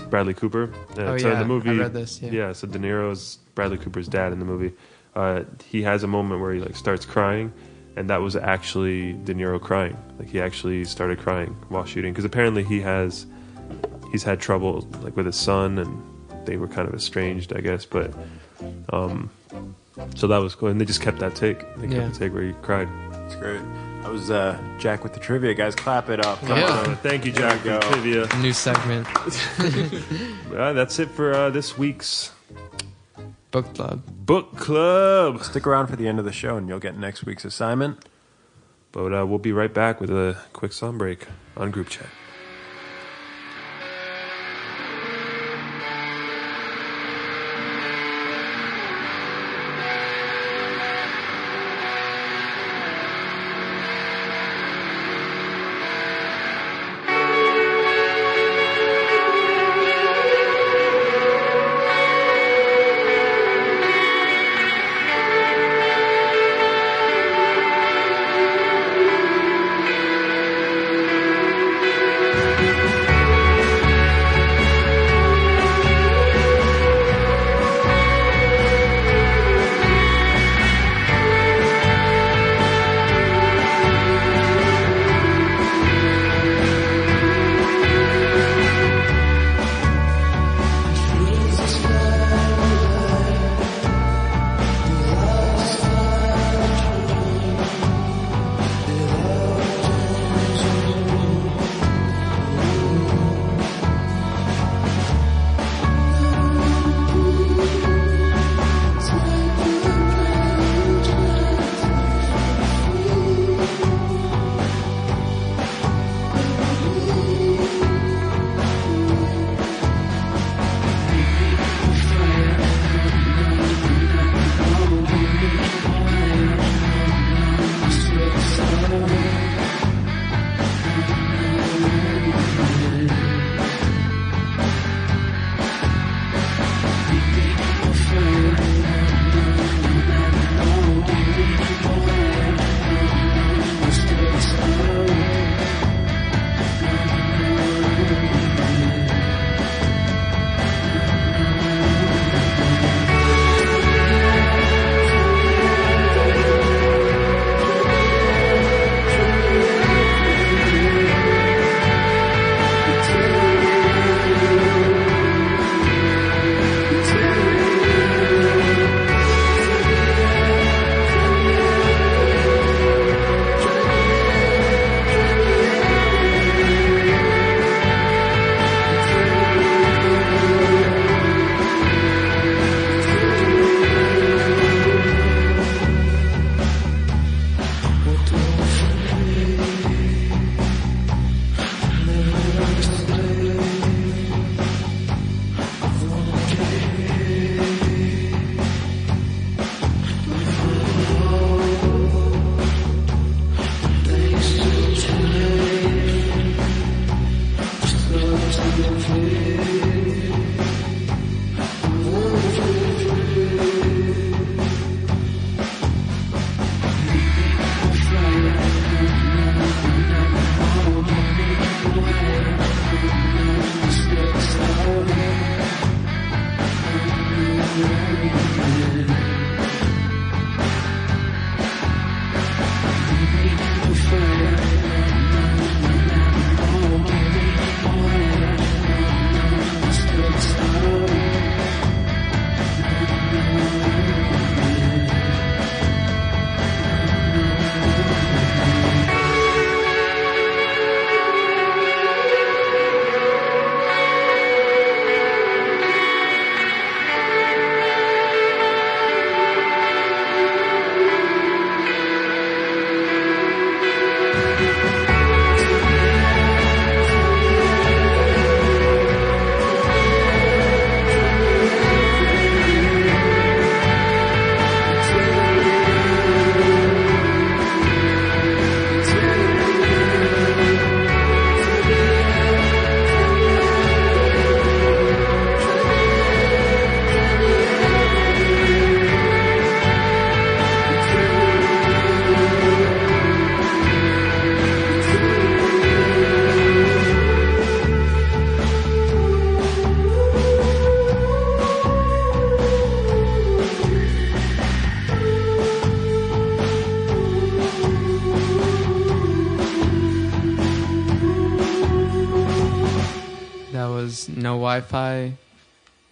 Bradley 0.09 0.33
Cooper. 0.33 0.71
Uh, 0.97 1.01
Oh, 1.03 1.17
so 1.17 1.27
in 1.27 1.33
yeah, 1.33 1.39
the 1.39 1.45
movie, 1.47 1.69
I 1.71 1.73
read 1.73 1.93
this, 1.93 2.21
yeah. 2.21 2.51
so 2.53 2.67
De 2.67 2.79
Niro's 2.79 3.37
Bradley 3.55 3.77
Cooper's 3.77 4.07
dad 4.07 4.31
in 4.31 4.39
the 4.39 4.45
movie. 4.45 4.73
Uh, 5.15 5.43
he 5.65 5.81
has 5.83 6.03
a 6.03 6.07
moment 6.07 6.39
where 6.41 6.53
he 6.53 6.59
like 6.61 6.75
starts 6.75 7.05
crying, 7.05 7.51
and 7.95 8.09
that 8.09 8.21
was 8.21 8.35
actually 8.35 9.13
De 9.13 9.33
Niro 9.33 9.59
crying. 9.61 9.97
Like 10.17 10.29
he 10.29 10.39
actually 10.41 10.85
started 10.85 11.19
crying 11.19 11.49
while 11.69 11.85
shooting 11.85 12.13
because 12.13 12.25
apparently 12.25 12.63
he 12.63 12.79
has 12.81 13.25
he's 14.11 14.23
had 14.23 14.39
trouble 14.39 14.87
like 15.01 15.15
with 15.15 15.25
his 15.25 15.35
son 15.35 15.77
and 15.77 16.01
they 16.47 16.57
were 16.57 16.67
kind 16.67 16.87
of 16.87 16.93
estranged, 16.95 17.53
I 17.53 17.59
guess. 17.61 17.85
But 17.85 18.13
um, 18.93 19.29
so 20.15 20.27
that 20.27 20.37
was 20.37 20.55
cool, 20.55 20.69
and 20.69 20.79
they 20.79 20.85
just 20.85 21.01
kept 21.01 21.19
that 21.19 21.35
take. 21.35 21.59
They 21.77 21.87
kept 21.87 21.93
Yeah. 21.93 22.07
the 22.07 22.17
take 22.17 22.33
where 22.33 22.43
he 22.43 22.53
cried. 22.61 22.87
It's 23.25 23.35
great. 23.35 23.61
That 24.09 24.13
was 24.13 24.31
uh, 24.31 24.59
Jack 24.79 25.03
with 25.03 25.13
the 25.13 25.19
trivia, 25.19 25.53
guys. 25.53 25.75
Clap 25.75 26.09
it 26.09 26.25
up. 26.25 26.41
Yeah. 26.41 26.83
So 26.83 26.95
thank 26.95 27.25
you, 27.25 27.31
Jack, 27.31 27.63
we 27.63 27.69
for 27.69 27.79
go. 27.79 27.91
trivia. 27.91 28.27
New 28.41 28.53
segment, 28.53 29.07
Uh, 30.51 30.73
that's 30.73 30.97
it 30.97 31.11
for 31.11 31.31
uh, 31.31 31.51
this 31.51 31.77
week's 31.77 32.31
book 33.51 33.71
club. 33.75 34.01
book 34.25 34.57
club. 34.57 35.43
Stick 35.43 35.67
around 35.67 35.87
for 35.89 35.95
the 35.95 36.07
end 36.07 36.17
of 36.17 36.25
the 36.25 36.31
show, 36.31 36.57
and 36.57 36.67
you'll 36.67 36.79
get 36.79 36.97
next 36.97 37.23
week's 37.23 37.45
assignment. 37.45 38.03
But 38.91 39.13
uh, 39.13 39.27
we'll 39.27 39.37
be 39.37 39.51
right 39.51 39.71
back 39.71 40.01
with 40.01 40.09
a 40.09 40.39
quick 40.53 40.73
song 40.73 40.97
break 40.97 41.27
on 41.55 41.69
group 41.69 41.89
chat. 41.89 42.07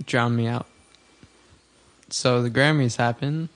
Drowned 0.08 0.36
me 0.36 0.48
out. 0.48 0.66
So 2.10 2.42
the 2.42 2.50
Grammys 2.50 2.98
happened. 2.98 3.50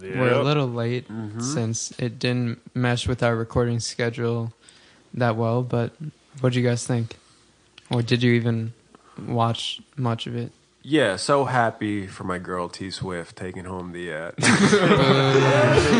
We're 0.00 0.32
a 0.32 0.42
little 0.42 0.68
late 0.68 1.06
since 1.40 1.90
it 1.98 2.18
didn't 2.18 2.60
mesh 2.74 3.08
with 3.08 3.22
our 3.22 3.34
recording 3.34 3.80
schedule 3.80 4.52
that 5.14 5.36
well. 5.36 5.62
But 5.62 5.92
what 6.40 6.52
do 6.52 6.60
you 6.60 6.68
guys 6.68 6.86
think? 6.86 7.16
Or 7.90 8.02
did 8.02 8.22
you 8.22 8.32
even 8.32 8.74
watch 9.26 9.80
much 9.96 10.26
of 10.26 10.36
it? 10.36 10.52
Yeah, 10.82 11.16
so 11.16 11.44
happy 11.44 12.06
for 12.06 12.24
my 12.24 12.38
girl 12.38 12.68
T 12.68 12.90
Swift 12.90 13.36
taking 13.36 13.64
home 13.64 13.92
the 13.92 14.12
uh, 14.12 14.30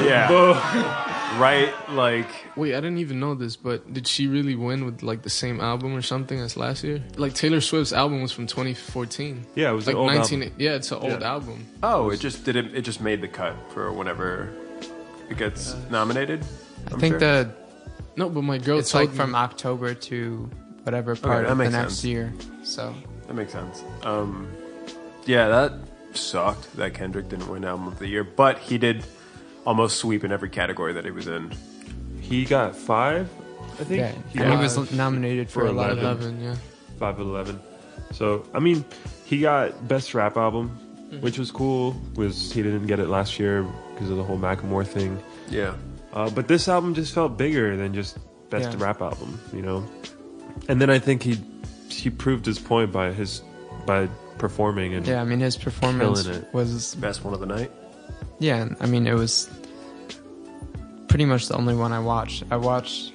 yeah, 0.05 0.28
right. 1.38 1.72
Like 1.90 2.26
Wait, 2.56 2.74
I 2.74 2.80
didn't 2.80 2.98
even 2.98 3.20
know 3.20 3.34
this, 3.34 3.56
but 3.56 3.92
did 3.92 4.06
she 4.06 4.26
really 4.26 4.55
win 4.55 4.84
with 4.84 5.02
like 5.02 5.22
the 5.22 5.30
same 5.30 5.60
album 5.60 5.94
or 5.94 6.02
something 6.02 6.38
as 6.40 6.56
last 6.56 6.82
year? 6.84 7.02
Like 7.16 7.34
Taylor 7.34 7.60
Swift's 7.60 7.92
album 7.92 8.22
was 8.22 8.32
from 8.32 8.46
2014. 8.46 9.46
Yeah, 9.55 9.70
it 9.70 9.74
was 9.74 9.86
like 9.86 9.94
an 9.94 10.00
old 10.00 10.12
19. 10.14 10.42
album. 10.42 10.55
Yeah, 10.59 10.74
it's 10.74 10.90
an 10.90 10.98
old 10.98 11.20
Yeah. 11.20 11.28
album. 11.28 11.66
oh, 11.82 12.10
it 12.10 12.20
just 12.20 12.44
didn't. 12.44 12.74
It 12.74 12.82
just 12.82 13.00
made 13.00 13.20
the 13.20 13.28
cut 13.28 13.55
for 13.72 13.92
whenever 13.92 14.50
it 15.30 15.36
gets 15.36 15.74
nominated. 15.90 16.44
I 16.88 16.94
I'm 16.94 17.00
think 17.00 17.12
sure. 17.14 17.18
that 17.20 17.48
No, 18.16 18.28
but 18.28 18.42
my 18.42 18.59
girl 18.59 18.78
it's 18.78 18.90
told 18.90 19.09
like 19.09 19.16
from 19.16 19.34
October 19.34 19.94
to 19.94 20.50
whatever 20.84 21.14
part 21.16 21.44
that 21.44 21.52
of 21.52 21.59
the 21.59 21.64
makes 21.64 21.72
next 21.72 21.94
sense. 21.94 22.05
year. 22.05 22.32
So 22.62 22.94
That 23.26 23.34
makes 23.34 23.52
sense. 23.52 23.82
Um, 24.02 24.48
yeah, 25.26 25.48
that 25.48 25.72
sucked 26.14 26.74
that 26.76 26.94
Kendrick 26.94 27.28
didn't 27.28 27.48
win 27.48 27.64
album 27.64 27.86
of 27.86 27.98
the 27.98 28.06
year, 28.06 28.24
but 28.24 28.59
he 28.59 28.78
did 28.78 29.05
almost 29.69 29.99
sweep 29.99 30.24
in 30.24 30.32
every 30.32 30.49
category 30.61 30.93
that 30.95 31.05
he 31.05 31.11
was 31.11 31.27
in. 31.27 31.53
He 32.20 32.45
got 32.45 32.74
five, 32.74 33.28
I 33.81 33.85
think. 33.85 34.01
yeah, 34.01 34.12
He 34.32 34.39
and 34.40 34.51
he 34.53 34.57
was 34.59 34.74
nominated 34.93 35.49
for, 35.51 35.61
for 35.61 35.66
11. 35.66 35.99
11, 35.99 36.40
yeah. 36.43 36.57
five 36.99 37.19
of 37.20 37.27
eleven. 37.27 37.61
So 38.12 38.45
I 38.55 38.59
mean, 38.61 38.85
he 39.24 39.40
got 39.40 39.86
best 39.86 40.15
rap 40.15 40.36
album, 40.36 40.70
which 41.20 41.39
was 41.39 41.51
cool. 41.51 41.95
Was 42.16 42.51
he 42.53 42.62
didn't 42.62 42.86
get 42.86 42.99
it 42.99 43.09
last 43.09 43.39
year 43.39 43.62
because 43.93 44.11
of 44.11 44.16
the 44.16 44.24
whole 44.24 44.39
Macklemore 44.39 44.86
thing. 44.86 45.19
Yeah, 45.51 45.74
Uh, 46.12 46.31
but 46.31 46.49
this 46.49 46.69
album 46.69 46.95
just 46.95 47.12
felt 47.15 47.36
bigger 47.36 47.77
than 47.77 47.93
just 47.95 48.19
best 48.51 48.73
Yeah. 48.78 48.85
rap 48.85 49.01
album, 49.03 49.39
you 49.53 49.61
know. 49.62 49.85
And 50.69 50.81
then 50.81 50.89
I 50.90 50.99
think 50.99 51.23
he 51.23 51.36
he 51.90 52.09
proved 52.11 52.45
his 52.47 52.59
point 52.59 52.90
by 52.93 53.12
his 53.12 53.43
by 53.86 54.09
performing 54.39 54.95
and 54.95 55.07
Yeah, 55.07 55.20
I 55.20 55.24
mean 55.24 55.40
his 55.40 55.57
performance 55.57 56.23
Killing 56.23 56.43
it. 56.43 56.49
was 56.55 56.95
best 56.97 57.24
one 57.24 57.35
of 57.35 57.40
the 57.40 57.47
night. 57.59 57.70
Yeah. 58.39 58.68
I 58.80 58.86
mean 58.86 59.06
it 59.06 59.14
was 59.14 59.48
pretty 61.09 61.24
much 61.24 61.48
the 61.48 61.56
only 61.56 61.74
one 61.74 61.93
I 61.93 61.98
watched. 62.01 62.44
I 62.51 62.56
watched 62.56 63.12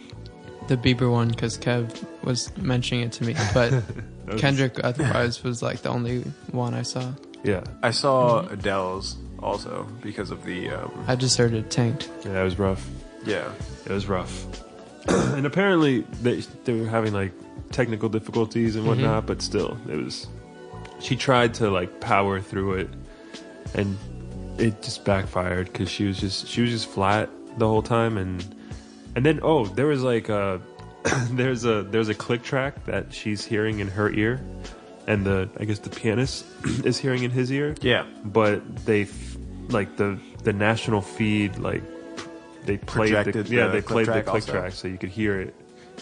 the 0.68 0.78
Bieber 0.78 1.12
one 1.12 1.30
because 1.30 1.58
Kev 1.58 2.06
was 2.24 2.56
mentioning 2.58 3.04
it 3.06 3.12
to 3.14 3.24
me, 3.24 3.34
but 3.54 3.72
That 3.72 3.84
was- 4.28 4.42
Kendrick 4.42 4.80
otherwise 4.84 5.44
was 5.50 5.62
like 5.62 5.82
the 5.82 5.90
only 5.90 6.22
one 6.52 6.74
I 6.74 6.82
saw. 6.84 7.12
Yeah, 7.44 7.64
I 7.82 7.92
saw 7.92 8.48
Adele's 8.48 9.18
also 9.40 9.86
because 10.02 10.32
of 10.32 10.46
the 10.46 10.70
um, 10.70 11.04
I 11.08 11.16
just 11.18 11.38
heard 11.38 11.54
it 11.54 11.70
tanked. 11.70 12.10
yeah, 12.26 12.40
it 12.42 12.44
was 12.46 12.58
rough. 12.58 12.88
yeah. 13.26 13.52
It 13.86 13.92
was 13.92 14.08
rough. 14.08 14.46
and 15.10 15.46
apparently 15.46 16.02
they 16.22 16.40
they 16.64 16.80
were 16.80 16.88
having 16.88 17.12
like 17.14 17.34
technical 17.72 18.08
difficulties 18.08 18.78
and 18.78 18.88
whatnot, 18.88 19.26
but 19.26 19.42
still, 19.42 19.78
it 19.90 19.98
was. 19.98 20.28
She 21.02 21.18
tried 21.18 21.54
to 21.56 21.70
like 21.70 22.00
power 22.00 22.40
through 22.40 22.76
it, 22.76 22.90
and 23.74 23.98
it 24.58 24.82
just 24.82 25.04
backfired 25.06 25.68
because 25.72 25.90
she 25.90 26.06
was 26.06 26.20
just 26.20 26.48
she 26.48 26.62
was 26.62 26.72
just 26.72 26.88
flat 26.88 27.30
the 27.58 27.68
whole 27.68 27.82
time, 27.82 28.18
and 28.18 28.44
and 29.16 29.26
then 29.26 29.40
oh, 29.44 29.66
there 29.66 29.88
was 29.88 30.04
like 30.04 30.30
a 30.30 30.62
there's 31.32 31.66
a 31.66 31.84
there's 31.84 32.10
a 32.10 32.16
click 32.16 32.44
track 32.44 32.86
that 32.86 33.14
she's 33.14 33.44
hearing 33.46 33.80
in 33.80 33.88
her 33.88 34.10
ear, 34.12 34.42
and 35.08 35.26
the 35.26 35.50
I 35.60 35.66
guess 35.66 35.80
the 35.80 35.90
pianist 35.90 36.46
is 36.86 36.98
hearing 36.98 37.24
in 37.24 37.32
his 37.32 37.52
ear 37.52 37.76
Yeah, 37.82 38.06
but 38.26 38.86
they 38.86 39.04
f- 39.04 39.38
like 39.70 39.98
the 39.98 40.18
the 40.44 40.54
national 40.54 41.02
feed 41.02 41.58
like 41.58 41.84
they 42.66 42.78
played 42.78 43.12
the, 43.12 43.16
Projected 43.16 43.50
yeah 43.50 43.68
the 43.68 43.74
they 43.74 43.82
click 43.82 44.06
played 44.08 44.18
the 44.26 44.30
click 44.30 44.44
also. 44.44 44.52
track 44.52 44.72
so 44.74 44.88
you 44.88 44.98
could 44.98 45.10
hear 45.10 45.40
it. 45.40 45.54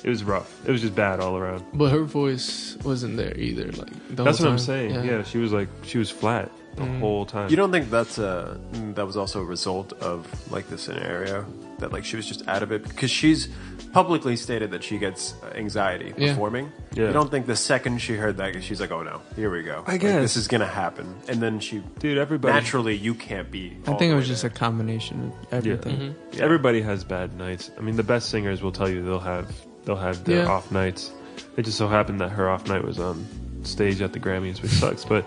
It 0.03 0.09
was 0.09 0.23
rough. 0.23 0.65
It 0.67 0.71
was 0.71 0.81
just 0.81 0.95
bad 0.95 1.19
all 1.19 1.35
around. 1.37 1.63
But 1.73 1.91
her 1.91 2.03
voice 2.03 2.77
wasn't 2.83 3.17
there 3.17 3.37
either. 3.37 3.71
Like 3.73 3.91
the 4.15 4.23
That's 4.23 4.37
whole 4.39 4.47
what 4.47 4.51
I'm 4.53 4.57
time. 4.57 4.59
saying. 4.59 5.05
Yeah. 5.05 5.23
she 5.23 5.37
was 5.37 5.51
like 5.51 5.67
she 5.83 5.97
was 5.97 6.09
flat 6.09 6.49
the 6.75 6.83
Mm. 6.83 6.99
whole 6.99 7.25
time. 7.25 7.49
you 7.49 7.55
don't 7.55 7.71
think 7.71 7.89
that's 7.89 8.17
a 8.17 8.57
that 8.95 9.05
was 9.05 9.17
also 9.17 9.41
a 9.41 9.43
result 9.45 9.93
of 10.01 10.25
like 10.51 10.67
the 10.69 10.77
scenario 10.77 11.45
that 11.79 11.91
like 11.91 12.05
she 12.05 12.15
was 12.15 12.25
just 12.25 12.47
out 12.47 12.63
of 12.63 12.71
it 12.71 12.83
because 12.87 13.09
she's 13.11 13.49
publicly 13.91 14.35
stated 14.37 14.71
that 14.71 14.83
she 14.83 14.97
gets 14.97 15.33
anxiety 15.55 16.13
Yeah. 16.17 16.29
performing. 16.31 16.71
Yeah. 16.93 17.07
You 17.07 17.13
don't 17.13 17.29
think 17.29 17.45
the 17.45 17.55
second 17.57 17.97
she 18.01 18.13
heard 18.15 18.37
that 18.37 18.63
she's 18.63 18.79
like, 18.79 18.91
oh 18.91 19.03
no, 19.03 19.21
here 19.35 19.51
we 19.51 19.63
go. 19.63 19.83
I 19.85 19.93
Like, 19.93 20.01
guess. 20.01 20.21
this 20.21 20.37
is 20.37 20.47
gonna 20.47 20.65
happen, 20.65 21.13
and 21.27 21.41
then 21.41 21.59
she 21.59 21.83
dude, 21.99 22.17
everybody 22.17 22.53
naturally 22.53 22.95
you 22.95 23.13
can't 23.15 23.51
be. 23.51 23.75
I 23.87 23.93
think 23.95 24.11
it 24.11 24.15
was 24.15 24.25
way 24.25 24.29
just 24.29 24.43
a 24.45 24.49
combination 24.49 25.33
of 25.51 25.53
everything. 25.53 25.97
Mm-hmm. 25.97 26.41
everybody 26.41 26.81
has 26.81 27.03
bad 27.03 27.37
nights. 27.37 27.69
I 27.77 27.81
mean, 27.81 27.95
the 27.97 28.03
best 28.03 28.29
singers 28.29 28.61
will 28.61 28.71
tell 28.71 28.89
you 28.89 29.03
they'll 29.03 29.19
have 29.19 29.47
they'll 29.83 29.95
have 29.97 30.23
their 30.23 30.43
Yeah. 30.43 30.49
off 30.51 30.71
nights. 30.71 31.11
It 31.57 31.63
just 31.63 31.77
so 31.77 31.87
happened 31.89 32.21
that 32.21 32.29
her 32.29 32.49
off 32.49 32.67
night 32.67 32.83
was 32.83 32.97
on 32.99 33.25
stage 33.63 34.01
at 34.01 34.13
the 34.13 34.19
Grammys, 34.19 34.61
which 34.61 34.71
sucks. 34.71 35.03
But 35.03 35.25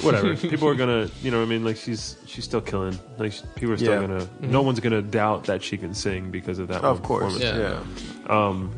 whatever. 0.00 0.34
people 0.48 0.68
are 0.68 0.74
gonna, 0.74 1.08
you 1.22 1.30
know, 1.30 1.38
what 1.38 1.46
I 1.46 1.48
mean, 1.48 1.64
like 1.64 1.76
she's 1.76 2.16
she's 2.26 2.44
still 2.44 2.60
killing. 2.60 2.98
Like 3.18 3.32
she- 3.32 3.42
people 3.54 3.72
are 3.74 3.76
still 3.76 4.00
Yeah. 4.00 4.06
gonna. 4.06 4.28
No 4.40 4.62
one's 4.62 4.80
gonna 4.80 5.02
doubt 5.02 5.44
that 5.44 5.62
she 5.62 5.76
can 5.76 5.92
sing 5.94 6.30
because 6.30 6.58
of 6.58 6.68
that. 6.68 6.82
Of 6.82 7.00
one 7.00 7.08
course, 7.08 7.38
performance. 7.38 8.02
yeah. 8.28 8.34
Um, 8.34 8.74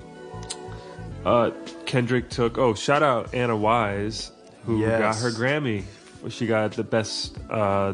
uh, 1.24 1.50
Kendrick 1.86 2.28
took. 2.30 2.58
Oh, 2.58 2.74
shout 2.74 3.02
out 3.02 3.34
Anna 3.34 3.56
Wise, 3.56 4.30
who 4.66 4.80
Yes. 4.80 5.00
got 5.00 5.16
her 5.22 5.30
Grammy. 5.30 5.84
She 6.28 6.46
got 6.46 6.72
the 6.72 6.84
best 6.84 7.36
uh, 7.50 7.92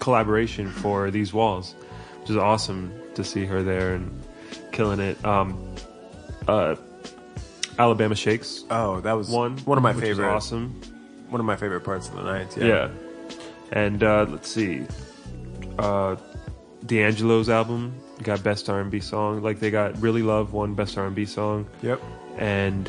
collaboration 0.00 0.70
for 0.70 1.10
These 1.10 1.32
Walls, 1.32 1.74
which 2.20 2.30
is 2.30 2.36
awesome 2.36 2.92
to 3.14 3.22
see 3.24 3.44
her 3.44 3.62
there 3.62 3.94
and 3.94 4.22
killing 4.72 4.98
it. 5.00 5.22
Um, 5.24 5.74
uh, 6.48 6.74
Alabama 7.78 8.14
Shakes 8.14 8.64
Oh, 8.70 9.00
that 9.02 9.12
was 9.12 9.28
one. 9.28 9.58
one 9.58 9.76
of 9.76 9.82
my 9.82 9.90
which 9.92 10.00
was 10.00 10.08
favorite. 10.16 10.28
Awesome. 10.34 10.80
One 11.28 11.40
of 11.40 11.46
my 11.46 11.56
favorite 11.56 11.80
parts 11.80 12.08
of 12.08 12.14
the 12.14 12.22
night. 12.22 12.56
Yeah. 12.56 12.66
Yeah. 12.66 12.90
And 13.72 14.02
uh, 14.02 14.26
let's 14.28 14.48
see, 14.48 14.86
uh, 15.78 16.16
D'Angelo's 16.84 17.48
album 17.48 17.94
got 18.22 18.42
best 18.42 18.68
R&B 18.70 19.00
song. 19.00 19.42
Like 19.42 19.58
they 19.58 19.70
got 19.70 20.00
Really 20.00 20.22
Love 20.22 20.52
won 20.52 20.74
best 20.74 20.96
R&B 20.96 21.26
song. 21.26 21.66
Yep. 21.82 22.00
and 22.38 22.88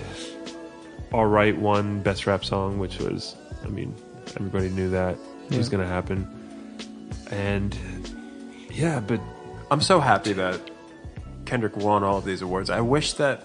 Alright 1.11 1.57
won 1.57 2.01
Best 2.01 2.27
Rap 2.27 2.43
Song, 2.43 2.79
which 2.79 2.99
was, 2.99 3.35
I 3.63 3.67
mean, 3.69 3.95
everybody 4.35 4.69
knew 4.69 4.89
that 4.89 5.17
was 5.49 5.69
going 5.69 5.81
to 5.81 5.87
happen. 5.87 6.27
And 7.31 7.77
yeah, 8.71 8.99
but 8.99 9.21
I'm 9.71 9.81
so 9.81 9.99
happy 10.01 10.33
that 10.33 10.59
Kendrick 11.45 11.77
won 11.77 12.03
all 12.03 12.17
of 12.17 12.25
these 12.25 12.41
awards. 12.41 12.69
I 12.69 12.81
wish 12.81 13.13
that 13.13 13.41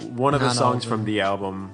one 0.00 0.34
of 0.34 0.40
the 0.40 0.46
Not 0.48 0.56
all 0.56 0.72
songs 0.72 0.84
of 0.84 0.88
from 0.90 1.04
the 1.04 1.20
album 1.20 1.70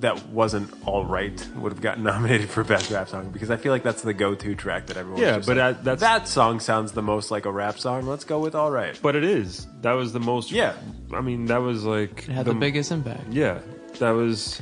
that 0.00 0.28
wasn't 0.28 0.70
all 0.86 1.04
right 1.04 1.48
would 1.56 1.72
have 1.72 1.80
gotten 1.80 2.04
nominated 2.12 2.48
for 2.48 2.62
best 2.62 2.90
rap 2.90 3.08
song 3.08 3.30
because 3.30 3.50
I 3.50 3.56
feel 3.56 3.72
like 3.72 3.82
that's 3.82 4.02
the 4.02 4.14
go-to 4.14 4.54
track 4.54 4.86
that 4.86 4.96
everyone. 4.96 5.20
Yeah, 5.20 5.38
but 5.44 5.54
that- 5.56 5.82
that's- 5.84 6.00
that 6.00 6.28
song 6.28 6.60
sounds 6.60 6.92
the 6.92 7.02
most 7.02 7.30
like 7.32 7.46
a 7.46 7.50
rap 7.52 7.78
song. 7.80 8.06
Let's 8.06 8.24
go 8.24 8.38
with 8.38 8.54
all 8.54 8.70
right. 8.70 8.98
but 9.02 9.16
it 9.16 9.24
is. 9.24 9.66
That 9.82 9.92
was 9.94 10.12
the 10.12 10.20
most. 10.20 10.52
Yeah. 10.52 10.74
I 11.12 11.20
mean, 11.20 11.46
that 11.46 11.62
was 11.62 11.84
like 11.84 12.28
It 12.28 12.32
had 12.32 12.46
the, 12.46 12.54
biggest 12.54 12.92
impact. 12.92 13.32
Yeah, 13.32 13.58
that 13.98 14.10
was 14.12 14.60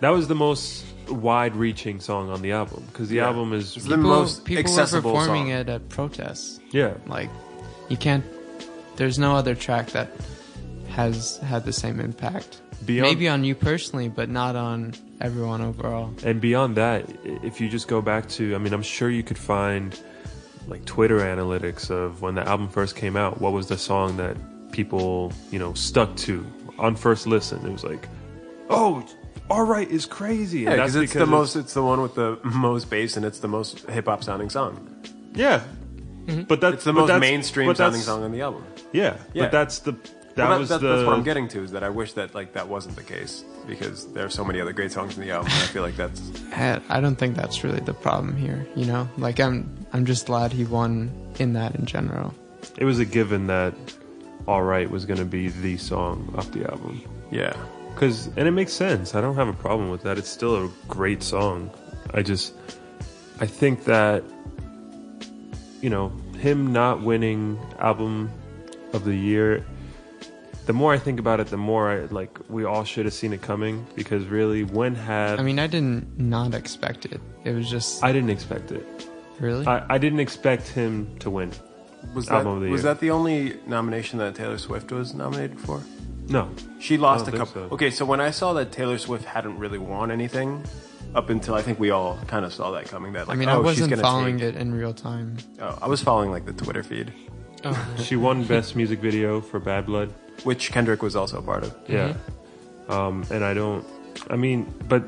that 0.00 0.10
was 0.10 0.28
the 0.28 0.34
most 0.34 0.84
wide-reaching 1.08 2.00
song 2.00 2.30
on 2.30 2.42
the 2.42 2.52
album 2.52 2.84
because 2.92 3.08
the 3.08 3.16
Yeah. 3.16 3.26
album 3.26 3.52
is 3.52 3.76
It's 3.76 3.86
the 3.86 3.96
People, 3.96 4.10
most 4.10 4.44
people 4.44 4.62
were 4.62 4.68
accessible 4.80 5.12
performing 5.12 5.44
song. 5.46 5.50
it 5.52 5.68
at 5.68 5.88
protests. 5.88 6.60
yeah. 6.70 6.94
Like, 7.06 7.30
you 7.88 7.96
can't. 7.96 8.24
There's 8.96 9.18
no 9.18 9.34
other 9.36 9.54
track 9.54 9.90
that 9.92 10.10
has 10.90 11.38
had 11.38 11.64
the 11.64 11.72
same 11.72 12.00
impact. 12.00 12.60
Beyond- 12.84 13.10
Maybe 13.10 13.28
on 13.28 13.44
you 13.44 13.54
personally, 13.54 14.08
but 14.08 14.28
not 14.28 14.56
on 14.56 14.94
everyone 15.20 15.60
overall. 15.60 16.14
And 16.24 16.40
beyond 16.40 16.76
that, 16.76 17.04
if 17.24 17.60
you 17.60 17.68
just 17.68 17.88
go 17.88 18.00
back 18.00 18.28
to, 18.30 18.54
I 18.54 18.58
mean, 18.58 18.72
I'm 18.72 18.82
sure 18.82 19.10
you 19.10 19.22
could 19.22 19.38
find 19.38 19.98
like 20.68 20.84
Twitter 20.84 21.18
analytics 21.20 21.90
of 21.90 22.22
when 22.22 22.34
the 22.34 22.46
album 22.46 22.68
first 22.68 22.94
came 22.96 23.16
out. 23.16 23.40
What 23.40 23.52
was 23.52 23.66
the 23.68 23.78
song 23.78 24.16
that 24.18 24.36
people, 24.72 25.32
you 25.50 25.58
know, 25.58 25.74
stuck 25.74 26.14
to 26.18 26.46
on 26.78 26.94
first 26.96 27.26
listen? 27.26 27.64
It 27.66 27.72
was 27.72 27.84
like, 27.84 28.06
oh, 28.70 29.04
all 29.50 29.64
right 29.64 29.90
is 29.90 30.06
crazy. 30.06 30.60
Yeah, 30.60 30.72
And 30.72 30.76
because 30.78 30.96
it's 30.96 31.12
the 31.14 31.26
most. 31.26 31.56
It's 31.56 31.74
the 31.74 31.82
one 31.82 32.00
with 32.02 32.14
the 32.14 32.38
most 32.44 32.90
bass, 32.90 33.16
and 33.16 33.24
it's 33.26 33.40
the 33.40 33.48
most 33.48 33.80
hip 33.88 34.06
hop 34.06 34.22
sounding 34.22 34.50
song. 34.50 34.88
yeah. 35.34 35.62
Mm-hmm. 36.26 36.42
But 36.42 36.60
that's 36.60 36.74
It's 36.74 36.84
the 36.84 36.92
most 36.92 37.06
that's- 37.06 37.20
mainstream 37.22 37.74
sounding 37.74 38.02
song 38.02 38.22
on 38.22 38.32
the 38.32 38.42
album. 38.42 38.62
Yeah, 38.92 39.16
Yeah. 39.32 39.44
but 39.44 39.50
that's 39.52 39.78
the 39.78 39.94
that 40.38 40.48
Well, 40.48 40.58
was 40.60 40.68
that- 40.70 40.80
the 40.80 40.88
that's 40.88 41.06
what 41.06 41.14
I'm 41.14 41.22
getting 41.22 41.46
to 41.48 41.62
is 41.62 41.70
that 41.72 41.82
I 41.84 41.90
wish 41.90 42.14
that 42.14 42.34
like 42.34 42.52
that 42.54 42.66
wasn't 42.68 42.96
the 42.96 43.02
case 43.02 43.44
because 43.66 44.06
there 44.12 44.24
are 44.24 44.30
so 44.30 44.44
many 44.44 44.60
other 44.60 44.72
great 44.72 44.90
songs 44.92 45.16
in 45.16 45.22
the 45.22 45.30
album. 45.30 45.50
and 45.52 45.62
I 45.62 45.66
feel 45.66 45.82
like 45.82 45.96
that's 45.96 46.20
I, 46.52 46.80
I 46.88 47.00
don't 47.00 47.16
think 47.16 47.36
that's 47.36 47.62
really 47.64 47.80
the 47.80 47.94
problem 47.94 48.36
here. 48.36 48.66
You 48.74 48.86
know, 48.86 49.08
like 49.18 49.38
I'm 49.40 49.68
I'm 49.92 50.04
just 50.06 50.26
glad 50.26 50.52
he 50.52 50.64
won 50.64 51.10
in 51.38 51.52
that 51.52 51.74
in 51.76 51.84
general. 51.86 52.34
It 52.76 52.84
was 52.84 52.98
a 52.98 53.04
given 53.04 53.46
that 53.48 53.74
Alright 54.48 54.90
was 54.90 55.04
going 55.04 55.18
to 55.18 55.24
be 55.26 55.48
the 55.48 55.76
song 55.76 56.32
off 56.38 56.50
the 56.52 56.64
album. 56.70 57.02
yeah. 57.30 57.54
because 57.94 58.28
and 58.36 58.48
it 58.48 58.52
makes 58.52 58.72
sense. 58.72 59.14
I 59.14 59.20
don't 59.20 59.34
have 59.36 59.48
a 59.48 59.52
problem 59.66 59.90
with 59.90 60.02
that. 60.02 60.16
It's 60.18 60.28
still 60.30 60.64
a 60.64 60.70
great 60.88 61.22
song. 61.22 61.70
I 62.14 62.22
just 62.22 62.54
I 63.40 63.46
think 63.46 63.84
that 63.84 64.24
you 65.80 65.90
know 65.90 66.10
him 66.38 66.72
not 66.72 67.02
winning 67.02 67.58
album 67.78 68.30
of 68.92 69.04
the 69.04 69.14
year. 69.14 69.64
The 70.68 70.74
more 70.74 70.92
I 70.92 70.98
think 70.98 71.18
about 71.18 71.40
it, 71.40 71.46
the 71.46 71.56
more 71.56 71.90
I 71.90 72.00
like. 72.20 72.38
We 72.50 72.64
all 72.66 72.84
should 72.84 73.06
have 73.06 73.14
seen 73.14 73.32
it 73.32 73.40
coming 73.40 73.86
because 73.96 74.26
really, 74.26 74.64
when 74.64 74.94
have 74.96 75.40
I 75.40 75.42
mean, 75.42 75.58
I 75.58 75.66
didn't 75.66 76.18
not 76.18 76.52
expect 76.52 77.06
it. 77.06 77.22
It 77.44 77.52
was 77.54 77.70
just 77.70 78.04
I 78.04 78.12
didn't 78.12 78.28
expect 78.28 78.70
it. 78.70 78.84
really. 79.40 79.66
I, 79.66 79.94
I 79.94 79.96
didn't 79.96 80.20
expect 80.20 80.68
him 80.68 81.16
to 81.20 81.30
win. 81.30 81.52
Was 82.14 82.26
that, 82.26 82.46
of 82.46 82.60
the 82.60 82.68
was 82.68 82.82
year. 82.82 82.92
that 82.92 83.00
the 83.00 83.10
only 83.10 83.58
nomination 83.66 84.18
that 84.18 84.34
Taylor 84.34 84.58
Swift 84.58 84.92
was 84.92 85.14
nominated 85.14 85.58
for? 85.58 85.82
No, 86.28 86.50
She 86.80 86.98
lost 86.98 87.26
a 87.28 87.32
couple. 87.32 87.68
so. 87.68 87.74
Okay, 87.74 87.90
so 87.90 88.04
when 88.04 88.20
I 88.20 88.30
saw 88.30 88.52
that 88.52 88.70
Taylor 88.70 88.98
Swift 88.98 89.24
hadn't 89.24 89.58
really 89.58 89.78
won 89.78 90.10
anything, 90.10 90.62
up 91.14 91.30
until 91.30 91.54
I 91.54 91.62
think 91.62 91.80
we 91.80 91.88
all 91.90 92.18
kind 92.26 92.44
of 92.44 92.52
saw 92.52 92.70
that 92.72 92.84
coming. 92.84 93.14
That 93.14 93.26
like, 93.26 93.36
I 93.36 93.40
mean, 93.40 93.48
oh, 93.48 93.52
I 93.52 93.56
she's 93.56 93.64
wasn't 93.64 93.90
gonna 93.90 94.02
following 94.02 94.38
take- 94.38 94.54
it 94.54 94.60
in 94.60 94.74
real 94.74 94.92
time. 94.92 95.38
Oh, 95.60 95.78
I 95.80 95.88
was 95.88 96.02
following 96.02 96.30
like 96.30 96.44
the 96.44 96.52
Twitter 96.52 96.82
feed, 96.82 97.10
Oh, 97.64 97.96
she 98.02 98.16
won 98.16 98.44
best 98.44 98.76
music 98.76 99.00
video 99.00 99.40
for 99.40 99.58
Bad 99.58 99.86
Blood. 99.86 100.12
which 100.44 100.70
Kendrick 100.72 101.02
was 101.02 101.16
also 101.16 101.38
a 101.38 101.42
part 101.42 101.64
of. 101.64 101.76
Yeah. 101.88 102.14
Um, 102.88 103.24
and 103.30 103.44
I 103.44 103.54
don't, 103.54 103.84
I 104.30 104.36
mean, 104.36 104.72
but 104.88 105.04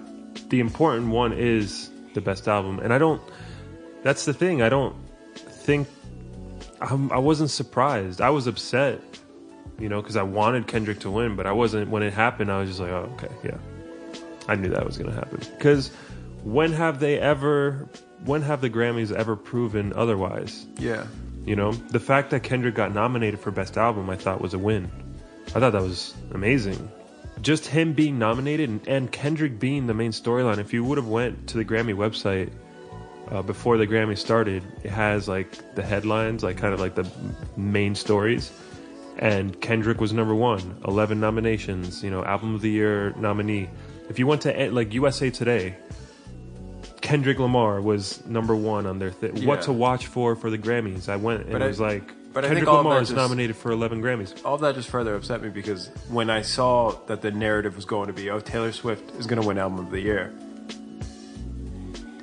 the 0.50 0.60
important 0.60 1.08
one 1.08 1.32
is 1.32 1.90
the 2.14 2.20
best 2.20 2.48
album. 2.48 2.78
And 2.80 2.92
I 2.92 2.98
don't, 2.98 3.22
that's 4.02 4.24
the 4.24 4.34
thing. 4.34 4.62
I 4.62 4.68
don't 4.68 4.94
think, 5.34 5.88
I'm, 6.80 7.10
I 7.12 7.18
wasn't 7.18 7.50
surprised. 7.50 8.20
I 8.20 8.30
was 8.30 8.46
upset, 8.46 9.00
you 9.78 9.88
know, 9.88 10.00
because 10.00 10.16
I 10.16 10.22
wanted 10.22 10.66
Kendrick 10.66 11.00
to 11.00 11.10
win, 11.10 11.36
but 11.36 11.46
I 11.46 11.52
wasn't, 11.52 11.90
when 11.90 12.02
it 12.02 12.12
happened, 12.12 12.50
I 12.50 12.60
was 12.60 12.70
just 12.70 12.80
like, 12.80 12.90
oh, 12.90 13.10
okay, 13.14 13.32
yeah. 13.44 13.58
I 14.48 14.56
knew 14.56 14.68
that 14.70 14.84
was 14.84 14.98
going 14.98 15.10
to 15.10 15.16
happen. 15.16 15.38
Because 15.56 15.88
when 16.42 16.72
have 16.72 16.98
they 16.98 17.18
ever, 17.18 17.88
when 18.24 18.42
have 18.42 18.60
the 18.60 18.70
Grammys 18.70 19.12
ever 19.12 19.36
proven 19.36 19.92
otherwise? 19.94 20.66
Yeah, 20.78 21.06
You 21.50 21.56
know, 21.56 21.72
the 21.72 21.98
fact 21.98 22.30
that 22.30 22.44
Kendrick 22.44 22.76
got 22.76 22.94
nominated 22.94 23.40
for 23.40 23.50
Best 23.50 23.76
Album, 23.76 24.08
I 24.08 24.14
thought 24.14 24.40
was 24.40 24.54
a 24.54 24.58
win. 24.58 24.88
I 25.48 25.58
thought 25.58 25.72
that 25.72 25.82
was 25.82 26.14
amazing. 26.30 26.88
Just 27.42 27.66
him 27.66 27.92
being 27.92 28.20
nominated 28.20 28.86
and, 28.86 29.10
Kendrick 29.10 29.58
being 29.58 29.88
the 29.88 29.92
main 29.92 30.12
storyline. 30.12 30.58
If 30.58 30.72
you 30.72 30.84
would 30.84 30.96
have 30.96 31.08
went 31.08 31.48
to 31.48 31.56
the 31.56 31.64
Grammy 31.64 31.92
website 31.92 32.52
uh, 33.32 33.42
before 33.42 33.78
the 33.78 33.86
Grammy 33.88 34.16
started, 34.16 34.62
it 34.84 34.90
has 34.90 35.26
like 35.26 35.74
the 35.74 35.82
headlines, 35.82 36.44
like 36.44 36.56
kind 36.56 36.72
of 36.72 36.78
like 36.78 36.94
the 36.94 37.10
main 37.56 37.96
stories. 37.96 38.52
And 39.18 39.60
Kendrick 39.60 40.00
was 40.00 40.12
number 40.12 40.36
one, 40.36 40.80
11 40.86 41.18
nominations, 41.18 42.04
you 42.04 42.12
know, 42.12 42.24
Album 42.24 42.54
of 42.54 42.60
the 42.60 42.70
Year 42.70 43.12
nominee. 43.16 43.68
If 44.08 44.20
you 44.20 44.28
went 44.28 44.42
to 44.42 44.56
eh, 44.56 44.68
like 44.70 44.94
USA 44.94 45.30
Today, 45.30 45.74
Kendrick 47.10 47.40
Lamar 47.40 47.80
was 47.80 48.24
number 48.24 48.54
one 48.54 48.86
on 48.86 49.00
their 49.00 49.10
thing. 49.10 49.44
What 49.44 49.62
to 49.62 49.72
watch 49.72 50.06
for 50.06 50.36
for 50.36 50.48
the 50.48 50.58
Grammys? 50.58 51.08
I 51.08 51.16
went 51.16 51.40
and 51.40 51.50
But 51.50 51.60
it 51.60 51.64
I- 51.64 51.68
was 51.68 51.80
like 51.80 52.04
but 52.32 52.44
Kendrick 52.44 52.68
Lamar 52.68 53.00
is 53.00 53.08
just- 53.08 53.16
nominated 53.16 53.56
for 53.56 53.72
11 53.72 54.00
Grammys. 54.00 54.32
all 54.44 54.56
that 54.58 54.76
just 54.76 54.88
further 54.88 55.16
upset 55.16 55.42
me 55.42 55.48
because 55.48 55.90
when 56.08 56.30
I 56.30 56.42
saw 56.42 56.92
that 57.08 57.20
the 57.20 57.32
narrative 57.32 57.74
was 57.74 57.84
going 57.84 58.06
to 58.06 58.12
be, 58.12 58.30
oh, 58.30 58.38
Taylor 58.38 58.70
Swift 58.70 59.12
is 59.18 59.26
going 59.26 59.42
to 59.42 59.48
win 59.48 59.58
Album 59.58 59.80
of 59.80 59.90
the 59.90 59.98
Year, 59.98 60.32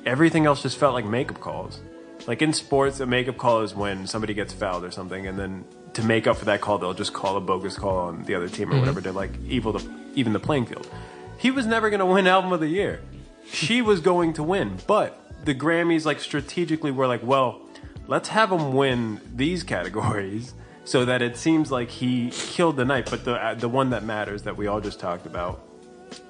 everything 0.06 0.46
else 0.46 0.62
just 0.62 0.78
felt 0.78 0.94
like 0.94 1.04
makeup 1.04 1.38
calls. 1.38 1.80
Like 2.26 2.40
in 2.40 2.54
sports, 2.54 2.98
a 3.00 3.04
makeup 3.06 3.36
call 3.36 3.60
is 3.60 3.74
when 3.74 4.06
somebody 4.06 4.32
gets 4.32 4.54
fouled 4.54 4.84
or 4.84 4.90
something, 4.90 5.26
and 5.26 5.38
then 5.38 5.66
to 5.92 6.02
make 6.02 6.26
up 6.26 6.38
for 6.38 6.46
that 6.46 6.62
call, 6.62 6.78
they'll 6.78 6.94
just 6.94 7.12
call 7.12 7.36
a 7.36 7.42
bogus 7.42 7.76
call 7.76 7.98
on 7.98 8.22
the 8.22 8.34
other 8.34 8.48
team 8.48 8.68
or 8.68 8.72
mm-hmm. 8.72 8.80
whatever 8.80 9.02
to 9.02 9.12
like 9.12 9.32
evil 9.46 9.72
the, 9.72 9.86
even 10.14 10.32
the 10.32 10.40
playing 10.40 10.64
field. 10.64 10.88
He 11.36 11.50
was 11.50 11.66
never 11.66 11.90
going 11.90 12.00
to 12.00 12.06
win 12.06 12.26
Album 12.26 12.52
of 12.52 12.60
the 12.60 12.68
Year. 12.68 13.02
She 13.50 13.82
was 13.82 14.00
going 14.00 14.34
to 14.34 14.42
win, 14.42 14.78
but 14.86 15.18
the 15.44 15.54
Grammys 15.54 16.04
like 16.04 16.20
strategically 16.20 16.90
were 16.90 17.06
like, 17.06 17.22
well, 17.22 17.62
let's 18.06 18.28
have 18.30 18.50
him 18.52 18.72
win 18.72 19.20
these 19.34 19.62
categories 19.62 20.54
so 20.84 21.04
that 21.04 21.22
it 21.22 21.36
seems 21.36 21.70
like 21.70 21.90
he 21.90 22.30
killed 22.30 22.76
the 22.76 22.84
night. 22.84 23.08
But 23.10 23.24
the 23.24 23.34
uh, 23.34 23.54
the 23.54 23.68
one 23.68 23.90
that 23.90 24.04
matters 24.04 24.42
that 24.42 24.56
we 24.56 24.66
all 24.66 24.80
just 24.80 25.00
talked 25.00 25.26
about, 25.26 25.60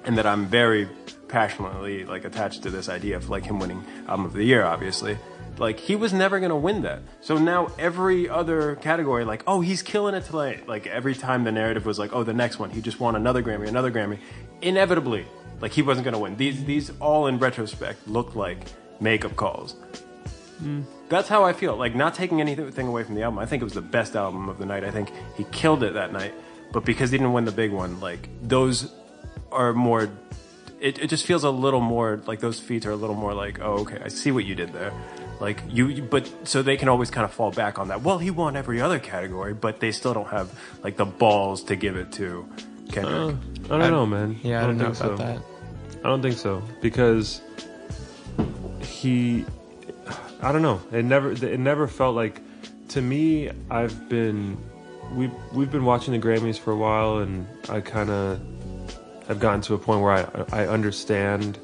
and 0.05 0.17
that 0.17 0.25
I'm 0.25 0.45
very 0.45 0.87
passionately 1.27 2.05
like 2.05 2.25
attached 2.25 2.63
to 2.63 2.69
this 2.69 2.89
idea 2.89 3.15
of 3.15 3.29
like 3.29 3.43
him 3.43 3.59
winning 3.59 3.83
album 4.07 4.25
of 4.25 4.33
the 4.33 4.43
year, 4.43 4.63
obviously. 4.63 5.17
Like 5.57 5.77
he 5.77 5.97
was 5.97 6.13
never 6.13 6.39
gonna 6.39 6.57
win 6.57 6.83
that. 6.83 7.01
So 7.21 7.37
now 7.37 7.71
every 7.77 8.29
other 8.29 8.75
category, 8.77 9.25
like, 9.25 9.43
oh, 9.45 9.59
he's 9.59 9.81
killing 9.81 10.15
it 10.15 10.23
tonight. 10.23 10.67
Like 10.67 10.87
every 10.87 11.15
time 11.15 11.43
the 11.43 11.51
narrative 11.51 11.85
was 11.85 11.99
like, 11.99 12.13
oh, 12.13 12.23
the 12.23 12.33
next 12.33 12.59
one, 12.59 12.69
he 12.69 12.81
just 12.81 12.99
won 12.99 13.15
another 13.15 13.43
Grammy, 13.43 13.67
another 13.67 13.91
Grammy. 13.91 14.19
Inevitably, 14.61 15.25
like 15.61 15.71
he 15.71 15.81
wasn't 15.81 16.05
gonna 16.05 16.19
win. 16.19 16.35
These 16.37 16.65
these 16.65 16.91
all 16.99 17.27
in 17.27 17.39
retrospect 17.39 18.07
look 18.07 18.35
like 18.35 18.59
makeup 18.99 19.35
calls. 19.35 19.75
That's 21.07 21.27
how 21.29 21.43
I 21.45 21.53
feel. 21.53 21.75
Like 21.77 21.95
not 21.95 22.13
taking 22.13 22.41
anything 22.41 22.87
away 22.87 23.03
from 23.03 23.15
the 23.15 23.23
album. 23.23 23.39
I 23.39 23.45
think 23.45 23.61
it 23.61 23.63
was 23.63 23.73
the 23.73 23.81
best 23.81 24.15
album 24.15 24.49
of 24.49 24.57
the 24.57 24.65
night. 24.65 24.83
I 24.83 24.91
think 24.91 25.11
he 25.37 25.45
killed 25.45 25.83
it 25.83 25.93
that 25.93 26.11
night. 26.11 26.33
But 26.71 26.85
because 26.85 27.11
he 27.11 27.17
didn't 27.17 27.33
win 27.33 27.45
the 27.45 27.51
big 27.51 27.71
one, 27.71 27.99
like 27.99 28.29
those 28.41 28.91
are 29.51 29.73
more. 29.73 30.09
It, 30.79 30.99
it 30.99 31.07
just 31.09 31.25
feels 31.25 31.43
a 31.43 31.49
little 31.49 31.81
more 31.81 32.21
like 32.25 32.39
those 32.39 32.59
feats 32.59 32.85
are 32.85 32.91
a 32.91 32.95
little 32.95 33.15
more 33.15 33.33
like, 33.33 33.59
oh, 33.61 33.79
okay, 33.79 33.99
I 34.03 34.07
see 34.09 34.31
what 34.31 34.45
you 34.45 34.53
did 34.55 34.71
there. 34.73 34.93
Like 35.41 35.61
you- 35.69 36.01
but 36.03 36.29
so 36.47 36.61
they 36.61 36.77
can 36.77 36.89
always 36.89 37.09
kind 37.09 37.25
of 37.25 37.33
fall 37.33 37.51
back 37.51 37.79
on 37.79 37.87
that. 37.87 38.01
Well, 38.01 38.17
he 38.17 38.29
won 38.29 38.55
every 38.55 38.79
other 38.81 38.99
category, 38.99 39.53
but 39.53 39.79
they 39.79 39.91
still 39.91 40.13
don't 40.13 40.27
have 40.29 40.47
like 40.83 40.95
the 40.97 41.05
balls 41.05 41.63
to 41.63 41.75
give 41.75 41.95
it 41.95 42.11
to 42.13 42.47
Kendrick. 42.91 43.35
Uh, 43.69 43.75
I 43.75 43.77
don't 43.77 43.91
know, 43.91 44.05
man. 44.05 44.39
yeah, 44.43 44.63
I 44.63 44.67
don't, 44.67 44.77
know 44.77 44.93
think 44.93 45.05
about 45.05 45.17
so. 45.19 45.23
that. 45.25 45.41
I 46.03 46.07
don't 46.07 46.21
think 46.21 46.37
so 46.37 46.61
because 46.81 47.41
he, 48.81 49.45
I 50.41 50.51
don't 50.51 50.61
know. 50.61 50.81
It 50.91 51.05
never, 51.05 51.31
it 51.31 51.59
never 51.59 51.87
felt 51.87 52.15
like. 52.15 52.41
To 52.89 53.01
me, 53.03 53.51
I've 53.69 54.09
been, 54.09 54.57
we've 55.13 55.31
we've 55.53 55.69
been 55.71 55.85
watching 55.85 56.19
the 56.19 56.19
Grammys 56.27 56.57
for 56.57 56.71
a 56.71 56.75
while, 56.75 57.19
and 57.19 57.45
I 57.69 57.81
kind 57.81 58.09
of 58.09 58.41
I've 59.29 59.39
gotten 59.39 59.61
to 59.61 59.75
a 59.75 59.77
point 59.77 60.01
where 60.01 60.11
I 60.13 60.63
I 60.63 60.67
understand 60.67 61.59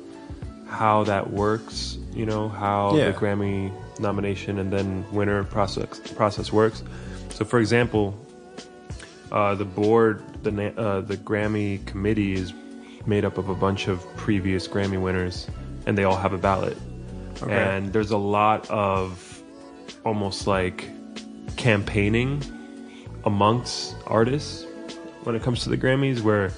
how 0.68 1.04
that 1.06 1.32
works. 1.32 1.98
You 2.14 2.28
know 2.28 2.48
how 2.48 2.96
Yeah. 2.96 3.10
the 3.10 3.14
Grammy 3.18 3.72
nomination 4.00 4.60
and 4.60 4.72
then 4.72 5.04
winner 5.12 5.44
process 5.46 6.00
process 6.14 6.52
works. 6.54 6.84
So, 7.32 7.44
for 7.44 7.60
example, 7.60 8.14
uh, 9.32 9.56
the 9.56 9.66
board, 9.66 10.24
the 10.44 10.74
uh, 10.78 11.02
the 11.02 11.18
Grammy 11.18 11.86
committee 11.86 12.34
is 12.34 12.54
made 13.06 13.26
up 13.26 13.38
of 13.38 13.50
a 13.50 13.56
bunch 13.56 13.88
of 13.88 14.06
previous 14.16 14.68
Grammy 14.68 15.02
winners, 15.02 15.48
and 15.86 15.98
they 15.98 16.04
all 16.04 16.18
have 16.18 16.34
a 16.34 16.38
ballot. 16.38 16.78
And 17.48 17.92
there's 17.92 18.12
a 18.12 18.18
lot 18.18 18.70
of 18.70 19.42
almost 20.06 20.48
like 20.48 20.90
campaigning 21.58 22.42
amongst 23.26 23.96
artists 24.08 24.66
when 25.24 25.36
it 25.36 25.44
comes 25.44 25.64
to 25.64 25.70
the 25.70 25.78
Grammys, 25.78 26.22
where, 26.22 26.52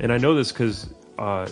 and 0.00 0.12
I 0.12 0.18
know 0.18 0.34
this 0.34 0.52
because 0.52 0.92
uh, 1.18 1.48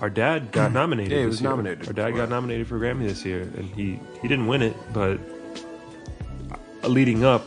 our 0.00 0.10
dad 0.10 0.52
got 0.52 0.72
nominated. 0.72 1.12
Yeah, 1.12 1.20
he 1.20 1.26
was 1.26 1.40
year. 1.40 1.50
nominated 1.50 1.86
Our 1.86 1.92
dad 1.92 2.10
got 2.16 2.28
nominated 2.28 2.66
for 2.66 2.76
a 2.76 2.80
Grammy 2.80 3.06
this 3.08 3.24
year, 3.24 3.42
and 3.42 3.64
he 3.64 3.98
he 4.20 4.28
didn't 4.28 4.46
win 4.46 4.62
it, 4.62 4.76
but 4.92 5.18
uh, 6.84 6.88
leading 6.88 7.24
up, 7.24 7.44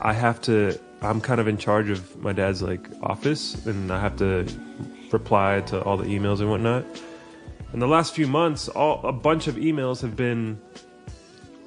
I 0.00 0.12
have 0.12 0.40
to. 0.42 0.78
I'm 1.02 1.20
kind 1.20 1.40
of 1.40 1.48
in 1.48 1.56
charge 1.56 1.88
of 1.88 2.16
my 2.22 2.32
dad's 2.32 2.62
like 2.62 2.88
office, 3.02 3.66
and 3.66 3.90
I 3.90 4.00
have 4.00 4.16
to 4.16 4.46
reply 5.10 5.62
to 5.66 5.82
all 5.82 5.96
the 5.96 6.04
emails 6.04 6.40
and 6.40 6.50
whatnot. 6.50 6.84
In 7.72 7.78
the 7.78 7.88
last 7.88 8.14
few 8.14 8.26
months, 8.26 8.68
all 8.68 9.00
a 9.04 9.12
bunch 9.12 9.46
of 9.46 9.54
emails 9.56 10.02
have 10.02 10.16
been 10.16 10.60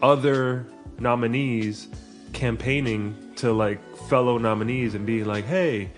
other 0.02 0.66
nominees 1.00 1.88
campaigning 2.34 3.16
to 3.38 3.54
like 3.54 3.80
fellow 4.10 4.38
nominees 4.38 4.96
and 4.96 5.06
being 5.06 5.26
like, 5.26 5.46
"Hey, 5.46 5.90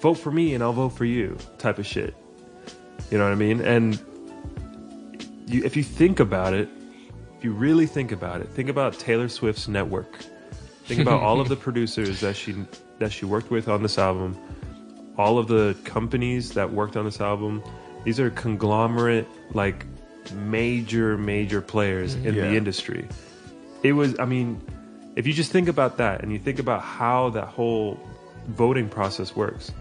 vote 0.00 0.14
for 0.14 0.30
me 0.30 0.54
and 0.54 0.62
I'll 0.62 0.72
vote 0.72 0.90
for 0.90 1.04
you," 1.04 1.36
type 1.58 1.78
of 1.78 1.86
shit. 1.86 2.14
You 3.10 3.18
know 3.18 3.24
what 3.24 3.32
I 3.32 3.36
mean? 3.36 3.60
And 3.60 4.00
you, 5.46 5.64
if 5.64 5.76
you 5.76 5.82
think 5.82 6.20
about 6.20 6.54
it, 6.54 6.68
if 7.38 7.44
you 7.44 7.52
really 7.52 7.86
think 7.86 8.12
about 8.12 8.40
it, 8.40 8.48
think 8.48 8.68
about 8.68 8.98
Taylor 8.98 9.28
Swift's 9.28 9.68
network. 9.68 10.24
Think 10.86 11.00
about 11.00 11.22
all 11.22 11.40
of 11.40 11.48
the 11.54 11.56
producers 11.56 12.20
that 12.20 12.36
she 12.36 12.54
that 12.98 13.12
she 13.12 13.26
worked 13.26 13.50
with 13.50 13.68
on 13.68 13.82
this 13.82 13.98
album, 13.98 14.36
all 15.18 15.38
of 15.38 15.48
the 15.48 15.76
companies 15.84 16.52
that 16.52 16.72
worked 16.72 16.96
on 16.96 17.04
this 17.04 17.20
album. 17.20 17.62
These 18.04 18.20
are 18.20 18.30
conglomerate, 18.30 19.26
like 19.52 19.84
major, 20.32 21.16
major 21.18 21.60
players 21.60 22.14
mm-hmm. 22.14 22.28
in 22.28 22.34
Yeah. 22.34 22.48
the 22.48 22.56
industry. 22.56 23.08
It 23.82 23.92
was, 23.92 24.18
I 24.18 24.24
mean, 24.24 24.60
if 25.16 25.26
you 25.26 25.32
just 25.32 25.52
think 25.52 25.68
about 25.68 25.98
that 25.98 26.22
and 26.22 26.32
you 26.32 26.38
think 26.38 26.58
about 26.58 26.82
how 26.82 27.30
that 27.30 27.48
whole 27.48 27.98
voting 28.48 28.88
process 28.88 29.34
works, 29.34 29.72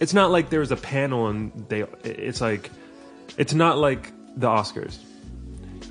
it's 0.00 0.14
not 0.14 0.30
like 0.30 0.50
there 0.50 0.60
was 0.60 0.72
a 0.72 0.76
panel 0.76 1.28
and 1.28 1.52
they, 1.68 1.84
it's 2.04 2.40
like, 2.40 2.70
it's 3.38 3.54
not 3.54 3.78
like 3.78 4.12
the 4.36 4.46
Oscars. 4.46 4.98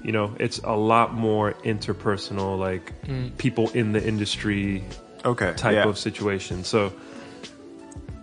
You 0.05 0.11
know, 0.11 0.35
it's 0.39 0.59
a 0.59 0.75
lot 0.75 1.15
more 1.15 1.53
interpersonal, 1.63 2.59
like 2.59 2.93
mm. 3.05 3.35
people 3.37 3.69
in 3.71 3.91
the 3.91 4.05
industry 4.05 4.83
Okay, 5.25 5.53
type 5.57 5.73
yeah. 5.73 5.89
of 5.89 5.97
situation. 5.97 6.63
So 6.63 6.93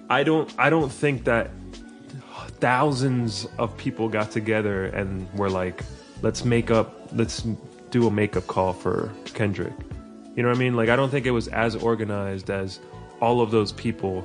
I 0.08 0.22
don't 0.22 0.48
I 0.58 0.70
don't 0.70 0.92
think 0.92 1.24
that 1.24 1.50
thousands 2.60 3.48
of 3.58 3.76
people 3.76 4.08
got 4.08 4.30
together 4.30 4.84
and 4.84 5.28
were 5.34 5.50
like, 5.50 5.82
let's 6.22 6.44
make 6.44 6.70
up, 6.70 7.10
let's 7.12 7.44
do 7.90 8.06
a 8.06 8.10
makeup 8.10 8.46
call 8.46 8.72
for 8.72 9.10
Kendrick. 9.34 9.72
You 10.36 10.44
know 10.44 10.48
what 10.48 10.56
I 10.56 10.60
mean? 10.60 10.76
Like, 10.76 10.88
I 10.88 10.94
don't 10.94 11.10
think 11.10 11.26
it 11.26 11.32
was 11.32 11.48
as 11.48 11.74
organized 11.74 12.48
as 12.48 12.78
all 13.20 13.40
of 13.40 13.50
those 13.50 13.72
people 13.72 14.24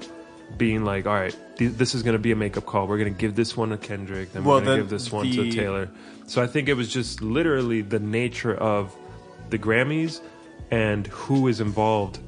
being 0.55 0.85
like, 0.85 1.07
all 1.07 1.15
right, 1.15 1.35
th- 1.57 1.73
this 1.73 1.95
is 1.95 2.03
going 2.03 2.13
to 2.13 2.19
be 2.19 2.31
a 2.31 2.35
makeup 2.35 2.65
call. 2.67 2.88
We're 2.88 2.99
going 2.99 3.13
to 3.13 3.19
give 3.19 3.35
this 3.35 3.57
one 3.57 3.69
to 3.69 3.77
Kendrick, 3.77 4.31
then 4.31 4.43
Well, 4.43 4.59
we're 4.59 4.65
going 4.65 4.77
to 4.77 4.84
give 4.84 4.89
this 4.91 5.11
one 5.11 5.29
to 5.31 5.51
Taylor. 5.51 5.89
So 6.27 6.43
I 6.43 6.47
think 6.47 6.69
it 6.69 6.73
was 6.75 6.91
just 6.91 7.21
literally 7.21 7.81
the 7.81 7.99
nature 7.99 8.53
of 8.53 8.95
the 9.49 9.57
Grammys 9.57 10.19
and 10.69 11.07
who 11.07 11.47
is 11.47 11.59
involved 11.61 12.19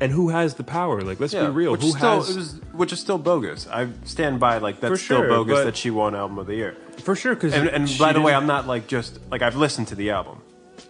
and 0.00 0.10
who 0.10 0.30
has 0.30 0.54
the 0.54 0.64
power. 0.64 1.02
Like, 1.02 1.20
let's 1.20 1.34
be 1.34 1.40
real. 1.46 1.72
Which 1.72 1.82
Who 1.82 1.90
still, 1.90 2.16
has 2.22 2.30
it 2.30 2.36
was, 2.36 2.54
which 2.72 2.92
is 2.92 2.98
still 3.00 3.18
bogus. 3.18 3.68
I 3.68 3.88
stand 4.04 4.40
by 4.40 4.58
like 4.58 4.80
that's 4.80 4.92
For 4.92 4.96
still 4.96 5.22
bogus 5.28 5.58
but- 5.58 5.64
that 5.66 5.76
she 5.76 5.90
won 5.90 6.14
album 6.14 6.38
of 6.38 6.46
the 6.46 6.56
year. 6.56 6.74
for 6.98 7.14
sure? 7.14 7.34
Because 7.34 7.52
And, 7.54 7.68
and 7.68 7.98
by 7.98 8.12
the 8.12 8.20
way, 8.20 8.34
I'm 8.34 8.46
not 8.46 8.66
like 8.66 8.86
just 8.88 9.20
like 9.30 9.42
I've 9.42 9.56
listened 9.56 9.88
to 9.88 9.94
the 9.94 10.10
album. 10.10 10.40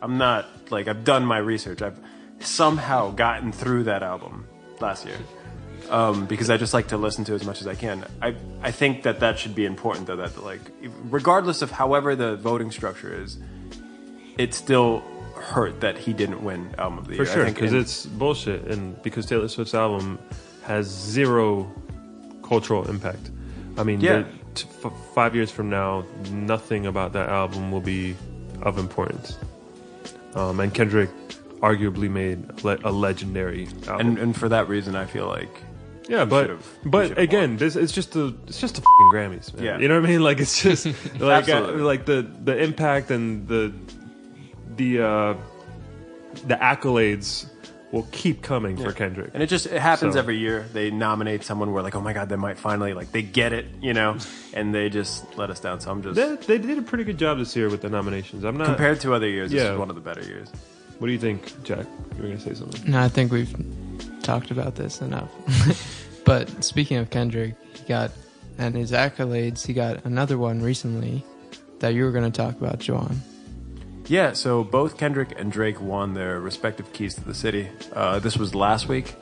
I'm 0.01 0.17
not 0.17 0.47
like 0.71 0.89
I've 0.89 1.05
done 1.05 1.27
my 1.27 1.39
research. 1.39 1.83
I've 1.83 1.99
somehow 2.41 3.11
gotten 3.11 3.53
through 3.53 3.85
that 3.85 4.03
album 4.03 4.47
last 4.81 5.07
year 5.07 5.17
um, 5.93 6.27
because 6.27 6.49
I 6.51 6.57
just 6.57 6.75
like 6.75 6.89
to 6.89 6.97
listen 6.97 7.25
to 7.27 7.35
as 7.35 7.45
much 7.45 7.61
as 7.61 7.67
I 7.67 7.75
can. 7.75 8.05
I 8.21 8.35
I 8.63 8.71
think 8.71 9.03
that 9.05 9.21
that 9.21 9.39
should 9.39 9.55
be 9.55 9.65
important 9.67 10.07
though. 10.07 10.17
That 10.17 10.43
like 10.43 10.61
regardless 11.05 11.63
of 11.63 11.71
however 11.71 12.17
the 12.17 12.37
voting 12.37 12.71
structure 12.73 13.13
is, 13.23 13.39
it 14.39 14.55
still 14.55 15.03
hurt 15.37 15.81
that 15.81 15.99
he 15.99 16.13
didn't 16.13 16.43
win 16.43 16.75
album 16.79 16.99
of 16.99 17.07
the 17.09 17.17
For 17.17 17.25
year. 17.25 17.33
Sure, 17.33 17.45
because 17.47 17.73
it's 17.73 18.07
bullshit, 18.07 18.65
and 18.65 19.01
because 19.03 19.27
Taylor 19.27 19.49
Swift's 19.49 19.75
album 19.75 20.19
has 20.65 20.87
zero 20.87 21.71
cultural 22.43 22.89
impact. 22.89 23.31
I 23.77 23.83
mean, 23.83 24.01
Yeah. 24.01 24.25
t- 24.55 24.67
f- 24.85 24.93
five 25.15 25.35
years 25.35 25.51
from 25.51 25.69
now, 25.71 26.05
nothing 26.31 26.87
about 26.87 27.13
that 27.15 27.29
album 27.29 27.73
will 27.73 27.81
be 27.81 28.15
of 28.63 28.79
importance. 28.79 29.37
Um, 30.35 30.61
and 30.61 30.73
Kendrick 30.73 31.11
arguably 31.61 32.09
made 32.11 32.63
le- 32.65 32.79
a 32.85 32.93
legendary 32.93 33.67
album. 33.89 34.07
and 34.07 34.19
and 34.19 34.37
for 34.37 34.49
that 34.49 34.69
reason, 34.69 34.95
I 34.95 35.07
feel 35.07 35.27
like 35.27 35.55
yeah, 36.09 36.25
but 36.25 36.51
but 36.85 37.19
again, 37.19 37.51
won. 37.51 37.57
this 37.59 37.77
it's 37.77 37.93
just 37.93 38.15
a 38.17 38.35
it's 38.47 38.61
just 38.61 38.79
a 38.79 38.81
fucking 38.81 39.11
Grammys, 39.13 39.53
man. 39.55 39.65
Yeah. 39.65 39.79
You 39.79 39.89
know 39.89 40.01
what 40.01 40.09
I 40.09 40.13
mean? 40.13 40.23
Like 40.23 40.41
it's 40.41 40.63
just 40.63 40.87
like 41.21 41.49
uh, 41.49 41.73
like 41.73 42.05
the 42.07 42.23
the 42.45 42.57
impact 42.57 43.11
and 43.11 43.47
the 43.49 43.73
the 44.77 45.01
uh, 45.03 45.35
the 46.47 46.55
accolades 46.57 47.47
will 47.93 48.09
keep 48.11 48.41
coming 48.41 48.75
for 48.79 48.91
Kendrick. 48.91 49.31
And 49.35 49.43
it 49.43 49.49
just 49.49 49.67
it 49.67 49.79
happens 49.81 50.15
So- 50.15 50.19
every 50.19 50.39
year. 50.39 50.65
They 50.73 50.91
nominate 50.91 51.45
someone 51.45 51.73
where 51.75 51.83
like, 51.83 51.95
oh 51.95 52.01
my 52.01 52.15
god, 52.15 52.29
they 52.31 52.37
might 52.37 52.59
finally 52.59 52.95
like 52.95 53.13
they 53.13 53.21
get 53.23 53.53
it, 53.53 53.67
you 53.83 53.93
know, 53.93 54.17
and 54.55 54.75
they 54.75 54.89
just 54.89 55.37
let 55.37 55.51
us 55.51 55.61
down. 55.61 55.81
So 55.81 55.91
I'm 55.91 56.03
just 56.03 56.17
They, 56.17 56.57
they 56.57 56.59
did 56.59 56.79
a 56.79 56.83
pretty 56.83 57.05
good 57.05 57.19
job 57.19 57.37
this 57.39 57.55
year 57.55 57.69
with 57.69 57.83
the 57.83 57.91
nominations. 57.91 58.45
I'm 58.45 58.57
not. 58.57 58.65
compared 58.67 59.01
to 59.01 59.13
other 59.13 59.29
years, 59.29 59.51
this 59.51 59.63
Yeah. 59.63 59.73
is 59.75 59.79
one 59.79 59.91
of 59.91 59.95
the 59.97 60.01
better 60.01 60.23
years. 60.23 60.49
what 60.99 61.07
do 61.09 61.13
you 61.13 61.19
think, 61.19 61.63
Jack? 61.65 61.85
You 62.17 62.23
were 62.23 62.29
gonna 62.29 62.41
say 62.41 62.55
something. 62.55 62.91
No, 62.91 63.01
I 63.03 63.09
think 63.09 63.31
we've 63.31 63.53
talked 64.23 64.51
about 64.51 64.77
this 64.77 65.01
enough. 65.01 65.31
but 66.25 66.65
speaking 66.65 66.97
of 66.97 67.11
Kendrick, 67.11 67.55
he 67.75 67.85
got 67.85 68.13
and 68.59 68.75
his 68.75 68.93
accolades. 68.93 69.67
He 69.67 69.73
got 69.73 70.05
another 70.05 70.39
one 70.39 70.63
recently 70.63 71.25
that 71.81 71.95
you 71.95 72.05
were 72.05 72.13
going 72.13 72.31
to 72.31 72.37
talk 72.37 72.61
about, 72.61 72.79
Joan. 72.79 73.21
Yeah, 74.07 74.33
so 74.33 74.65
both 74.65 74.99
Kendrick 74.99 75.39
and 75.39 75.51
Drake 75.51 75.81
won 75.81 76.15
their 76.15 76.41
respective 76.41 76.93
keys 76.93 77.15
to 77.15 77.25
the 77.25 77.35
city. 77.35 77.69
Uh, 77.93 78.19
this 78.19 78.37
was 78.37 78.55
last 78.55 78.89
week. 78.89 79.15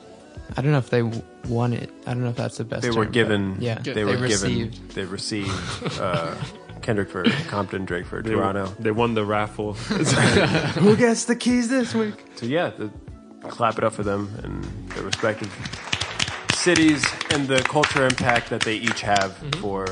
I 0.57 0.61
don't 0.61 0.71
know 0.71 0.79
if 0.79 0.89
they 0.89 1.03
won 1.47 1.71
it. 1.73 1.89
I 2.05 2.13
don't 2.13 2.23
know 2.23 2.29
if 2.29 2.35
that's 2.35 2.57
the 2.57 2.65
best. 2.65 2.81
They 2.81 2.89
term, 2.89 2.97
were 2.97 3.05
but 3.05 3.13
given. 3.13 3.57
Yeah, 3.59 3.79
they, 3.79 4.03
were 4.03 4.17
received. 4.17 4.73
given. 4.73 4.87
They 4.95 5.05
received. 5.05 5.51
Uh, 6.01 6.35
Kendrick 6.81 7.09
for 7.09 7.23
Compton, 7.47 7.85
Drake 7.85 8.07
for 8.07 8.23
They, 8.23 8.31
Toronto. 8.31 8.73
they 8.79 8.89
won 8.89 9.13
the 9.13 9.23
raffle. 9.23 9.73
Who 9.73 10.95
gets 10.95 11.25
the 11.25 11.35
keys 11.35 11.69
this 11.69 11.93
week? 11.93 12.15
So 12.35 12.47
yeah, 12.47 12.71
the, 12.71 12.89
clap 13.41 13.77
it 13.77 13.83
up 13.83 13.93
for 13.93 14.03
them 14.03 14.33
and 14.43 14.63
their 14.91 15.03
respective 15.03 15.49
cities 16.53 17.03
and 17.31 17.47
the 17.47 17.61
culture 17.63 18.05
impact 18.05 18.49
that 18.51 18.61
they 18.61 18.75
each 18.75 19.01
have 19.01 19.31
mm-hmm. 19.31 19.61
for 19.61 19.87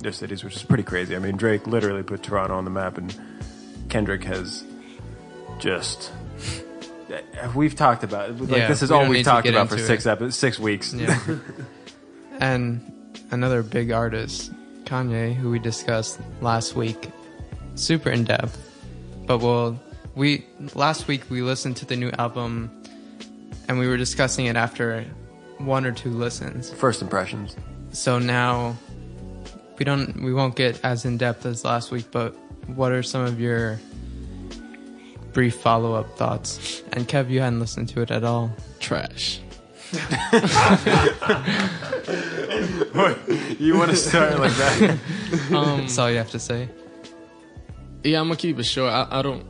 their 0.00 0.12
cities, 0.12 0.42
which 0.42 0.56
is 0.56 0.62
pretty 0.62 0.82
crazy. 0.82 1.14
I 1.14 1.18
mean, 1.18 1.36
Drake 1.36 1.66
literally 1.66 2.02
put 2.02 2.22
Toronto 2.22 2.56
on 2.56 2.64
the 2.64 2.70
map, 2.70 2.98
and 2.98 3.14
Kendrick 3.88 4.24
has 4.24 4.64
just. 5.58 6.12
We've 7.54 7.74
talked 7.74 8.02
about 8.02 8.30
it. 8.30 8.40
Like, 8.40 8.50
Yeah, 8.50 8.68
this 8.68 8.82
is 8.82 8.90
we 8.90 8.96
all 8.96 9.08
we've 9.08 9.24
talked 9.24 9.46
about 9.46 9.68
for 9.68 9.78
six 9.78 10.06
epi- 10.06 10.32
six 10.32 10.58
weeks. 10.58 10.92
Yeah. 10.92 11.18
and 12.40 12.80
another 13.30 13.62
big 13.62 13.92
artist, 13.92 14.52
Kanye, 14.84 15.34
who 15.34 15.50
we 15.50 15.58
discussed 15.58 16.18
last 16.40 16.74
week, 16.74 17.10
super 17.76 18.10
in 18.10 18.24
depth. 18.24 18.58
But 19.26 19.38
we'll 19.38 19.80
we 20.14 20.44
last 20.74 21.08
week 21.08 21.28
we 21.30 21.42
listened 21.42 21.76
to 21.78 21.86
the 21.86 21.96
new 21.96 22.10
album, 22.18 22.70
and 23.68 23.78
we 23.78 23.86
were 23.88 23.96
discussing 23.96 24.46
it 24.46 24.56
after 24.56 25.04
one 25.58 25.84
or 25.86 25.92
two 25.92 26.10
listens. 26.10 26.70
First 26.72 27.02
impressions. 27.02 27.56
So 27.92 28.18
now 28.18 28.76
we 29.78 29.84
don't 29.84 30.22
we 30.22 30.32
won't 30.32 30.56
get 30.56 30.80
as 30.84 31.04
in 31.04 31.16
depth 31.18 31.46
as 31.46 31.64
last 31.64 31.90
week, 31.90 32.06
but 32.10 32.34
what 32.66 32.92
are 32.92 33.02
some 33.02 33.22
of 33.24 33.40
your 33.40 33.78
brief 35.32 35.56
follow 35.60 35.94
up 35.94 36.16
thoughts? 36.16 36.82
And 36.92 37.08
Kev, 37.08 37.30
you 37.30 37.40
hadn't 37.40 37.60
listened 37.60 37.88
to 37.90 38.00
it 38.02 38.10
at 38.10 38.24
all. 38.24 38.50
Trash. 38.80 39.40
You 43.58 43.76
want 43.76 43.90
to 43.90 43.96
start 43.96 44.38
like 44.38 44.52
that? 44.52 44.98
Um, 45.52 45.80
That's 45.80 45.98
all 45.98 46.10
you 46.10 46.18
have 46.18 46.30
to 46.32 46.38
say. 46.38 46.68
yeah, 48.02 48.20
I'm 48.20 48.26
gonna 48.26 48.36
keep 48.36 48.58
it 48.58 48.64
short. 48.64 48.92
I, 48.92 49.06
I 49.10 49.22
don't 49.22 49.44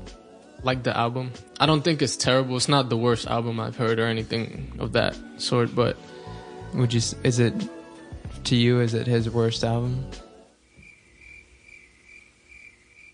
like 0.65 0.83
the 0.83 0.97
album. 0.97 1.31
I 1.61 1.67
don't 1.67 1.83
think 1.83 2.03
it's 2.03 2.17
terrible. 2.17 2.57
It's 2.57 2.69
not 2.69 2.89
the 2.89 2.97
worst 2.97 3.27
album 3.27 3.61
I've 3.61 3.77
heard 3.77 3.99
or 3.99 4.07
anything 4.07 4.73
of 4.79 4.93
that 4.93 5.17
sort. 5.37 5.75
But 5.75 5.97
Would 6.75 6.93
you? 6.93 7.01
Is 7.23 7.39
it 7.39 7.55
to 8.45 8.57
you? 8.57 8.81
Is 8.81 8.95
it 8.95 9.07
his 9.07 9.29
worst 9.31 9.63
album? 9.65 10.07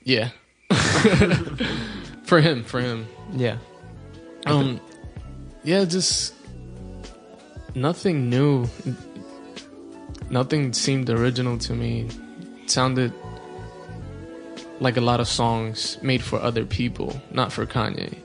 yeah, 0.04 0.30
for 2.24 2.40
him, 2.40 2.64
for 2.64 2.80
him. 2.80 3.06
Yeah. 3.32 3.58
Um, 4.46 4.80
yeah, 5.62 5.84
just 5.84 6.34
nothing 7.74 8.30
new. 8.30 8.66
Nothing 10.30 10.72
seemed 10.72 11.10
original 11.10 11.58
to 11.58 11.74
me. 11.74 12.08
It 12.62 12.70
sounded 12.70 13.12
like 14.80 14.96
a 14.96 15.00
lot 15.00 15.20
of 15.20 15.28
songs 15.28 15.98
made 16.02 16.22
for 16.22 16.40
other 16.40 16.64
people, 16.64 17.20
not 17.30 17.52
for 17.52 17.66
Kanye. 17.66 18.16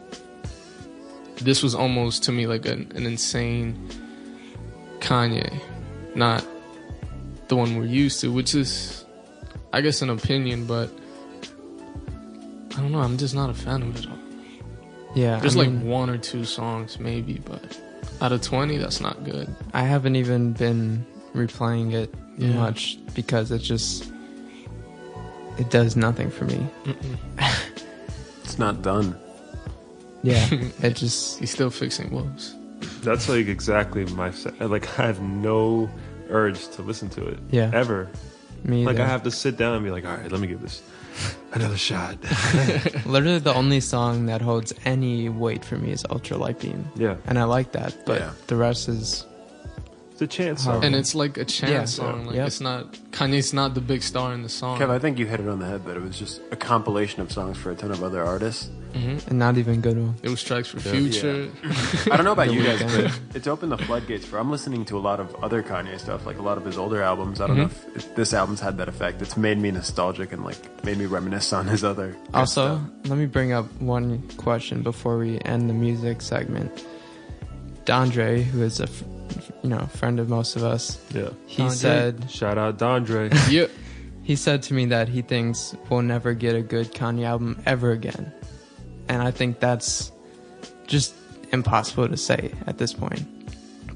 This 1.38 1.62
was 1.62 1.76
almost 1.76 2.24
to 2.24 2.32
me 2.32 2.48
like 2.48 2.66
an, 2.66 2.92
an 2.96 3.06
insane 3.06 3.90
Kanye, 5.00 5.62
not 6.16 6.46
the 7.50 7.56
one 7.56 7.78
we're 7.78 7.86
used 7.86 8.22
to, 8.22 8.32
which 8.32 8.56
is, 8.56 9.06
I 9.74 9.82
guess, 9.82 10.02
an 10.02 10.10
opinion, 10.10 10.66
but 10.66 10.90
I 12.72 12.80
don't 12.82 12.92
know. 12.92 13.00
I'm 13.02 13.18
just 13.18 13.36
not 13.36 13.50
a 13.50 13.54
fan 13.54 13.82
of 13.84 13.96
it 13.98 14.08
all. 14.10 14.18
Yeah. 15.14 15.40
There's 15.40 15.56
I 15.56 15.60
like 15.60 15.70
mean, 15.70 15.86
one 15.88 16.10
or 16.10 16.18
two 16.18 16.46
songs 16.46 17.00
maybe, 17.00 17.42
but 17.46 17.80
out 18.22 18.32
of 18.32 18.42
20, 18.42 18.78
that's 18.78 19.02
not 19.02 19.24
good. 19.24 19.54
I 19.74 19.84
haven't 19.84 20.16
even 20.16 20.54
been 20.54 21.06
replaying 21.34 21.94
it 21.94 22.14
Yeah. 22.38 22.54
much 22.54 22.98
because 23.14 23.52
it 23.52 23.60
just 23.60 24.10
it 25.58 25.70
does 25.70 25.96
nothing 25.96 26.30
for 26.30 26.46
me. 26.46 26.66
It's 28.44 28.60
not 28.60 28.82
done. 28.82 29.18
Yeah. 30.24 30.48
it 30.82 30.96
just 30.96 31.40
He's 31.40 31.52
still 31.52 31.70
fixing 31.70 32.12
woes. 32.12 32.56
That's 33.02 33.30
like 33.30 33.48
exactly 33.48 34.06
my 34.06 34.32
se- 34.32 34.54
like. 34.60 35.00
I 35.00 35.06
have 35.08 35.22
no 35.22 35.90
urge 36.30 36.68
to 36.70 36.82
listen 36.82 37.10
to 37.10 37.26
it. 37.28 37.40
Yeah. 37.52 37.72
Ever. 37.74 38.10
me. 38.64 38.86
Like 38.86 39.00
I 39.00 39.08
have 39.08 39.24
to 39.24 39.32
sit 39.32 39.58
down 39.58 39.76
and 39.76 39.84
be 39.84 39.92
like, 39.92 40.06
all 40.06 40.16
right, 40.18 40.32
let 40.32 40.40
me 40.42 40.48
give 40.48 40.62
this 40.62 40.82
another 41.54 41.78
shot. 41.78 42.18
Literally, 43.06 43.40
the 43.40 43.54
only 43.54 43.80
song 43.80 44.26
that 44.26 44.42
holds 44.42 44.74
any 44.86 45.30
weight 45.30 45.64
for 45.64 45.78
me 45.78 45.92
is 45.92 46.06
Ultra 46.10 46.38
Light 46.38 46.60
Beam, 46.60 46.86
yeah, 46.96 47.16
and 47.28 47.38
I 47.40 47.44
like 47.46 47.72
that. 47.74 47.96
But 48.06 48.22
Yeah. 48.22 48.32
the 48.48 48.56
rest 48.56 48.90
is 48.90 49.26
it's 50.16 50.22
a 50.22 50.28
chance. 50.28 50.64
Song. 50.64 50.84
And 50.84 50.96
it's 50.96 51.14
like 51.14 51.38
a 51.38 51.44
chance 51.46 51.72
Yeah. 51.72 51.84
song. 52.06 52.26
Like 52.28 52.36
Yep. 52.38 52.48
it's 52.48 52.62
not 52.62 52.94
Kanye's 53.12 53.54
not 53.54 53.74
the 53.74 53.82
big 53.82 54.02
star 54.02 54.34
in 54.34 54.44
the 54.44 54.50
song. 54.50 54.80
Kev, 54.80 54.90
I 54.90 54.98
think 55.00 55.20
you 55.20 55.26
hit 55.26 55.40
it 55.42 55.48
on 55.50 55.60
the 55.60 55.66
head 55.66 55.86
that 55.86 55.98
it 55.98 56.02
was 56.02 56.18
just 56.18 56.40
a 56.52 56.56
compilation 56.56 57.22
of 57.22 57.32
songs 57.32 57.58
for 57.58 57.72
a 57.72 57.76
ton 57.76 57.92
of 57.92 58.02
other 58.02 58.24
artists. 58.24 58.70
Mhm. 58.96 59.28
and 59.28 59.38
not 59.38 59.58
even 59.58 59.82
good 59.82 59.98
ones. 60.00 60.18
It 60.24 60.30
was 60.30 60.42
tracks 60.42 60.70
for 60.70 60.78
Yeah. 60.80 60.94
Future. 60.94 61.50
I 62.10 62.16
don't 62.16 62.24
know 62.24 62.32
about 62.32 62.54
you 62.56 62.64
guys, 62.64 62.82
but 62.82 63.12
it's 63.36 63.46
opened 63.46 63.74
the 63.74 63.78
floodgates 63.78 64.26
for. 64.26 64.38
I'm 64.38 64.50
listening 64.50 64.86
to 64.86 64.98
a 64.98 65.04
lot 65.10 65.20
of 65.20 65.36
other 65.44 65.62
Kanye 65.62 66.00
stuff, 66.00 66.26
like 66.26 66.40
a 66.40 66.42
lot 66.42 66.58
of 66.58 66.64
his 66.64 66.78
older 66.78 67.02
albums. 67.02 67.42
I 67.42 67.48
don't 67.48 67.58
know 67.58 67.66
Mm-hmm. 67.66 67.98
if, 67.98 68.06
if 68.08 68.16
this 68.16 68.34
album's 68.34 68.62
had 68.62 68.78
that 68.78 68.88
effect. 68.88 69.22
It's 69.22 69.36
made 69.36 69.58
me 69.58 69.70
nostalgic 69.72 70.32
and 70.32 70.46
like 70.46 70.56
made 70.86 70.98
me 70.98 71.08
reminisce 71.08 71.52
on 71.52 71.68
his 71.68 71.84
other. 71.84 72.16
Also, 72.34 72.78
stuff. 72.78 73.10
let 73.10 73.18
me 73.20 73.26
bring 73.26 73.52
up 73.52 73.66
one 73.82 74.24
question 74.38 74.82
before 74.82 75.18
we 75.18 75.42
end 75.44 75.70
the 75.70 75.74
music 75.74 76.22
segment. 76.22 76.72
Dondre, 77.84 78.44
who 78.44 78.64
is 78.64 78.80
a 78.80 78.84
f- 78.84 79.04
you 79.64 79.70
know, 79.70 79.86
friend 79.88 80.20
of 80.20 80.30
most 80.30 80.56
of 80.56 80.64
us. 80.64 81.02
Yeah. 81.14 81.30
He 81.48 81.64
Andre. 81.64 81.76
said 81.76 82.32
Shout 82.32 82.58
out 82.58 82.78
Dondre. 82.78 83.32
Yeah. 83.52 83.68
he 84.24 84.36
said 84.36 84.64
to 84.64 84.74
me 84.74 84.86
that 84.88 85.08
he 85.08 85.22
thinks 85.22 85.76
we'll 85.90 86.02
never 86.02 86.34
get 86.34 86.56
a 86.56 86.62
good 86.62 86.94
Kanye 86.94 87.26
album 87.26 87.62
ever 87.66 87.92
again. 87.92 88.32
And 89.10 89.22
I 89.22 89.32
think 89.32 89.60
that's 89.60 90.12
just 90.88 91.14
impossible 91.52 92.08
to 92.10 92.18
say 92.18 92.52
at 92.68 92.78
this 92.78 92.94
point. 92.94 93.22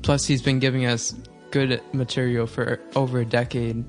Plus, 0.04 0.26
he's 0.26 0.42
been 0.42 0.60
giving 0.60 0.86
us 0.86 1.14
good 1.52 1.82
material 1.94 2.46
for 2.48 2.80
over 2.96 3.20
a 3.20 3.26
decade. 3.26 3.84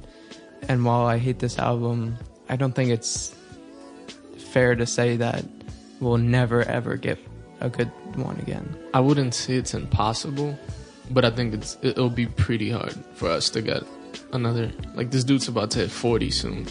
And 0.68 0.84
while 0.84 1.06
I 1.06 1.18
hate 1.18 1.38
this 1.38 1.58
album, 1.58 2.16
I 2.48 2.56
don't 2.56 2.74
think 2.74 2.90
it's 2.90 3.34
fair 4.52 4.74
to 4.74 4.86
say 4.86 5.16
that 5.16 5.44
we'll 6.00 6.16
never 6.18 6.62
ever 6.62 6.96
get 6.96 7.18
a 7.60 7.68
good 7.68 7.90
one 8.16 8.38
again. 8.40 8.76
I 8.94 9.00
wouldn't 9.00 9.34
say 9.34 9.54
it's 9.54 9.74
impossible, 9.74 10.58
but 11.10 11.24
I 11.24 11.30
think 11.30 11.54
it's 11.54 11.76
it'll 11.82 12.10
be 12.10 12.26
pretty 12.26 12.70
hard 12.70 12.94
for 13.14 13.28
us 13.30 13.50
to 13.50 13.62
get 13.62 13.82
another. 14.32 14.70
Like 14.94 15.10
this 15.10 15.24
dude's 15.24 15.48
about 15.48 15.70
to 15.72 15.80
hit 15.80 15.90
forty 15.90 16.30
soon, 16.30 16.66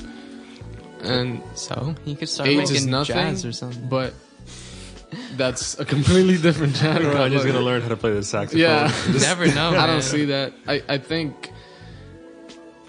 and 1.04 1.42
So 1.56 1.96
he 2.06 2.16
could 2.16 2.30
start 2.30 2.50
age 2.50 2.70
making 2.72 2.90
nothing. 2.90 3.16
jazz 3.16 3.46
or 3.46 3.52
something. 3.52 3.88
But 3.90 4.14
that's 5.38 5.80
a 5.80 5.86
completely 5.86 6.38
different 6.38 6.76
genre. 6.82 7.14
Kanye's 7.16 7.44
Like, 7.44 7.54
gonna 7.54 7.66
learn 7.66 7.82
how 7.82 7.90
to 7.90 7.98
play 7.98 8.14
the 8.14 8.24
saxophone. 8.24 8.62
Yeah, 8.62 8.92
Never 9.20 9.48
know. 9.48 9.70
I 9.78 9.88
don't 9.88 10.02
see 10.04 10.26
that. 10.26 10.54
I 10.68 10.82
I 10.88 10.98
think, 10.98 11.52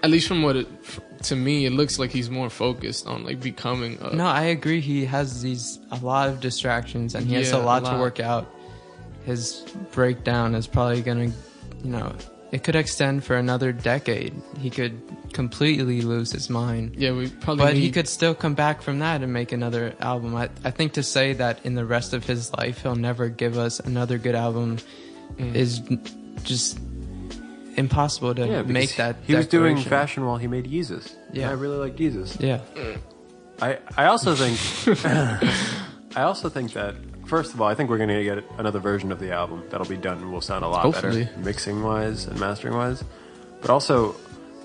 at 0.03 0.09
least 0.09 0.27
from 0.27 0.41
what 0.43 0.55
it 0.55 0.67
f- 0.83 0.99
to 1.23 1.35
me, 1.35 1.65
it 1.65 1.71
looks 1.71 1.99
like 1.99 2.11
he's 2.11 2.29
more 2.29 2.49
focused 2.49 3.07
on 3.07 3.23
like 3.23 3.39
becoming. 3.39 3.97
A, 4.01 4.15
No, 4.15 4.25
I 4.25 4.43
agree. 4.43 4.81
He 4.81 5.05
has 5.05 5.41
these 5.41 5.79
a 5.91 5.97
lot 5.97 6.29
of 6.29 6.39
distractions, 6.39 7.15
and 7.15 7.25
he 7.27 7.35
has 7.35 7.51
a 7.51 7.57
Yeah, 7.57 7.63
a 7.63 7.65
lot, 7.65 7.85
to 7.85 7.97
work 7.99 8.19
out. 8.19 8.45
His 9.25 9.63
breakdown 9.91 10.55
is 10.55 10.67
probably 10.67 11.01
gonna, 11.01 11.25
you 11.83 11.91
know, 11.91 12.13
it 12.51 12.63
could 12.63 12.75
extend 12.75 13.23
for 13.23 13.35
another 13.37 13.71
decade. 13.71 14.33
He 14.59 14.69
could 14.69 14.99
completely 15.31 16.01
lose 16.01 16.31
his 16.31 16.49
mind, 16.49 16.95
Yeah, 16.97 17.13
we 17.13 17.29
probably. 17.29 17.65
but 17.65 17.73
he 17.75 17.89
could 17.91 18.07
still 18.09 18.33
come 18.35 18.53
back 18.55 18.81
from 18.81 18.99
that 18.99 19.21
and 19.21 19.31
make 19.31 19.51
another 19.53 19.93
album. 20.01 20.35
I, 20.35 20.49
I 20.65 20.71
think 20.71 20.93
to 20.93 21.03
say 21.03 21.31
that 21.33 21.65
in 21.65 21.75
the 21.75 21.85
rest 21.85 22.13
of 22.13 22.25
his 22.25 22.51
life 22.53 22.81
he'll 22.81 22.95
never 22.95 23.29
give 23.29 23.57
us 23.57 23.79
another 23.79 24.17
good 24.17 24.35
album 24.35 24.77
Mm. 25.39 25.55
is 25.55 25.79
just 26.43 26.77
impossible 27.77 28.35
to 28.35 28.41
Yeah, 28.45 28.57
because 28.63 28.73
make 28.73 28.95
that. 28.97 29.15
He 29.25 29.33
was 29.33 29.47
doing 29.47 29.77
fashion 29.77 30.25
while 30.25 30.35
he 30.35 30.47
made 30.47 30.65
Yeezus. 30.69 31.15
Yeah. 31.31 31.49
I 31.49 31.53
really 31.53 31.77
like 31.77 31.95
Yeezus. 31.95 32.37
Yeah, 32.41 32.59
I, 33.61 33.77
I 33.95 34.05
also 34.07 34.35
think 34.35 34.57
I 36.17 36.23
also 36.23 36.49
think 36.49 36.73
that 36.73 36.95
first 37.31 37.53
of 37.53 37.61
all, 37.61 37.67
I 37.69 37.75
think 37.75 37.89
we're 37.89 37.97
gonna 37.97 38.23
get 38.23 38.43
another 38.57 38.79
version 38.79 39.09
of 39.11 39.19
the 39.19 39.31
album 39.31 39.63
that'll 39.69 39.87
be 39.87 39.95
done 39.97 40.17
and 40.17 40.31
will 40.33 40.41
sound 40.41 40.65
a 40.65 40.67
lot 40.67 40.81
Hopefully. 40.83 41.23
better, 41.23 41.39
mixing 41.39 41.81
wise 41.81 42.25
and 42.27 42.37
mastering 42.39 42.75
wise. 42.75 43.03
But 43.61 43.69
also, 43.69 44.15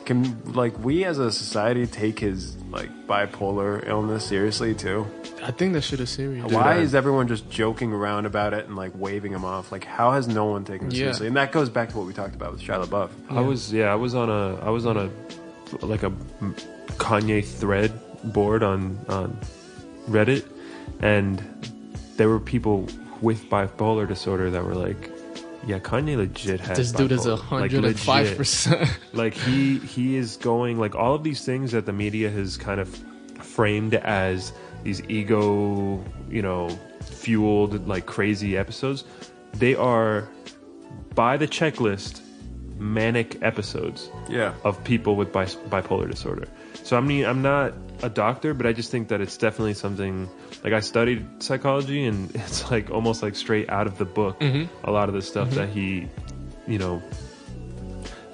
can 0.04 0.20
like 0.52 0.74
we 0.84 1.04
as 1.04 1.18
a 1.18 1.30
society 1.30 1.86
take 1.86 2.18
his 2.18 2.56
like 2.70 2.90
bipolar 3.06 3.86
illness 3.88 4.24
seriously 4.24 4.74
too? 4.74 5.06
I 5.44 5.52
think 5.52 5.74
that 5.74 5.82
shit 5.82 6.00
is 6.00 6.10
serious. 6.10 6.50
Why 6.52 6.74
I- 6.74 6.78
is 6.78 6.92
everyone 6.94 7.28
just 7.28 7.48
joking 7.50 7.92
around 7.92 8.26
about 8.26 8.52
it 8.52 8.66
and 8.66 8.74
like 8.74 8.92
waving 8.96 9.32
him 9.32 9.44
off? 9.44 9.70
Like, 9.70 9.84
how 9.84 10.10
has 10.12 10.26
no 10.26 10.46
one 10.46 10.64
taken 10.64 10.88
it 10.88 10.94
Yeah. 10.94 10.98
seriously? 11.04 11.26
And 11.28 11.36
that 11.36 11.52
goes 11.52 11.68
back 11.68 11.90
to 11.90 11.96
what 11.98 12.06
we 12.06 12.12
talked 12.12 12.34
about 12.34 12.50
with 12.52 12.60
Shia 12.62 12.84
LaBeouf. 12.84 13.10
I 13.30 13.40
was 13.42 13.72
yeah, 13.72 13.92
I 13.92 13.96
was 13.96 14.14
on 14.16 14.28
a 14.28 14.56
I 14.56 14.70
was 14.70 14.86
on 14.86 14.96
a 14.96 15.08
like 15.86 16.02
a 16.02 16.10
Kanye 16.98 17.44
thread 17.44 17.92
board 18.24 18.62
on 18.62 18.98
on 19.08 19.38
Reddit, 20.10 20.44
and 21.00 21.42
there 22.16 22.28
were 22.28 22.40
people 22.40 22.86
with 23.20 23.48
bipolar 23.48 24.06
disorder 24.06 24.50
that 24.50 24.64
were 24.64 24.74
like, 24.74 25.10
"Yeah, 25.66 25.78
Kanye 25.78 26.16
legit 26.16 26.60
has 26.60 26.76
This 26.78 26.92
dude 26.92 27.12
is 27.12 27.26
a 27.26 27.36
hundred 27.36 27.84
and 27.84 27.98
five 27.98 28.36
percent. 28.36 28.88
Like 29.12 29.34
he 29.34 29.78
he 29.78 30.16
is 30.16 30.36
going 30.36 30.78
like 30.78 30.94
all 30.94 31.14
of 31.14 31.22
these 31.22 31.44
things 31.44 31.72
that 31.72 31.86
the 31.86 31.92
media 31.92 32.30
has 32.30 32.56
kind 32.56 32.80
of 32.80 32.88
framed 33.40 33.94
as 33.94 34.52
these 34.84 35.02
ego, 35.08 36.04
you 36.30 36.42
know, 36.42 36.68
fueled 37.02 37.86
like 37.88 38.06
crazy 38.06 38.56
episodes. 38.56 39.04
They 39.54 39.74
are 39.74 40.28
by 41.14 41.36
the 41.38 41.48
checklist 41.48 42.20
manic 42.78 43.42
episodes 43.42 44.10
Yeah. 44.28 44.52
of 44.64 44.82
people 44.84 45.16
with 45.16 45.32
bis- 45.32 45.56
bipolar 45.70 46.10
disorder. 46.10 46.46
So 46.86 46.96
I 46.96 47.00
mean, 47.00 47.26
I'm 47.26 47.42
not 47.42 47.74
a 48.04 48.08
doctor, 48.08 48.54
but 48.54 48.64
I 48.64 48.72
just 48.72 48.92
think 48.92 49.08
that 49.08 49.20
it's 49.20 49.36
definitely 49.36 49.74
something. 49.74 50.30
Like 50.62 50.72
I 50.72 50.78
studied 50.78 51.42
psychology, 51.42 52.04
and 52.04 52.30
it's 52.36 52.70
like 52.70 52.90
almost 52.92 53.24
like 53.24 53.34
straight 53.34 53.68
out 53.68 53.88
of 53.88 53.98
the 53.98 54.04
book. 54.04 54.38
Mm-hmm. 54.38 54.86
A 54.86 54.92
lot 54.92 55.08
of 55.08 55.14
the 55.16 55.20
stuff 55.20 55.48
mm-hmm. 55.48 55.56
that 55.56 55.68
he, 55.70 56.08
you 56.68 56.78
know, 56.78 57.02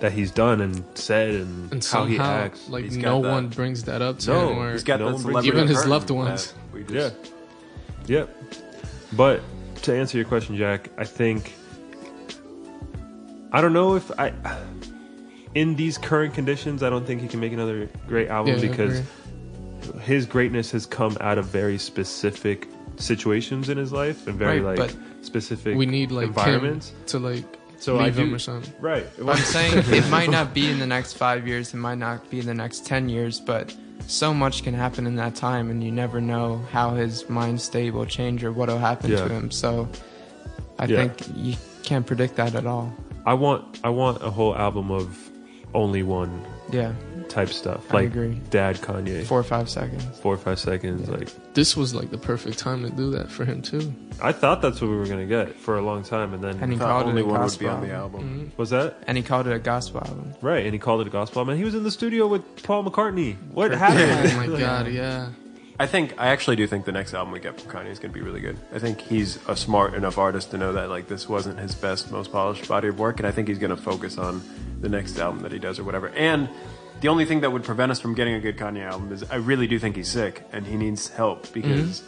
that 0.00 0.12
he's 0.12 0.30
done 0.30 0.60
and 0.60 0.84
said, 0.94 1.30
and, 1.30 1.72
And 1.72 1.82
how 1.82 2.04
he 2.04 2.18
acts. 2.18 2.68
like 2.68 2.84
He's 2.84 2.98
no 2.98 3.22
that. 3.22 3.30
one 3.30 3.48
brings 3.48 3.84
that 3.84 4.02
up 4.02 4.18
to 4.18 4.30
No, 4.30 4.50
him. 4.50 4.58
Or 4.58 4.72
He's 4.72 4.84
got 4.84 5.00
No 5.00 5.16
that 5.16 5.32
one 5.32 5.46
Even 5.46 5.66
his 5.66 5.86
loved 5.86 6.10
ones. 6.10 6.52
yeah, 6.74 6.82
just- 7.08 7.32
yeah. 8.04 8.26
But 9.14 9.40
to 9.84 9.94
answer 9.96 10.18
your 10.18 10.26
question, 10.26 10.58
Jack, 10.58 10.90
I 10.98 11.04
think 11.04 11.54
I 13.50 13.62
don't 13.62 13.72
know 13.72 13.94
if 13.96 14.10
I. 14.20 14.34
In 15.54 15.76
these 15.76 15.98
current 15.98 16.32
conditions, 16.34 16.82
I 16.82 16.88
don't 16.90 17.06
think 17.06 17.20
he 17.20 17.28
can 17.28 17.40
make 17.40 17.52
another 17.52 17.88
great 18.08 18.28
album 18.28 18.54
Yeah, 18.54 18.60
because 18.70 19.02
his 20.00 20.24
greatness 20.26 20.70
has 20.70 20.86
come 20.86 21.16
out 21.20 21.36
of 21.38 21.46
very 21.46 21.76
specific 21.78 22.68
situations 22.96 23.68
in 23.68 23.76
his 23.78 23.92
life 23.92 24.26
and 24.26 24.36
very 24.38 24.60
Right, 24.60 24.78
like 24.78 24.94
specific 25.22 25.76
we 25.76 25.86
need 25.86 26.10
like 26.10 26.28
environments. 26.28 26.90
Kim 26.90 27.06
to 27.06 27.18
like 27.18 27.44
So 27.78 27.98
I 27.98 28.04
leave 28.04 28.18
him 28.18 28.28
do- 28.30 28.34
or 28.36 28.38
something. 28.38 28.72
Right. 28.80 29.06
I'm 29.26 29.36
saying 29.38 29.72
it 29.88 30.08
might 30.08 30.30
not 30.30 30.54
be 30.54 30.70
in 30.70 30.78
the 30.78 30.86
next 30.86 31.14
five 31.14 31.46
years, 31.46 31.74
it 31.74 31.78
might 31.78 31.98
not 31.98 32.28
be 32.30 32.38
in 32.40 32.46
the 32.46 32.54
next 32.54 32.86
10 32.86 33.08
years, 33.08 33.40
but 33.40 33.74
so 34.06 34.32
much 34.32 34.62
can 34.62 34.74
happen 34.74 35.06
in 35.06 35.16
that 35.16 35.34
time, 35.34 35.70
and 35.70 35.82
you 35.84 35.92
never 35.92 36.20
know 36.20 36.60
how 36.70 36.90
his 36.94 37.28
mind 37.28 37.60
state 37.60 37.92
will 37.92 38.06
change 38.06 38.42
or 38.44 38.52
what 38.52 38.68
will 38.68 38.78
happen 38.78 39.10
Yeah. 39.10 39.26
to 39.26 39.28
him. 39.28 39.50
So 39.50 39.88
I 40.78 40.86
Yeah. 40.86 40.96
think 41.08 41.36
you 41.36 41.56
can't 41.82 42.06
predict 42.06 42.36
that 42.36 42.54
at 42.54 42.66
all. 42.66 42.92
I 43.26 43.34
want 43.34 43.78
I 43.84 43.88
want 43.90 44.22
a 44.22 44.30
whole 44.30 44.56
album 44.56 44.90
of 44.90 45.16
only 45.74 46.02
one 46.02 46.44
Yeah, 46.70 46.92
type 47.28 47.48
stuff. 47.50 47.84
I 47.90 47.94
Like 47.94 48.06
agree. 48.06 48.40
Dad 48.50 48.76
Kanye. 48.76 49.24
four 49.24 49.38
or 49.40 49.42
five 49.44 49.68
seconds. 49.68 50.04
Four 50.20 50.34
or 50.34 50.38
five 50.38 50.58
seconds. 50.58 51.08
Like 51.08 51.28
This 51.54 51.76
was 51.76 51.94
like 51.94 52.10
the 52.10 52.18
perfect 52.18 52.58
time 52.58 52.82
to 52.82 52.90
do 52.90 53.10
that 53.12 53.30
for 53.30 53.44
him 53.44 53.60
too. 53.62 53.92
I 54.22 54.32
thought 54.32 54.62
that's 54.62 54.80
what 54.80 54.88
we 54.90 54.96
were 54.96 55.06
gonna 55.06 55.26
get 55.26 55.54
for 55.56 55.76
a 55.76 55.82
long 55.82 56.02
time, 56.02 56.32
and 56.34 56.42
then 56.42 56.58
And 56.62 56.70
he 56.72 56.76
I 56.76 56.80
thought 56.80 56.88
called 56.88 57.06
it 57.06 57.08
only 57.10 57.22
a 57.22 57.26
one 57.26 57.40
would 57.42 57.58
be 57.58 57.68
on 57.68 57.80
the 57.86 57.92
album. 57.92 58.20
album. 58.20 58.40
Mm-hmm. 58.46 58.56
was 58.56 58.70
that 58.70 58.96
And 59.06 59.16
he 59.16 59.22
called 59.22 59.46
it 59.46 59.52
a 59.52 59.58
gospel 59.58 60.00
album. 60.00 60.34
right? 60.42 60.64
And 60.64 60.72
he 60.72 60.78
called 60.78 61.00
it 61.02 61.06
a 61.06 61.10
gospel 61.10 61.40
album. 61.40 61.52
And 61.52 61.58
he 61.58 61.64
was 61.64 61.74
in 61.74 61.82
the 61.84 61.90
studio 61.90 62.26
with 62.26 62.62
Paul 62.62 62.84
McCartney. 62.84 63.36
What 63.52 63.70
happened? 63.72 64.30
Oh 64.32 64.36
my 64.52 64.58
god, 64.58 64.88
yeah. 64.88 65.30
I 65.80 65.86
think 65.86 66.14
I 66.18 66.28
actually 66.28 66.56
do 66.56 66.66
think 66.66 66.84
the 66.84 66.92
next 66.92 67.12
album 67.14 67.32
we 67.32 67.40
get 67.40 67.58
from 67.60 67.72
Kanye 67.72 67.88
is 67.90 67.98
going 67.98 68.12
to 68.12 68.14
be 68.18 68.24
really 68.24 68.40
good. 68.40 68.56
I 68.72 68.78
think 68.78 69.00
he's 69.00 69.38
a 69.48 69.56
smart 69.56 69.94
enough 69.94 70.16
artist 70.18 70.50
to 70.52 70.58
know 70.58 70.74
that 70.74 70.90
like 70.90 71.08
this 71.08 71.28
wasn't 71.28 71.58
his 71.58 71.74
best, 71.74 72.12
most 72.12 72.30
polished 72.30 72.68
body 72.68 72.88
of 72.88 72.98
work, 73.00 73.18
and 73.18 73.26
I 73.26 73.32
think 73.32 73.48
he's 73.48 73.58
going 73.58 73.74
to 73.74 73.82
focus 73.82 74.16
on 74.18 74.42
the 74.82 74.88
next 74.88 75.18
album 75.18 75.42
that 75.42 75.52
he 75.52 75.58
does 75.58 75.78
or 75.78 75.84
whatever. 75.84 76.10
And 76.10 76.48
the 77.00 77.08
only 77.08 77.24
thing 77.24 77.40
that 77.40 77.50
would 77.50 77.64
prevent 77.64 77.90
us 77.90 77.98
from 78.00 78.14
getting 78.14 78.34
a 78.34 78.40
good 78.40 78.56
Kanye 78.58 78.84
album 78.84 79.10
is 79.12 79.24
I 79.24 79.36
really 79.36 79.66
do 79.66 79.78
think 79.78 79.96
he's 79.96 80.10
sick 80.10 80.46
and 80.52 80.66
he 80.66 80.76
needs 80.76 81.08
help 81.08 81.52
because 81.52 82.02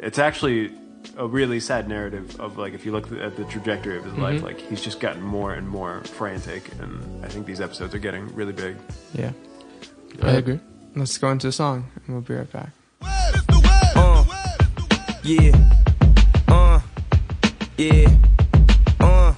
it's 0.00 0.18
actually 0.18 0.72
a 1.16 1.26
really 1.26 1.60
sad 1.60 1.88
narrative 1.88 2.40
of 2.40 2.58
like 2.58 2.72
if 2.74 2.84
you 2.86 2.92
look 2.92 3.10
at 3.12 3.36
the 3.36 3.44
trajectory 3.44 3.96
of 3.98 4.04
his 4.04 4.14
life, 4.14 4.42
like 4.42 4.60
he's 4.60 4.80
just 4.80 5.00
gotten 5.00 5.22
more 5.22 5.52
and 5.54 5.68
more 5.68 6.02
frantic, 6.04 6.70
and 6.80 7.24
I 7.24 7.28
think 7.28 7.46
these 7.46 7.60
episodes 7.60 7.94
are 7.94 7.98
getting 7.98 8.34
really 8.34 8.52
big. 8.52 8.76
Yeah. 9.14 9.32
I 10.22 10.32
agree. 10.32 10.60
Let's 10.96 11.16
go 11.18 11.30
into 11.30 11.48
a 11.48 11.52
song, 11.52 11.86
and 12.06 12.14
we'll 12.14 12.22
be 12.22 12.34
right 12.34 12.50
back. 12.52 12.70
Uh, 13.02 14.24
yeah. 15.22 15.52
Uh, 16.48 16.80
yeah. 17.76 18.08
Uh, 19.00 19.34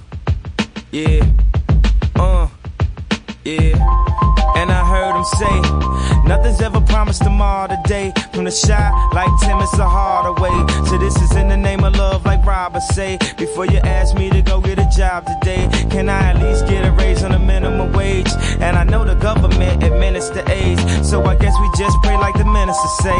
yeah. 0.91 1.31
Uh, 2.23 2.47
yeah. 3.43 4.32
And 4.55 4.71
I 4.71 4.83
heard 4.85 5.15
him 5.15 5.25
say, 5.39 6.27
nothing's 6.27 6.61
ever 6.61 6.81
promised 6.81 7.23
tomorrow 7.23 7.67
today. 7.67 8.13
From 8.31 8.45
the 8.45 8.51
Chi, 8.51 9.09
like 9.13 9.29
Tim, 9.41 9.59
it's 9.59 9.77
a 9.77 9.87
Hardaway. 9.87 10.85
So 10.87 10.97
this 10.97 11.15
is 11.21 11.35
in 11.35 11.49
the 11.49 11.57
name 11.57 11.83
of 11.83 11.95
love, 11.95 12.25
like 12.25 12.45
Robert 12.45 12.81
say. 12.81 13.17
Before 13.37 13.65
you 13.65 13.79
ask 13.79 14.15
me 14.15 14.29
to 14.29 14.41
go 14.41 14.61
get 14.61 14.79
a 14.79 14.89
job 14.95 15.25
today, 15.25 15.67
can 15.89 16.09
I 16.09 16.31
at 16.31 16.41
least 16.41 16.67
get 16.67 16.85
a 16.85 16.91
raise 16.91 17.23
on 17.23 17.31
the 17.31 17.39
minimum 17.39 17.93
wage? 17.93 18.31
And 18.59 18.77
I 18.77 18.83
know 18.83 19.03
the 19.03 19.15
government 19.15 19.83
administer 19.83 20.43
AIDS, 20.49 21.09
so 21.09 21.23
I 21.23 21.35
guess 21.35 21.55
we 21.59 21.69
just 21.77 21.97
pray 22.03 22.17
like 22.17 22.35
the 22.35 22.45
minister 22.45 22.87
say. 23.01 23.19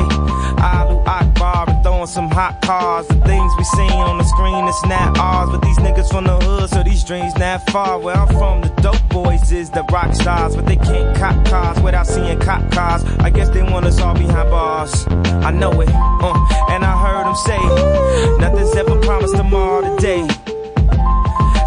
Allahu 0.63 1.03
Akbar 1.05 1.69
and 1.69 1.83
throwing 1.83 2.07
some 2.07 2.29
hot 2.29 2.61
cars. 2.61 3.07
The 3.07 3.15
things 3.21 3.51
we 3.57 3.63
seen 3.65 3.91
on 3.91 4.17
the 4.17 4.23
screen, 4.23 4.67
it's 4.67 4.85
not 4.85 5.17
ours. 5.19 5.49
But 5.49 5.61
these 5.61 5.77
niggas 5.77 6.09
from 6.09 6.25
the 6.25 6.37
hood, 6.37 6.69
so 6.69 6.83
these 6.83 7.03
dreams 7.03 7.35
not 7.37 7.61
far. 7.69 7.99
Where 7.99 8.15
I'm 8.15 8.27
from, 8.27 8.61
the 8.61 8.69
dope 8.81 9.09
boys 9.09 9.51
is 9.51 9.69
the 9.69 9.83
rock 9.91 10.13
stars, 10.13 10.55
but 10.55 10.65
they 10.65 10.77
can't 10.77 11.15
cop 11.23 11.45
cars 11.45 11.79
without 11.79 12.05
seeing 12.05 12.37
cop 12.39 12.69
cars. 12.71 13.05
I 13.19 13.29
guess 13.29 13.47
they 13.47 13.63
want 13.63 13.85
us 13.85 14.01
all 14.01 14.13
behind 14.13 14.49
bars. 14.49 15.07
I 15.47 15.51
know 15.51 15.71
it, 15.79 15.87
uh, 15.89 16.67
and 16.69 16.83
I 16.83 16.93
heard 17.03 17.25
them 17.25 17.35
say, 17.47 18.37
nothing's 18.39 18.75
ever 18.75 18.99
promised 18.99 19.37
tomorrow 19.37 19.95
today. 19.95 20.27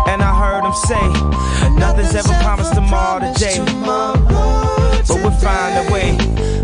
And 0.09 0.21
I 0.23 0.33
heard 0.43 0.63
him 0.67 0.75
say 0.75 1.73
nothing's 1.75 2.15
ever 2.15 2.35
promised 2.43 2.75
tomorrow 2.75 3.33
today. 3.33 3.57
But 5.09 5.21
we'll 5.23 5.31
find 5.31 5.89
a 5.89 5.91
way. 5.91 6.56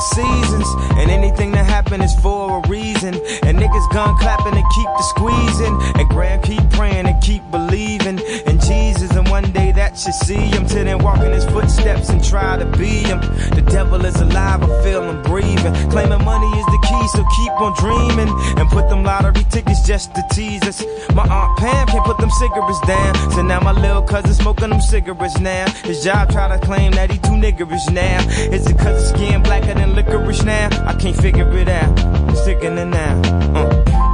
For 0.00 0.14
seasons, 0.14 0.66
and 0.96 1.10
anything 1.10 1.52
that 1.52 1.66
happen 1.66 2.00
is 2.00 2.14
for 2.20 2.58
a 2.58 2.68
reason. 2.68 3.14
And 3.42 3.58
niggas 3.58 3.92
gun 3.92 4.16
clapping 4.18 4.54
and 4.54 4.64
keep 4.74 4.86
the 4.86 5.02
squeezing, 5.02 5.78
and 6.00 6.08
grand 6.08 6.42
keep 6.42 6.68
praying 6.70 7.06
and 7.06 7.22
keep 7.22 7.42
believing 7.50 8.18
in 8.46 8.60
Jesus. 8.60 9.10
And 9.16 9.28
one 9.28 9.50
day 9.52 9.69
that 9.90 9.98
should 9.98 10.14
see 10.14 10.46
him 10.54 10.66
till 10.66 10.84
then 10.84 10.98
walk 10.98 11.18
in 11.20 11.32
his 11.32 11.44
footsteps 11.46 12.10
and 12.10 12.22
try 12.22 12.56
to 12.56 12.64
be 12.78 13.02
him. 13.02 13.20
The 13.54 13.62
devil 13.62 14.04
is 14.04 14.16
alive, 14.20 14.62
I 14.62 14.82
feel 14.82 15.02
him 15.02 15.22
breathing. 15.22 15.74
Claiming 15.90 16.24
money 16.24 16.46
is 16.46 16.66
the 16.66 16.80
key, 16.88 17.08
so 17.08 17.24
keep 17.36 17.52
on 17.60 17.74
dreaming 17.78 18.30
and 18.58 18.68
put 18.68 18.88
them 18.88 19.02
lottery 19.02 19.44
tickets 19.50 19.86
just 19.86 20.14
to 20.14 20.22
tease 20.32 20.62
us. 20.62 20.84
My 21.14 21.26
aunt 21.26 21.58
Pam 21.58 21.86
can't 21.88 22.04
put 22.04 22.18
them 22.18 22.30
cigarettes 22.30 22.80
down, 22.86 23.14
so 23.32 23.42
now 23.42 23.60
my 23.60 23.72
little 23.72 24.02
cousin 24.02 24.32
smoking 24.34 24.70
them 24.70 24.80
cigarettes 24.80 25.38
now. 25.40 25.68
His 25.82 26.04
job 26.04 26.30
try 26.30 26.48
to 26.48 26.64
claim 26.64 26.92
that 26.92 27.10
he 27.10 27.18
too 27.18 27.36
niggerish 27.36 27.90
now. 27.92 28.20
Is 28.52 28.66
it 28.66 28.78
cause 28.78 29.00
his 29.00 29.08
skin 29.10 29.42
blacker 29.42 29.74
than 29.74 29.94
licorice 29.94 30.44
now? 30.44 30.68
I 30.86 30.94
can't 30.94 31.16
figure 31.16 31.50
it 31.56 31.68
out. 31.68 31.90
Sticking 32.36 32.78
it 32.78 32.86
now. 32.86 33.20
Uh, 33.54 33.66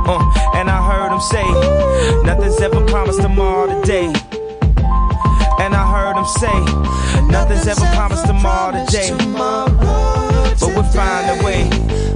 uh, 0.09 0.57
and 0.57 0.70
I 0.70 0.81
heard 0.89 1.12
him 1.12 1.20
say, 1.20 2.23
nothing's 2.23 2.61
ever 2.61 2.85
promised 2.86 3.20
tomorrow 3.20 3.81
today. 3.81 4.12
Heard 6.16 6.22
him 6.22 6.28
say, 6.40 7.26
nothing's 7.26 7.66
ever 7.68 7.84
promised 7.94 8.26
tomorrow 8.26 8.86
today. 8.86 9.10
But 9.36 10.72
we'll 10.74 10.82
find 10.84 11.38
a 11.40 11.44
way. 11.44 12.15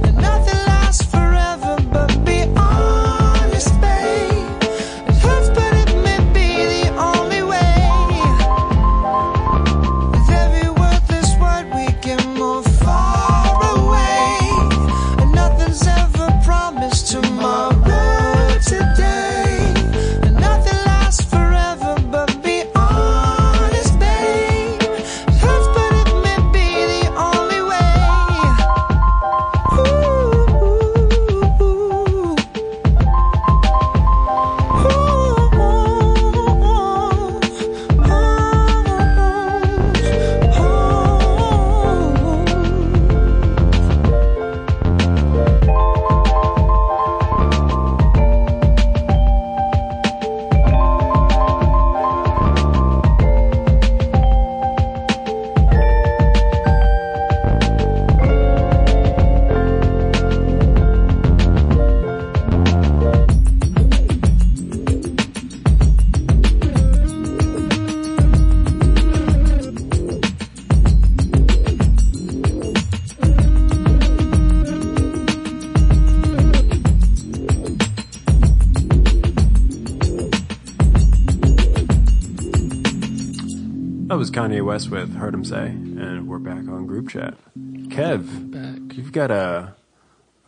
Kanye 84.51 84.65
West 84.65 84.91
with 84.91 85.15
Heard 85.15 85.33
Him 85.33 85.45
Say, 85.45 85.67
and 85.67 86.27
we're 86.27 86.37
back 86.37 86.67
on 86.67 86.85
group 86.85 87.07
chat. 87.07 87.35
Kev, 87.57 88.51
Back. 88.51 88.97
you've 88.97 89.13
got 89.13 89.31
a 89.31 89.75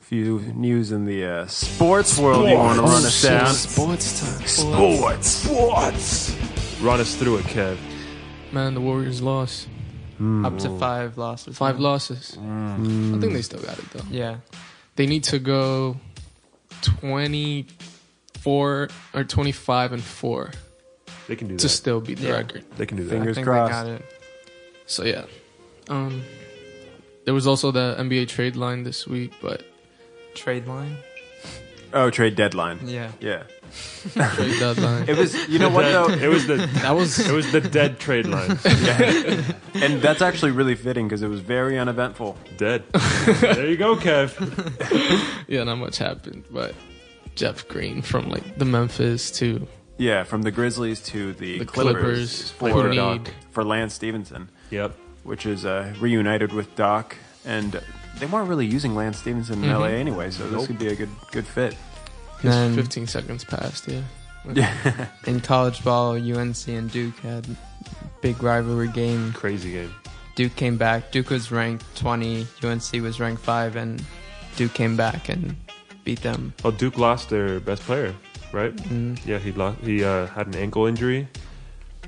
few 0.02 0.40
news 0.40 0.92
in 0.92 1.06
the 1.06 1.26
uh, 1.26 1.48
sports 1.48 2.20
world 2.20 2.50
you 2.50 2.58
want 2.58 2.76
to 2.76 2.82
run 2.82 3.06
us 3.06 3.22
down. 3.22 3.54
Sports 3.54 4.20
time. 4.20 4.46
Sports, 4.46 5.28
sports. 5.28 6.36
Run 6.82 7.00
us 7.00 7.16
through 7.16 7.38
it, 7.38 7.46
Kev. 7.46 7.78
Man, 8.52 8.74
the 8.74 8.82
Warriors 8.82 9.22
lost. 9.22 9.70
Up 10.44 10.60
to 10.60 10.78
five 10.78 11.18
losses. 11.18 11.58
Five 11.58 11.80
losses. 11.80 12.38
I 12.38 12.76
think 13.22 13.32
they 13.32 13.42
still 13.42 13.62
got 13.62 13.80
it 13.80 13.90
though. 13.92 14.04
Yeah. 14.12 14.40
They 14.98 15.06
need 15.06 15.24
to 15.26 15.40
go 15.40 15.96
24 16.82 18.90
or 19.14 19.24
25 19.24 19.94
and 19.94 20.04
4 20.04 20.52
They 21.28 21.36
can 21.36 21.48
do 21.48 21.58
to 21.58 21.64
that. 21.64 21.70
still 21.70 22.02
beat 22.02 22.20
the 22.20 22.28
Yeah. 22.28 22.38
record. 22.38 22.64
They 22.78 22.86
can 22.86 22.98
do 22.98 23.04
that. 23.04 23.10
Fingers 23.10 23.38
I 23.38 23.42
think 23.42 23.48
crossed. 23.48 23.86
they 23.86 23.92
got 23.92 24.02
it. 24.02 24.06
So 24.86 25.04
yeah. 25.06 25.26
Um 25.90 26.24
there 27.26 27.34
was 27.34 27.48
also 27.48 27.72
the 27.72 27.96
NBA 27.98 28.28
trade 28.28 28.56
line 28.56 28.84
this 28.84 29.08
week, 29.08 29.32
but 29.42 29.64
Trade 30.36 30.68
line. 30.68 30.98
Oh, 31.94 32.10
trade 32.10 32.36
deadline. 32.36 32.80
Yeah. 32.86 33.12
Yeah. 33.20 33.44
trade 34.14 34.60
deadline. 34.60 35.08
It 35.08 35.16
was, 35.16 35.36
you 35.48 35.60
know 35.60 35.70
what 35.70 35.84
though? 35.84 36.10
it 36.10 36.28
was 36.28 36.48
the 36.48 36.58
that 36.82 36.92
was 36.92 37.20
it 37.20 37.32
was 37.32 37.52
the 37.52 37.62
dead 37.62 38.00
trade 38.00 38.26
line. 38.28 38.58
And 39.76 40.02
that's 40.02 40.22
actually 40.22 40.52
really 40.52 40.76
fitting 40.76 41.08
because 41.08 41.22
it 41.24 41.28
was 41.28 41.40
very 41.42 41.78
uneventful. 41.80 42.38
dead. 42.58 42.84
there 43.42 43.66
you 43.68 43.76
go, 43.78 43.96
Kev. 43.96 44.34
yeah, 45.48 45.64
not 45.64 45.78
much 45.78 45.98
happened, 45.98 46.44
but 46.52 46.74
Jeff 47.36 47.68
Green 47.68 48.02
from 48.02 48.30
like 48.30 48.58
the 48.58 48.66
Memphis 48.66 49.32
to 49.40 49.68
Yeah, 49.98 50.24
from 50.24 50.42
the 50.42 50.52
Grizzlies 50.52 51.02
to 51.06 51.34
the, 51.34 51.60
The 51.60 51.66
Clippers, 51.66 51.94
Clippers, 51.94 52.52
for, 52.52 52.70
who 52.70 53.00
uh, 53.00 53.14
need- 53.16 53.30
for 53.52 53.64
Lance 53.64 53.94
Stephenson, 53.94 54.50
Yep. 54.72 54.96
which 55.24 55.46
is 55.46 55.66
uh, 55.66 55.94
reunited 56.00 56.52
with 56.52 56.76
Doc, 56.76 57.16
and 57.46 57.80
they 58.20 58.26
weren't 58.26 58.50
really 58.50 58.66
using 58.66 58.96
Lance 58.96 59.20
Stephenson 59.20 59.64
in. 59.64 59.72
LA 59.72 59.86
anyway, 59.88 60.32
so 60.32 60.48
this 60.50 60.66
could 60.68 60.80
be 60.80 60.88
a 60.88 60.96
good 60.96 61.10
good 61.32 61.46
fit. 61.46 61.76
his 62.42 62.52
Then- 62.52 62.76
15 62.76 63.08
seconds 63.08 63.44
passed. 63.44 63.88
Yeah, 63.88 64.02
Yeah, 64.54 65.08
In 65.28 65.40
college 65.42 65.84
ball, 65.84 66.14
UNC 66.16 66.68
and 66.68 66.92
Duke 66.92 67.18
had 67.20 67.46
big 68.22 68.42
rivalry 68.42 68.88
game. 68.90 69.32
Crazy 69.34 69.72
game. 69.72 69.94
Duke 70.36 70.56
came 70.56 70.78
back. 70.78 71.12
Duke 71.12 71.30
was 71.30 71.52
ranked 71.52 71.86
20. 71.98 72.48
UNC 72.64 72.92
was 73.04 73.20
ranked 73.20 73.44
5, 73.44 73.76
and 73.76 74.04
Duke 74.56 74.74
came 74.74 74.98
back 74.98 75.30
and 75.30 75.56
beat 76.04 76.22
them. 76.24 76.54
Oh, 76.66 76.72
Duke 76.72 76.98
lost 76.98 77.30
their 77.30 77.60
best 77.60 77.84
player, 77.84 78.16
right? 78.54 78.74
Mm. 78.76 79.20
Yeah, 79.26 79.40
he 79.40 79.52
lost. 79.52 79.80
He 79.82 80.04
uh, 80.04 80.28
had 80.28 80.48
an 80.48 80.56
ankle 80.56 80.86
injury, 80.86 81.28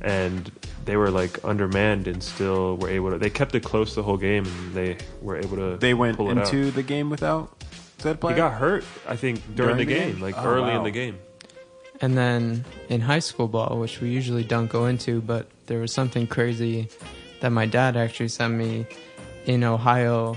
and 0.01 0.51
they 0.85 0.95
were 0.97 1.09
like 1.11 1.43
undermanned 1.43 2.07
and 2.07 2.21
still 2.23 2.77
were 2.77 2.89
able 2.89 3.11
to. 3.11 3.17
They 3.17 3.29
kept 3.29 3.55
it 3.55 3.63
close 3.63 3.95
the 3.95 4.03
whole 4.03 4.17
game, 4.17 4.45
and 4.45 4.73
they 4.73 4.97
were 5.21 5.37
able 5.37 5.57
to. 5.57 5.77
they 5.77 5.93
went 5.93 6.17
pull 6.17 6.29
it 6.31 6.37
out. 6.37 6.45
into 6.53 6.71
the 6.71 6.83
game 6.83 7.09
without 7.09 7.51
said 7.97 8.19
player. 8.21 8.35
He 8.35 8.37
got 8.39 8.53
hurt, 8.53 8.85
I 9.07 9.15
think, 9.15 9.41
during, 9.55 9.75
During 9.75 9.77
the 9.77 9.85
the 9.85 9.93
game, 9.99 10.11
game? 10.13 10.21
like 10.21 10.35
Oh, 10.37 10.45
early 10.45 10.73
in 10.73 10.83
the 10.83 10.91
game. 10.91 11.17
And 12.01 12.17
then 12.17 12.65
in 12.89 12.99
high 13.01 13.19
school 13.19 13.47
ball, 13.47 13.79
which 13.79 14.01
we 14.01 14.09
usually 14.09 14.43
don't 14.43 14.67
go 14.67 14.85
into, 14.85 15.21
but 15.21 15.47
there 15.67 15.79
was 15.79 15.93
something 15.93 16.27
crazy 16.27 16.89
that 17.39 17.51
my 17.51 17.65
dad 17.65 17.95
actually 17.95 18.27
sent 18.27 18.53
me 18.53 18.85
in 19.45 19.63
Ohio. 19.63 20.35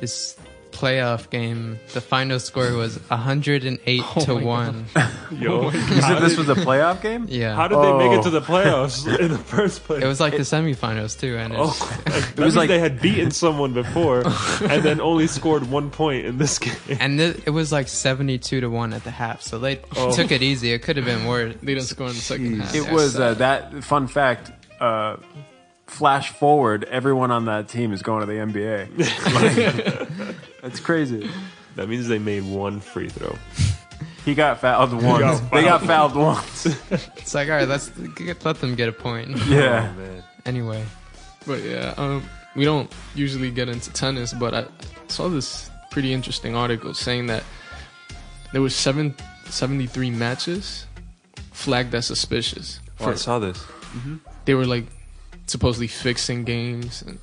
This 0.00 0.36
playoff 0.76 1.30
game, 1.30 1.78
the 1.94 2.00
final 2.00 2.38
score 2.38 2.72
was 2.74 2.98
108 3.08 4.02
Oh 4.16 4.20
to 4.26 4.34
1. 4.34 4.84
Yo, 5.32 5.70
You 5.70 5.80
said 6.02 6.20
this 6.20 6.36
was 6.36 6.48
a 6.48 6.54
playoff 6.54 7.00
game? 7.00 7.26
Yeah. 7.28 7.54
how 7.54 7.66
did 7.68 7.78
they 7.78 7.92
make 7.98 8.10
Oh. 8.10 8.20
it 8.20 8.22
to 8.24 8.30
the 8.30 8.40
playoffs 8.42 9.06
in 9.20 9.30
the 9.32 9.38
first 9.38 9.84
place? 9.84 10.02
it 10.02 10.06
was 10.06 10.20
like 10.20 10.32
the 10.34 10.40
semifinals 10.40 11.18
too, 11.18 11.36
and 11.36 11.54
it's, 11.54 11.60
Oh, 11.82 12.02
that 12.34 12.38
was 12.44 12.54
like- 12.56 12.68
they 12.68 12.78
had 12.78 13.00
beaten 13.00 13.30
someone 13.30 13.72
before, 13.72 14.22
and 14.62 14.82
then 14.82 15.00
only 15.00 15.26
scored 15.26 15.70
one 15.70 15.90
point 15.90 16.26
in 16.26 16.38
this 16.38 16.58
game. 16.58 16.74
and 17.00 17.18
th- 17.18 17.38
it 17.46 17.50
was 17.50 17.72
like 17.72 17.88
72 17.88 18.60
to 18.60 18.68
1 18.68 18.92
at 18.92 19.04
the 19.04 19.10
half. 19.10 19.40
So 19.42 19.58
they 19.58 19.80
Oh. 19.96 20.12
took 20.14 20.30
it 20.30 20.42
easy. 20.42 20.72
It 20.72 20.82
could 20.82 20.96
have 20.96 21.06
been 21.06 21.24
worse. 21.26 21.54
they 21.62 21.74
didn't 21.74 21.88
score 21.88 22.08
in 22.08 22.14
the 22.14 22.20
second 22.20 22.60
half. 22.60 22.74
It 22.74 22.90
was 22.92 23.18
uh, 23.18 23.34
that 23.34 23.82
fun 23.84 24.06
fact. 24.08 24.52
Uh, 24.80 25.16
flash 25.86 26.30
forward, 26.32 26.82
everyone 26.84 27.30
on 27.30 27.44
that 27.44 27.68
team 27.68 27.92
is 27.92 28.02
going 28.02 28.20
to 28.20 28.26
the 28.26 28.38
NBA. 28.40 28.88
Like, 29.32 30.25
that's 30.62 30.80
crazy. 30.80 31.28
That 31.76 31.88
means 31.88 32.08
they 32.08 32.18
made 32.18 32.44
one 32.44 32.80
free 32.80 33.08
throw. 33.08 33.36
He 34.24 34.34
got 34.34 34.60
fouled 34.60 34.92
once. 34.92 35.40
got 35.40 35.50
They 35.52 35.62
got 35.62 35.82
fouled 35.82 36.16
once. 36.16 36.66
It's 37.16 37.34
like, 37.34 37.48
all 37.48 37.56
right, 37.56 37.68
let's 37.68 37.90
let 38.44 38.60
them 38.60 38.74
get 38.74 38.88
a 38.88 38.92
point. 38.92 39.30
yeah. 39.48 39.92
Oh, 39.94 39.98
man. 40.00 40.22
Anyway, 40.44 40.84
But 41.46 41.62
yeah, 41.62 41.94
um, 41.96 42.22
we 42.54 42.64
don't 42.64 42.92
usually 43.14 43.50
get 43.50 43.68
into 43.68 43.92
tennis, 43.92 44.32
but 44.32 44.54
I 44.54 44.66
saw 45.08 45.28
this 45.28 45.70
pretty 45.90 46.12
interesting 46.12 46.54
article 46.56 46.94
saying 46.94 47.26
that 47.26 47.42
there 48.52 48.62
was 48.62 48.74
seven, 48.74 49.14
73 49.46 50.10
matches 50.10 50.86
flagged 51.52 51.94
as 51.94 52.06
suspicious. 52.06 52.80
Oh, 53.00 53.10
I 53.10 53.14
saw 53.14 53.38
this. 53.38 53.62
they 54.44 54.54
were 54.54 54.66
like 54.66 54.86
supposedly 55.46 55.86
fixing 55.88 56.44
games 56.44 57.02
and 57.02 57.18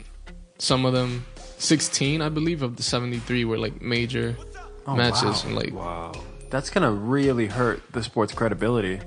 some 0.58 0.86
of 0.86 0.94
them 0.94 1.26
16 1.64 2.22
i 2.22 2.30
believe 2.30 2.62
of 2.62 2.76
the 2.76 2.84
73 2.84 3.46
were 3.46 3.58
like 3.58 3.82
major 3.82 4.36
Oh, 4.86 4.96
matches 4.98 5.24
wow. 5.24 5.42
and 5.46 5.56
like 5.56 5.74
Wow. 5.74 6.12
That's 6.50 6.70
gonna 6.70 6.92
really 6.92 7.48
hurt 7.48 7.82
the 7.94 8.04
sport's 8.04 8.34
credibility. 8.34 9.00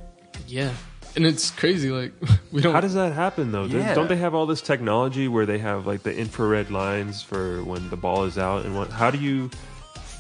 yeah 0.49 0.73
and 1.17 1.27
it's 1.27 1.51
crazy 1.51 1.91
like 1.91 2.13
we 2.53 2.61
don't 2.63 2.73
How 2.75 2.81
does 2.81 2.95
that 2.95 3.13
happen 3.13 3.53
though? 3.53 3.67
Don't- 3.69 3.81
Yeah. 3.81 3.95
Don't 3.95 4.09
they 4.09 4.17
have 4.17 4.35
all 4.35 4.47
this 4.47 4.63
technology 4.63 5.29
where 5.29 5.45
they 5.47 5.59
have 5.59 5.87
like 5.87 6.03
the 6.03 6.15
infrared 6.17 6.71
lines 6.71 7.23
for 7.23 7.63
when 7.65 7.89
the 7.91 7.97
ball 7.97 8.25
is 8.25 8.37
out 8.39 8.65
and 8.65 8.75
what? 8.77 8.91
How 8.91 9.11
do 9.11 9.19
you 9.19 9.51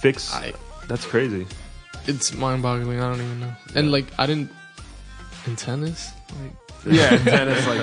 fix? 0.02 0.32
I- 0.34 0.52
That's 0.88 1.04
crazy. 1.06 1.46
it's 2.06 2.32
mind-boggling 2.34 3.00
i 3.00 3.08
don't 3.10 3.20
even 3.20 3.40
know 3.40 3.52
and 3.74 3.90
like 3.90 4.06
i 4.18 4.26
didn't 4.26 4.48
in 5.46 5.56
tennis 5.56 6.10
like 6.40 6.52
Yeah, 6.86 7.16
tennis 7.36 7.66
like 7.66 7.82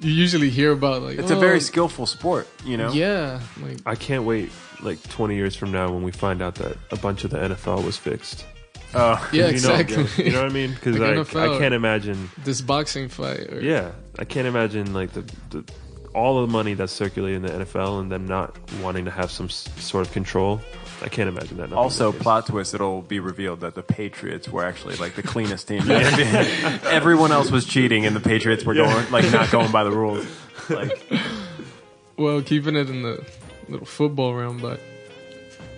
you 0.00 0.12
usually 0.12 0.50
hear 0.50 0.72
about 0.72 1.02
like 1.02 1.18
it's 1.18 1.30
a 1.30 1.36
oh, 1.36 1.40
very 1.40 1.60
skillful 1.60 2.06
sport. 2.06 2.48
You 2.64 2.76
know. 2.76 2.92
yeah 2.92 3.40
like 3.62 3.78
I 3.86 3.94
can't 3.94 4.24
wait 4.24 4.50
like 4.82 5.02
20 5.10 5.34
years 5.34 5.54
from 5.54 5.72
now 5.72 5.92
when 5.92 6.02
we 6.02 6.10
find 6.10 6.40
out 6.40 6.54
that 6.56 6.76
a 6.90 6.96
bunch 6.96 7.24
of 7.24 7.30
the 7.30 7.38
NFL 7.38 7.84
was 7.84 7.96
fixed. 7.96 8.46
Oh, 8.92 9.28
yeah 9.32 9.46
You 9.46 9.60
know, 9.60 9.74
exactly 9.74 10.24
you 10.24 10.32
know 10.32 10.42
what 10.42 10.50
I 10.50 10.54
mean? 10.54 10.70
Because 10.74 10.98
Like 10.98 11.36
I, 11.36 11.54
I 11.54 11.58
can't 11.58 11.74
imagine. 11.74 12.30
this 12.44 12.60
boxing 12.60 13.08
fight 13.08 13.52
or, 13.52 13.60
Yeah, 13.60 13.92
I 14.18 14.24
can't 14.24 14.46
imagine 14.48 14.92
like 14.92 15.12
the, 15.12 15.22
the 15.50 15.64
all 16.14 16.38
of 16.42 16.48
the 16.48 16.52
money 16.52 16.74
that's 16.74 16.92
circulating 16.92 17.44
in 17.44 17.58
the 17.58 17.64
NFL 17.64 18.00
and 18.00 18.10
them 18.10 18.26
not 18.26 18.56
wanting 18.82 19.04
to 19.04 19.10
have 19.12 19.30
some 19.30 19.46
s- 19.46 19.68
sort 19.76 20.06
of 20.06 20.12
control. 20.12 20.60
I 21.02 21.08
can't 21.08 21.28
imagine 21.28 21.56
that. 21.58 21.70
not 21.70 21.78
Also, 21.78 22.12
plot 22.12 22.46
twist: 22.46 22.74
it'll 22.74 23.02
be 23.02 23.20
revealed 23.20 23.60
that 23.60 23.74
the 23.74 23.82
Patriots 23.82 24.48
were 24.48 24.64
actually 24.64 24.96
like 24.96 25.14
the 25.14 25.22
cleanest 25.22 25.68
team. 25.68 25.80
in 25.82 25.88
the 25.88 25.94
NBA. 25.94 26.84
Everyone 26.84 27.32
else 27.32 27.50
was 27.50 27.64
cheating, 27.64 28.06
and 28.06 28.14
the 28.14 28.20
Patriots 28.20 28.64
were 28.64 28.74
going 28.74 29.10
like 29.10 29.30
not 29.32 29.50
going 29.50 29.72
by 29.72 29.84
the 29.84 29.92
rules. 29.92 30.26
Like, 30.68 31.02
well 32.16 32.40
keeping 32.42 32.76
it 32.76 32.88
in 32.88 33.02
the 33.02 33.26
little 33.68 33.86
football 33.86 34.34
realm 34.34 34.58
but 34.58 34.78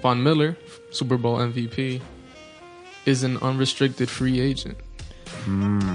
von 0.02 0.22
miller 0.22 0.54
super 0.90 1.16
bowl 1.16 1.38
mvp 1.38 2.02
is 3.06 3.22
an 3.22 3.38
unrestricted 3.38 4.10
free 4.10 4.38
agent 4.38 4.76
hmm. 5.44 5.94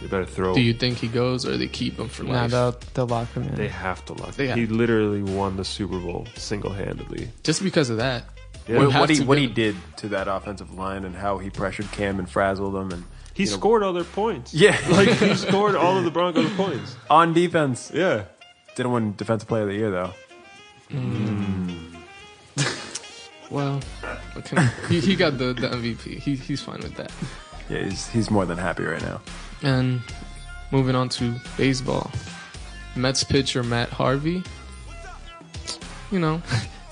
You 0.00 0.08
better 0.08 0.26
throw. 0.26 0.54
Do 0.54 0.60
you 0.60 0.74
think 0.74 0.98
he 0.98 1.08
goes 1.08 1.44
or 1.44 1.56
they 1.56 1.66
keep 1.66 1.98
him 1.98 2.08
for 2.08 2.22
Nah, 2.22 2.42
life? 2.42 2.50
they'll, 2.52 2.76
they'll 2.94 3.06
lock 3.08 3.32
him 3.32 3.42
in. 3.44 3.54
They 3.56 3.66
have 3.66 4.04
to 4.04 4.12
lock. 4.12 4.28
Him. 4.36 4.46
They 4.46 4.52
he 4.52 4.66
literally 4.66 5.22
won 5.22 5.56
the 5.56 5.64
Super 5.64 5.98
Bowl 5.98 6.26
single 6.36 6.70
handedly. 6.70 7.28
Just 7.42 7.62
because 7.64 7.90
of 7.90 7.96
that. 7.96 8.24
Yeah. 8.68 8.78
what, 8.78 8.94
what 8.94 9.10
he 9.10 9.20
what 9.22 9.38
he 9.38 9.46
did 9.46 9.76
to 9.96 10.08
that 10.10 10.28
offensive 10.28 10.72
line 10.74 11.04
and 11.04 11.14
how 11.16 11.38
he 11.38 11.48
pressured 11.50 11.90
Cam 11.92 12.18
and 12.18 12.28
frazzled 12.28 12.74
them, 12.74 12.90
and 12.92 13.04
He 13.34 13.44
you 13.44 13.50
know- 13.50 13.56
scored 13.56 13.82
all 13.82 13.92
their 13.94 14.04
points. 14.04 14.52
yeah, 14.52 14.78
like 14.90 15.08
he 15.10 15.34
scored 15.34 15.74
all 15.74 15.96
of 15.96 16.04
the 16.04 16.10
Broncos' 16.10 16.50
points. 16.54 16.96
on 17.08 17.32
defense. 17.32 17.90
Yeah. 17.94 18.24
Didn't 18.76 18.92
win 18.92 19.14
Defensive 19.16 19.48
Player 19.48 19.62
of 19.62 19.68
the 19.68 19.74
Year 19.74 19.90
though. 19.90 20.12
Hmm. 20.90 21.94
Well, 23.50 23.80
okay. 24.36 24.68
he, 24.88 25.00
he 25.00 25.16
got 25.16 25.38
the, 25.38 25.54
the 25.54 25.68
MVP. 25.68 26.18
He, 26.18 26.36
he's 26.36 26.60
fine 26.60 26.80
with 26.80 26.94
that. 26.96 27.10
Yeah, 27.70 27.84
he's 27.84 28.06
he's 28.08 28.30
more 28.30 28.44
than 28.44 28.58
happy 28.58 28.84
right 28.84 29.00
now. 29.02 29.20
And 29.62 30.00
moving 30.70 30.94
on 30.94 31.08
to 31.10 31.34
baseball. 31.56 32.10
Mets 32.94 33.24
pitcher 33.24 33.62
Matt 33.62 33.88
Harvey. 33.90 34.42
You 36.10 36.18
know, 36.18 36.42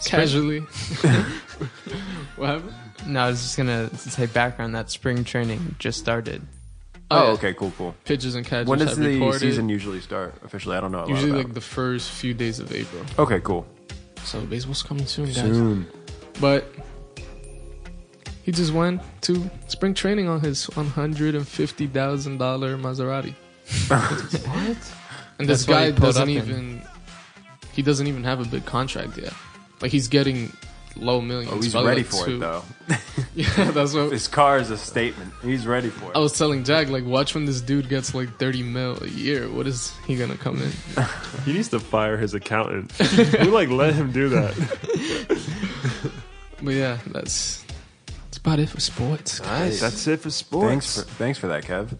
casually. 0.04 0.60
what 2.36 2.48
happened? 2.48 2.74
No, 3.06 3.20
I 3.20 3.28
was 3.28 3.42
just 3.42 3.56
gonna 3.56 3.94
say 3.96 4.26
background 4.26 4.74
that 4.74 4.90
spring 4.90 5.24
training 5.24 5.76
just 5.78 5.98
started. 5.98 6.42
Oh, 7.10 7.16
yeah. 7.16 7.22
Oh, 7.30 7.32
okay, 7.34 7.54
cool, 7.54 7.72
cool. 7.78 7.94
Pitches 8.04 8.34
and 8.34 8.44
catches 8.44 8.68
When 8.68 8.80
does 8.80 8.90
have 8.90 8.98
the 8.98 9.14
recorded. 9.14 9.40
season 9.40 9.68
usually 9.68 10.00
start 10.00 10.34
officially? 10.44 10.76
I 10.76 10.80
don't 10.80 10.90
know. 10.90 10.98
A 10.98 11.00
lot 11.02 11.08
Usually 11.10 11.30
about 11.30 11.44
like 11.44 11.54
the 11.54 11.60
first 11.60 12.10
few 12.10 12.34
days 12.34 12.58
of 12.58 12.72
April. 12.72 13.04
okay, 13.18 13.40
cool. 13.40 13.64
So 14.24 14.40
baseball's 14.40 14.82
coming 14.82 15.06
soon, 15.06 15.26
guys. 15.26 15.36
Soon. 15.36 15.86
But 16.40 16.66
he 18.42 18.50
just 18.50 18.72
went 18.72 19.02
to 19.22 19.48
spring 19.68 19.94
training 19.94 20.28
on 20.28 20.40
his 20.40 20.64
one 20.76 20.86
hundred 20.88 21.34
and 21.36 21.46
fifty 21.46 21.86
thousand 21.86 22.38
dollar 22.38 22.76
Maserati. 22.76 23.34
What? 23.88 24.92
And 25.38 25.46
this 25.48 25.64
That's 25.66 25.66
guy 25.66 25.90
doesn't 25.90 26.22
up 26.22 26.28
in. 26.28 26.34
even 26.36 26.82
he 27.72 27.82
doesn't 27.82 28.06
even 28.06 28.24
have 28.24 28.40
a 28.40 28.44
big 28.46 28.64
contract 28.64 29.18
yet. 29.18 29.34
Like 29.80 29.92
he's 29.92 30.08
getting 30.08 30.52
low 30.96 31.20
millions. 31.20 31.52
Oh, 31.52 31.60
he's 31.60 31.74
ready 31.74 32.02
like 32.02 32.06
for 32.06 32.24
two. 32.24 32.36
it 32.36 32.40
though. 32.40 32.62
Yeah, 33.34 33.70
that's 33.72 33.92
what 33.92 34.12
His 34.12 34.28
car 34.28 34.58
is 34.58 34.70
a 34.70 34.78
statement. 34.78 35.30
He's 35.42 35.66
ready 35.66 35.90
for 35.90 36.06
it. 36.10 36.16
I 36.16 36.20
was 36.20 36.32
telling 36.38 36.64
Jack. 36.64 36.88
Like, 36.88 37.04
watch 37.04 37.34
when 37.34 37.44
this 37.44 37.60
dude 37.60 37.86
gets 37.90 38.14
like 38.14 38.34
thirty 38.38 38.62
mil 38.62 39.02
a 39.02 39.08
year. 39.08 39.50
What 39.50 39.66
is 39.66 39.94
he 40.06 40.16
gonna 40.16 40.36
come 40.38 40.62
in? 40.62 40.72
He 41.44 41.52
needs 41.52 41.68
to 41.68 41.78
fire 41.78 42.16
his 42.16 42.34
accountant. 42.34 42.92
Who 42.92 43.50
like 43.50 43.68
let 43.68 43.94
him 43.94 44.10
do 44.10 44.30
that? 44.30 44.54
But 46.62 46.74
yeah, 46.74 46.98
that's 47.08 47.64
that's 48.06 48.38
about 48.38 48.58
it 48.58 48.68
for 48.70 48.80
sports. 48.80 49.40
Nice. 49.42 49.80
That's 49.80 50.06
it 50.06 50.20
for 50.20 50.30
sports. 50.30 50.68
Thanks 50.68 50.96
for 50.96 51.02
thanks 51.16 51.38
for 51.38 51.48
that, 51.48 51.64
Kev. 51.64 51.98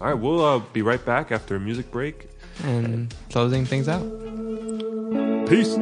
All 0.00 0.06
right, 0.06 0.14
we'll 0.14 0.44
uh, 0.44 0.58
be 0.72 0.82
right 0.82 1.04
back 1.04 1.30
after 1.30 1.56
a 1.56 1.60
music 1.60 1.90
break. 1.90 2.30
And 2.64 3.14
closing 3.30 3.64
things 3.66 3.88
out. 3.88 4.02
Peace. 5.48 5.76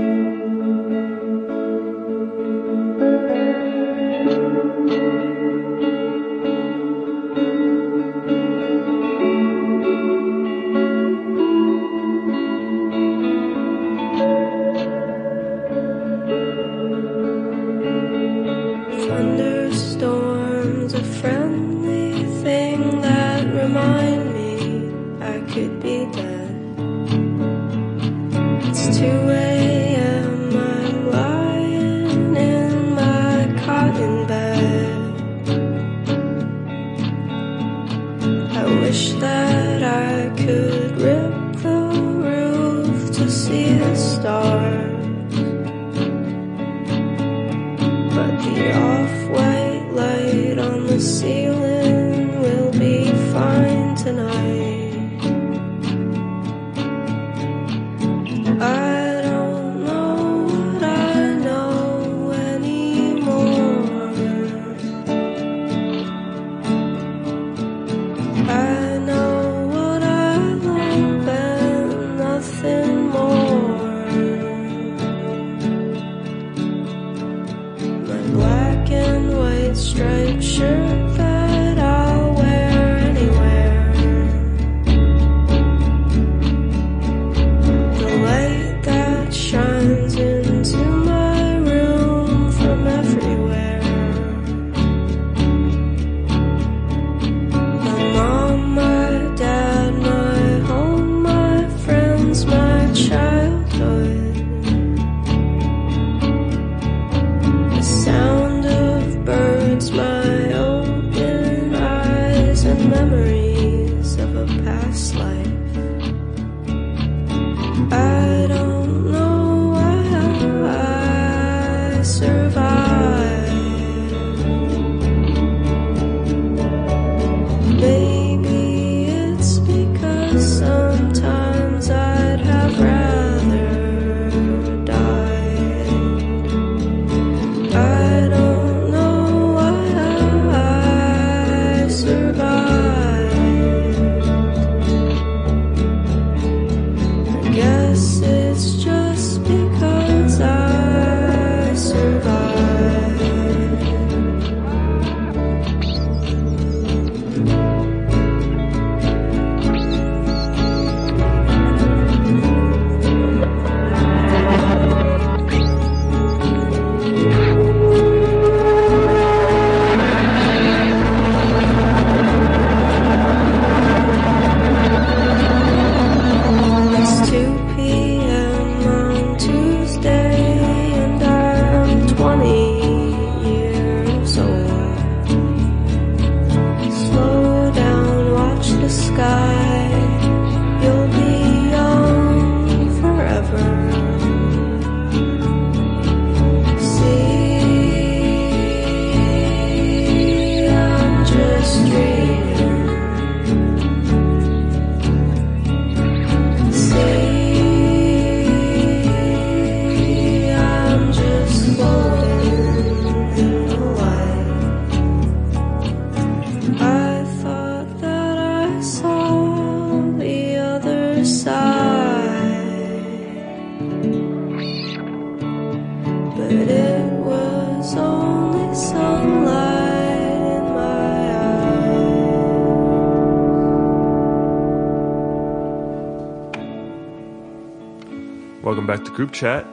Group 239.16 239.32
Chat. 239.32 239.66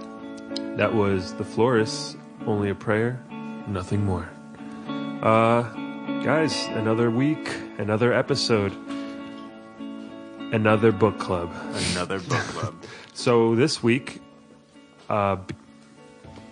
That 0.78 0.94
was 0.96 1.34
The 1.34 1.44
Florists, 1.44 2.16
Only 2.48 2.70
a 2.70 2.76
Prayer, 2.76 3.22
Nothing 3.68 4.06
More. 4.06 4.30
Uh, 5.22 5.64
guys, 6.24 6.66
another 6.72 7.12
week, 7.12 7.50
another 7.78 8.14
episode, 8.14 8.72
another 10.54 10.94
book 10.94 11.20
club. 11.20 11.52
Another 11.92 12.20
book 12.20 12.40
club. 12.40 12.76
So 13.16 13.54
this 13.54 13.84
week, 13.84 14.22
uh, 15.08 15.38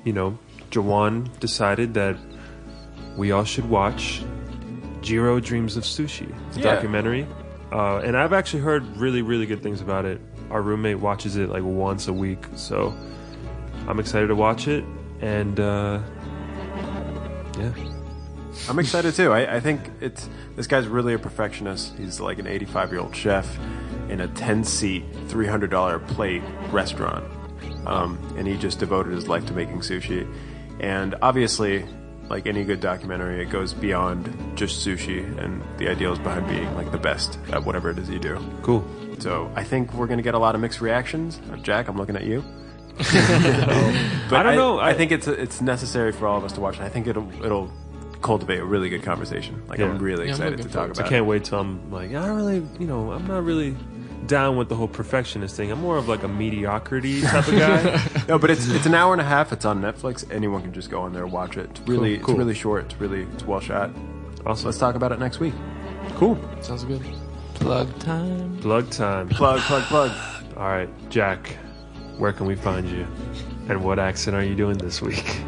you 0.04 0.14
know, 0.14 0.38
Jawan 0.70 1.40
decided 1.40 1.96
that 1.96 2.16
we 3.18 3.32
all 3.32 3.46
should 3.46 3.68
watch 3.68 4.22
Jiro 5.02 5.40
Dreams 5.40 5.76
of 5.76 5.86
Sushi, 5.86 6.28
the 6.54 6.60
Yeah. 6.60 6.76
documentary. 6.76 7.26
Uh, 7.72 7.98
and 8.06 8.16
I've 8.16 8.32
actually 8.32 8.60
heard 8.62 8.86
really, 8.98 9.24
really 9.24 9.48
good 9.48 9.64
things 9.64 9.82
about 9.82 10.06
it. 10.06 10.22
Our 10.52 10.62
roommate 10.62 11.00
watches 11.00 11.38
it 11.38 11.50
like 11.50 11.64
once 11.64 12.08
a 12.08 12.14
week, 12.14 12.46
so 12.56 12.94
I'm 13.88 14.00
excited 14.00 14.28
to 14.28 14.36
watch 14.36 14.68
it. 14.68 14.84
And 15.22 15.60
uh, 15.60 16.02
yeah, 17.58 17.74
I'm 18.68 18.78
excited 18.80 19.16
too. 19.16 19.32
I, 19.32 19.56
I 19.56 19.60
think 19.60 19.82
it's 20.02 20.30
this 20.56 20.68
guy's 20.68 20.88
really 20.88 21.14
a 21.14 21.20
perfectionist. 21.20 21.98
He's 21.98 22.20
like 22.20 22.38
an 22.38 22.48
85 22.48 22.92
year 22.92 23.00
old 23.00 23.16
chef 23.16 23.58
in 24.10 24.20
a 24.20 24.28
10 24.28 24.66
seat, 24.66 25.10
$300 25.28 26.06
plate 26.10 26.44
restaurant, 26.70 27.24
um, 27.88 28.20
and 28.38 28.46
he 28.46 28.58
just 28.58 28.78
devoted 28.78 29.14
his 29.14 29.30
life 29.30 29.46
to 29.46 29.54
making 29.54 29.80
sushi. 29.80 30.30
And 30.82 31.16
obviously, 31.22 31.86
like 32.30 32.46
any 32.48 32.64
good 32.64 32.80
documentary, 32.80 33.42
it 33.42 33.50
goes 33.50 33.74
beyond 33.74 34.34
just 34.56 34.86
sushi 34.86 35.26
and 35.44 35.62
the 35.78 35.90
ideals 35.90 36.18
behind 36.20 36.48
being 36.48 36.74
like 36.76 36.92
the 36.92 36.98
best 36.98 37.38
at 37.52 37.64
whatever 37.66 37.90
it 37.90 37.98
is 38.00 38.10
you 38.10 38.20
do. 38.20 38.40
cool. 38.62 38.86
So 39.20 39.52
I 39.56 39.64
think 39.64 39.94
we're 39.94 40.08
going 40.08 40.18
to 40.18 40.24
get 40.24 40.34
a 40.34 40.40
lot 40.40 40.56
of 40.56 40.62
mixed 40.62 40.82
reactions. 40.82 41.40
Uh, 41.52 41.58
Jack, 41.58 41.88
I'm 41.88 41.98
looking 41.98 42.16
at 42.16 42.24
you. 42.24 42.44
but 42.98 43.06
I 44.34 44.44
don't 44.44 44.56
know. 44.56 44.80
I, 44.80 44.90
I- 44.90 44.94
think 44.94 45.12
it's 45.12 45.28
it's 45.28 45.62
necessary 45.62 46.12
for 46.12 46.28
all 46.28 46.38
of 46.38 46.44
us 46.44 46.54
to 46.54 46.60
watch. 46.62 46.76
it. 46.78 46.82
I 46.82 46.90
think 46.90 47.08
it'll 47.08 47.30
it'll 47.46 47.72
cultivate 48.22 48.60
a 48.60 48.66
really 48.66 48.90
good 48.90 49.04
conversation. 49.04 49.62
Like 49.68 49.80
Yeah. 49.80 49.86
I'm 49.90 49.98
really 50.00 50.28
Yeah, 50.28 50.36
I'm 50.36 50.42
excited 50.42 50.58
to 50.58 50.64
talk 50.66 50.74
forward 50.74 50.92
about. 50.98 51.06
I 51.06 51.10
can't 51.10 51.26
wait 51.26 51.44
till 51.46 51.60
I'm 51.60 51.92
like, 51.92 52.10
I 52.14 52.26
don't 52.26 52.36
really, 52.38 52.64
you 52.80 52.88
know, 52.88 53.12
I'm 53.12 53.26
not 53.28 53.44
really 53.44 53.76
down 54.28 54.56
with 54.58 54.70
the 54.70 54.76
whole 54.76 54.88
perfectionist 54.88 55.56
thing. 55.56 55.72
I'm 55.72 55.82
more 55.82 55.98
of 55.98 56.08
like 56.08 56.24
a 56.24 56.28
mediocrity 56.28 57.22
type 57.22 57.48
of 57.48 57.56
guy. 57.56 58.02
No, 58.28 58.38
but 58.40 58.50
it's 58.52 58.68
it's 58.70 58.86
an 58.86 58.94
hour 58.96 59.14
and 59.14 59.22
a 59.22 59.26
half. 59.26 59.52
It's 59.52 59.66
on 59.66 59.82
Netflix. 59.82 60.30
Anyone 60.32 60.62
can 60.62 60.74
just 60.74 60.90
go 60.90 61.02
on 61.02 61.14
there 61.14 61.24
and 61.24 61.32
watch 61.34 61.58
it. 61.58 61.70
It's 61.72 61.80
really 61.82 62.18
Cool, 62.18 62.26
cool. 62.26 62.34
it's 62.36 62.40
really 62.40 62.54
short. 62.54 62.86
It's 62.86 62.96
really 63.02 63.24
it's 63.34 63.46
well 63.46 63.60
shot. 63.60 63.92
awesome. 64.46 64.66
Let's 64.66 64.78
talk 64.78 64.96
about 64.96 65.12
it 65.12 65.20
next 65.20 65.40
week. 65.40 65.54
Cool. 66.16 66.38
Sounds 66.62 66.84
good. 66.86 67.02
Plug 67.56 67.98
time. 68.00 68.58
Plug 68.60 68.90
time. 68.90 69.30
Plug 69.30 69.60
plug 69.62 69.84
plug. 69.84 70.12
All 70.58 70.68
right, 70.70 70.90
Jack, 71.10 71.58
where 72.18 72.34
can 72.34 72.46
we 72.46 72.56
find 72.56 72.88
you? 72.90 73.06
And 73.70 73.84
what 73.84 74.00
accent 74.00 74.36
are 74.36 74.44
you 74.44 74.56
doing 74.56 74.78
this 74.78 75.02
week? 75.02 75.42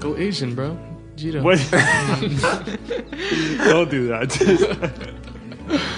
Go 0.00 0.16
Asian, 0.16 0.54
bro. 0.54 0.76
Jiro. 1.16 1.42
What? 1.42 1.58
Don't 1.70 1.80
do 3.90 4.06
that. 4.08 4.30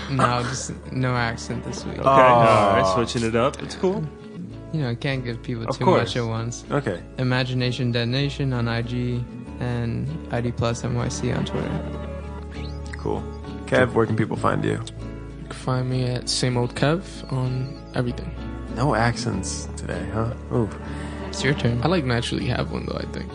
Okay, 0.06 0.14
No, 0.14 0.42
just 0.42 0.72
no 0.92 1.14
accent 1.14 1.64
this 1.64 1.84
week. 1.84 1.98
Okay, 1.98 2.08
oh. 2.08 2.08
all 2.08 2.72
right, 2.82 2.94
switching 2.94 3.28
it 3.28 3.36
up. 3.36 3.62
It's 3.62 3.74
cool. 3.76 4.02
You 4.72 4.82
know, 4.82 4.90
I 4.90 4.94
can't 4.94 5.24
give 5.24 5.42
people 5.42 5.66
Of 5.68 5.78
too 5.78 5.84
course. 5.84 6.00
much 6.08 6.16
at 6.16 6.26
once. 6.26 6.64
Okay. 6.70 7.00
Imagination 7.18 7.92
Detonation 7.92 8.52
on 8.52 8.68
IG 8.68 9.22
and 9.60 10.06
ID 10.32 10.52
Plus 10.52 10.82
NYC 10.82 11.36
on 11.36 11.44
Twitter. 11.44 11.80
Cool. 12.98 13.22
Kev, 13.66 13.92
where 13.94 14.06
can 14.06 14.16
people 14.16 14.36
find 14.36 14.64
you? 14.64 14.72
You 14.72 15.48
can 15.48 15.52
find 15.52 15.88
me 15.88 16.04
at 16.06 16.28
same 16.28 16.56
old 16.56 16.74
Kev 16.74 17.02
on 17.32 17.80
everything. 17.94 18.30
No 18.74 18.94
accents 18.94 19.68
today, 19.76 20.06
huh? 20.12 20.34
Ooh. 20.52 20.68
It's 21.28 21.42
your 21.42 21.54
turn. 21.54 21.80
I 21.82 21.88
like 21.88 22.04
naturally 22.04 22.46
have 22.46 22.72
one 22.72 22.86
though. 22.86 22.98
I 22.98 23.06
think. 23.12 23.30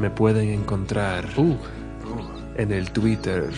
Me 0.00 0.08
pueden 0.10 0.52
encontrar 0.52 1.24
Ooh. 1.38 1.58
en 2.58 2.70
el 2.72 2.84
Twitter 2.92 3.50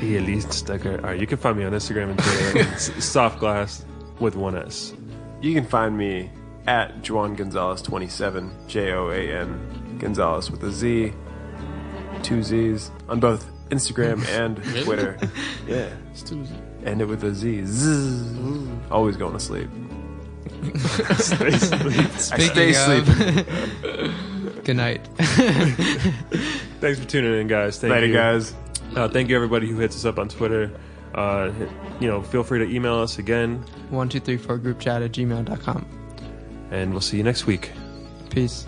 y 0.00 0.16
el 0.16 0.24
Instagram. 0.28 0.98
All 1.04 1.10
right, 1.10 1.20
you 1.20 1.26
can 1.26 1.38
find 1.38 1.56
me 1.58 1.64
on 1.64 1.72
Instagram 1.72 2.10
and 2.10 2.18
Twitter. 2.18 2.70
it's 2.72 3.04
Soft 3.04 3.38
Glass 3.38 3.84
with 4.20 4.36
one 4.36 4.56
S. 4.56 4.92
You 5.40 5.54
can 5.54 5.64
find 5.64 5.96
me 5.96 6.30
at 6.66 7.08
Juan 7.08 7.34
Gonzalez 7.34 7.80
27, 7.82 8.50
J 8.68 8.92
O 8.92 9.10
A 9.10 9.16
N 9.40 9.96
Gonzalez 9.98 10.50
with 10.50 10.62
a 10.64 10.70
Z, 10.70 11.12
two 12.22 12.42
Z's 12.42 12.90
on 13.08 13.20
both 13.20 13.48
Instagram 13.70 14.26
and 14.38 14.58
Really? 14.66 14.82
Twitter. 14.84 15.18
Yeah, 15.66 15.88
It's 16.10 16.22
Tuesday. 16.22 16.56
end 16.84 17.00
it 17.02 17.06
with 17.06 17.22
a 17.24 17.34
Z. 17.34 17.62
Zzz. 17.66 18.38
Always 18.90 19.16
going 19.16 19.34
to 19.34 19.40
sleep. 19.40 19.68
I 20.60 21.14
stay 21.14 22.72
Speaking 22.72 22.74
sleeping. 22.74 23.38
of- 23.38 24.64
Good 24.64 24.76
night. 24.76 25.06
Thanks 26.80 26.98
for 27.00 27.06
tuning 27.06 27.40
in, 27.40 27.46
guys. 27.48 27.78
Thank 27.78 27.92
Later, 27.92 28.06
you, 28.06 28.12
guys. 28.14 28.54
Uh, 28.96 29.08
thank 29.08 29.28
you, 29.28 29.36
everybody 29.36 29.68
who 29.68 29.78
hits 29.78 29.96
us 29.96 30.04
up 30.04 30.18
on 30.18 30.28
Twitter. 30.28 30.70
Uh, 31.14 31.50
you 32.00 32.08
know, 32.08 32.22
feel 32.22 32.42
free 32.42 32.58
to 32.58 32.64
email 32.74 32.96
us 32.96 33.18
again, 33.18 33.62
One 33.90 34.08
two 34.08 34.20
three 34.20 34.36
four 34.36 34.58
group 34.58 34.78
chat 34.78 35.02
at 35.02 35.12
gmail.com. 35.12 35.86
and 36.70 36.90
we'll 36.92 37.00
see 37.00 37.16
you 37.16 37.22
next 37.22 37.46
week. 37.46 37.70
Peace. 38.30 38.66